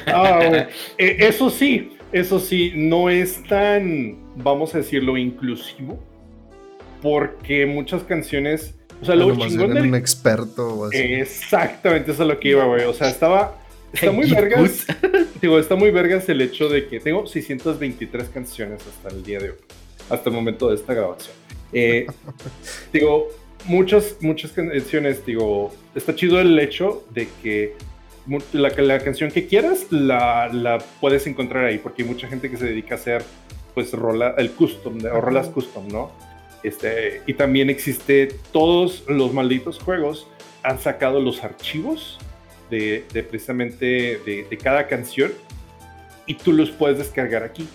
ah, 0.06 0.68
e, 0.96 1.16
eso 1.26 1.50
sí, 1.50 1.98
eso 2.12 2.38
sí, 2.38 2.72
no 2.76 3.10
es 3.10 3.42
tan, 3.48 4.16
vamos 4.36 4.72
a 4.76 4.78
decirlo, 4.78 5.16
inclusivo. 5.16 5.98
Porque 7.02 7.66
muchas 7.66 8.04
canciones 8.04 8.79
o 9.00 9.04
sea, 9.04 9.14
lo 9.14 9.34
chingón 9.36 9.76
un 9.76 9.94
experto 9.94 10.86
así. 10.86 10.98
Exactamente, 10.98 12.12
eso 12.12 12.22
es 12.22 12.28
lo 12.28 12.38
que 12.38 12.48
iba, 12.50 12.64
güey. 12.64 12.84
O 12.84 12.92
sea, 12.92 13.08
estaba... 13.08 13.56
Está 13.92 14.12
muy 14.12 14.30
vergas. 14.30 14.86
digo, 15.42 15.58
está 15.58 15.74
muy 15.74 15.90
vergas 15.90 16.28
el 16.28 16.40
hecho 16.40 16.68
de 16.68 16.86
que 16.86 17.00
tengo 17.00 17.26
623 17.26 18.28
canciones 18.28 18.82
hasta 18.86 19.14
el 19.14 19.24
día 19.24 19.40
de 19.40 19.50
hoy. 19.50 19.56
Hasta 20.08 20.28
el 20.28 20.34
momento 20.34 20.68
de 20.68 20.76
esta 20.76 20.94
grabación. 20.94 21.34
Eh, 21.72 22.06
digo, 22.92 23.28
muchas, 23.64 24.16
muchas 24.20 24.52
canciones, 24.52 25.24
digo, 25.24 25.72
está 25.94 26.14
chido 26.14 26.40
el 26.40 26.58
hecho 26.58 27.04
de 27.10 27.28
que 27.42 27.74
la, 28.52 28.68
la 28.68 28.98
canción 29.00 29.30
que 29.30 29.46
quieras 29.46 29.86
la, 29.90 30.48
la, 30.52 30.78
puedes 31.00 31.26
encontrar 31.26 31.64
ahí, 31.64 31.78
porque 31.78 32.02
hay 32.02 32.08
mucha 32.08 32.28
gente 32.28 32.50
que 32.50 32.56
se 32.56 32.66
dedica 32.66 32.94
a 32.94 32.98
hacer, 32.98 33.24
pues, 33.74 33.92
rola, 33.92 34.34
el 34.38 34.52
custom, 34.52 34.98
o 35.04 35.20
rolas 35.20 35.48
custom, 35.48 35.88
¿no? 35.88 36.12
Este, 36.62 37.22
y 37.26 37.34
también 37.34 37.70
existe, 37.70 38.34
todos 38.52 39.04
los 39.08 39.32
malditos 39.32 39.78
juegos 39.78 40.26
han 40.62 40.78
sacado 40.78 41.20
los 41.20 41.42
archivos 41.42 42.18
de, 42.70 43.04
precisamente 43.28 44.20
de, 44.24 44.58
cada 44.62 44.86
canción 44.86 45.32
y 46.26 46.34
tú 46.34 46.52
los 46.52 46.70
puedes 46.70 46.98
descargar 46.98 47.42
aquí. 47.42 47.66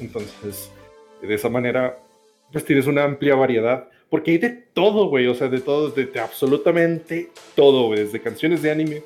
Entonces, 0.00 0.70
de 1.20 1.34
esa 1.34 1.48
manera, 1.48 1.98
pues 2.50 2.64
tienes 2.64 2.86
una 2.86 3.04
amplia 3.04 3.34
variedad. 3.34 3.88
Porque 4.08 4.32
hay 4.32 4.38
de 4.38 4.50
todo, 4.50 5.08
güey. 5.08 5.26
O 5.28 5.34
sea, 5.34 5.48
de 5.48 5.60
todo, 5.60 5.90
de, 5.90 6.10
absolutamente 6.18 7.30
todo, 7.54 7.86
güey. 7.86 8.00
Desde 8.00 8.20
canciones 8.20 8.62
de 8.62 8.70
anime, 8.70 9.02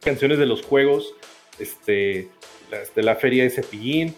canciones 0.00 0.38
de 0.38 0.46
los 0.46 0.62
juegos, 0.62 1.14
este, 1.58 2.28
de 2.94 3.02
la 3.02 3.16
feria 3.16 3.44
de 3.44 3.50
Cepillín, 3.50 4.14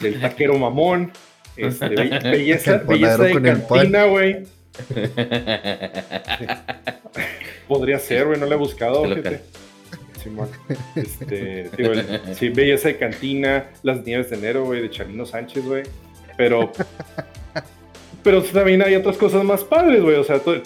del 0.00 0.20
taquero 0.20 0.58
mamón, 0.58 1.12
este, 1.58 1.88
belleza, 2.30 2.78
belleza 2.78 3.24
de 3.24 3.42
cantina, 3.42 4.04
güey. 4.04 4.46
Podría 7.68 7.98
ser, 7.98 8.26
güey, 8.26 8.40
no 8.40 8.46
le 8.46 8.54
he 8.54 8.58
buscado, 8.58 9.04
gente. 9.04 9.42
Este, 10.94 11.70
sí, 12.34 12.48
belleza 12.50 12.88
de 12.88 12.96
cantina, 12.96 13.66
las 13.82 14.04
nieves 14.04 14.30
de 14.30 14.36
enero, 14.36 14.64
güey, 14.64 14.82
de 14.82 14.90
Charino 14.90 15.26
Sánchez, 15.26 15.64
güey. 15.64 15.82
Pero, 16.36 16.72
pero 18.22 18.42
también 18.42 18.82
hay 18.82 18.94
otras 18.94 19.16
cosas 19.16 19.44
más 19.44 19.64
padres, 19.64 20.02
güey. 20.02 20.16
O 20.16 20.24
sea, 20.24 20.38
pues, 20.38 20.62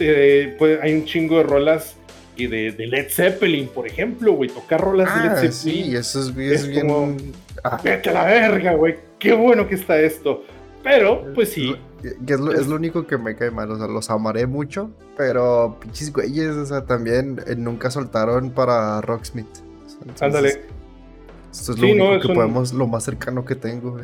hay 0.83 0.95
un 0.95 1.05
chingo 1.05 1.39
de 1.39 1.45
rolas 1.45 1.97
y 2.37 2.47
de, 2.47 2.73
Led 2.73 3.09
Zeppelin, 3.11 3.69
por 3.69 3.87
ejemplo, 3.87 4.33
güey. 4.33 4.51
Tocar 4.51 4.81
rolas 4.81 5.15
de 5.15 5.23
Led 5.23 5.31
ah, 5.31 5.37
Zeppelin. 5.37 5.85
Sí, 5.85 5.97
eso 5.97 6.21
es, 6.21 6.35
bien. 6.35 6.81
Como, 6.81 7.17
ah. 7.65 7.81
Vete 7.83 8.11
a 8.11 8.13
la 8.13 8.25
verga, 8.25 8.75
güey. 8.75 8.97
Qué 9.19 9.33
bueno 9.33 9.69
que 9.69 9.75
está 9.75 10.01
esto. 10.01 10.45
Pero, 10.83 11.33
pues 11.35 11.53
sí. 11.53 11.77
es, 12.03 12.41
lo, 12.41 12.75
único 12.75 13.07
que 13.07 13.17
me 13.17 13.37
cae 13.37 13.51
mal, 13.51 13.71
o 13.71 13.79
sea, 13.79 13.87
los 13.87 14.11
amaré 14.11 14.47
mucho, 14.47 14.91
pero 15.17 15.79
pinches 15.81 16.13
güeyes, 16.13 16.57
o 16.57 16.67
sea, 16.67 16.85
también 16.85 17.41
eh, 17.47 17.55
nunca 17.57 17.91
soltaron 17.91 18.51
para 18.51 19.01
Rocksmith. 19.01 19.47
Ándale. 20.21 20.63
Esto 21.53 21.73
es 21.73 21.79
lo 21.79 21.87
único 21.87 22.29
que 22.29 22.35
podemos, 22.35 22.73
lo 22.73 22.87
más 22.87 23.05
cercano 23.05 23.45
que 23.45 23.55
tengo. 23.55 24.01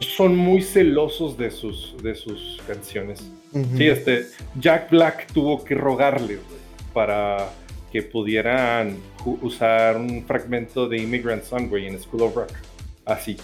Son 0.00 0.36
muy 0.36 0.62
celosos 0.62 1.38
de 1.38 1.50
sus, 1.50 1.96
de 2.02 2.14
sus 2.14 2.60
canciones. 2.66 3.30
Sí, 3.76 3.86
este, 3.86 4.26
Jack 4.58 4.90
Black 4.90 5.32
tuvo 5.32 5.62
que 5.64 5.74
rogarle 5.74 6.38
para 6.92 7.50
que 7.92 8.02
pudieran 8.02 8.96
usar 9.42 9.96
un 9.96 10.24
fragmento 10.26 10.88
de 10.88 10.98
Immigrant 10.98 11.44
Song, 11.44 11.68
güey, 11.68 11.86
en 11.86 12.00
School 12.00 12.22
of 12.22 12.34
Rock. 12.34 12.50
Así. 13.04 13.36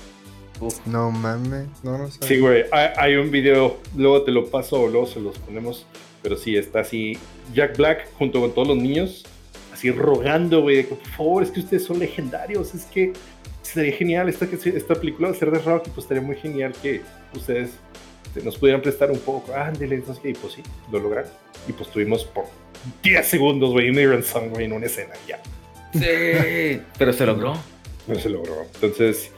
No 0.86 1.10
mames, 1.10 1.66
no, 1.82 1.98
no 1.98 2.10
sé. 2.10 2.18
Sí, 2.26 2.38
güey, 2.38 2.64
hay, 2.72 3.16
un 3.16 3.30
video, 3.30 3.78
luego 3.96 4.22
te 4.22 4.30
lo 4.30 4.46
paso 4.46 4.80
o 4.80 4.88
luego 4.88 5.06
se 5.06 5.20
los 5.20 5.38
ponemos, 5.38 5.86
pero 6.22 6.36
sí, 6.36 6.56
está 6.56 6.80
así 6.80 7.18
Jack 7.54 7.76
Black 7.76 8.08
junto 8.18 8.40
con 8.40 8.52
todos 8.52 8.68
los 8.68 8.76
niños, 8.76 9.24
así 9.72 9.90
rogando, 9.90 10.62
güey, 10.62 10.82
por 10.84 10.98
favor, 11.16 11.42
es 11.42 11.50
que 11.50 11.60
ustedes 11.60 11.84
son 11.84 11.98
legendarios, 11.98 12.74
es 12.74 12.84
que 12.84 13.12
sería 13.62 13.92
genial 13.92 14.28
esta, 14.28 14.46
esta 14.46 14.94
película 14.94 15.30
de 15.30 15.34
ser 15.34 15.50
de 15.50 15.58
rock 15.58 15.86
y 15.86 15.90
pues 15.90 16.04
estaría 16.04 16.22
muy 16.22 16.36
genial 16.36 16.72
que 16.82 17.02
ustedes 17.34 17.70
este, 18.28 18.42
nos 18.42 18.58
pudieran 18.58 18.82
prestar 18.82 19.10
un 19.10 19.18
poco, 19.18 19.54
ándale, 19.54 19.94
entonces, 19.94 20.24
y 20.24 20.34
pues 20.34 20.52
sí, 20.52 20.62
lo 20.92 20.98
lograron. 20.98 21.30
Y 21.66 21.72
pues 21.72 21.90
tuvimos 21.90 22.24
por 22.24 22.44
10 23.02 23.26
segundos, 23.26 23.72
güey, 23.72 23.88
un 23.90 24.22
Song, 24.22 24.50
güey, 24.50 24.66
en 24.66 24.72
una 24.72 24.86
escena, 24.86 25.14
ya. 25.26 25.40
Sí, 25.92 26.80
pero 26.98 27.12
se 27.12 27.24
logró. 27.24 27.54
No 28.06 28.14
se 28.14 28.28
logró. 28.28 28.66
Entonces, 28.74 29.30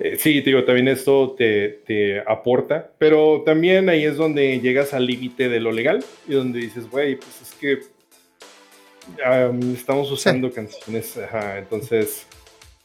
eh, 0.00 0.16
sí, 0.18 0.40
digo, 0.42 0.64
también 0.64 0.88
esto 0.88 1.34
te, 1.36 2.22
aporta, 2.26 2.92
pero 2.98 3.42
también 3.44 3.88
ahí 3.88 4.04
es 4.04 4.16
donde 4.16 4.60
llegas 4.60 4.94
al 4.94 5.06
límite 5.06 5.48
de 5.48 5.60
lo 5.60 5.72
legal 5.72 6.04
y 6.28 6.34
donde 6.34 6.60
dices, 6.60 6.88
güey, 6.88 7.16
pues 7.16 7.42
es 7.42 7.54
que 7.54 7.80
estamos 9.74 10.10
usando 10.12 10.52
canciones, 10.52 11.16
ajá, 11.16 11.58
entonces, 11.58 12.26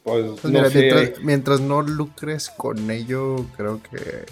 pues, 0.02 0.40
pues 0.40 0.52
no 0.52 0.68
sé. 0.68 1.14
Mientras, 1.22 1.60
no 1.60 1.82
lucres 1.82 2.50
con 2.50 2.90
ello, 2.90 3.46
creo 3.56 3.80
que 3.82 4.24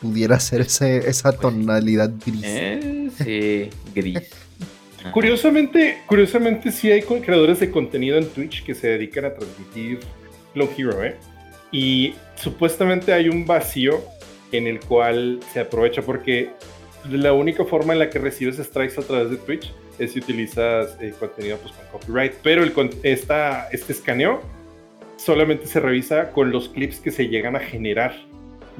pudiera 0.00 0.40
ser 0.40 0.62
ese, 0.62 1.08
esa 1.08 1.32
tonalidad 1.32 2.10
gris. 2.24 2.42
Eh, 2.44 3.10
sí, 3.16 3.70
gris. 3.94 4.30
Curiosamente, 5.12 6.02
curiosamente 6.06 6.72
sí 6.72 6.90
hay 6.90 7.02
creadores 7.02 7.60
de 7.60 7.70
contenido 7.70 8.18
en 8.18 8.28
Twitch 8.28 8.64
que 8.64 8.74
se 8.74 8.88
dedican 8.88 9.26
a 9.26 9.34
transmitir 9.34 10.00
Clone 10.52 10.70
Hero, 10.76 11.04
¿eh? 11.04 11.16
Y 11.70 12.14
supuestamente 12.36 13.12
hay 13.12 13.28
un 13.28 13.46
vacío 13.46 14.02
en 14.52 14.66
el 14.66 14.80
cual 14.80 15.40
se 15.52 15.60
aprovecha 15.60 16.02
porque 16.02 16.50
la 17.10 17.32
única 17.32 17.64
forma 17.64 17.92
en 17.92 17.98
la 17.98 18.10
que 18.10 18.18
recibes 18.18 18.56
strikes 18.56 19.00
a 19.00 19.02
través 19.02 19.30
de 19.30 19.36
Twitch 19.36 19.72
es 19.98 20.12
si 20.12 20.20
utilizas 20.20 20.96
eh, 21.00 21.12
contenido 21.18 21.58
pues, 21.58 21.72
con 21.74 22.00
copyright. 22.00 22.34
Pero 22.42 22.64
esta, 23.02 23.68
este 23.70 23.92
escaneo 23.92 24.40
solamente 25.16 25.66
se 25.66 25.80
revisa 25.80 26.30
con 26.32 26.50
los 26.50 26.68
clips 26.68 27.00
que 27.00 27.10
se 27.10 27.28
llegan 27.28 27.56
a 27.56 27.60
generar 27.60 28.14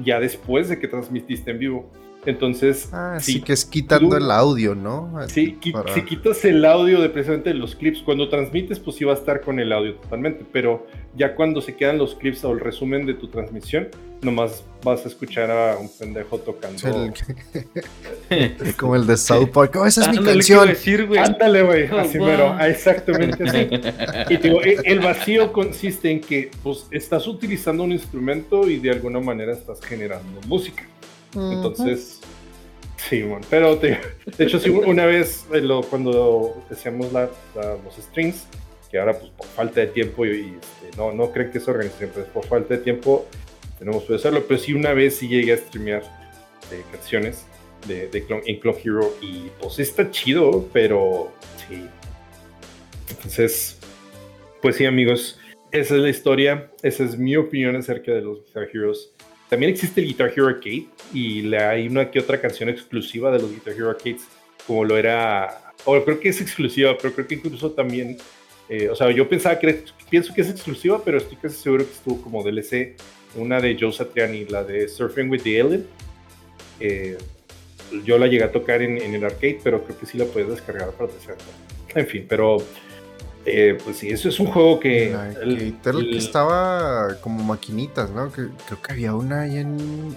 ya 0.03 0.19
después 0.19 0.69
de 0.69 0.79
que 0.79 0.87
transmitiste 0.87 1.51
en 1.51 1.59
vivo. 1.59 1.91
Entonces, 2.25 2.89
ah, 2.91 3.17
sí 3.21 3.41
que 3.41 3.53
es 3.53 3.63
quitando 3.63 4.17
el 4.17 4.29
audio, 4.29 4.75
¿no? 4.75 5.11
Sí, 5.27 5.57
si 5.93 6.01
quitas 6.03 6.43
el 6.43 6.65
audio 6.65 7.01
de 7.01 7.09
precisamente 7.09 7.53
los 7.53 7.75
clips, 7.75 8.01
cuando 8.01 8.27
transmites, 8.27 8.79
pues 8.79 8.97
sí 8.97 9.05
va 9.05 9.13
a 9.13 9.15
estar 9.15 9.41
con 9.41 9.59
el 9.59 9.71
audio 9.71 9.95
totalmente, 9.95 10.45
pero 10.51 10.85
ya 11.15 11.33
cuando 11.33 11.61
se 11.61 11.75
quedan 11.75 11.97
los 11.97 12.15
clips 12.15 12.43
o 12.43 12.51
el 12.51 12.59
resumen 12.59 13.05
de 13.05 13.13
tu 13.13 13.29
transmisión, 13.29 13.87
nomás 14.21 14.65
vas 14.83 15.05
a 15.05 15.07
escuchar 15.07 15.49
a 15.49 15.77
un 15.77 15.89
pendejo 15.89 16.39
tocando. 16.39 16.77
como 18.77 18.95
el 18.97 19.07
de 19.07 19.15
South 19.15 19.49
Park. 19.53 19.77
Oh, 19.77 19.85
esa 19.85 20.01
es 20.01 20.09
mi 20.09 20.23
canción. 20.23 20.67
Decir, 20.67 21.07
Ándale, 21.17 21.63
güey. 21.63 21.89
Oh, 21.89 21.99
así, 21.99 22.17
pero 22.19 22.59
exactamente 22.59 23.43
así. 23.43 24.33
Y 24.33 24.37
digo, 24.37 24.61
e, 24.61 24.77
el 24.83 24.99
vacío 24.99 25.53
consiste 25.53 26.11
en 26.11 26.21
que 26.21 26.51
pues, 26.63 26.87
estás 26.91 27.27
utilizando 27.27 27.83
un 27.83 27.93
instrumento 27.93 28.69
y 28.69 28.77
de 28.77 28.91
alguna 28.91 29.19
manera 29.19 29.53
estás 29.53 29.81
generando 29.81 30.41
música. 30.47 30.83
Entonces, 31.35 32.19
sí, 32.97 33.23
pero 33.49 33.75
de 33.75 33.99
hecho, 34.39 34.59
sí, 34.59 34.69
una 34.69 35.05
vez 35.05 35.45
eh, 35.53 35.63
cuando 35.89 36.63
hacíamos 36.71 37.11
la, 37.13 37.29
los 37.55 37.95
streams, 37.99 38.47
que 38.89 38.99
ahora 38.99 39.17
pues 39.17 39.31
por 39.31 39.47
falta 39.47 39.81
de 39.81 39.87
tiempo 39.87 40.25
y, 40.25 40.57
este, 40.59 40.97
no, 40.97 41.13
no 41.13 41.31
creen 41.31 41.51
que 41.51 41.59
es 41.59 41.67
organización, 41.67 42.11
pero 42.13 42.25
por 42.27 42.45
falta 42.45 42.75
de 42.75 42.81
tiempo 42.81 43.27
tenemos 43.77 44.03
que 44.03 44.15
hacerlo, 44.15 44.43
pero 44.47 44.59
sí 44.59 44.73
una 44.73 44.93
vez 44.93 45.17
sí 45.17 45.27
llegué 45.27 45.53
a 45.53 45.57
streamear 45.57 46.03
de 46.69 46.81
canciones 46.91 47.45
de, 47.87 48.07
de 48.07 48.25
en 48.45 48.59
Clone 48.59 48.79
Hero 48.83 49.13
y 49.21 49.49
pues 49.59 49.79
está 49.79 50.09
chido, 50.11 50.67
pero 50.73 51.31
sí. 51.67 51.85
Entonces, 53.09 53.79
pues 54.61 54.75
sí 54.75 54.85
amigos, 54.85 55.39
esa 55.71 55.95
es 55.95 56.01
la 56.01 56.09
historia, 56.09 56.71
esa 56.81 57.03
es 57.03 57.17
mi 57.17 57.35
opinión 57.35 57.75
acerca 57.75 58.11
de 58.11 58.21
los 58.21 58.43
Guitar 58.45 58.67
Heroes. 58.73 59.13
También 59.49 59.71
existe 59.71 59.99
el 59.99 60.07
Guitar 60.07 60.31
Hero 60.35 60.47
Arcade 60.47 60.85
y 61.11 61.53
hay 61.55 61.87
una 61.87 62.09
que 62.11 62.19
otra 62.19 62.39
canción 62.39 62.69
exclusiva 62.69 63.31
de 63.31 63.39
los 63.39 63.51
Guitar 63.51 63.73
Hero 63.73 63.89
Arcades, 63.89 64.27
como 64.67 64.85
lo 64.85 64.95
era, 64.95 65.73
o 65.85 66.03
creo 66.03 66.19
que 66.19 66.29
es 66.29 66.39
exclusiva, 66.39 66.95
pero 67.01 67.13
creo 67.13 67.27
que 67.27 67.35
incluso 67.35 67.71
también, 67.71 68.17
eh, 68.69 68.89
o 68.89 68.95
sea, 68.95 69.09
yo 69.09 69.27
pensaba 69.27 69.57
que 69.57 69.83
pienso 70.09 70.33
que 70.35 70.41
es 70.41 70.49
exclusiva, 70.49 71.01
pero 71.03 71.17
estoy 71.17 71.37
casi 71.37 71.55
seguro 71.55 71.83
que 71.83 71.93
estuvo 71.93 72.21
como 72.21 72.43
DLC, 72.43 72.95
una 73.35 73.59
de 73.59 73.75
Joe 73.79 73.91
Satriani, 73.91 74.45
la 74.45 74.63
de 74.63 74.87
Surfing 74.87 75.29
with 75.29 75.41
the 75.41 75.59
Alien. 75.59 75.87
Eh, 76.79 77.17
yo 78.05 78.19
la 78.19 78.27
llegué 78.27 78.43
a 78.43 78.51
tocar 78.51 78.83
en, 78.83 78.97
el 78.97 79.23
arcade, 79.23 79.59
pero 79.63 79.83
creo 79.83 79.97
que 79.97 80.05
sí 80.05 80.17
la 80.19 80.25
puedes 80.25 80.49
descargar 80.49 80.91
para 80.91 81.09
PC. 81.09 81.33
En 81.95 82.05
fin, 82.05 82.25
pero 82.29 82.63
eh, 83.45 83.77
pues 83.83 83.97
sí, 83.97 84.09
eso 84.09 84.29
es 84.29 84.39
un 84.39 84.47
juego 84.47 84.79
que. 84.79 85.13
el, 85.41 85.77
que 85.81 86.17
estaba 86.17 87.15
como 87.21 87.43
maquinitas, 87.43 88.09
¿no? 88.11 88.31
Que, 88.31 88.49
creo 88.67 88.81
que 88.81 88.91
había 88.91 89.15
una 89.15 89.41
ahí 89.41 89.57
en. 89.57 90.15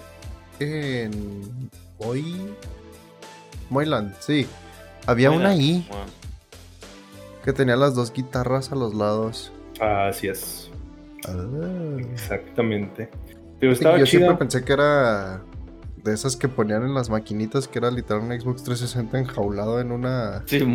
En. 0.59 1.71
Hoy. 1.99 2.55
Moyland, 3.71 4.15
sí. 4.21 4.47
Había 5.07 5.31
una 5.31 5.51
ahí. 5.51 5.89
Que 7.45 7.53
tenía 7.53 7.77
las 7.77 7.95
dos 7.95 8.13
guitarras 8.13 8.71
a 8.73 8.77
los 8.77 8.95
lados. 8.95 9.53
Así 9.81 10.29
es. 10.29 10.71
Ah. 11.27 11.97
Exactamente. 12.13 13.09
Pero 13.59 13.97
yo 13.97 14.07
siempre 14.07 14.35
pensé 14.35 14.65
que 14.65 14.73
era 14.73 15.43
de 16.03 16.13
esas 16.13 16.37
que 16.37 16.49
ponían 16.49 16.83
en 16.83 16.95
las 16.95 17.09
maquinitas, 17.11 17.69
que 17.69 17.79
era 17.79 17.91
literal 17.91 18.23
un 18.25 18.41
Xbox 18.41 18.65
360 18.65 19.19
enjaulado 19.19 19.81
en 19.81 19.93
una. 19.93 20.43
Sí, 20.47 20.59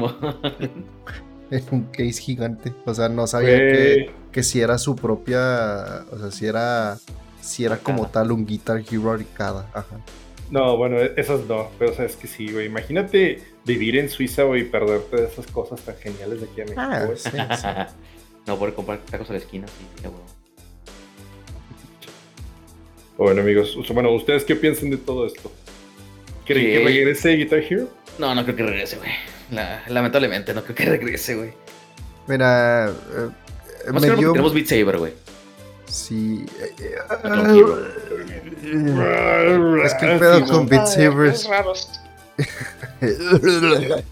en 1.52 1.64
un 1.72 1.84
case 1.86 2.22
gigante. 2.22 2.74
O 2.86 2.94
sea, 2.94 3.10
no 3.10 3.28
sabía 3.28 3.58
que, 3.58 4.12
que, 4.32 4.44
si 4.44 4.62
era 4.62 4.78
su 4.78 4.96
propia. 4.96 6.06
O 6.12 6.20
sea, 6.20 6.32
si 6.32 6.46
era. 6.46 6.98
Si 7.42 7.64
era 7.64 7.78
como 7.78 8.08
tal 8.08 8.32
un 8.32 8.46
Guitar 8.46 8.84
Hero 8.92 9.12
arcada. 9.12 9.70
Ajá. 9.74 10.02
No, 10.52 10.78
bueno, 10.78 10.98
esas 10.98 11.46
no. 11.46 11.70
Pero 11.78 11.92
o 11.92 11.96
sea, 11.96 12.06
es 12.06 12.16
que 12.16 12.28
sí, 12.28 12.52
güey. 12.52 12.66
Imagínate 12.66 13.42
vivir 13.66 13.98
en 13.98 14.10
Suiza, 14.10 14.44
güey, 14.44 14.62
y 14.62 14.66
perderte 14.66 15.18
de 15.18 15.28
esas 15.28 15.48
cosas 15.48 15.82
tan 15.82 15.96
geniales 15.96 16.42
de 16.42 16.48
aquí 16.48 16.62
a 16.62 16.64
México. 16.64 16.82
Ah, 16.82 17.08
sí, 17.16 17.30
sí. 17.62 17.68
no, 18.48 18.58
por 18.58 18.74
comprar 18.74 19.00
tacos 19.00 19.30
a 19.30 19.34
la 19.34 19.40
esquina, 19.40 19.68
sí, 19.68 20.04
ya, 20.04 20.10
Bueno, 23.18 23.42
amigos, 23.42 23.78
bueno, 23.94 24.12
¿ustedes 24.14 24.46
qué 24.46 24.56
piensan 24.56 24.90
de 24.90 24.98
todo 24.98 25.28
esto? 25.28 25.52
¿Creen 26.46 26.66
que 26.66 26.86
regrese 26.86 27.36
Guitar 27.36 27.60
Hero? 27.60 27.90
No, 28.18 28.34
no 28.34 28.44
creo 28.44 28.56
que 28.56 28.64
regrese, 28.64 28.96
güey. 28.98 29.12
Lamentablemente, 29.50 30.54
no 30.54 30.64
creo 30.64 30.76
que 30.76 30.86
regrese, 30.98 31.36
güey. 31.36 31.54
Mira, 32.28 32.90
eh, 32.90 33.30
me 33.92 34.00
dio... 34.16 34.32
tenemos 34.34 34.54
Beat 34.54 34.68
Saber, 34.68 34.98
güey. 34.98 35.14
Sí. 35.88 36.46
es 39.84 39.94
que 39.96 40.06
el 40.12 40.20
pedo 40.20 40.46
con 40.46 40.68
Beat 40.68 40.88
Saber. 40.88 41.34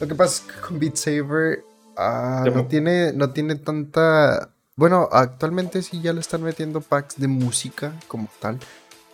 Lo 0.00 0.08
que 0.08 0.14
pasa 0.14 0.34
es 0.34 0.52
que 0.52 0.60
con 0.60 0.78
Beat 0.78 0.96
Saber 0.96 1.64
ah, 1.96 2.44
no, 2.52 2.66
tiene, 2.66 3.12
no 3.12 3.30
tiene 3.30 3.54
tanta. 3.56 4.50
Bueno, 4.76 5.08
actualmente 5.10 5.82
sí 5.82 6.02
ya 6.02 6.12
le 6.12 6.20
están 6.20 6.42
metiendo 6.42 6.80
packs 6.80 7.16
de 7.16 7.28
música 7.28 7.92
como 8.08 8.28
tal, 8.40 8.58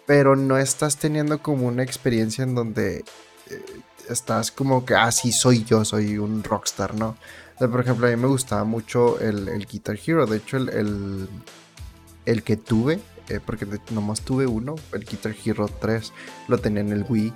pero 0.06 0.34
no 0.34 0.58
estás 0.58 0.96
teniendo 0.96 1.40
como 1.40 1.68
una 1.68 1.82
experiencia 1.82 2.42
en 2.42 2.54
donde 2.54 3.04
eh, 3.50 3.62
estás 4.10 4.50
como 4.50 4.84
que, 4.84 4.94
ah, 4.94 5.10
sí, 5.12 5.32
soy 5.32 5.64
yo, 5.64 5.84
soy 5.84 6.18
un 6.18 6.42
rockstar, 6.42 6.94
¿no? 6.94 7.16
por 7.58 7.80
ejemplo, 7.80 8.06
a 8.06 8.10
mí 8.10 8.16
me 8.16 8.26
gustaba 8.26 8.64
mucho 8.64 9.20
el, 9.20 9.66
Guitar 9.66 9.98
Hero, 10.06 10.24
de 10.24 10.38
hecho, 10.38 10.56
el, 10.56 11.28
el, 12.24 12.42
que 12.42 12.56
tuve, 12.56 13.00
eh, 13.28 13.38
porque 13.44 13.66
nomás 13.90 14.22
tuve 14.22 14.46
uno, 14.46 14.76
el 14.94 15.04
Guitar 15.04 15.34
Hero 15.44 15.68
3, 15.68 16.12
lo 16.48 16.56
tenía 16.56 16.80
en 16.80 16.92
el 16.92 17.04
Wii. 17.06 17.32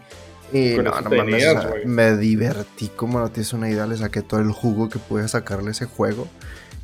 Y 0.52 0.76
no, 0.76 0.98
no 0.98 1.10
mames, 1.10 1.44
me 1.84 2.16
divertí 2.16 2.88
como 2.88 3.18
no 3.18 3.30
tienes 3.30 3.52
una 3.52 3.68
idea, 3.68 3.86
le 3.86 3.98
saqué 3.98 4.22
todo 4.22 4.40
el 4.40 4.50
jugo 4.50 4.88
que 4.88 4.98
pude 4.98 5.28
sacarle 5.28 5.72
ese 5.72 5.84
juego 5.84 6.26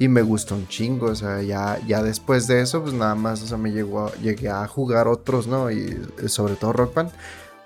y 0.01 0.09
me 0.09 0.23
gustó 0.23 0.55
un 0.55 0.67
chingo, 0.67 1.09
o 1.09 1.15
sea, 1.15 1.43
ya, 1.43 1.79
ya 1.87 2.03
después 2.03 2.47
de 2.47 2.63
eso, 2.63 2.83
pues 2.83 2.95
nada 2.95 3.15
más, 3.15 3.43
o 3.43 3.47
sea, 3.47 3.59
me 3.59 3.71
llegó 3.71 4.11
llegué 4.15 4.49
a 4.49 4.67
jugar 4.67 5.07
otros, 5.07 5.47
¿no? 5.47 5.71
Y 5.71 5.95
eh, 6.23 6.29
sobre 6.29 6.55
todo 6.55 6.73
Rock 6.73 6.95
Band. 6.95 7.11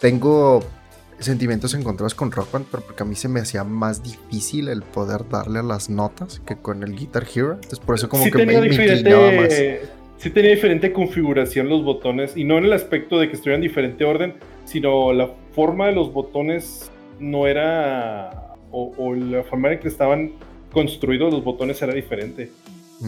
Tengo 0.01 0.65
sentimientos 1.19 1.74
encontrados 1.74 2.15
con 2.15 2.32
Rock 2.32 2.53
Band, 2.53 2.66
pero 2.70 2.82
porque 2.82 3.03
a 3.03 3.07
mí 3.07 3.15
se 3.15 3.28
me 3.28 3.41
hacía 3.41 3.65
más 3.65 4.03
difícil 4.03 4.69
el 4.69 4.82
poder 4.82 5.28
darle 5.28 5.61
a 5.61 5.62
las 5.62 5.89
notas 5.89 6.41
que 6.47 6.57
con 6.57 6.82
el 6.82 6.95
Guitar 6.97 7.24
Hero. 7.35 7.55
Entonces 7.55 7.81
por 7.81 7.95
eso 7.95 8.09
como 8.09 8.24
que 8.24 8.45
me, 8.47 8.55
inclinaba 8.55 9.32
más. 9.32 9.55
Sí 10.24 10.31
tenía 10.31 10.53
diferente 10.53 10.93
configuración 10.93 11.69
los 11.69 11.85
botones, 11.85 12.36
y 12.36 12.45
no 12.45 12.57
en 12.57 12.65
el 12.65 12.73
aspecto 12.73 13.19
de 13.19 13.28
que 13.28 13.35
estuvieran 13.35 13.62
en 13.62 13.69
diferente 13.69 14.05
orden, 14.05 14.35
sino 14.65 15.12
la 15.12 15.31
forma 15.55 15.89
de 15.89 15.93
los 15.93 16.12
botones 16.12 16.91
no 17.19 17.47
era, 17.47 18.55
o, 18.70 19.15
la 19.15 19.43
forma 19.43 19.73
en 19.73 19.81
que 19.81 19.89
estaban 19.89 20.32
construidos 20.73 21.32
los 21.32 21.45
botones 21.45 21.81
era 21.82 21.93
diferente. 21.93 22.51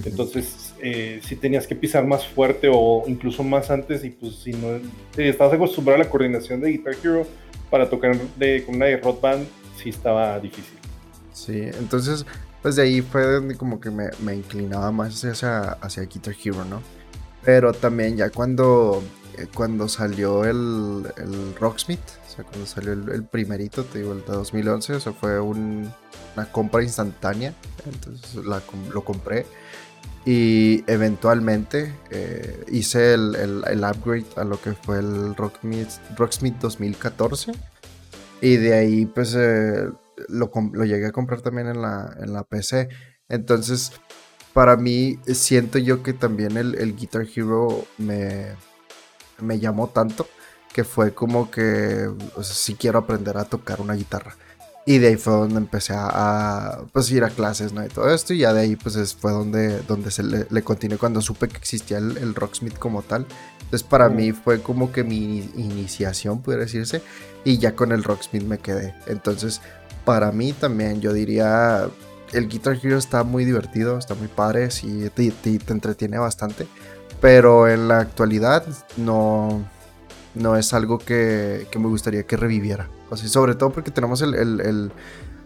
Entonces, 0.04 0.74
eh, 0.82 1.20
si 1.22 1.36
tenías 1.36 1.66
que 1.66 1.74
pisar 1.74 2.06
más 2.06 2.26
fuerte 2.26 2.68
o 2.70 3.04
incluso 3.06 3.42
más 3.42 3.70
antes, 3.70 4.04
y 4.04 4.10
pues 4.10 4.34
si 4.36 4.50
no 4.50 4.78
si 5.14 5.22
estabas 5.22 5.54
acostumbrado 5.54 6.00
a 6.00 6.04
la 6.04 6.10
coordinación 6.10 6.60
de 6.60 6.70
Guitar 6.70 6.96
Hero, 7.02 7.26
para 7.70 7.88
tocar 7.88 8.16
de, 8.36 8.64
con 8.64 8.76
una 8.76 8.86
de 8.86 8.96
Rock 8.98 9.20
Band 9.20 9.46
sí 9.76 9.90
estaba 9.90 10.38
difícil. 10.38 10.78
Sí, 11.32 11.60
entonces, 11.60 12.24
pues 12.62 12.76
de 12.76 12.82
ahí 12.82 13.02
fue 13.02 13.24
donde 13.24 13.56
como 13.56 13.80
que 13.80 13.90
me, 13.90 14.08
me 14.20 14.34
inclinaba 14.34 14.90
más 14.90 15.24
hacia, 15.24 15.60
hacia 15.60 16.04
Guitar 16.04 16.34
Hero, 16.42 16.64
¿no? 16.64 16.82
Pero 17.44 17.72
también 17.72 18.16
ya 18.16 18.30
cuando, 18.30 19.02
eh, 19.36 19.46
cuando 19.54 19.88
salió 19.88 20.44
el, 20.44 21.06
el 21.16 21.54
Rocksmith, 21.54 22.00
o 22.26 22.30
sea, 22.34 22.44
cuando 22.44 22.66
salió 22.66 22.92
el, 22.92 23.24
primerito, 23.24 23.84
te 23.84 23.98
digo, 23.98 24.12
el 24.12 24.20
de 24.20 24.32
2011, 24.32 24.94
o 24.94 25.00
sea, 25.00 25.12
fue 25.12 25.38
un, 25.38 25.92
una 26.36 26.50
compra 26.50 26.82
instantánea, 26.82 27.54
entonces 27.84 28.34
lo 28.34 29.04
compré. 29.04 29.46
Y 30.26 30.82
eventualmente 30.88 31.94
eh, 32.10 32.64
hice 32.66 33.14
el, 33.14 33.36
el, 33.64 33.84
upgrade 33.84 34.26
a 34.34 34.42
lo 34.42 34.60
que 34.60 34.72
fue 34.72 34.98
el 34.98 35.36
Rocksmith, 35.36 35.88
Rocksmith 36.16 36.56
2014. 36.56 37.52
Y 38.40 38.56
de 38.56 38.74
ahí 38.74 39.06
pues 39.06 39.36
eh, 39.38 39.88
lo, 40.28 40.50
lo, 40.72 40.84
llegué 40.84 41.06
a 41.06 41.12
comprar 41.12 41.42
también 41.42 41.68
en 41.68 41.80
la, 41.80 42.12
en 42.20 42.32
la 42.32 42.42
PC. 42.42 42.88
Entonces, 43.28 43.92
para 44.52 44.76
mí 44.76 45.18
siento 45.26 45.78
yo 45.78 46.02
que 46.02 46.12
también 46.12 46.56
el, 46.56 46.96
Guitar 46.96 47.26
Hero 47.34 47.86
me, 47.98 48.46
me 49.40 49.60
llamó 49.60 49.88
tanto 49.90 50.26
que 50.72 50.82
fue 50.82 51.14
como 51.14 51.50
que 51.50 52.10
o 52.34 52.42
sí 52.42 52.74
quiero 52.74 52.98
aprender 52.98 53.36
a 53.38 53.44
tocar 53.44 53.80
una 53.80 53.94
guitarra. 53.94 54.36
Y 54.88 54.98
de 54.98 55.08
ahí 55.08 55.16
fue 55.16 55.32
donde 55.32 55.56
empecé 55.56 55.94
a, 55.96 56.78
pues, 56.92 57.10
ir 57.10 57.24
a 57.24 57.30
clases, 57.30 57.72
¿no? 57.72 57.84
Y 57.84 57.88
todo 57.88 58.08
esto. 58.14 58.32
Y 58.32 58.38
ya 58.38 58.52
de 58.52 58.60
ahí 58.60 58.76
pues 58.76 59.16
fue 59.16 59.32
donde, 59.32 59.80
donde 59.82 60.12
se 60.12 60.22
le, 60.22 60.46
le 60.48 60.62
continué 60.62 60.96
cuando 60.96 61.20
supe 61.20 61.48
que 61.48 61.56
existía 61.56 61.98
el, 61.98 62.16
el 62.18 62.36
Rocksmith 62.36 62.78
como 62.78 63.02
tal. 63.02 63.26
Entonces 63.62 63.82
para 63.82 64.08
mí 64.08 64.30
fue 64.30 64.62
como 64.62 64.92
que 64.92 65.02
mi 65.02 65.38
iniciación, 65.56 66.40
pudiera 66.40 66.62
decirse. 66.62 67.02
Y 67.44 67.58
ya 67.58 67.74
con 67.74 67.90
el 67.90 68.04
Rocksmith 68.04 68.44
me 68.44 68.58
quedé. 68.58 68.94
Entonces 69.08 69.60
para 70.04 70.30
mí 70.30 70.52
también 70.52 71.00
yo 71.00 71.12
diría, 71.12 71.88
el 72.32 72.48
Guitar 72.48 72.78
Hero 72.80 72.96
está 72.96 73.24
muy 73.24 73.44
divertido, 73.44 73.98
está 73.98 74.14
muy 74.14 74.28
padre, 74.28 74.70
sí, 74.70 75.10
te, 75.14 75.32
te, 75.32 75.58
te 75.58 75.72
entretiene 75.72 76.18
bastante. 76.18 76.68
Pero 77.20 77.66
en 77.68 77.88
la 77.88 77.98
actualidad 77.98 78.64
no, 78.96 79.64
no 80.36 80.56
es 80.56 80.72
algo 80.72 80.98
que, 80.98 81.66
que 81.72 81.78
me 81.80 81.88
gustaría 81.88 82.22
que 82.22 82.36
reviviera. 82.36 82.88
O 83.10 83.16
sea, 83.16 83.28
sobre 83.28 83.54
todo 83.54 83.70
porque 83.70 83.90
tenemos 83.90 84.22
el, 84.22 84.34
el, 84.34 84.90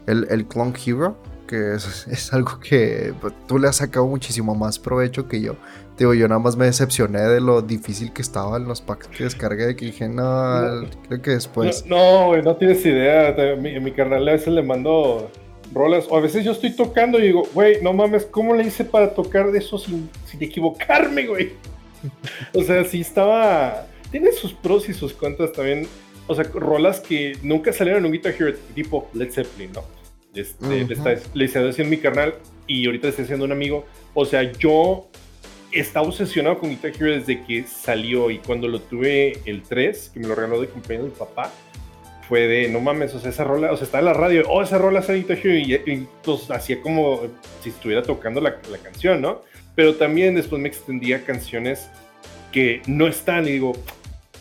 el, 0.06 0.26
el, 0.30 0.46
Clone 0.46 0.72
Hero, 0.84 1.16
que 1.46 1.74
es, 2.10 2.32
algo 2.32 2.58
que 2.60 3.12
pues, 3.20 3.34
tú 3.46 3.58
le 3.58 3.68
has 3.68 3.76
sacado 3.76 4.06
muchísimo 4.06 4.54
más 4.54 4.78
provecho 4.78 5.28
que 5.28 5.40
yo. 5.40 5.56
Digo, 5.98 6.14
yo 6.14 6.28
nada 6.28 6.38
más 6.38 6.56
me 6.56 6.64
decepcioné 6.64 7.20
de 7.20 7.42
lo 7.42 7.60
difícil 7.60 8.12
que 8.12 8.22
estaba 8.22 8.56
en 8.56 8.64
los 8.64 8.80
packs 8.80 9.08
que 9.08 9.24
descargué, 9.24 9.76
que 9.76 9.86
dije, 9.86 10.08
no, 10.08 10.88
creo 11.08 11.20
que 11.20 11.32
después... 11.32 11.84
No, 11.84 12.28
güey, 12.28 12.42
no, 12.42 12.56
tienes 12.56 12.84
idea. 12.86 13.28
En 13.28 13.84
mi, 13.84 13.92
carnal 13.92 14.26
a 14.26 14.32
veces 14.32 14.48
le 14.48 14.62
mando 14.62 15.30
rolas, 15.74 16.06
o 16.08 16.16
a 16.16 16.20
veces 16.22 16.42
yo 16.42 16.52
estoy 16.52 16.74
tocando 16.74 17.18
y 17.18 17.22
digo, 17.24 17.42
güey, 17.52 17.82
no 17.82 17.92
mames, 17.92 18.24
¿cómo 18.24 18.54
le 18.54 18.64
hice 18.64 18.82
para 18.82 19.12
tocar 19.12 19.52
de 19.52 19.58
eso 19.58 19.76
sin, 19.76 20.08
sin 20.24 20.42
equivocarme, 20.42 21.26
güey? 21.26 21.52
o 22.54 22.62
sea, 22.62 22.82
sí 22.84 23.02
estaba... 23.02 23.86
Tiene 24.10 24.32
sus 24.32 24.54
pros 24.54 24.88
y 24.88 24.94
sus 24.94 25.12
contras 25.12 25.52
también 25.52 25.86
o 26.30 26.34
sea, 26.36 26.44
rolas 26.54 27.00
que 27.00 27.36
nunca 27.42 27.72
salieron 27.72 28.02
en 28.02 28.06
un 28.06 28.12
Guitar 28.12 28.32
Hero, 28.38 28.56
tipo 28.72 29.10
Led 29.14 29.32
Zeppelin, 29.32 29.72
¿no? 29.72 29.82
Este, 30.32 30.86
le, 31.34 31.44
hice 31.44 31.58
decir 31.58 31.86
mi 31.86 31.96
carnal 31.96 32.34
y 32.68 32.86
ahorita 32.86 33.06
le 33.06 33.10
estoy 33.10 33.24
haciendo 33.24 33.46
un 33.46 33.50
amigo. 33.50 33.84
O 34.14 34.24
sea, 34.24 34.44
yo 34.52 35.08
estaba 35.72 36.06
obsesionado 36.06 36.60
con 36.60 36.70
Guitar 36.70 36.92
Hero 36.96 37.18
desde 37.18 37.42
que 37.44 37.64
salió 37.64 38.30
y 38.30 38.38
cuando 38.38 38.68
lo 38.68 38.80
tuve 38.80 39.40
el 39.44 39.62
3, 39.62 40.10
que 40.14 40.20
me 40.20 40.28
lo 40.28 40.36
regaló 40.36 40.60
de 40.60 40.68
cumpleaños 40.68 41.08
mi 41.08 41.14
papá, 41.14 41.50
fue 42.28 42.46
de, 42.46 42.68
no 42.68 42.78
mames, 42.78 43.12
o 43.12 43.18
sea, 43.18 43.30
esa 43.30 43.42
rola, 43.42 43.72
o 43.72 43.76
sea, 43.76 43.86
está 43.86 43.98
en 43.98 44.04
la 44.04 44.12
radio, 44.12 44.44
oh, 44.48 44.62
esa 44.62 44.78
rola 44.78 45.00
es 45.00 45.08
Guitar 45.08 45.36
Hero 45.36 45.56
y, 45.56 45.74
entonces 45.84 46.48
hacía 46.52 46.80
como 46.80 47.22
si 47.60 47.70
estuviera 47.70 48.04
tocando 48.04 48.40
la, 48.40 48.56
la 48.70 48.78
canción, 48.78 49.20
¿no? 49.20 49.42
Pero 49.74 49.96
también 49.96 50.36
después 50.36 50.62
me 50.62 50.68
extendía 50.68 51.24
canciones 51.24 51.88
que 52.52 52.82
no 52.86 53.08
están 53.08 53.48
y 53.48 53.52
digo, 53.52 53.72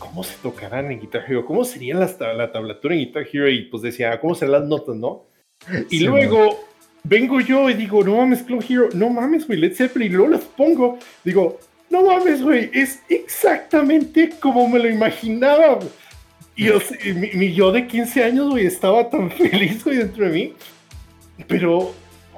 ¿cómo 0.00 0.24
se 0.24 0.34
tocarán 0.42 0.90
en 0.90 0.98
Guitar 0.98 1.24
Hero? 1.28 1.44
¿Cómo 1.44 1.64
sería 1.64 1.94
la, 1.94 2.34
la 2.34 2.50
tablatura 2.50 2.94
en 2.94 3.02
Guitar 3.02 3.24
Hero? 3.32 3.48
Y 3.48 3.66
pues 3.66 3.84
decía, 3.84 4.20
¿cómo 4.20 4.34
serán 4.34 4.52
las 4.52 4.64
notas, 4.64 4.96
no? 4.96 5.26
Y 5.90 6.00
luego 6.00 6.58
vengo 7.04 7.40
yo 7.40 7.70
y 7.70 7.74
digo, 7.74 8.02
no 8.02 8.16
mames, 8.16 8.42
Clone 8.42 8.66
Hero, 8.68 8.88
no 8.94 9.08
mames, 9.10 9.46
güey, 9.46 9.60
Led 9.60 9.74
Zeppelin, 9.74 10.10
y 10.10 10.14
luego 10.16 10.32
las 10.32 10.42
pongo, 10.42 10.98
digo, 11.22 11.60
no 11.88 12.02
mames, 12.02 12.42
güey, 12.42 12.70
es 12.72 13.00
exactamente 13.08 14.30
como 14.40 14.68
me 14.68 14.80
lo 14.80 14.88
imaginaba. 14.90 15.78
Y 16.56 16.68
mi, 17.12 17.54
yo 17.54 17.70
de 17.70 17.86
15 17.86 18.24
años, 18.24 18.50
güey, 18.50 18.66
estaba 18.66 19.08
tan 19.08 19.30
feliz, 19.30 19.84
güey, 19.84 19.98
dentro 19.98 20.24
de 20.24 20.32
mí. 20.32 20.54
Pero, 21.46 21.92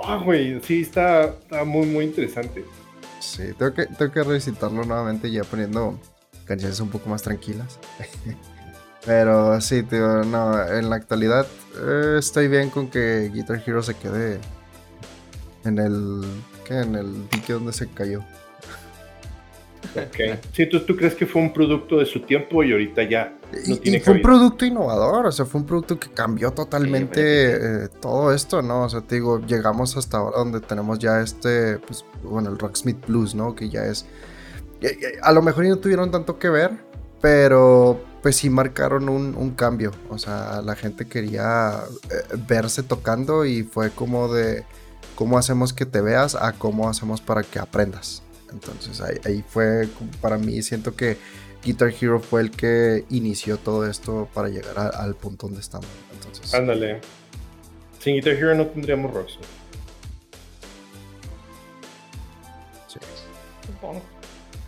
Ah, 0.04 0.16
güey, 0.16 0.60
sí, 0.62 0.82
está, 0.82 1.26
está, 1.26 1.64
muy, 1.64 1.86
muy 1.86 2.04
interesante. 2.04 2.64
Sí, 3.20 3.42
tengo 3.56 3.72
que, 3.72 3.86
tengo 3.86 4.12
que 4.12 4.22
revisitarlo 4.22 4.84
nuevamente 4.84 5.30
ya 5.30 5.44
poniendo 5.44 5.98
canciones 6.44 6.80
un 6.80 6.90
poco 6.90 7.08
más 7.08 7.22
tranquilas. 7.22 7.78
Pero 9.04 9.60
sí, 9.60 9.82
tío, 9.82 10.22
no, 10.24 10.66
en 10.68 10.88
la 10.88 10.96
actualidad 10.96 11.46
eh, 11.76 12.16
estoy 12.18 12.46
bien 12.48 12.70
con 12.70 12.88
que 12.88 13.30
Guitar 13.34 13.60
Hero 13.66 13.82
se 13.82 13.94
quede 13.94 14.38
en 15.64 15.78
el, 15.78 16.22
¿qué? 16.64 16.80
En 16.80 16.94
el 16.94 17.28
dique 17.28 17.52
donde 17.52 17.72
se 17.72 17.88
cayó. 17.88 18.20
Ok. 19.96 20.38
Sí, 20.52 20.66
¿tú, 20.66 20.80
¿tú 20.80 20.96
crees 20.96 21.14
que 21.14 21.26
fue 21.26 21.42
un 21.42 21.52
producto 21.52 21.98
de 21.98 22.06
su 22.06 22.20
tiempo 22.20 22.62
y 22.62 22.72
ahorita 22.72 23.02
ya 23.02 23.36
no 23.66 23.76
tiene 23.76 23.98
y 23.98 24.00
fue 24.00 24.14
un 24.14 24.22
producto 24.22 24.64
innovador, 24.64 25.26
o 25.26 25.32
sea, 25.32 25.44
fue 25.44 25.60
un 25.60 25.66
producto 25.66 25.98
que 25.98 26.08
cambió 26.08 26.52
totalmente 26.52 27.84
eh, 27.84 27.88
todo 28.00 28.32
esto, 28.32 28.62
¿no? 28.62 28.84
O 28.84 28.88
sea, 28.88 29.02
te 29.02 29.16
digo, 29.16 29.40
llegamos 29.44 29.96
hasta 29.96 30.18
ahora 30.18 30.38
donde 30.38 30.60
tenemos 30.60 30.98
ya 30.98 31.20
este, 31.20 31.78
pues, 31.78 32.04
bueno, 32.22 32.50
el 32.50 32.58
Rocksmith 32.58 33.06
Blues, 33.06 33.34
¿no? 33.34 33.54
Que 33.54 33.68
ya 33.68 33.84
es... 33.84 34.06
A 35.22 35.32
lo 35.32 35.42
mejor 35.42 35.66
no 35.66 35.78
tuvieron 35.78 36.10
tanto 36.10 36.38
que 36.38 36.48
ver, 36.48 36.70
pero 37.20 38.02
pues 38.22 38.36
sí 38.36 38.50
marcaron 38.50 39.08
un, 39.08 39.50
cambio. 39.52 39.90
O 40.08 40.18
sea, 40.18 40.62
la 40.62 40.76
gente 40.76 41.06
quería 41.06 41.80
eh, 42.10 42.36
verse 42.48 42.82
tocando 42.82 43.44
y 43.44 43.64
fue 43.64 43.90
como 43.90 44.32
de 44.32 44.64
cómo 45.14 45.38
hacemos 45.38 45.72
que 45.72 45.86
te 45.86 46.00
veas 46.00 46.34
a 46.34 46.52
cómo 46.52 46.88
hacemos 46.88 47.20
para 47.20 47.42
que 47.42 47.58
aprendas. 47.58 48.22
Entonces 48.52 49.00
ahí, 49.00 49.44
fue, 49.46 49.88
para 50.20 50.38
mí 50.38 50.62
siento 50.62 50.94
que 50.94 51.16
Guitar 51.64 51.92
Hero 52.00 52.20
fue 52.20 52.42
el 52.42 52.50
que 52.50 53.04
inició 53.10 53.56
todo 53.56 53.86
esto 53.86 54.28
para 54.34 54.48
llegar 54.48 54.92
al 54.94 55.14
punto 55.14 55.46
donde 55.46 55.60
estamos. 55.60 55.86
Entonces, 56.12 56.52
Ándale. 56.54 57.00
Sin 57.98 58.14
Guitar 58.14 58.34
Hero 58.34 58.54
no 58.54 58.66
tendríamos 58.66 59.12
Rocksmith. 59.12 59.46
Sí. 62.88 62.98
Supongo. 63.66 64.11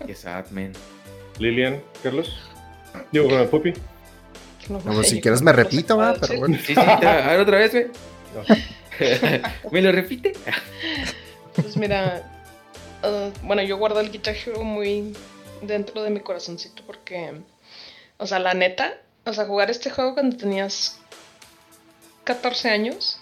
Qué 0.07 0.15
sad, 0.15 0.51
man. 0.51 0.73
Lilian, 1.39 1.83
Carlos. 2.03 2.37
Digo, 3.11 3.29
con 3.29 3.41
el 3.41 3.49
puppy. 3.49 3.75
No, 4.69 5.03
si 5.03 5.21
quieres 5.21 5.43
me 5.43 5.53
repito, 5.53 5.97
va, 5.97 6.15
pero 6.15 6.39
bueno. 6.39 6.57
Sí, 6.59 6.75
sí, 6.75 6.81
a 6.81 7.29
ver 7.31 7.41
otra 7.41 7.59
vez, 7.59 7.73
güey. 7.73 7.87
¿Me 9.71 9.83
lo 9.83 9.93
repite? 9.93 10.33
Pues 11.55 11.77
mira, 11.77 12.23
uh, 13.03 13.47
bueno, 13.47 13.63
yo 13.63 13.77
guardo 13.77 14.01
el 14.01 14.11
Guitar 14.11 14.35
Hero 14.35 14.63
muy 14.63 15.15
dentro 15.63 16.03
de 16.03 16.11
mi 16.11 16.21
corazoncito 16.21 16.83
porque, 16.87 17.33
o 18.17 18.27
sea, 18.27 18.39
la 18.39 18.55
neta, 18.55 18.95
o 19.25 19.33
sea, 19.33 19.47
jugar 19.47 19.71
este 19.71 19.91
juego 19.91 20.15
cuando 20.15 20.37
tenías 20.37 20.99
14 22.25 22.71
años, 22.71 23.21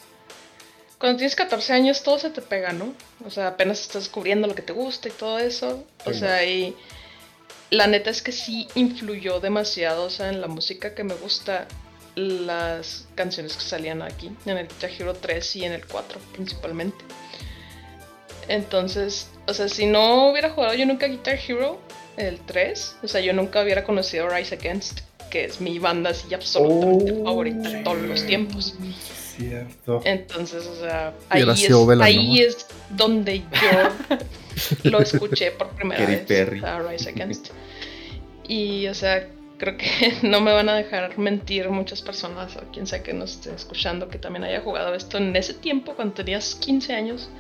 cuando 1.03 1.19
tienes 1.19 1.35
14 1.35 1.73
años 1.73 2.05
todo 2.05 2.17
se 2.21 2.31
te 2.31 2.41
pega, 2.41 2.73
¿no? 2.73 2.95
O 3.27 3.31
sea, 3.31 3.49
apenas 3.49 3.81
estás 3.81 4.05
descubriendo 4.05 4.47
lo 4.47 4.55
que 4.55 4.63
te 4.63 4.73
gusta 4.73 5.09
y 5.09 5.11
todo 5.11 5.41
eso. 5.41 5.85
O 6.05 6.15
sea, 6.15 6.45
y 6.45 6.77
la 7.71 7.89
neta 7.89 8.09
es 8.09 8.23
que 8.23 8.31
sí 8.31 8.69
influyó 8.77 9.41
demasiado, 9.41 10.05
o 10.05 10.11
sea, 10.11 10.29
en 10.29 10.41
la 10.41 10.47
música 10.47 10.95
que 10.95 11.03
me 11.03 11.15
gusta 11.15 11.67
las 12.15 13.09
canciones 13.17 13.57
que 13.57 13.65
salían 13.65 14.01
aquí, 14.01 14.31
en 14.47 14.57
el 14.57 14.69
Guitar 14.69 14.91
Hero 14.97 15.15
3 15.15 15.57
y 15.57 15.65
en 15.65 15.73
el 15.73 15.85
4 15.85 16.21
principalmente. 16.35 17.05
Entonces, 18.47 19.29
o 19.49 19.55
sea, 19.55 19.69
si 19.69 19.87
no 19.87 20.31
hubiera 20.31 20.51
jugado 20.51 20.75
yo 20.75 20.87
nunca 20.87 21.09
Guitar 21.09 21.37
Hero, 21.37 21.81
el 22.17 22.39
3, 22.39 22.99
o 23.03 23.09
sea, 23.09 23.21
yo 23.21 23.33
nunca 23.33 23.61
hubiera 23.61 23.83
conocido 23.83 24.29
Rise 24.29 24.55
Against, 24.55 25.01
que 25.33 25.47
es 25.47 25.61
mi 25.61 25.81
banda 25.81 26.11
así 26.11 26.33
absolutamente 26.33 27.11
oh, 27.11 27.25
favorita 27.25 27.69
de 27.71 27.83
todos 27.83 28.03
los 28.03 28.25
tiempos. 28.25 28.77
Cierto. 29.49 30.01
Entonces, 30.05 30.67
o 30.67 30.75
sea, 30.77 31.15
ahí, 31.29 31.43
es, 31.43 31.71
ahí 32.01 32.41
es, 32.41 32.67
donde 32.91 33.41
yo 33.41 34.19
lo 34.91 35.01
escuché 35.01 35.51
por 35.53 35.71
primera 35.71 36.05
vez 36.07 36.63
a 36.63 36.79
Rise 36.81 37.11
Against. 37.11 37.49
Y, 38.49 38.87
o 38.89 38.95
sea, 38.95 39.29
creo 39.63 39.77
que 39.77 40.15
no 40.23 40.41
me 40.41 40.53
van 40.53 40.69
a 40.69 40.75
dejar 40.75 41.17
mentir 41.19 41.69
muchas 41.71 42.03
personas 42.03 42.57
o 42.57 42.61
quien 42.73 42.87
sea 42.87 43.03
que 43.03 43.13
nos 43.13 43.33
esté 43.33 43.55
escuchando 43.55 44.09
que 44.09 44.19
también 44.19 44.45
haya 44.45 44.61
jugado 44.61 44.95
esto 44.95 45.19
en 45.19 45.35
ese 45.37 45.55
tiempo 45.55 45.95
cuando 45.95 46.15
tenías 46.15 46.57
15 46.57 46.93
años 46.95 47.31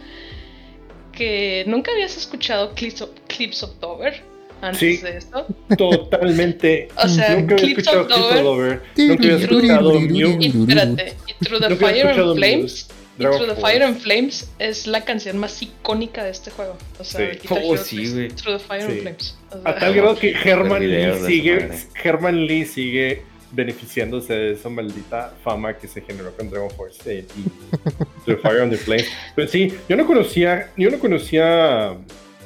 que 1.12 1.64
nunca 1.66 1.92
habías 1.92 2.16
escuchado 2.16 2.74
Clips 2.74 3.02
of, 3.02 3.10
Clips 3.26 3.62
of 3.62 3.78
Dover 3.80 4.22
antes 4.62 5.02
de 5.02 5.16
esto. 5.18 5.46
Totalmente. 5.76 6.88
o 6.96 7.08
sea, 7.08 7.36
nunca 7.36 7.56
Clips 7.56 7.88
of 7.88 8.08
Dover. 8.08 8.82
Nunca 8.96 9.24
había 9.24 9.36
escuchado 9.36 10.00
Mew. 10.00 10.38
Espérate, 10.40 11.14
Through 11.42 11.60
the 11.60 11.76
Fire 11.76 12.08
and 12.08 12.36
Flames 12.36 12.88
y 13.18 13.22
Through 13.22 13.54
the 13.54 13.60
Fire 13.60 13.82
and 13.82 13.98
Flames 13.98 14.50
es 14.58 14.86
la 14.86 15.04
canción 15.04 15.38
más 15.38 15.60
icónica 15.62 16.24
de 16.24 16.30
este 16.30 16.50
juego. 16.50 16.76
O 16.98 17.04
sea, 17.04 17.32
sí. 17.34 17.40
Oh, 17.50 17.76
sí, 17.76 18.10
güey. 18.10 18.28
Through 18.30 18.58
the 18.58 18.64
Fire 18.64 18.84
and 18.84 19.00
Flames. 19.00 19.36
A 19.64 19.74
tal 19.74 19.94
grado 19.94 20.16
que 20.16 20.32
Herman 20.32 20.88
Lee 20.88 21.26
sigue, 21.26 21.68
Herman 22.02 22.46
Lee 22.46 22.64
sigue 22.64 23.22
beneficiándose 23.52 24.32
de 24.32 24.52
esa 24.52 24.70
maldita 24.70 25.34
fama 25.44 25.76
que 25.76 25.86
se 25.86 26.00
generó 26.00 26.34
con 26.34 26.48
Dragon 26.48 26.70
Force 26.70 27.18
y 27.18 27.22
Through 28.24 28.24
the 28.24 28.36
Fire 28.36 28.62
and 28.62 28.72
the 28.72 28.78
Flames. 28.78 29.06
Pero 29.36 29.46
sí, 29.46 29.74
yo 29.88 29.96
no 29.96 30.06
conocía, 30.06 30.70
yo 30.78 30.90
no 30.90 30.98
conocía 30.98 31.96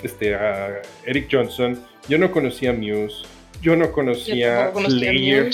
este, 0.03 0.35
a 0.35 0.83
Eric 1.05 1.29
Johnson, 1.31 1.81
yo 2.09 2.19
no 2.19 2.33
conocía 2.33 2.73
Muse, 2.73 3.25
yo 3.63 3.77
no 3.77 3.93
conocía, 3.93 4.73
Slayer. 4.73 5.51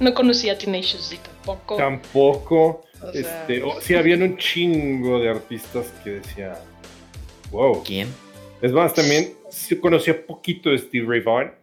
No 0.00 0.12
conocía 0.12 0.58
Tenacious 0.58 1.10
D 1.10 1.18
tampoco. 1.18 1.76
Tampoco. 1.76 2.85
Este, 3.12 3.62
sí, 3.80 3.94
habían 3.94 4.22
un 4.22 4.36
chingo 4.36 5.20
de 5.20 5.28
artistas 5.28 5.92
que 6.02 6.10
decía, 6.10 6.58
wow. 7.50 7.82
¿Quién? 7.84 8.08
Es 8.60 8.72
más, 8.72 8.94
también 8.94 9.34
conocía 9.80 10.26
poquito 10.26 10.70
de 10.70 10.78
Steve 10.78 11.06
Ray 11.06 11.20
Vaughan, 11.20 11.54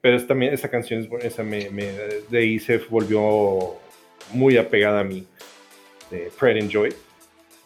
pero 0.00 0.24
también 0.26 0.52
esa 0.52 0.68
canción, 0.68 1.08
esa 1.22 1.42
me, 1.42 1.68
de 1.68 2.38
ahí 2.38 2.58
se 2.58 2.78
volvió 2.78 3.76
muy 4.30 4.56
apegada 4.56 5.00
a 5.00 5.04
mí, 5.04 5.26
de 6.10 6.30
Pride 6.38 6.60
and 6.60 6.70
Joy. 6.70 6.94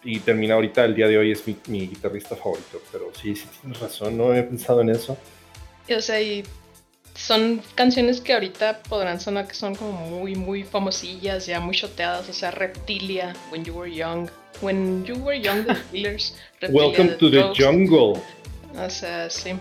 Y 0.02 0.20
termina 0.20 0.54
ahorita, 0.54 0.84
el 0.84 0.94
día 0.94 1.08
de 1.08 1.18
hoy 1.18 1.32
es 1.32 1.46
mi, 1.46 1.56
mi 1.66 1.86
guitarrista 1.86 2.34
favorito, 2.34 2.80
pero 2.90 3.12
sí, 3.14 3.36
sí 3.36 3.46
tienes 3.60 3.80
razón, 3.80 4.16
no 4.16 4.34
he 4.34 4.42
pensado 4.42 4.80
en 4.80 4.90
eso. 4.90 5.18
O 5.94 6.00
sea, 6.00 6.22
y 6.22 6.42
son 7.14 7.62
canciones 7.74 8.20
que 8.20 8.32
ahorita 8.32 8.82
podrán 8.88 9.20
sonar 9.20 9.46
que 9.46 9.54
son 9.54 9.74
como 9.74 9.92
muy, 9.92 10.34
muy 10.34 10.64
famosillas, 10.64 11.46
ya 11.46 11.60
muy 11.60 11.74
choteadas. 11.74 12.28
O 12.28 12.32
sea, 12.32 12.50
Reptilia, 12.50 13.34
When 13.50 13.64
You 13.64 13.74
Were 13.74 13.94
Young. 13.94 14.28
When 14.60 15.04
You 15.04 15.16
Were 15.16 15.40
Young, 15.40 15.66
The 15.66 15.76
Killers. 15.90 16.36
Welcome 16.68 17.16
to 17.18 17.30
the 17.30 17.52
Jungle. 17.56 18.20
O 18.76 18.90
sea, 18.90 19.28
sí. 19.30 19.52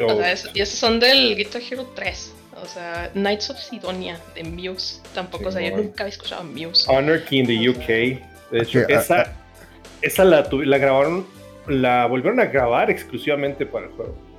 O 0.00 0.16
sea, 0.16 0.34
oh. 0.34 0.50
y 0.54 0.60
esos 0.60 0.78
son 0.78 1.00
del 1.00 1.36
Guitar 1.36 1.62
Hero 1.68 1.86
3. 1.94 2.34
O 2.62 2.66
sea, 2.66 3.10
Knights 3.14 3.50
of 3.50 3.58
Sidonia 3.58 4.18
de 4.34 4.44
Muse. 4.44 5.00
Tampoco, 5.14 5.48
o 5.48 5.52
sea, 5.52 5.60
yo 5.62 5.76
nunca 5.76 6.04
había 6.04 6.12
escuchado 6.12 6.44
Muse. 6.44 6.92
Anarchy 6.92 7.38
in 7.38 7.46
the 7.46 7.68
UK. 7.68 8.20
De 8.50 8.62
hecho, 8.62 8.80
esa, 8.88 9.32
esa 10.02 10.24
la, 10.24 10.48
la 10.50 10.78
grabaron, 10.78 11.26
la 11.66 12.06
volvieron 12.06 12.40
a 12.40 12.46
grabar 12.46 12.90
exclusivamente 12.90 13.64
para 13.64 13.86
el 13.86 13.92
juego. 13.92 14.29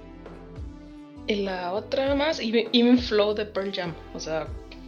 Y 1.28 1.36
la 1.36 1.74
otra 1.74 2.16
más, 2.16 2.40
Even 2.40 3.00
Flow 3.00 3.34
de 3.34 3.46
Pearl 3.46 3.72
Jam. 3.74 3.94
O 4.14 4.20
sea, 4.20 4.48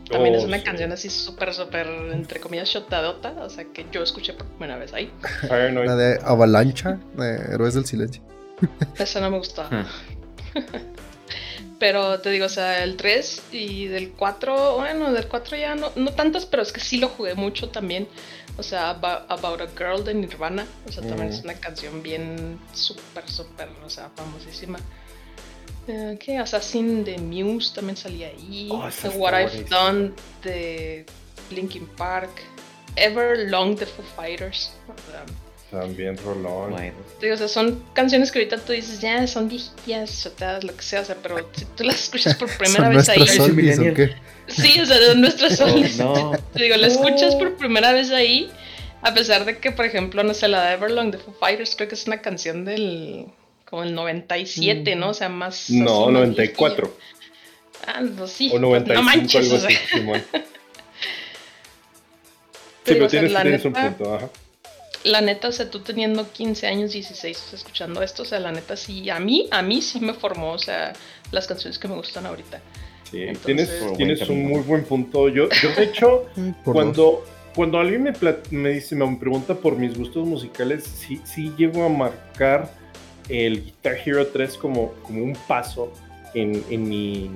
también 0.10 0.36
es 0.36 0.44
oh, 0.44 0.48
una 0.48 0.64
canción 0.64 0.92
así 0.92 1.10
súper, 1.10 1.54
súper, 1.54 1.88
entre 2.12 2.40
comillas, 2.40 2.70
shotadota. 2.70 3.34
O 3.42 3.50
sea, 3.50 3.66
que 3.66 3.86
yo 3.92 4.04
escuché 4.04 4.34
por 4.34 4.48
primera 4.48 4.78
vez 4.78 4.94
ahí. 4.94 5.12
La 5.50 5.96
de 5.96 6.20
Avalancha, 6.24 7.00
de 7.16 7.36
Héroes 7.54 7.74
del 7.74 7.86
Silencio. 7.86 8.22
Esa 8.98 9.20
no 9.20 9.30
me 9.30 9.38
gustaba. 9.38 9.86
Ah. 10.56 10.60
pero 11.80 12.20
te 12.20 12.30
digo, 12.30 12.46
o 12.46 12.50
sea, 12.50 12.84
el 12.84 12.96
3 12.96 13.42
y 13.54 13.88
del 13.88 14.12
4, 14.12 14.76
bueno, 14.76 15.12
del 15.12 15.28
4 15.28 15.58
ya 15.58 15.74
no, 15.74 15.92
no 15.96 16.14
tantas, 16.14 16.46
pero 16.46 16.62
es 16.62 16.72
que 16.72 16.80
sí 16.80 16.98
lo 16.98 17.10
jugué 17.10 17.34
mucho 17.34 17.70
también. 17.70 18.08
O 18.58 18.62
sea, 18.62 18.92
About, 18.92 19.62
a 19.62 19.68
Girl 19.76 20.04
de 20.04 20.14
Nirvana. 20.14 20.68
O 20.88 20.92
sea, 20.92 21.02
también 21.02 21.30
es 21.30 21.42
mm. 21.42 21.46
una 21.46 21.54
canción 21.56 22.04
bien 22.04 22.60
súper, 22.72 23.28
súper, 23.28 23.68
o 23.84 23.90
sea, 23.90 24.12
famosísima. 24.16 24.80
Uh, 25.88 26.18
¿Qué? 26.18 26.38
Assassin 26.38 27.04
de 27.04 27.18
Muse 27.18 27.76
también 27.76 27.98
salía 27.98 28.28
ahí. 28.28 28.70
Oh, 28.72 28.90
What 29.18 29.34
I've 29.34 29.66
Done 29.70 30.12
de 30.44 31.06
Linkin 31.52 31.88
Park. 31.98 32.30
Everlong 32.96 33.76
de 33.76 33.86
Foo 33.86 34.04
Fighters. 34.16 34.72
también 35.72 36.18
Rolón. 36.18 36.74
o 36.74 37.38
sea, 37.38 37.48
son 37.48 37.84
canciones 37.94 38.32
que 38.32 38.40
ahorita 38.40 38.58
tú 38.58 38.74
dices, 38.74 39.02
ya 39.02 39.26
son 39.26 39.50
viejas, 39.50 40.22
chotadas, 40.24 40.64
lo 40.64 40.76
que 40.76 40.84
sea, 40.84 41.02
o 41.02 41.06
sea, 41.06 41.16
pero 41.22 41.50
si 41.54 41.66
tú 41.66 41.84
las 41.84 42.04
escuchas 42.04 42.36
por 42.36 42.50
primera 42.58 42.90
vez 42.90 43.10
ahí. 43.10 43.26
Sí, 44.48 44.80
o 44.80 44.86
sea, 44.86 45.00
de 45.00 45.16
nuestras 45.16 45.58
soles. 45.58 45.98
no. 45.98 46.32
Te 46.54 46.64
digo, 46.64 46.78
la 46.78 46.88
escuchas 46.88 47.36
por 47.36 47.56
primera 47.56 47.92
vez 47.94 48.12
ahí, 48.12 48.52
a 49.02 49.14
pesar 49.14 49.46
de 49.46 49.58
que, 49.58 49.72
por 49.72 49.86
ejemplo, 49.86 50.24
no 50.24 50.34
sé, 50.34 50.48
la 50.48 50.64
de 50.68 50.74
Everlong 50.74 51.12
de 51.12 51.18
Foo 51.18 51.34
Fighters, 51.34 51.76
creo 51.76 51.90
que 51.90 51.96
es 51.96 52.06
una 52.06 52.22
canción 52.22 52.64
del 52.66 53.28
como 53.74 53.86
el 53.86 53.96
97, 53.96 54.96
¿no? 54.96 55.10
O 55.10 55.14
sea, 55.16 55.30
más. 55.30 55.72
No, 55.72 56.12
94. 56.12 56.96
ah, 57.88 58.02
no, 58.02 58.28
sí. 58.28 58.52
O 58.54 58.60
95, 58.60 58.94
no 58.94 59.04
manches, 59.04 59.52
algo 59.52 59.66
así, 59.66 59.74
Sí, 62.86 62.94
pero 62.94 63.08
tienes, 63.08 63.66
un 63.66 63.74
punto, 63.74 64.14
ajá. 64.14 64.30
la 65.06 65.22
neta, 65.22 65.48
o 65.48 65.52
sea, 65.52 65.72
tú 65.72 65.80
teniendo 65.80 66.32
15 66.32 66.68
años, 66.68 66.92
16, 66.92 67.54
escuchando 67.54 68.04
esto, 68.04 68.22
o 68.22 68.26
sea, 68.26 68.40
la 68.40 68.52
neta 68.52 68.78
sí, 68.78 69.10
a 69.10 69.20
mí, 69.20 69.48
a 69.50 69.64
mí 69.64 69.82
sí 69.82 70.00
me 70.00 70.14
formó, 70.14 70.52
o 70.52 70.60
sea, 70.60 70.94
las 71.32 71.48
canciones 71.48 71.80
que 71.80 71.88
me 71.88 71.96
gustan 71.96 72.28
ahorita. 72.28 72.62
Sí, 73.10 73.26
tienes, 73.44 73.72
tienes 73.98 74.30
un 74.30 74.46
muy 74.46 74.62
buen 74.62 74.84
punto. 74.84 75.30
Yo, 75.30 75.50
yo 75.50 75.70
de 75.76 75.84
hecho, 75.86 76.28
cuando, 76.64 77.26
cuando 77.56 77.80
alguien 77.80 78.04
me, 78.04 78.14
me 78.52 78.70
dice, 78.70 78.96
me 78.96 79.16
pregunta 79.16 79.56
por 79.56 79.78
mis 79.78 79.98
gustos 79.98 80.28
musicales, 80.28 80.84
sí, 80.84 81.20
sí 81.26 81.52
llego 81.58 81.84
a 81.84 81.90
marcar 81.90 82.83
el 83.30 83.64
Guitar 83.66 83.96
Hero 84.06 84.28
3 84.28 84.58
como, 84.58 84.94
como 85.04 85.24
un 85.24 85.36
paso 85.48 85.92
en, 86.34 86.64
en 86.70 86.90
mi 86.90 87.32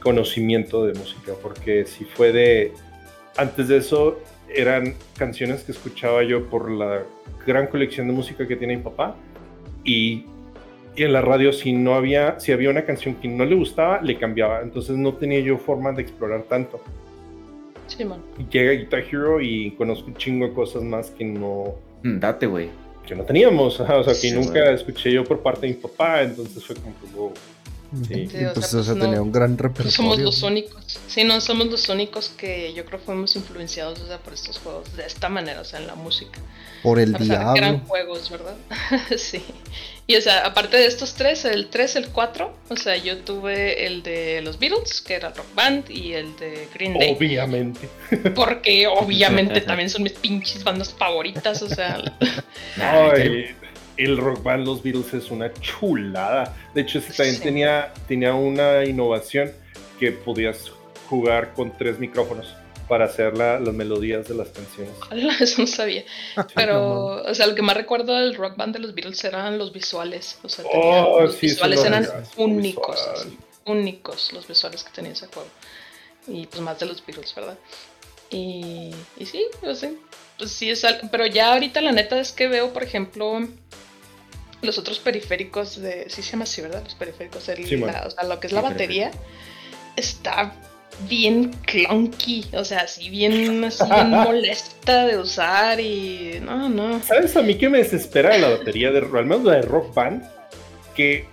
conocimiento 0.00 0.84
de 0.84 0.92
música, 0.94 1.32
porque 1.42 1.86
si 1.86 2.04
fue 2.04 2.32
de, 2.32 2.72
antes 3.36 3.68
de 3.68 3.78
eso 3.78 4.20
eran 4.48 4.94
canciones 5.16 5.64
que 5.64 5.72
escuchaba 5.72 6.22
yo 6.22 6.48
por 6.48 6.70
la 6.70 7.02
gran 7.46 7.66
colección 7.66 8.06
de 8.06 8.12
música 8.12 8.46
que 8.46 8.54
tiene 8.54 8.76
mi 8.76 8.82
papá 8.82 9.16
y, 9.82 10.26
y, 10.94 11.02
en 11.02 11.12
la 11.12 11.22
radio 11.22 11.52
si 11.52 11.72
no 11.72 11.94
había 11.94 12.38
si 12.38 12.52
había 12.52 12.70
una 12.70 12.84
canción 12.84 13.14
que 13.16 13.28
no 13.28 13.44
le 13.44 13.56
gustaba 13.56 14.00
le 14.02 14.18
cambiaba. 14.18 14.60
Entonces 14.60 14.96
no 14.96 15.14
tenía 15.14 15.40
yo 15.40 15.58
forma 15.58 15.92
de 15.92 16.02
explorar 16.02 16.42
tanto. 16.44 16.80
Sí, 17.86 18.04
man. 18.04 18.20
llega 18.50 18.72
Guitar 18.72 19.04
Hero 19.10 19.40
y 19.40 19.72
conozco 19.72 20.08
un 20.08 20.16
chingo 20.16 20.46
de 20.46 20.52
cosas 20.54 20.82
más 20.82 21.10
que 21.10 21.24
no 21.24 21.74
mm, 22.02 22.18
date 22.18 22.46
güey 22.46 22.83
que 23.06 23.14
no 23.14 23.24
teníamos 23.24 23.78
o 23.80 24.04
sea 24.04 24.14
que 24.20 24.32
nunca 24.32 24.70
escuché 24.70 25.12
yo 25.12 25.24
por 25.24 25.40
parte 25.40 25.66
de 25.66 25.74
mi 25.74 25.78
papá 25.80 26.22
entonces 26.22 26.64
fue 26.64 26.76
como 26.76 26.94
que 27.00 27.06
Sí, 28.08 28.28
pues, 28.54 28.74
o 28.74 28.82
sea, 28.82 28.94
tenía 28.94 29.22
un 29.22 29.32
gran 29.32 29.56
repertorio. 29.56 29.92
somos 29.92 30.18
los 30.18 30.42
únicos. 30.42 30.98
Sí, 31.06 31.24
no 31.24 31.40
somos 31.40 31.68
los 31.68 31.88
únicos 31.88 32.28
que 32.28 32.72
yo 32.74 32.84
creo 32.84 32.98
fuimos 32.98 33.36
influenciados 33.36 34.00
o 34.00 34.06
sea, 34.06 34.18
por 34.18 34.34
estos 34.34 34.58
juegos 34.58 34.96
de 34.96 35.06
esta 35.06 35.28
manera, 35.28 35.60
o 35.60 35.64
sea, 35.64 35.80
en 35.80 35.86
la 35.86 35.94
música. 35.94 36.38
Por 36.82 36.98
el 36.98 37.14
diablo. 37.14 37.56
eran 37.56 37.80
juegos, 37.86 38.30
¿verdad? 38.30 38.56
sí. 39.16 39.42
Y 40.06 40.16
o 40.16 40.20
sea, 40.20 40.40
aparte 40.44 40.76
de 40.76 40.86
estos 40.86 41.14
tres, 41.14 41.46
el 41.46 41.68
3, 41.68 41.96
el 41.96 42.08
4, 42.08 42.54
o 42.68 42.76
sea, 42.76 42.96
yo 42.96 43.18
tuve 43.18 43.86
el 43.86 44.02
de 44.02 44.42
los 44.42 44.58
Beatles, 44.58 45.00
que 45.00 45.14
era 45.14 45.30
Rock 45.30 45.54
Band, 45.54 45.90
y 45.90 46.12
el 46.12 46.36
de 46.36 46.68
Green 46.74 46.98
Day. 46.98 47.14
Obviamente. 47.16 47.88
Porque 48.34 48.86
obviamente 48.86 49.60
también 49.62 49.88
son 49.88 50.02
mis 50.02 50.12
pinches 50.12 50.62
bandas 50.62 50.92
favoritas, 50.92 51.62
o 51.62 51.68
sea. 51.68 52.02
Ay, 52.76 53.54
el 53.96 54.16
rock 54.16 54.42
band 54.42 54.66
Los 54.66 54.82
Beatles 54.82 55.12
es 55.14 55.30
una 55.30 55.52
chulada. 55.54 56.54
De 56.74 56.82
hecho, 56.82 56.98
ese 56.98 57.12
también 57.12 57.40
tenía, 57.40 57.92
tenía 58.08 58.34
una 58.34 58.84
innovación 58.84 59.52
que 59.98 60.12
podías 60.12 60.72
jugar 61.08 61.52
con 61.54 61.76
tres 61.76 61.98
micrófonos 61.98 62.54
para 62.88 63.06
hacer 63.06 63.36
las 63.36 63.60
melodías 63.60 64.28
de 64.28 64.34
las 64.34 64.48
canciones. 64.48 64.92
Eso 65.40 65.62
no 65.62 65.66
sabía. 65.66 66.04
Pero, 66.54 67.22
o 67.24 67.34
sea, 67.34 67.46
lo 67.46 67.54
que 67.54 67.62
más 67.62 67.76
recuerdo 67.76 68.14
del 68.14 68.34
rock 68.34 68.56
band 68.56 68.74
de 68.74 68.80
los 68.80 68.94
Beatles 68.94 69.22
eran 69.24 69.58
los 69.58 69.72
visuales. 69.72 70.38
O 70.42 70.48
sea, 70.48 70.64
oh, 70.72 71.22
los 71.22 71.40
visuales 71.40 71.84
eran 71.84 72.06
únicos. 72.36 73.26
únicos 73.64 74.32
los 74.32 74.46
visuales 74.46 74.84
que 74.84 74.90
tenía 74.92 75.12
ese 75.12 75.26
juego. 75.28 75.48
Y 76.26 76.46
pues 76.46 76.62
más 76.62 76.78
de 76.78 76.86
los 76.86 77.04
Beatles, 77.04 77.34
¿verdad? 77.34 77.58
Y, 78.30 78.90
y 79.18 79.26
sí, 79.26 79.46
pues 79.60 79.78
sí, 79.78 79.98
pues 80.38 80.50
sí 80.50 80.70
es 80.70 80.84
algo, 80.84 81.08
pero 81.10 81.26
ya 81.26 81.52
ahorita 81.52 81.80
la 81.80 81.92
neta 81.92 82.18
es 82.18 82.32
que 82.32 82.48
veo, 82.48 82.72
por 82.72 82.82
ejemplo, 82.82 83.46
los 84.64 84.78
otros 84.78 84.98
periféricos 84.98 85.80
de. 85.80 86.08
Sí 86.08 86.22
se 86.22 86.32
llama 86.32 86.44
así, 86.44 86.60
¿verdad? 86.60 86.82
Los 86.84 86.94
periféricos. 86.94 87.42
o 87.42 88.10
sea, 88.10 88.24
lo 88.24 88.40
que 88.40 88.46
es 88.46 88.52
la 88.52 88.60
batería 88.60 89.10
está 89.96 90.54
bien 91.08 91.52
clunky. 91.66 92.46
O 92.54 92.64
sea, 92.64 92.80
así 92.80 93.10
bien, 93.10 93.64
así 93.64 93.84
bien 93.84 94.10
molesta 94.10 95.06
de 95.06 95.18
usar 95.18 95.80
y. 95.80 96.40
No, 96.42 96.68
no. 96.68 97.00
¿Sabes 97.02 97.36
a 97.36 97.42
mí 97.42 97.56
que 97.56 97.68
me 97.68 97.78
desespera 97.78 98.36
la 98.38 98.50
batería 98.50 98.90
de. 98.90 98.98
Al 98.98 99.26
menos 99.26 99.44
la 99.44 99.54
de 99.54 99.62
Rock 99.62 99.94
Band? 99.94 100.24
Que 100.94 101.26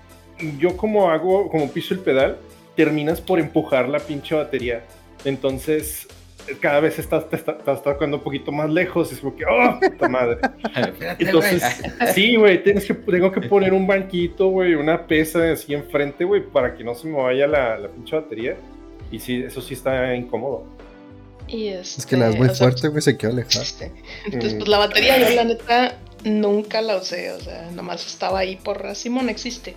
yo, 0.60 0.76
como 0.76 1.10
hago, 1.12 1.50
como 1.50 1.72
piso 1.72 1.94
el 1.94 2.00
pedal, 2.00 2.38
terminas 2.76 3.22
por 3.22 3.40
empujar 3.40 3.90
la 3.90 4.00
pinche 4.00 4.36
batería. 4.36 4.84
Entonces, 5.24 6.08
cada 6.60 6.80
vez 6.80 7.00
estás, 7.00 7.26
estás, 7.32 7.84
tocando 7.84 8.18
un 8.18 8.24
poquito 8.24 8.52
más 8.52 8.70
lejos, 8.70 9.12
es 9.12 9.20
como 9.20 9.36
que, 9.36 9.46
¡oh, 9.46 9.80
puta 9.80 10.08
madre! 10.08 10.40
Entonces, 11.20 11.64
sí, 12.14 12.36
güey, 12.36 12.64
que, 12.64 12.74
tengo 12.74 13.32
que 13.32 13.42
poner 13.42 13.74
un 13.74 13.88
banquito, 13.88 14.48
güey, 14.48 14.76
una 14.76 15.06
pesa 15.08 15.52
así 15.52 15.74
enfrente, 15.74 16.24
güey, 16.24 16.42
para 16.42 16.76
que 16.76 16.84
no 16.84 16.96
se 16.96 17.08
me 17.08 17.18
vaya 17.18 17.48
la, 17.48 17.78
la 17.78 17.88
pinche 17.88 18.16
batería. 18.16 18.56
Y 19.12 19.20
sí, 19.20 19.44
eso 19.44 19.62
sí 19.62 19.74
está 19.74 20.16
incómodo. 20.16 20.66
Y 21.48 21.68
este, 21.68 22.02
es 22.02 22.06
que 22.06 22.18
la 22.18 22.30
es 22.30 22.36
muy 22.36 22.50
fuerte, 22.50 22.88
güey, 22.88 23.02
se 23.02 23.18
queda 23.18 23.32
alejada. 23.32 23.66
Entonces, 24.26 24.54
pues 24.56 24.68
la 24.68 24.78
batería 24.78 25.18
yo 25.20 25.36
la 25.36 25.44
neta 25.44 25.98
nunca 26.24 26.82
la 26.82 26.98
usé, 26.98 27.32
o 27.32 27.40
sea, 27.40 27.70
nomás 27.72 28.06
estaba 28.06 28.40
ahí 28.40 28.56
por 28.56 28.96
Simón 28.96 29.30
existe. 29.30 29.76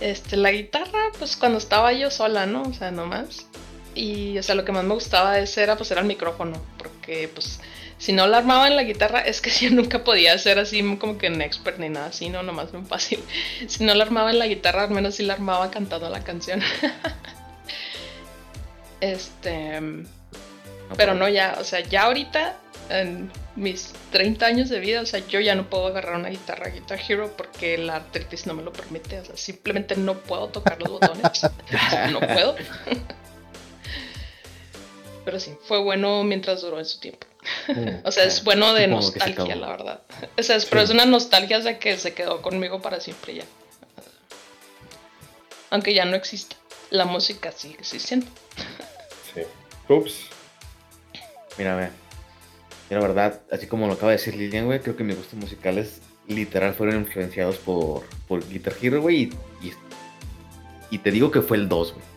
Este, 0.00 0.36
la 0.36 0.50
guitarra, 0.50 1.10
pues 1.18 1.36
cuando 1.36 1.58
estaba 1.58 1.92
yo 1.92 2.10
sola, 2.10 2.46
¿no? 2.46 2.62
O 2.62 2.72
sea, 2.72 2.90
nomás. 2.90 3.46
Y, 3.96 4.36
o 4.38 4.42
sea, 4.42 4.54
lo 4.54 4.64
que 4.64 4.72
más 4.72 4.84
me 4.84 4.94
gustaba 4.94 5.32
de 5.32 5.44
ese 5.44 5.62
era, 5.62 5.76
pues, 5.76 5.90
era 5.90 6.02
el 6.02 6.06
micrófono. 6.06 6.62
Porque, 6.78 7.28
pues, 7.32 7.60
si 7.98 8.12
no 8.12 8.26
la 8.26 8.38
armaba 8.38 8.68
en 8.68 8.76
la 8.76 8.82
guitarra, 8.82 9.20
es 9.20 9.40
que 9.40 9.50
yo 9.60 9.70
nunca 9.70 10.04
podía 10.04 10.36
ser 10.38 10.58
así 10.58 10.82
como 10.98 11.18
que 11.18 11.28
un 11.28 11.40
expert 11.40 11.78
ni 11.78 11.88
nada 11.88 12.06
así, 12.06 12.28
no, 12.28 12.42
nomás 12.42 12.72
muy 12.72 12.84
fácil. 12.84 13.24
Si 13.68 13.84
no 13.84 13.94
la 13.94 14.04
armaba 14.04 14.30
en 14.30 14.38
la 14.38 14.46
guitarra, 14.46 14.84
al 14.84 14.90
menos 14.90 15.16
sí 15.16 15.24
la 15.24 15.34
armaba 15.34 15.70
cantando 15.70 16.08
la 16.10 16.22
canción. 16.22 16.62
este. 19.00 19.80
Pero 20.96 21.14
no, 21.14 21.28
ya, 21.28 21.56
o 21.58 21.64
sea, 21.64 21.80
ya 21.80 22.04
ahorita, 22.04 22.54
en 22.90 23.32
mis 23.56 23.92
30 24.12 24.46
años 24.46 24.68
de 24.68 24.78
vida, 24.78 25.00
o 25.00 25.06
sea, 25.06 25.26
yo 25.26 25.40
ya 25.40 25.56
no 25.56 25.68
puedo 25.68 25.86
agarrar 25.86 26.14
una 26.14 26.28
guitarra 26.28 26.68
Guitar 26.68 27.00
Hero 27.08 27.34
porque 27.36 27.76
la 27.76 27.96
artritis 27.96 28.46
no 28.46 28.54
me 28.54 28.62
lo 28.62 28.72
permite. 28.72 29.18
O 29.18 29.24
sea, 29.24 29.36
simplemente 29.36 29.96
no 29.96 30.14
puedo 30.14 30.48
tocar 30.48 30.78
los 30.80 30.90
botones. 30.90 31.42
no 32.12 32.20
puedo. 32.20 32.54
Pero 35.26 35.40
sí, 35.40 35.58
fue 35.64 35.80
bueno 35.80 36.22
mientras 36.22 36.62
duró 36.62 36.78
en 36.78 36.84
su 36.84 37.00
tiempo. 37.00 37.26
Mm, 37.66 37.88
o 38.06 38.12
sea, 38.12 38.22
es 38.22 38.44
bueno 38.44 38.72
de 38.74 38.86
nostalgia, 38.86 39.56
la 39.56 39.68
verdad. 39.68 40.00
O 40.38 40.42
sea, 40.42 40.56
pero 40.70 40.82
es 40.82 40.90
una 40.90 41.04
nostalgia 41.04 41.58
de 41.58 41.78
que 41.80 41.98
se 41.98 42.14
quedó 42.14 42.40
conmigo 42.40 42.80
para 42.80 43.00
siempre 43.00 43.34
ya. 43.34 43.44
Aunque 45.70 45.94
ya 45.94 46.04
no 46.04 46.14
existe. 46.14 46.54
La 46.90 47.06
música 47.06 47.50
sigue 47.50 47.74
existiendo. 47.74 48.24
Sí. 49.34 49.42
Ups. 49.88 50.26
Mira, 51.58 51.74
ve. 51.74 51.90
la 52.90 53.00
verdad, 53.00 53.40
así 53.50 53.66
como 53.66 53.88
lo 53.88 53.94
acaba 53.94 54.12
de 54.12 54.18
decir 54.18 54.36
Lilian, 54.36 54.66
güey, 54.66 54.78
creo 54.78 54.96
que 54.96 55.02
mis 55.02 55.16
gustos 55.16 55.34
musicales 55.34 56.02
literal 56.28 56.72
fueron 56.72 57.00
influenciados 57.00 57.56
por, 57.56 58.04
por 58.28 58.48
Guitar 58.48 58.74
Hero, 58.80 59.02
güey. 59.02 59.22
Y, 59.22 59.66
y, 59.66 59.72
y, 60.90 60.98
te 60.98 61.10
digo 61.10 61.32
que 61.32 61.42
fue 61.42 61.56
el 61.56 61.68
2, 61.68 61.94
güey. 61.94 62.15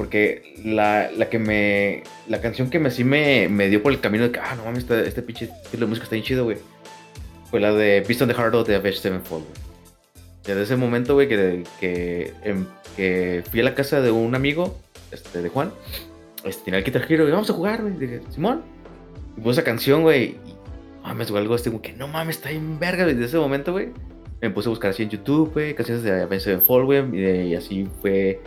Porque 0.00 0.54
la, 0.64 1.10
la, 1.14 1.28
que 1.28 1.38
me. 1.38 2.04
La 2.26 2.40
canción 2.40 2.70
que 2.70 2.78
me, 2.78 2.90
sí 2.90 3.04
me, 3.04 3.50
me 3.50 3.68
dio 3.68 3.82
por 3.82 3.92
el 3.92 4.00
camino 4.00 4.24
de 4.24 4.30
que, 4.30 4.40
ah, 4.40 4.54
no 4.56 4.64
mames, 4.64 4.84
este, 4.84 5.06
este 5.06 5.20
pinche 5.20 5.50
estilo 5.62 5.84
de 5.84 5.90
música 5.90 6.04
está 6.04 6.14
bien 6.14 6.24
chido, 6.24 6.44
güey. 6.44 6.56
Fue 7.50 7.60
la 7.60 7.74
de 7.74 8.00
Beast 8.08 8.22
on 8.22 8.28
the 8.28 8.34
Heart 8.34 8.54
of 8.54 8.66
the 8.66 8.76
Avenged 8.76 9.02
Sevenfold, 9.02 9.44
güey. 9.44 9.58
Desde 10.46 10.62
ese 10.62 10.76
momento, 10.76 11.12
güey, 11.12 11.28
que, 11.28 11.64
que, 11.78 12.32
em, 12.44 12.64
que, 12.96 13.44
fui 13.50 13.60
a 13.60 13.64
la 13.64 13.74
casa 13.74 14.00
de 14.00 14.10
un 14.10 14.34
amigo, 14.34 14.80
este, 15.12 15.42
de 15.42 15.50
Juan, 15.50 15.70
este, 16.44 16.64
tenía 16.64 16.78
el 16.78 16.84
Guitar 16.86 17.04
Hero, 17.06 17.28
y 17.28 17.30
vamos 17.30 17.50
a 17.50 17.52
jugar, 17.52 17.82
güey. 17.82 17.92
Dije, 17.98 18.22
Simón. 18.30 18.62
Y 19.36 19.42
puse 19.42 19.60
esa 19.60 19.64
canción, 19.64 20.00
güey. 20.00 20.28
Y 20.46 20.56
mames, 21.02 21.30
güey, 21.30 21.42
algo 21.42 21.56
este, 21.56 21.68
güey, 21.68 21.82
que 21.82 21.92
no 21.92 22.08
mames, 22.08 22.36
está 22.36 22.50
en 22.50 22.78
verga, 22.78 23.04
güey. 23.04 23.16
Desde 23.16 23.28
ese 23.28 23.38
momento, 23.38 23.72
güey, 23.72 23.90
me 24.40 24.48
puse 24.48 24.70
a 24.70 24.70
buscar 24.70 24.92
así 24.92 25.02
en 25.02 25.10
YouTube, 25.10 25.52
güey, 25.52 25.74
canciones 25.74 26.02
de 26.04 26.22
Avenged 26.22 26.44
Sevenfold, 26.44 26.86
güey. 26.86 27.20
Y, 27.20 27.48
y 27.48 27.54
así 27.54 27.86
fue 28.00 28.40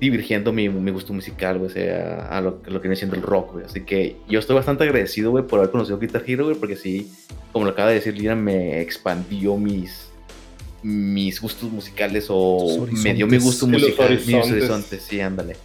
divirgiendo 0.00 0.52
mi, 0.52 0.68
mi 0.68 0.90
gusto 0.90 1.12
musical, 1.12 1.58
güey, 1.58 1.70
sea, 1.70 2.26
a 2.28 2.40
lo, 2.40 2.60
lo, 2.66 2.80
que 2.80 2.88
viene 2.88 2.96
siendo 2.96 3.16
el 3.16 3.22
rock, 3.22 3.52
güey. 3.52 3.64
Así 3.64 3.82
que 3.82 4.16
yo 4.28 4.38
estoy 4.38 4.56
bastante 4.56 4.84
agradecido, 4.84 5.30
güey, 5.30 5.46
por 5.46 5.60
haber 5.60 5.70
conocido 5.70 5.98
Guitar 5.98 6.22
Hero, 6.26 6.44
güey, 6.44 6.56
porque 6.56 6.76
sí, 6.76 7.12
como 7.52 7.64
lo 7.64 7.72
acaba 7.72 7.88
de 7.88 7.94
decir 7.96 8.16
Lina, 8.16 8.34
me 8.34 8.80
expandió 8.80 9.56
mis 9.56 10.10
mis 10.82 11.40
gustos 11.40 11.72
musicales 11.72 12.26
o 12.28 12.86
me 12.90 13.14
dio 13.14 13.26
mi 13.26 13.38
gusto 13.38 13.66
musical, 13.66 14.20
mis 14.26 14.34
horizontes, 14.34 15.02
sí, 15.02 15.18
ándale. 15.18 15.56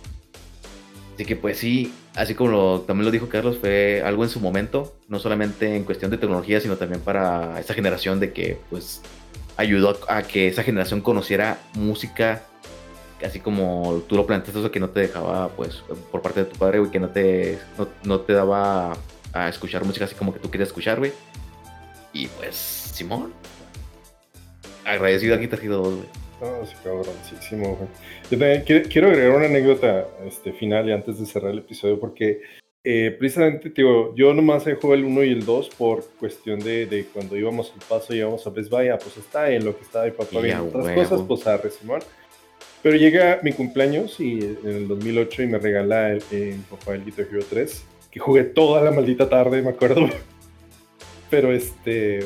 Así 1.14 1.26
que 1.26 1.36
pues 1.36 1.58
sí, 1.58 1.92
así 2.16 2.34
como 2.34 2.52
lo, 2.52 2.82
también 2.82 3.04
lo 3.04 3.12
dijo 3.12 3.28
Carlos, 3.28 3.58
fue 3.60 4.02
algo 4.06 4.24
en 4.24 4.30
su 4.30 4.40
momento, 4.40 4.96
no 5.10 5.20
solamente 5.20 5.76
en 5.76 5.84
cuestión 5.84 6.10
de 6.10 6.18
tecnología, 6.18 6.62
sino 6.62 6.78
también 6.78 7.02
para 7.02 7.60
esa 7.60 7.74
generación 7.74 8.22
de 8.22 8.32
que 8.32 8.58
pues 8.70 9.02
ayudó 9.58 10.00
a, 10.08 10.20
a 10.20 10.24
que 10.24 10.48
esa 10.48 10.64
generación 10.64 11.02
conociera 11.02 11.60
música 11.74 12.44
así 13.26 13.40
como 13.40 14.04
tú 14.08 14.16
lo 14.16 14.26
planteaste, 14.26 14.60
eso 14.60 14.72
que 14.72 14.80
no 14.80 14.90
te 14.90 15.02
dejaba, 15.02 15.50
pues, 15.50 15.84
por 16.12 16.22
parte 16.22 16.44
de 16.44 16.50
tu 16.50 16.58
padre, 16.58 16.80
güey, 16.80 16.92
que 16.92 17.00
no 17.00 17.10
te, 17.10 17.60
no, 18.04 18.20
te 18.22 18.34
daba 18.34 18.98
a 19.34 19.50
escuchar 19.50 19.86
música 19.86 20.06
así 20.06 20.16
como 20.16 20.34
que 20.34 20.40
tú 20.40 20.50
querías 20.50 20.70
escuchar, 20.70 21.00
güey. 21.00 21.12
Y 22.14 22.28
pues, 22.28 22.56
Simón, 22.56 23.34
agradecido 24.86 25.36
a 25.36 25.38
Guitar 25.38 25.60
Hero 25.62 25.78
2, 25.78 25.96
güey. 25.96 26.08
Ah, 26.42 26.66
sí, 26.66 26.74
cabroncísimo, 26.84 27.76
güey. 27.76 27.90
Yo 28.32 28.40
también 28.40 28.86
quiero, 28.90 29.08
agregar 29.10 29.36
una 29.36 29.46
anécdota 29.46 30.08
este, 30.26 30.54
final 30.54 30.88
y 30.88 30.94
antes 30.94 31.20
de 31.20 31.26
cerrar 31.26 31.52
el 31.52 31.60
episodio, 31.60 32.00
porque 32.00 32.42
Eh, 32.82 33.14
precisamente, 33.20 33.72
digo, 33.76 34.16
yo 34.16 34.34
nomás 34.34 34.66
he 34.66 34.74
jugado 34.74 34.94
el 34.94 35.04
1 35.04 35.24
y 35.26 35.32
el 35.32 35.46
2 35.46 35.70
por 35.78 36.06
cuestión 36.18 36.60
de, 36.60 36.86
de, 36.86 37.06
cuando 37.06 37.36
íbamos 37.36 37.74
al 37.74 37.82
paso, 37.88 38.16
íbamos 38.16 38.48
a 38.48 38.52
Best 38.52 38.70
Buy, 38.70 38.88
ah, 38.88 38.98
pues 38.98 39.18
está 39.18 39.52
en 39.52 39.66
lo 39.66 39.76
que 39.76 39.84
estaba 39.84 40.06
mi 40.06 40.12
papá 40.12 40.40
viendo 40.40 40.68
otras 40.68 40.96
cosas, 40.96 41.22
pues 41.28 41.46
a 41.46 41.70
Simón. 41.70 42.00
Pero 42.82 42.96
llega 42.96 43.40
mi 43.44 43.52
cumpleaños 43.52 44.20
y 44.20 44.40
en 44.40 44.60
el 44.64 44.88
2008 44.88 45.44
y 45.44 45.48
me 45.48 45.58
regala 45.58 46.12
el, 46.12 46.24
mi 46.32 46.64
papá 46.70 46.96
el 46.96 47.04
Guitar 47.04 47.26
Hero 47.30 47.44
3, 47.50 47.84
que 48.10 48.20
jugué 48.20 48.44
toda 48.44 48.82
la 48.82 48.92
maldita 48.92 49.30
tarde, 49.30 49.62
me 49.62 49.70
acuerdo. 49.70 50.08
Pero 51.30 51.52
este, 51.52 52.20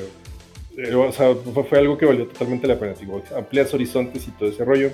eh, 0.77 0.95
o 0.95 1.11
sea, 1.11 1.33
fue 1.35 1.79
algo 1.79 1.97
que 1.97 2.05
valió 2.05 2.27
totalmente 2.27 2.67
la 2.67 2.79
pena. 2.79 2.93
Digo, 2.93 3.23
amplias 3.35 3.73
horizontes 3.73 4.27
y 4.27 4.31
todo 4.31 4.49
ese 4.49 4.63
rollo. 4.63 4.91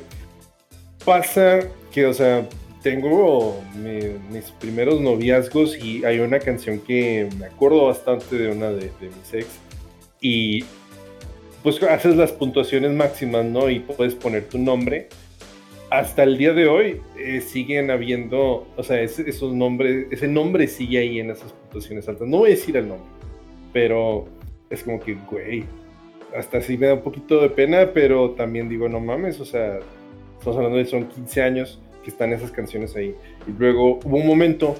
Pasa 1.04 1.60
que, 1.92 2.06
o 2.06 2.14
sea, 2.14 2.48
tengo 2.82 3.62
mis 4.32 4.46
primeros 4.52 5.02
noviazgos 5.02 5.78
y 5.78 6.06
hay 6.06 6.20
una 6.20 6.40
canción 6.40 6.80
que 6.80 7.28
me 7.38 7.48
acuerdo 7.48 7.86
bastante 7.86 8.38
de 8.38 8.50
una 8.50 8.70
de, 8.70 8.92
de 9.00 9.10
mis 9.10 9.34
ex. 9.34 9.48
Y 10.22 10.64
pues 11.64 11.84
haces 11.84 12.16
las 12.16 12.32
puntuaciones 12.32 12.92
máximas, 12.92 13.44
¿no? 13.44 13.70
Y 13.70 13.80
puedes 13.80 14.16
poner 14.16 14.46
tu 14.48 14.58
nombre 14.58 15.10
hasta 15.90 16.24
el 16.24 16.38
día 16.38 16.54
de 16.54 16.68
hoy 16.68 17.02
eh, 17.18 17.42
siguen 17.42 17.90
habiendo, 17.92 18.68
o 18.76 18.84
sea, 18.84 19.02
ese, 19.02 19.30
esos 19.30 19.54
nombres, 19.54 20.08
ese 20.12 20.28
nombre 20.28 20.68
sigue 20.68 21.00
ahí 21.00 21.20
en 21.20 21.32
esas 21.32 21.52
puntuaciones 21.54 22.08
altas. 22.08 22.28
No 22.28 22.38
voy 22.38 22.52
a 22.52 22.56
decir 22.56 22.78
el 22.78 22.88
nombre, 22.88 23.10
pero 23.74 24.28
es 24.70 24.84
como 24.84 25.00
que, 25.00 25.16
güey, 25.30 25.66
hasta 26.36 26.60
así 26.60 26.78
me 26.78 26.88
da 26.88 26.96
un 26.96 27.02
poquito 27.02 27.42
de 27.42 27.50
pena, 27.50 27.92
pero 27.94 28.32
también 28.32 28.70
digo, 28.70 28.88
no 28.88 29.00
mames, 29.00 29.40
o 29.40 29.46
sea, 29.46 29.80
estamos 30.38 30.58
hablando 30.58 30.78
de 30.78 30.86
son 30.86 31.08
15 31.08 31.42
años 31.42 31.82
que 32.04 32.12
están 32.12 32.34
esas 32.34 32.52
canciones 32.52 32.96
ahí. 32.96 33.16
Y 33.48 33.52
luego 33.58 34.00
hubo 34.04 34.18
un 34.18 34.28
momento 34.28 34.76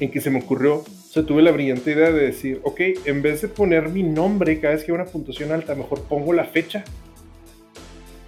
en 0.00 0.10
que 0.10 0.20
se 0.20 0.30
me 0.30 0.40
ocurrió, 0.40 0.76
o 0.76 0.84
sea, 0.84 1.24
tuve 1.24 1.42
la 1.42 1.52
brillante 1.52 1.92
idea 1.92 2.10
de 2.10 2.26
decir, 2.26 2.60
ok, 2.64 2.80
en 3.04 3.22
vez 3.22 3.42
de 3.42 3.48
poner 3.48 3.90
mi 3.90 4.02
nombre 4.02 4.58
cada 4.60 4.74
vez 4.74 4.84
que 4.84 4.92
hay 4.92 4.96
una 4.96 5.04
puntuación 5.04 5.52
alta, 5.52 5.74
mejor 5.74 6.02
pongo 6.02 6.32
la 6.32 6.44
fecha. 6.44 6.84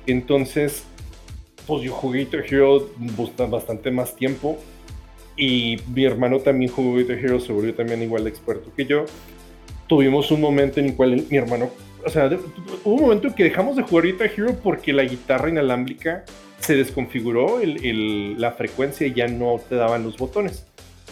Entonces 0.07 0.85
pues 1.67 1.83
yo 1.83 1.93
jugué 1.93 2.21
Guitar 2.21 2.45
Hero 2.49 2.89
bastante 3.51 3.91
más 3.91 4.15
tiempo 4.15 4.59
y 5.37 5.77
mi 5.93 6.05
hermano 6.05 6.39
también 6.41 6.71
jugó 6.71 6.97
Guitar 6.97 7.19
Hero, 7.19 7.41
se 7.41 7.53
volvió 7.53 7.75
también 7.75 8.03
igual 8.03 8.25
de 8.25 8.31
experto 8.31 8.71
que 8.75 8.87
yo. 8.87 9.05
Tuvimos 9.87 10.31
un 10.31 10.41
momento 10.41 10.81
en 10.81 10.87
el 10.87 10.95
cual 10.95 11.25
mi 11.31 11.37
hermano, 11.37 11.71
o 12.05 12.09
sea, 12.09 12.31
hubo 12.85 12.95
un 12.95 13.03
momento 13.03 13.29
en 13.29 13.35
que 13.35 13.45
dejamos 13.45 13.77
de 13.77 13.83
jugar 13.83 14.07
Guitar 14.07 14.31
Hero 14.35 14.57
porque 14.63 14.93
la 14.93 15.05
guitarra 15.05 15.49
inalámbrica 15.49 16.25
se 16.59 16.75
desconfiguró, 16.75 17.61
la 17.63 18.53
frecuencia 18.53 19.07
ya 19.09 19.29
no 19.29 19.61
te 19.69 19.75
daban 19.75 20.05
los 20.05 20.17
botones. 20.17 20.67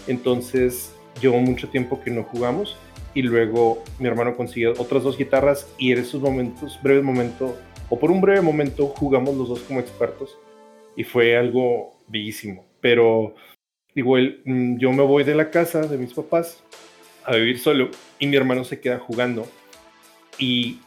Entonces 0.07 0.93
llevó 1.21 1.39
mucho 1.39 1.69
tiempo 1.69 2.01
que 2.03 2.11
no 2.11 2.25
jugamos 2.25 2.77
y 3.15 3.23
luego 3.23 3.83
mi 3.99 4.09
hermano 4.09 4.37
consiguió 4.37 4.73
otras 4.79 5.03
dos 5.03 5.17
guitarras 5.17 5.69
y 5.79 5.93
en 5.93 5.99
esos 5.99 6.21
momentos, 6.21 6.79
breves 6.83 7.05
momentos, 7.05 7.53
o 7.91 7.99
por 7.99 8.11
un 8.11 8.21
breve 8.21 8.41
momento 8.41 8.87
jugamos 8.87 9.37
los 9.37 9.49
dos 9.49 9.61
como 9.61 9.81
expertos 9.81 10.37
y 10.97 11.05
fue 11.05 11.37
algo 11.37 11.99
bellísimo. 12.09 12.67
Pero 12.81 13.35
igual 13.95 14.41
mm, 14.45 14.79
yo 14.79 14.93
me 14.93 15.03
voy 15.03 15.25
de 15.25 15.35
la 15.35 15.51
casa 15.51 15.83
de 15.83 15.99
mis 15.99 16.13
papás 16.13 16.63
a 17.25 17.35
vivir 17.37 17.59
solo 17.59 17.91
y 18.19 18.27
mi 18.27 18.37
hermano 18.37 18.65
se 18.65 18.81
queda 18.81 18.99
jugando 18.99 19.47
y 20.39 20.81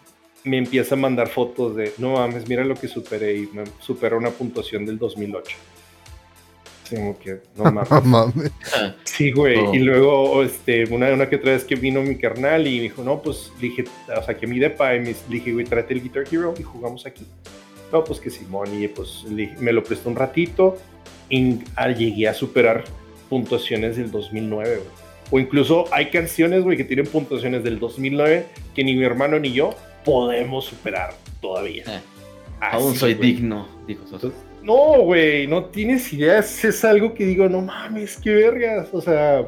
me 0.43 0.57
empieza 0.57 0.95
a 0.95 0.97
mandar 0.97 1.27
fotos 1.27 1.75
de, 1.75 1.93
no 1.97 2.13
mames, 2.13 2.47
mira 2.47 2.63
lo 2.63 2.75
que 2.75 2.87
superé 2.87 3.37
y 3.37 3.49
me 3.53 3.63
superó 3.79 4.17
una 4.17 4.29
puntuación 4.29 4.85
del 4.85 4.97
2008. 4.97 5.57
Como 6.89 7.19
que, 7.19 7.41
no 7.57 7.71
mames. 7.71 8.51
sí, 9.03 9.31
güey. 9.31 9.59
Y 9.73 9.79
luego, 9.79 10.41
este, 10.43 10.85
una, 10.85 11.11
una 11.11 11.27
que 11.29 11.35
otra 11.35 11.51
vez 11.51 11.65
que 11.65 11.75
vino 11.75 12.01
mi 12.01 12.17
carnal 12.17 12.65
y 12.65 12.77
me 12.77 12.83
dijo, 12.83 13.03
no, 13.03 13.21
pues, 13.21 13.51
dije, 13.59 13.83
o 14.15 14.23
sea, 14.23 14.37
que 14.37 14.47
mi 14.47 14.57
depa, 14.59 14.95
y 14.95 15.01
me, 15.01 15.15
dije, 15.27 15.51
güey, 15.51 15.65
trate 15.65 15.93
el 15.93 16.01
Guitar 16.01 16.23
Hero 16.31 16.53
y 16.57 16.63
jugamos 16.63 17.05
aquí. 17.05 17.25
No, 17.91 18.03
pues 18.03 18.19
que 18.19 18.29
Simón, 18.29 18.67
y 18.81 18.87
pues 18.87 19.25
me 19.59 19.71
lo 19.71 19.83
prestó 19.83 20.09
un 20.09 20.15
ratito 20.15 20.77
y 21.29 21.59
llegué 21.97 22.27
a 22.27 22.33
superar 22.33 22.83
puntuaciones 23.29 23.97
del 23.97 24.11
2009, 24.11 24.75
güey. 24.77 25.07
O 25.29 25.39
incluso 25.39 25.85
hay 25.91 26.09
canciones, 26.09 26.63
güey, 26.63 26.77
que 26.77 26.85
tienen 26.85 27.05
puntuaciones 27.05 27.63
del 27.63 27.79
2009 27.79 28.45
que 28.73 28.83
ni 28.83 28.95
mi 28.95 29.03
hermano 29.03 29.39
ni 29.39 29.51
yo 29.51 29.75
podemos 30.05 30.65
superar 30.65 31.13
todavía. 31.41 31.83
Eh, 31.85 31.99
aún 32.61 32.95
soy 32.95 33.13
digno, 33.13 33.67
dijo 33.85 34.03
No, 34.63 35.01
güey, 35.01 35.47
no 35.47 35.65
tienes 35.65 36.11
idea. 36.13 36.39
Es 36.39 36.85
algo 36.85 37.13
que 37.13 37.25
digo, 37.25 37.49
no 37.49 37.61
mames, 37.61 38.17
qué 38.17 38.33
vergas. 38.33 38.87
O 38.93 39.01
sea, 39.01 39.45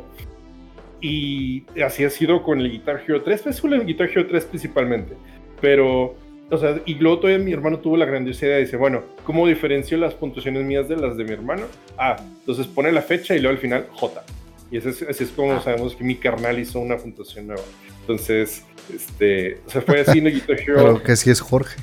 y 1.01 1.63
así 1.81 2.03
ha 2.03 2.09
sido 2.09 2.43
con 2.43 2.59
el 2.59 2.71
Guitar 2.71 3.01
Hero 3.07 3.23
3, 3.23 3.41
pues 3.43 3.61
con 3.61 3.73
el 3.73 3.85
Guitar 3.85 4.09
Hero 4.09 4.27
3 4.27 4.45
principalmente. 4.45 5.15
Pero 5.61 6.15
o 6.51 6.57
sea, 6.57 6.81
y 6.85 6.95
luego 6.95 7.19
todavía 7.19 7.43
mi 7.43 7.53
hermano 7.53 7.79
tuvo 7.79 7.97
la 7.97 8.05
grandiosa 8.05 8.45
idea 8.45 8.55
de 8.55 8.61
decir, 8.61 8.79
bueno, 8.79 9.03
¿cómo 9.23 9.47
diferencio 9.47 9.97
las 9.97 10.13
puntuaciones 10.13 10.63
mías 10.63 10.87
de 10.87 10.97
las 10.97 11.15
de 11.17 11.23
mi 11.23 11.31
hermano? 11.31 11.63
Ah, 11.97 12.15
entonces 12.39 12.67
pone 12.67 12.91
la 12.91 13.01
fecha 13.01 13.35
y 13.35 13.39
luego 13.39 13.55
al 13.55 13.61
final 13.61 13.87
J. 13.91 14.23
Y 14.71 14.77
así 14.77 14.89
es, 14.89 15.01
así 15.03 15.23
es 15.23 15.29
como 15.31 15.53
ah. 15.53 15.61
sabemos 15.61 15.95
que 15.95 16.03
mi 16.03 16.15
carnal 16.15 16.59
hizo 16.59 16.79
una 16.79 16.97
puntuación 16.97 17.47
nueva. 17.47 17.63
Entonces, 18.01 18.63
este, 18.93 19.61
o 19.67 19.69
sea, 19.69 19.81
fue 19.81 20.01
así 20.01 20.19
en 20.19 20.25
Guitar 20.25 20.59
Hero. 20.59 20.75
Pero 20.77 21.03
que 21.03 21.15
si 21.15 21.29
es 21.29 21.39
Jorge. 21.39 21.79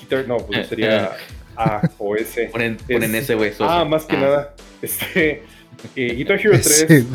Guitar, 0.00 0.26
no, 0.26 0.38
pues 0.38 0.68
sería 0.68 1.12
A 1.56 1.88
o 1.98 2.16
S. 2.16 2.48
Ponen, 2.52 2.76
ponen 2.76 3.14
ese 3.14 3.34
güey. 3.34 3.52
Ah, 3.60 3.84
más 3.84 4.04
que 4.04 4.16
ah. 4.16 4.20
nada. 4.20 4.54
Este, 4.82 5.42
eh, 5.96 6.14
Guitar 6.14 6.40
Hero 6.40 6.58
3, 6.62 7.06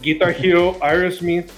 Guitar 0.00 0.36
Hero 0.42 0.76
Aerosmith, 0.80 1.50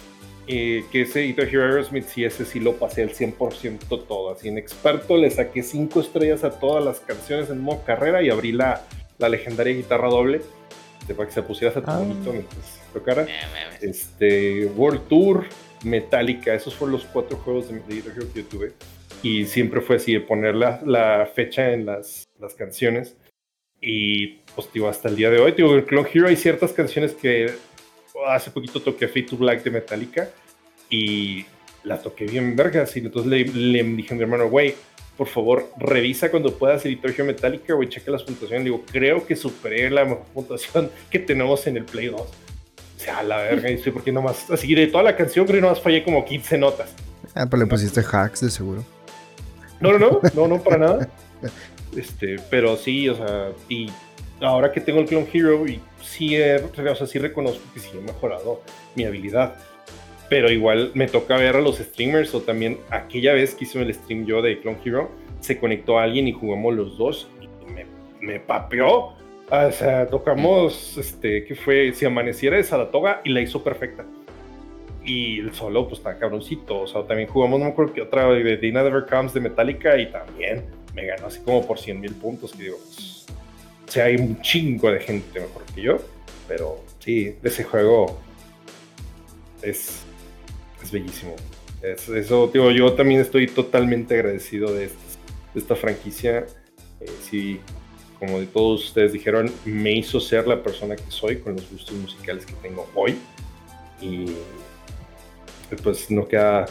que 0.46 1.02
ese 1.02 1.22
Guitar 1.22 1.46
Hero 1.46 1.64
Aerosmith, 1.64 2.06
sí, 2.06 2.24
ese 2.24 2.44
sí 2.44 2.60
lo 2.60 2.74
pasé 2.74 3.02
al 3.02 3.10
100% 3.10 4.06
todo. 4.06 4.32
Así 4.32 4.48
en 4.48 4.58
experto 4.58 5.16
le 5.16 5.30
saqué 5.30 5.62
5 5.62 6.00
estrellas 6.00 6.44
a 6.44 6.58
todas 6.58 6.84
las 6.84 7.00
canciones 7.00 7.50
en 7.50 7.60
modo 7.60 7.84
carrera 7.84 8.22
y 8.22 8.30
abrí 8.30 8.52
la, 8.52 8.84
la 9.18 9.28
legendaria 9.28 9.74
guitarra 9.74 10.08
doble 10.08 10.40
para 11.14 11.28
que 11.28 11.34
se 11.34 11.42
pusiera 11.42 11.72
a 11.74 11.82
ah. 11.86 11.98
bonito 11.98 12.32
mientras 12.32 12.80
tocara. 12.92 13.26
Este, 13.80 14.66
World 14.66 15.08
Tour, 15.08 15.46
Metallica, 15.84 16.54
esos 16.54 16.74
fueron 16.74 16.92
los 16.92 17.04
cuatro 17.04 17.36
juegos 17.38 17.68
de, 17.68 17.80
Guitar 17.88 18.12
Hero 18.16 18.26
que 18.32 18.42
yo 18.42 18.46
tuve. 18.46 18.72
Y 19.22 19.44
siempre 19.46 19.80
fue 19.80 19.96
así, 19.96 20.12
de 20.12 20.20
poner 20.20 20.54
la, 20.54 20.80
la 20.84 21.28
fecha 21.32 21.72
en 21.72 21.86
las, 21.86 22.24
las 22.38 22.54
canciones. 22.54 23.16
Y 23.80 24.38
pues, 24.54 24.72
digo, 24.72 24.88
hasta 24.88 25.08
el 25.08 25.16
día 25.16 25.30
de 25.30 25.38
hoy, 25.38 25.52
digo, 25.52 25.74
en 25.74 25.82
Clone 25.82 26.08
Hero 26.12 26.28
hay 26.28 26.36
ciertas 26.36 26.72
canciones 26.72 27.12
que 27.12 27.52
hace 28.26 28.50
poquito 28.50 28.80
toqué 28.80 29.08
Fate 29.08 29.22
to 29.22 29.36
Black 29.36 29.62
de 29.62 29.70
Metallica 29.70 30.30
y 30.90 31.44
la 31.84 32.00
toqué 32.00 32.26
bien 32.26 32.56
vergas. 32.56 32.96
Y 32.96 33.00
entonces 33.00 33.30
le, 33.30 33.82
dije 33.82 34.14
a 34.14 34.16
mi 34.16 34.22
hermano, 34.22 34.48
güey, 34.48 34.74
por 35.16 35.26
favor, 35.26 35.70
revisa 35.78 36.30
cuando 36.30 36.54
puedas 36.54 36.84
el 36.84 36.98
Hero 37.02 37.24
Metallica, 37.24 37.74
güey, 37.74 37.88
cheque 37.88 38.10
las 38.10 38.22
puntuaciones. 38.22 38.64
Digo, 38.64 38.82
creo 38.90 39.26
que 39.26 39.36
superé 39.36 39.90
la 39.90 40.04
mejor 40.04 40.24
puntuación 40.34 40.90
que 41.10 41.18
tenemos 41.18 41.66
en 41.66 41.76
el 41.76 41.84
Play 41.84 42.08
2. 42.08 42.20
O 42.20 42.28
sea, 42.96 43.22
la 43.22 43.38
verga, 43.38 43.70
y 43.70 43.78
sé 43.78 43.90
por 43.90 44.04
qué 44.04 44.12
nomás, 44.12 44.48
así 44.50 44.74
de 44.74 44.86
toda 44.86 45.02
la 45.02 45.16
canción 45.16 45.44
creo 45.44 45.56
que 45.56 45.62
nomás 45.62 45.80
fallé 45.80 46.04
como 46.04 46.24
15 46.24 46.58
notas. 46.58 46.94
Ah, 47.34 47.46
pero 47.50 47.62
le 47.62 47.68
pusiste 47.68 48.00
hacks 48.00 48.40
de 48.40 48.50
seguro. 48.50 48.84
No, 49.80 49.92
no, 49.92 49.98
no, 49.98 50.20
no, 50.34 50.48
no, 50.48 50.62
para 50.62 50.78
nada. 50.78 51.08
Este, 51.94 52.36
pero 52.48 52.74
sí, 52.78 53.06
o 53.10 53.14
sea, 53.14 53.50
y 53.68 53.90
ahora 54.40 54.72
que 54.72 54.80
tengo 54.80 55.00
el 55.00 55.06
Clone 55.06 55.28
Hero 55.30 55.68
y 55.68 55.78
sí, 56.02 56.36
o 56.40 56.94
sea, 56.94 57.06
sí 57.06 57.18
reconozco 57.18 57.62
que 57.72 57.80
sí 57.80 57.90
he 57.96 58.00
mejorado 58.00 58.60
mi 58.94 59.04
habilidad. 59.04 59.54
Pero 60.28 60.50
igual 60.50 60.92
me 60.94 61.08
toca 61.08 61.36
ver 61.36 61.56
a 61.56 61.60
los 61.60 61.78
streamers 61.78 62.34
o 62.34 62.40
también 62.40 62.78
aquella 62.90 63.34
vez 63.34 63.54
que 63.54 63.64
hice 63.64 63.80
el 63.82 63.92
stream 63.92 64.24
yo 64.24 64.40
de 64.40 64.60
Clone 64.60 64.78
Hero, 64.84 65.10
se 65.40 65.58
conectó 65.58 65.98
a 65.98 66.04
alguien 66.04 66.26
y 66.28 66.32
jugamos 66.32 66.74
los 66.74 66.96
dos 66.96 67.28
y 67.40 67.70
me, 67.70 67.86
me 68.20 68.40
papeó. 68.40 69.14
O 69.50 69.72
sea, 69.72 70.06
tocamos, 70.06 70.96
este, 70.96 71.44
que 71.44 71.54
fue? 71.54 71.92
Si 71.92 72.06
amaneciera 72.06 72.56
de 72.56 72.64
Saratoga 72.64 73.20
y 73.24 73.30
la 73.30 73.42
hizo 73.42 73.62
perfecta. 73.62 74.06
Y 75.04 75.40
el 75.40 75.52
solo, 75.52 75.86
pues 75.86 75.98
está 75.98 76.18
cabroncito. 76.18 76.80
O 76.80 76.86
sea, 76.86 77.02
también 77.02 77.28
jugamos, 77.28 77.58
no 77.58 77.66
me 77.66 77.72
acuerdo 77.72 77.92
que 77.92 78.00
otra 78.00 78.26
de 78.32 78.56
Dina 78.56 78.82
Never 78.82 79.04
Comes 79.04 79.34
de 79.34 79.40
Metallica 79.40 79.98
y 79.98 80.10
también 80.10 80.64
me 80.94 81.04
ganó 81.04 81.26
así 81.26 81.40
como 81.40 81.66
por 81.66 81.78
100 81.78 82.00
mil 82.00 82.14
puntos. 82.14 82.52
Que 82.52 82.62
digo, 82.64 82.76
pues, 82.78 83.11
sea, 83.92 84.06
hay 84.06 84.16
un 84.16 84.40
chingo 84.40 84.90
de 84.90 85.00
gente 85.00 85.38
mejor 85.38 85.62
que 85.74 85.82
yo, 85.82 85.98
pero 86.48 86.82
sí, 86.98 87.36
ese 87.42 87.62
juego 87.62 88.18
es, 89.60 90.00
es 90.82 90.90
bellísimo. 90.90 91.36
eso, 91.82 92.46
digo, 92.46 92.70
yo 92.70 92.94
también 92.94 93.20
estoy 93.20 93.46
totalmente 93.46 94.14
agradecido 94.14 94.72
de, 94.72 94.90
esta 95.54 95.76
franquicia. 95.76 96.46
Eh, 97.00 97.10
sí, 97.28 97.60
como 98.18 98.40
de 98.40 98.46
todos 98.46 98.84
ustedes 98.86 99.12
dijeron, 99.12 99.52
me 99.66 99.92
hizo 99.92 100.20
ser 100.20 100.46
la 100.46 100.62
persona 100.62 100.96
que 100.96 101.10
soy 101.10 101.36
con 101.36 101.56
los 101.56 101.70
gustos 101.70 101.94
musicales 101.94 102.46
que 102.46 102.54
tengo 102.54 102.88
hoy. 102.94 103.18
Y 104.00 104.26
pues 105.82 106.10
no 106.10 106.26
queda, 106.26 106.66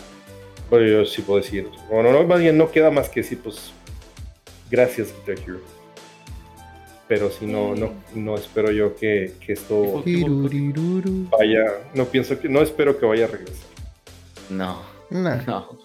bueno, 0.72 0.88
yo 0.88 1.06
sí 1.06 1.22
puedo 1.22 1.40
decir, 1.40 1.68
bueno, 1.88 2.12
no, 2.12 2.24
más 2.24 2.40
bien 2.40 2.58
no 2.58 2.72
queda 2.72 2.90
más 2.90 3.10
que 3.10 3.22
decir, 3.22 3.40
pues, 3.44 3.72
gracias 4.72 5.14
Guitar 5.26 5.44
Hero 5.44 5.81
pero 7.12 7.30
si 7.30 7.46
no, 7.46 7.76
no, 7.76 7.92
no 8.16 8.36
espero 8.36 8.72
yo 8.72 8.96
que, 8.96 9.34
esto 9.46 10.02
vaya, 11.30 11.66
no 11.94 12.06
pienso 12.06 12.40
que, 12.40 12.48
no 12.48 12.62
espero 12.62 12.98
que 12.98 13.06
vaya 13.06 13.26
a 13.26 13.28
regresar. 13.28 13.68
No, 14.50 14.82
no, 15.10 15.78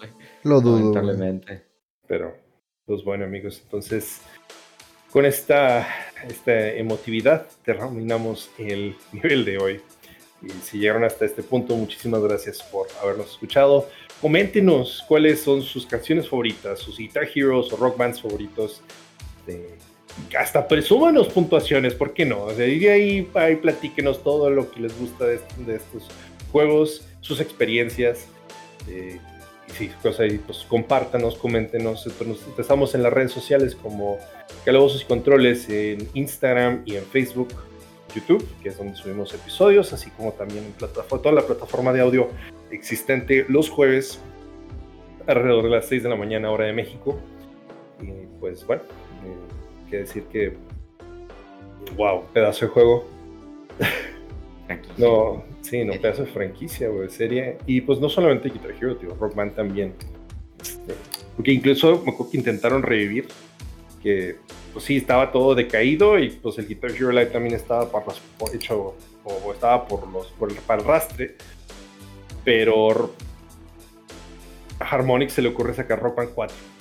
lo 0.43 0.61
dudo. 0.61 0.93
Pero, 2.07 2.33
pues 2.85 3.03
bueno 3.03 3.25
amigos, 3.25 3.59
entonces 3.61 4.21
con 5.11 5.25
esta, 5.25 5.85
esta 6.29 6.69
emotividad 6.69 7.45
terminamos 7.65 8.49
el 8.57 8.95
nivel 9.11 9.43
de 9.43 9.57
hoy. 9.57 9.81
Y 10.41 10.49
si 10.63 10.79
llegaron 10.79 11.03
hasta 11.03 11.25
este 11.25 11.43
punto, 11.43 11.75
muchísimas 11.75 12.21
gracias 12.21 12.63
por 12.63 12.87
habernos 13.03 13.31
escuchado. 13.31 13.89
Coméntenos 14.21 15.03
cuáles 15.09 15.41
son 15.41 15.61
sus 15.61 15.85
canciones 15.85 16.29
favoritas, 16.29 16.79
sus 16.79 16.97
Guitar 16.97 17.27
Heroes 17.35 17.73
o 17.73 17.75
Rock 17.75 17.97
Bands 17.97 18.21
favoritos 18.21 18.81
de, 19.45 19.75
hasta 20.37 20.67
presúmanos 20.67 21.27
puntuaciones, 21.27 21.93
¿por 21.93 22.13
qué 22.13 22.25
no? 22.25 22.43
O 22.43 22.53
sea, 22.53 22.65
ahí, 22.65 23.27
ahí 23.33 23.55
platíquenos 23.55 24.23
todo 24.23 24.49
lo 24.49 24.69
que 24.71 24.81
les 24.81 24.97
gusta 24.99 25.25
de, 25.25 25.35
estos 25.35 26.09
juegos, 26.51 27.07
sus 27.21 27.39
experiencias. 27.39 28.27
Eh, 28.87 29.19
y 29.67 29.71
sí, 29.71 29.91
pues 30.01 30.19
ahí, 30.19 30.37
pues 30.37 30.65
compártanos, 30.67 31.35
coméntenos. 31.35 32.07
Estamos 32.57 32.95
en 32.95 33.03
las 33.03 33.13
redes 33.13 33.31
sociales 33.31 33.75
como 33.75 34.17
Calabozos 34.65 35.01
y 35.01 35.05
Controles 35.05 35.69
en 35.69 36.07
Instagram 36.13 36.83
y 36.85 36.95
en 36.95 37.03
Facebook, 37.03 37.49
YouTube, 38.15 38.47
que 38.63 38.69
es 38.69 38.77
donde 38.77 38.95
subimos 38.95 39.33
episodios, 39.33 39.93
así 39.93 40.09
como 40.11 40.31
también 40.31 40.63
en 40.63 40.73
toda 40.73 41.31
la 41.31 41.45
plataforma 41.45 41.91
de 41.93 42.01
audio 42.01 42.29
existente 42.71 43.45
los 43.49 43.69
jueves 43.69 44.19
alrededor 45.27 45.65
de 45.65 45.69
las 45.69 45.87
6 45.87 46.03
de 46.03 46.09
la 46.09 46.15
mañana 46.15 46.49
hora 46.51 46.65
de 46.65 46.73
México. 46.73 47.19
Y 48.01 48.27
pues 48.39 48.65
bueno, 48.65 48.83
que 49.89 49.97
decir 49.97 50.23
que, 50.25 50.53
wow, 51.95 52.23
pedazo 52.33 52.65
de 52.65 52.71
juego. 52.71 53.07
no, 54.97 55.43
sí, 55.61 55.83
no, 55.83 55.93
pedazo 55.93 56.23
de 56.23 56.31
franquicia, 56.31 56.89
güey, 56.89 57.09
serie. 57.09 57.57
Y 57.65 57.81
pues 57.81 57.99
no 57.99 58.09
solamente 58.09 58.49
Guitar 58.49 58.71
Hero, 58.71 58.97
tío, 58.97 59.15
Rockman 59.19 59.51
también. 59.51 59.93
Este, 60.61 60.93
porque 61.35 61.51
incluso 61.51 62.01
me 62.03 62.11
acuerdo 62.11 62.31
que 62.31 62.37
intentaron 62.37 62.83
revivir, 62.83 63.27
que 64.01 64.37
pues 64.73 64.85
sí, 64.85 64.97
estaba 64.97 65.31
todo 65.31 65.55
decaído 65.55 66.19
y 66.19 66.29
pues 66.29 66.57
el 66.57 66.67
Guitar 66.67 66.91
Hero 66.91 67.11
Live 67.11 67.27
también 67.27 67.55
estaba 67.55 67.89
por 67.89 68.55
hecho 68.55 68.95
o, 69.23 69.51
estaba 69.51 69.87
por 69.87 70.07
los 70.07 70.27
por 70.33 70.51
el, 70.51 70.57
para 70.57 70.81
el 70.81 70.87
rastre. 70.87 71.35
Pero 72.43 73.11
a 74.79 74.85
Harmonix 74.85 75.33
se 75.33 75.41
le 75.41 75.49
ocurre 75.49 75.73
sacar 75.73 76.01
Rockman 76.01 76.29
4 76.33 76.76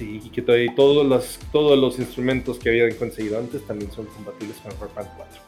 y 0.00 0.30
que 0.30 0.42
todos 0.42 1.06
los, 1.06 1.38
todos 1.52 1.78
los 1.78 1.98
instrumentos 1.98 2.58
que 2.58 2.68
habían 2.68 2.94
conseguido 2.94 3.38
antes 3.38 3.66
también 3.66 3.90
son 3.90 4.06
compatibles 4.06 4.56
con 4.58 4.72
Rock 4.80 4.94
Band 4.94 5.08
4. 5.16 5.42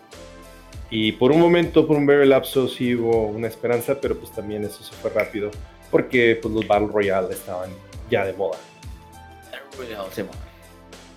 Y 0.90 1.12
por 1.12 1.30
un 1.30 1.40
momento, 1.40 1.86
por 1.86 1.96
un 1.96 2.06
breve 2.06 2.26
lapso, 2.26 2.66
sí 2.66 2.96
hubo 2.96 3.26
una 3.26 3.46
esperanza, 3.46 4.00
pero 4.00 4.18
pues 4.18 4.32
también 4.32 4.64
eso 4.64 4.82
se 4.82 4.92
fue 4.94 5.10
rápido, 5.10 5.50
porque 5.90 6.38
pues 6.40 6.52
los 6.52 6.66
Battle 6.66 6.88
Royale 6.88 7.32
estaban 7.32 7.70
ya 8.10 8.24
de 8.24 8.32
moda. 8.32 8.58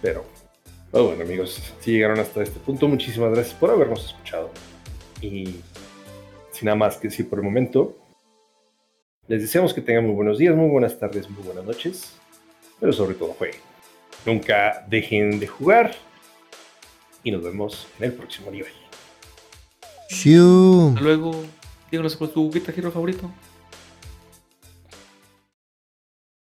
Pero, 0.01 0.25
pues, 0.91 1.03
bueno 1.03 1.23
amigos, 1.23 1.73
si 1.79 1.91
llegaron 1.91 2.19
hasta 2.19 2.43
este 2.43 2.59
punto, 2.59 2.87
muchísimas 2.87 3.31
gracias 3.31 3.55
por 3.55 3.71
habernos 3.71 4.05
escuchado. 4.05 4.51
Y 5.21 5.55
sin 6.51 6.65
nada 6.65 6.75
más 6.75 6.97
que 6.97 7.07
decir 7.07 7.27
por 7.27 7.39
el 7.39 7.45
momento, 7.45 7.97
les 9.27 9.41
deseamos 9.41 9.73
que 9.73 9.81
tengan 9.81 10.05
muy 10.05 10.13
buenos 10.13 10.37
días, 10.37 10.55
muy 10.55 10.69
buenas 10.69 10.99
tardes, 10.99 11.27
muy 11.29 11.41
buenas 11.43 11.65
noches 11.65 12.13
pero 12.79 12.93
sobre 12.93 13.15
todo 13.15 13.33
jueguen. 13.33 13.61
Nunca 14.25 14.85
dejen 14.87 15.39
de 15.39 15.47
jugar 15.47 15.95
y 17.23 17.31
nos 17.31 17.43
vemos 17.43 17.87
en 17.99 18.05
el 18.05 18.13
próximo 18.13 18.51
nivel. 18.51 18.71
Hasta 20.89 21.01
luego. 21.01 21.43
Díganos 21.91 22.15
cuál 22.15 22.29
es 22.29 22.33
tu 22.33 22.51
Guitar 22.51 22.73
Hero 22.77 22.91
favorito. 22.91 23.29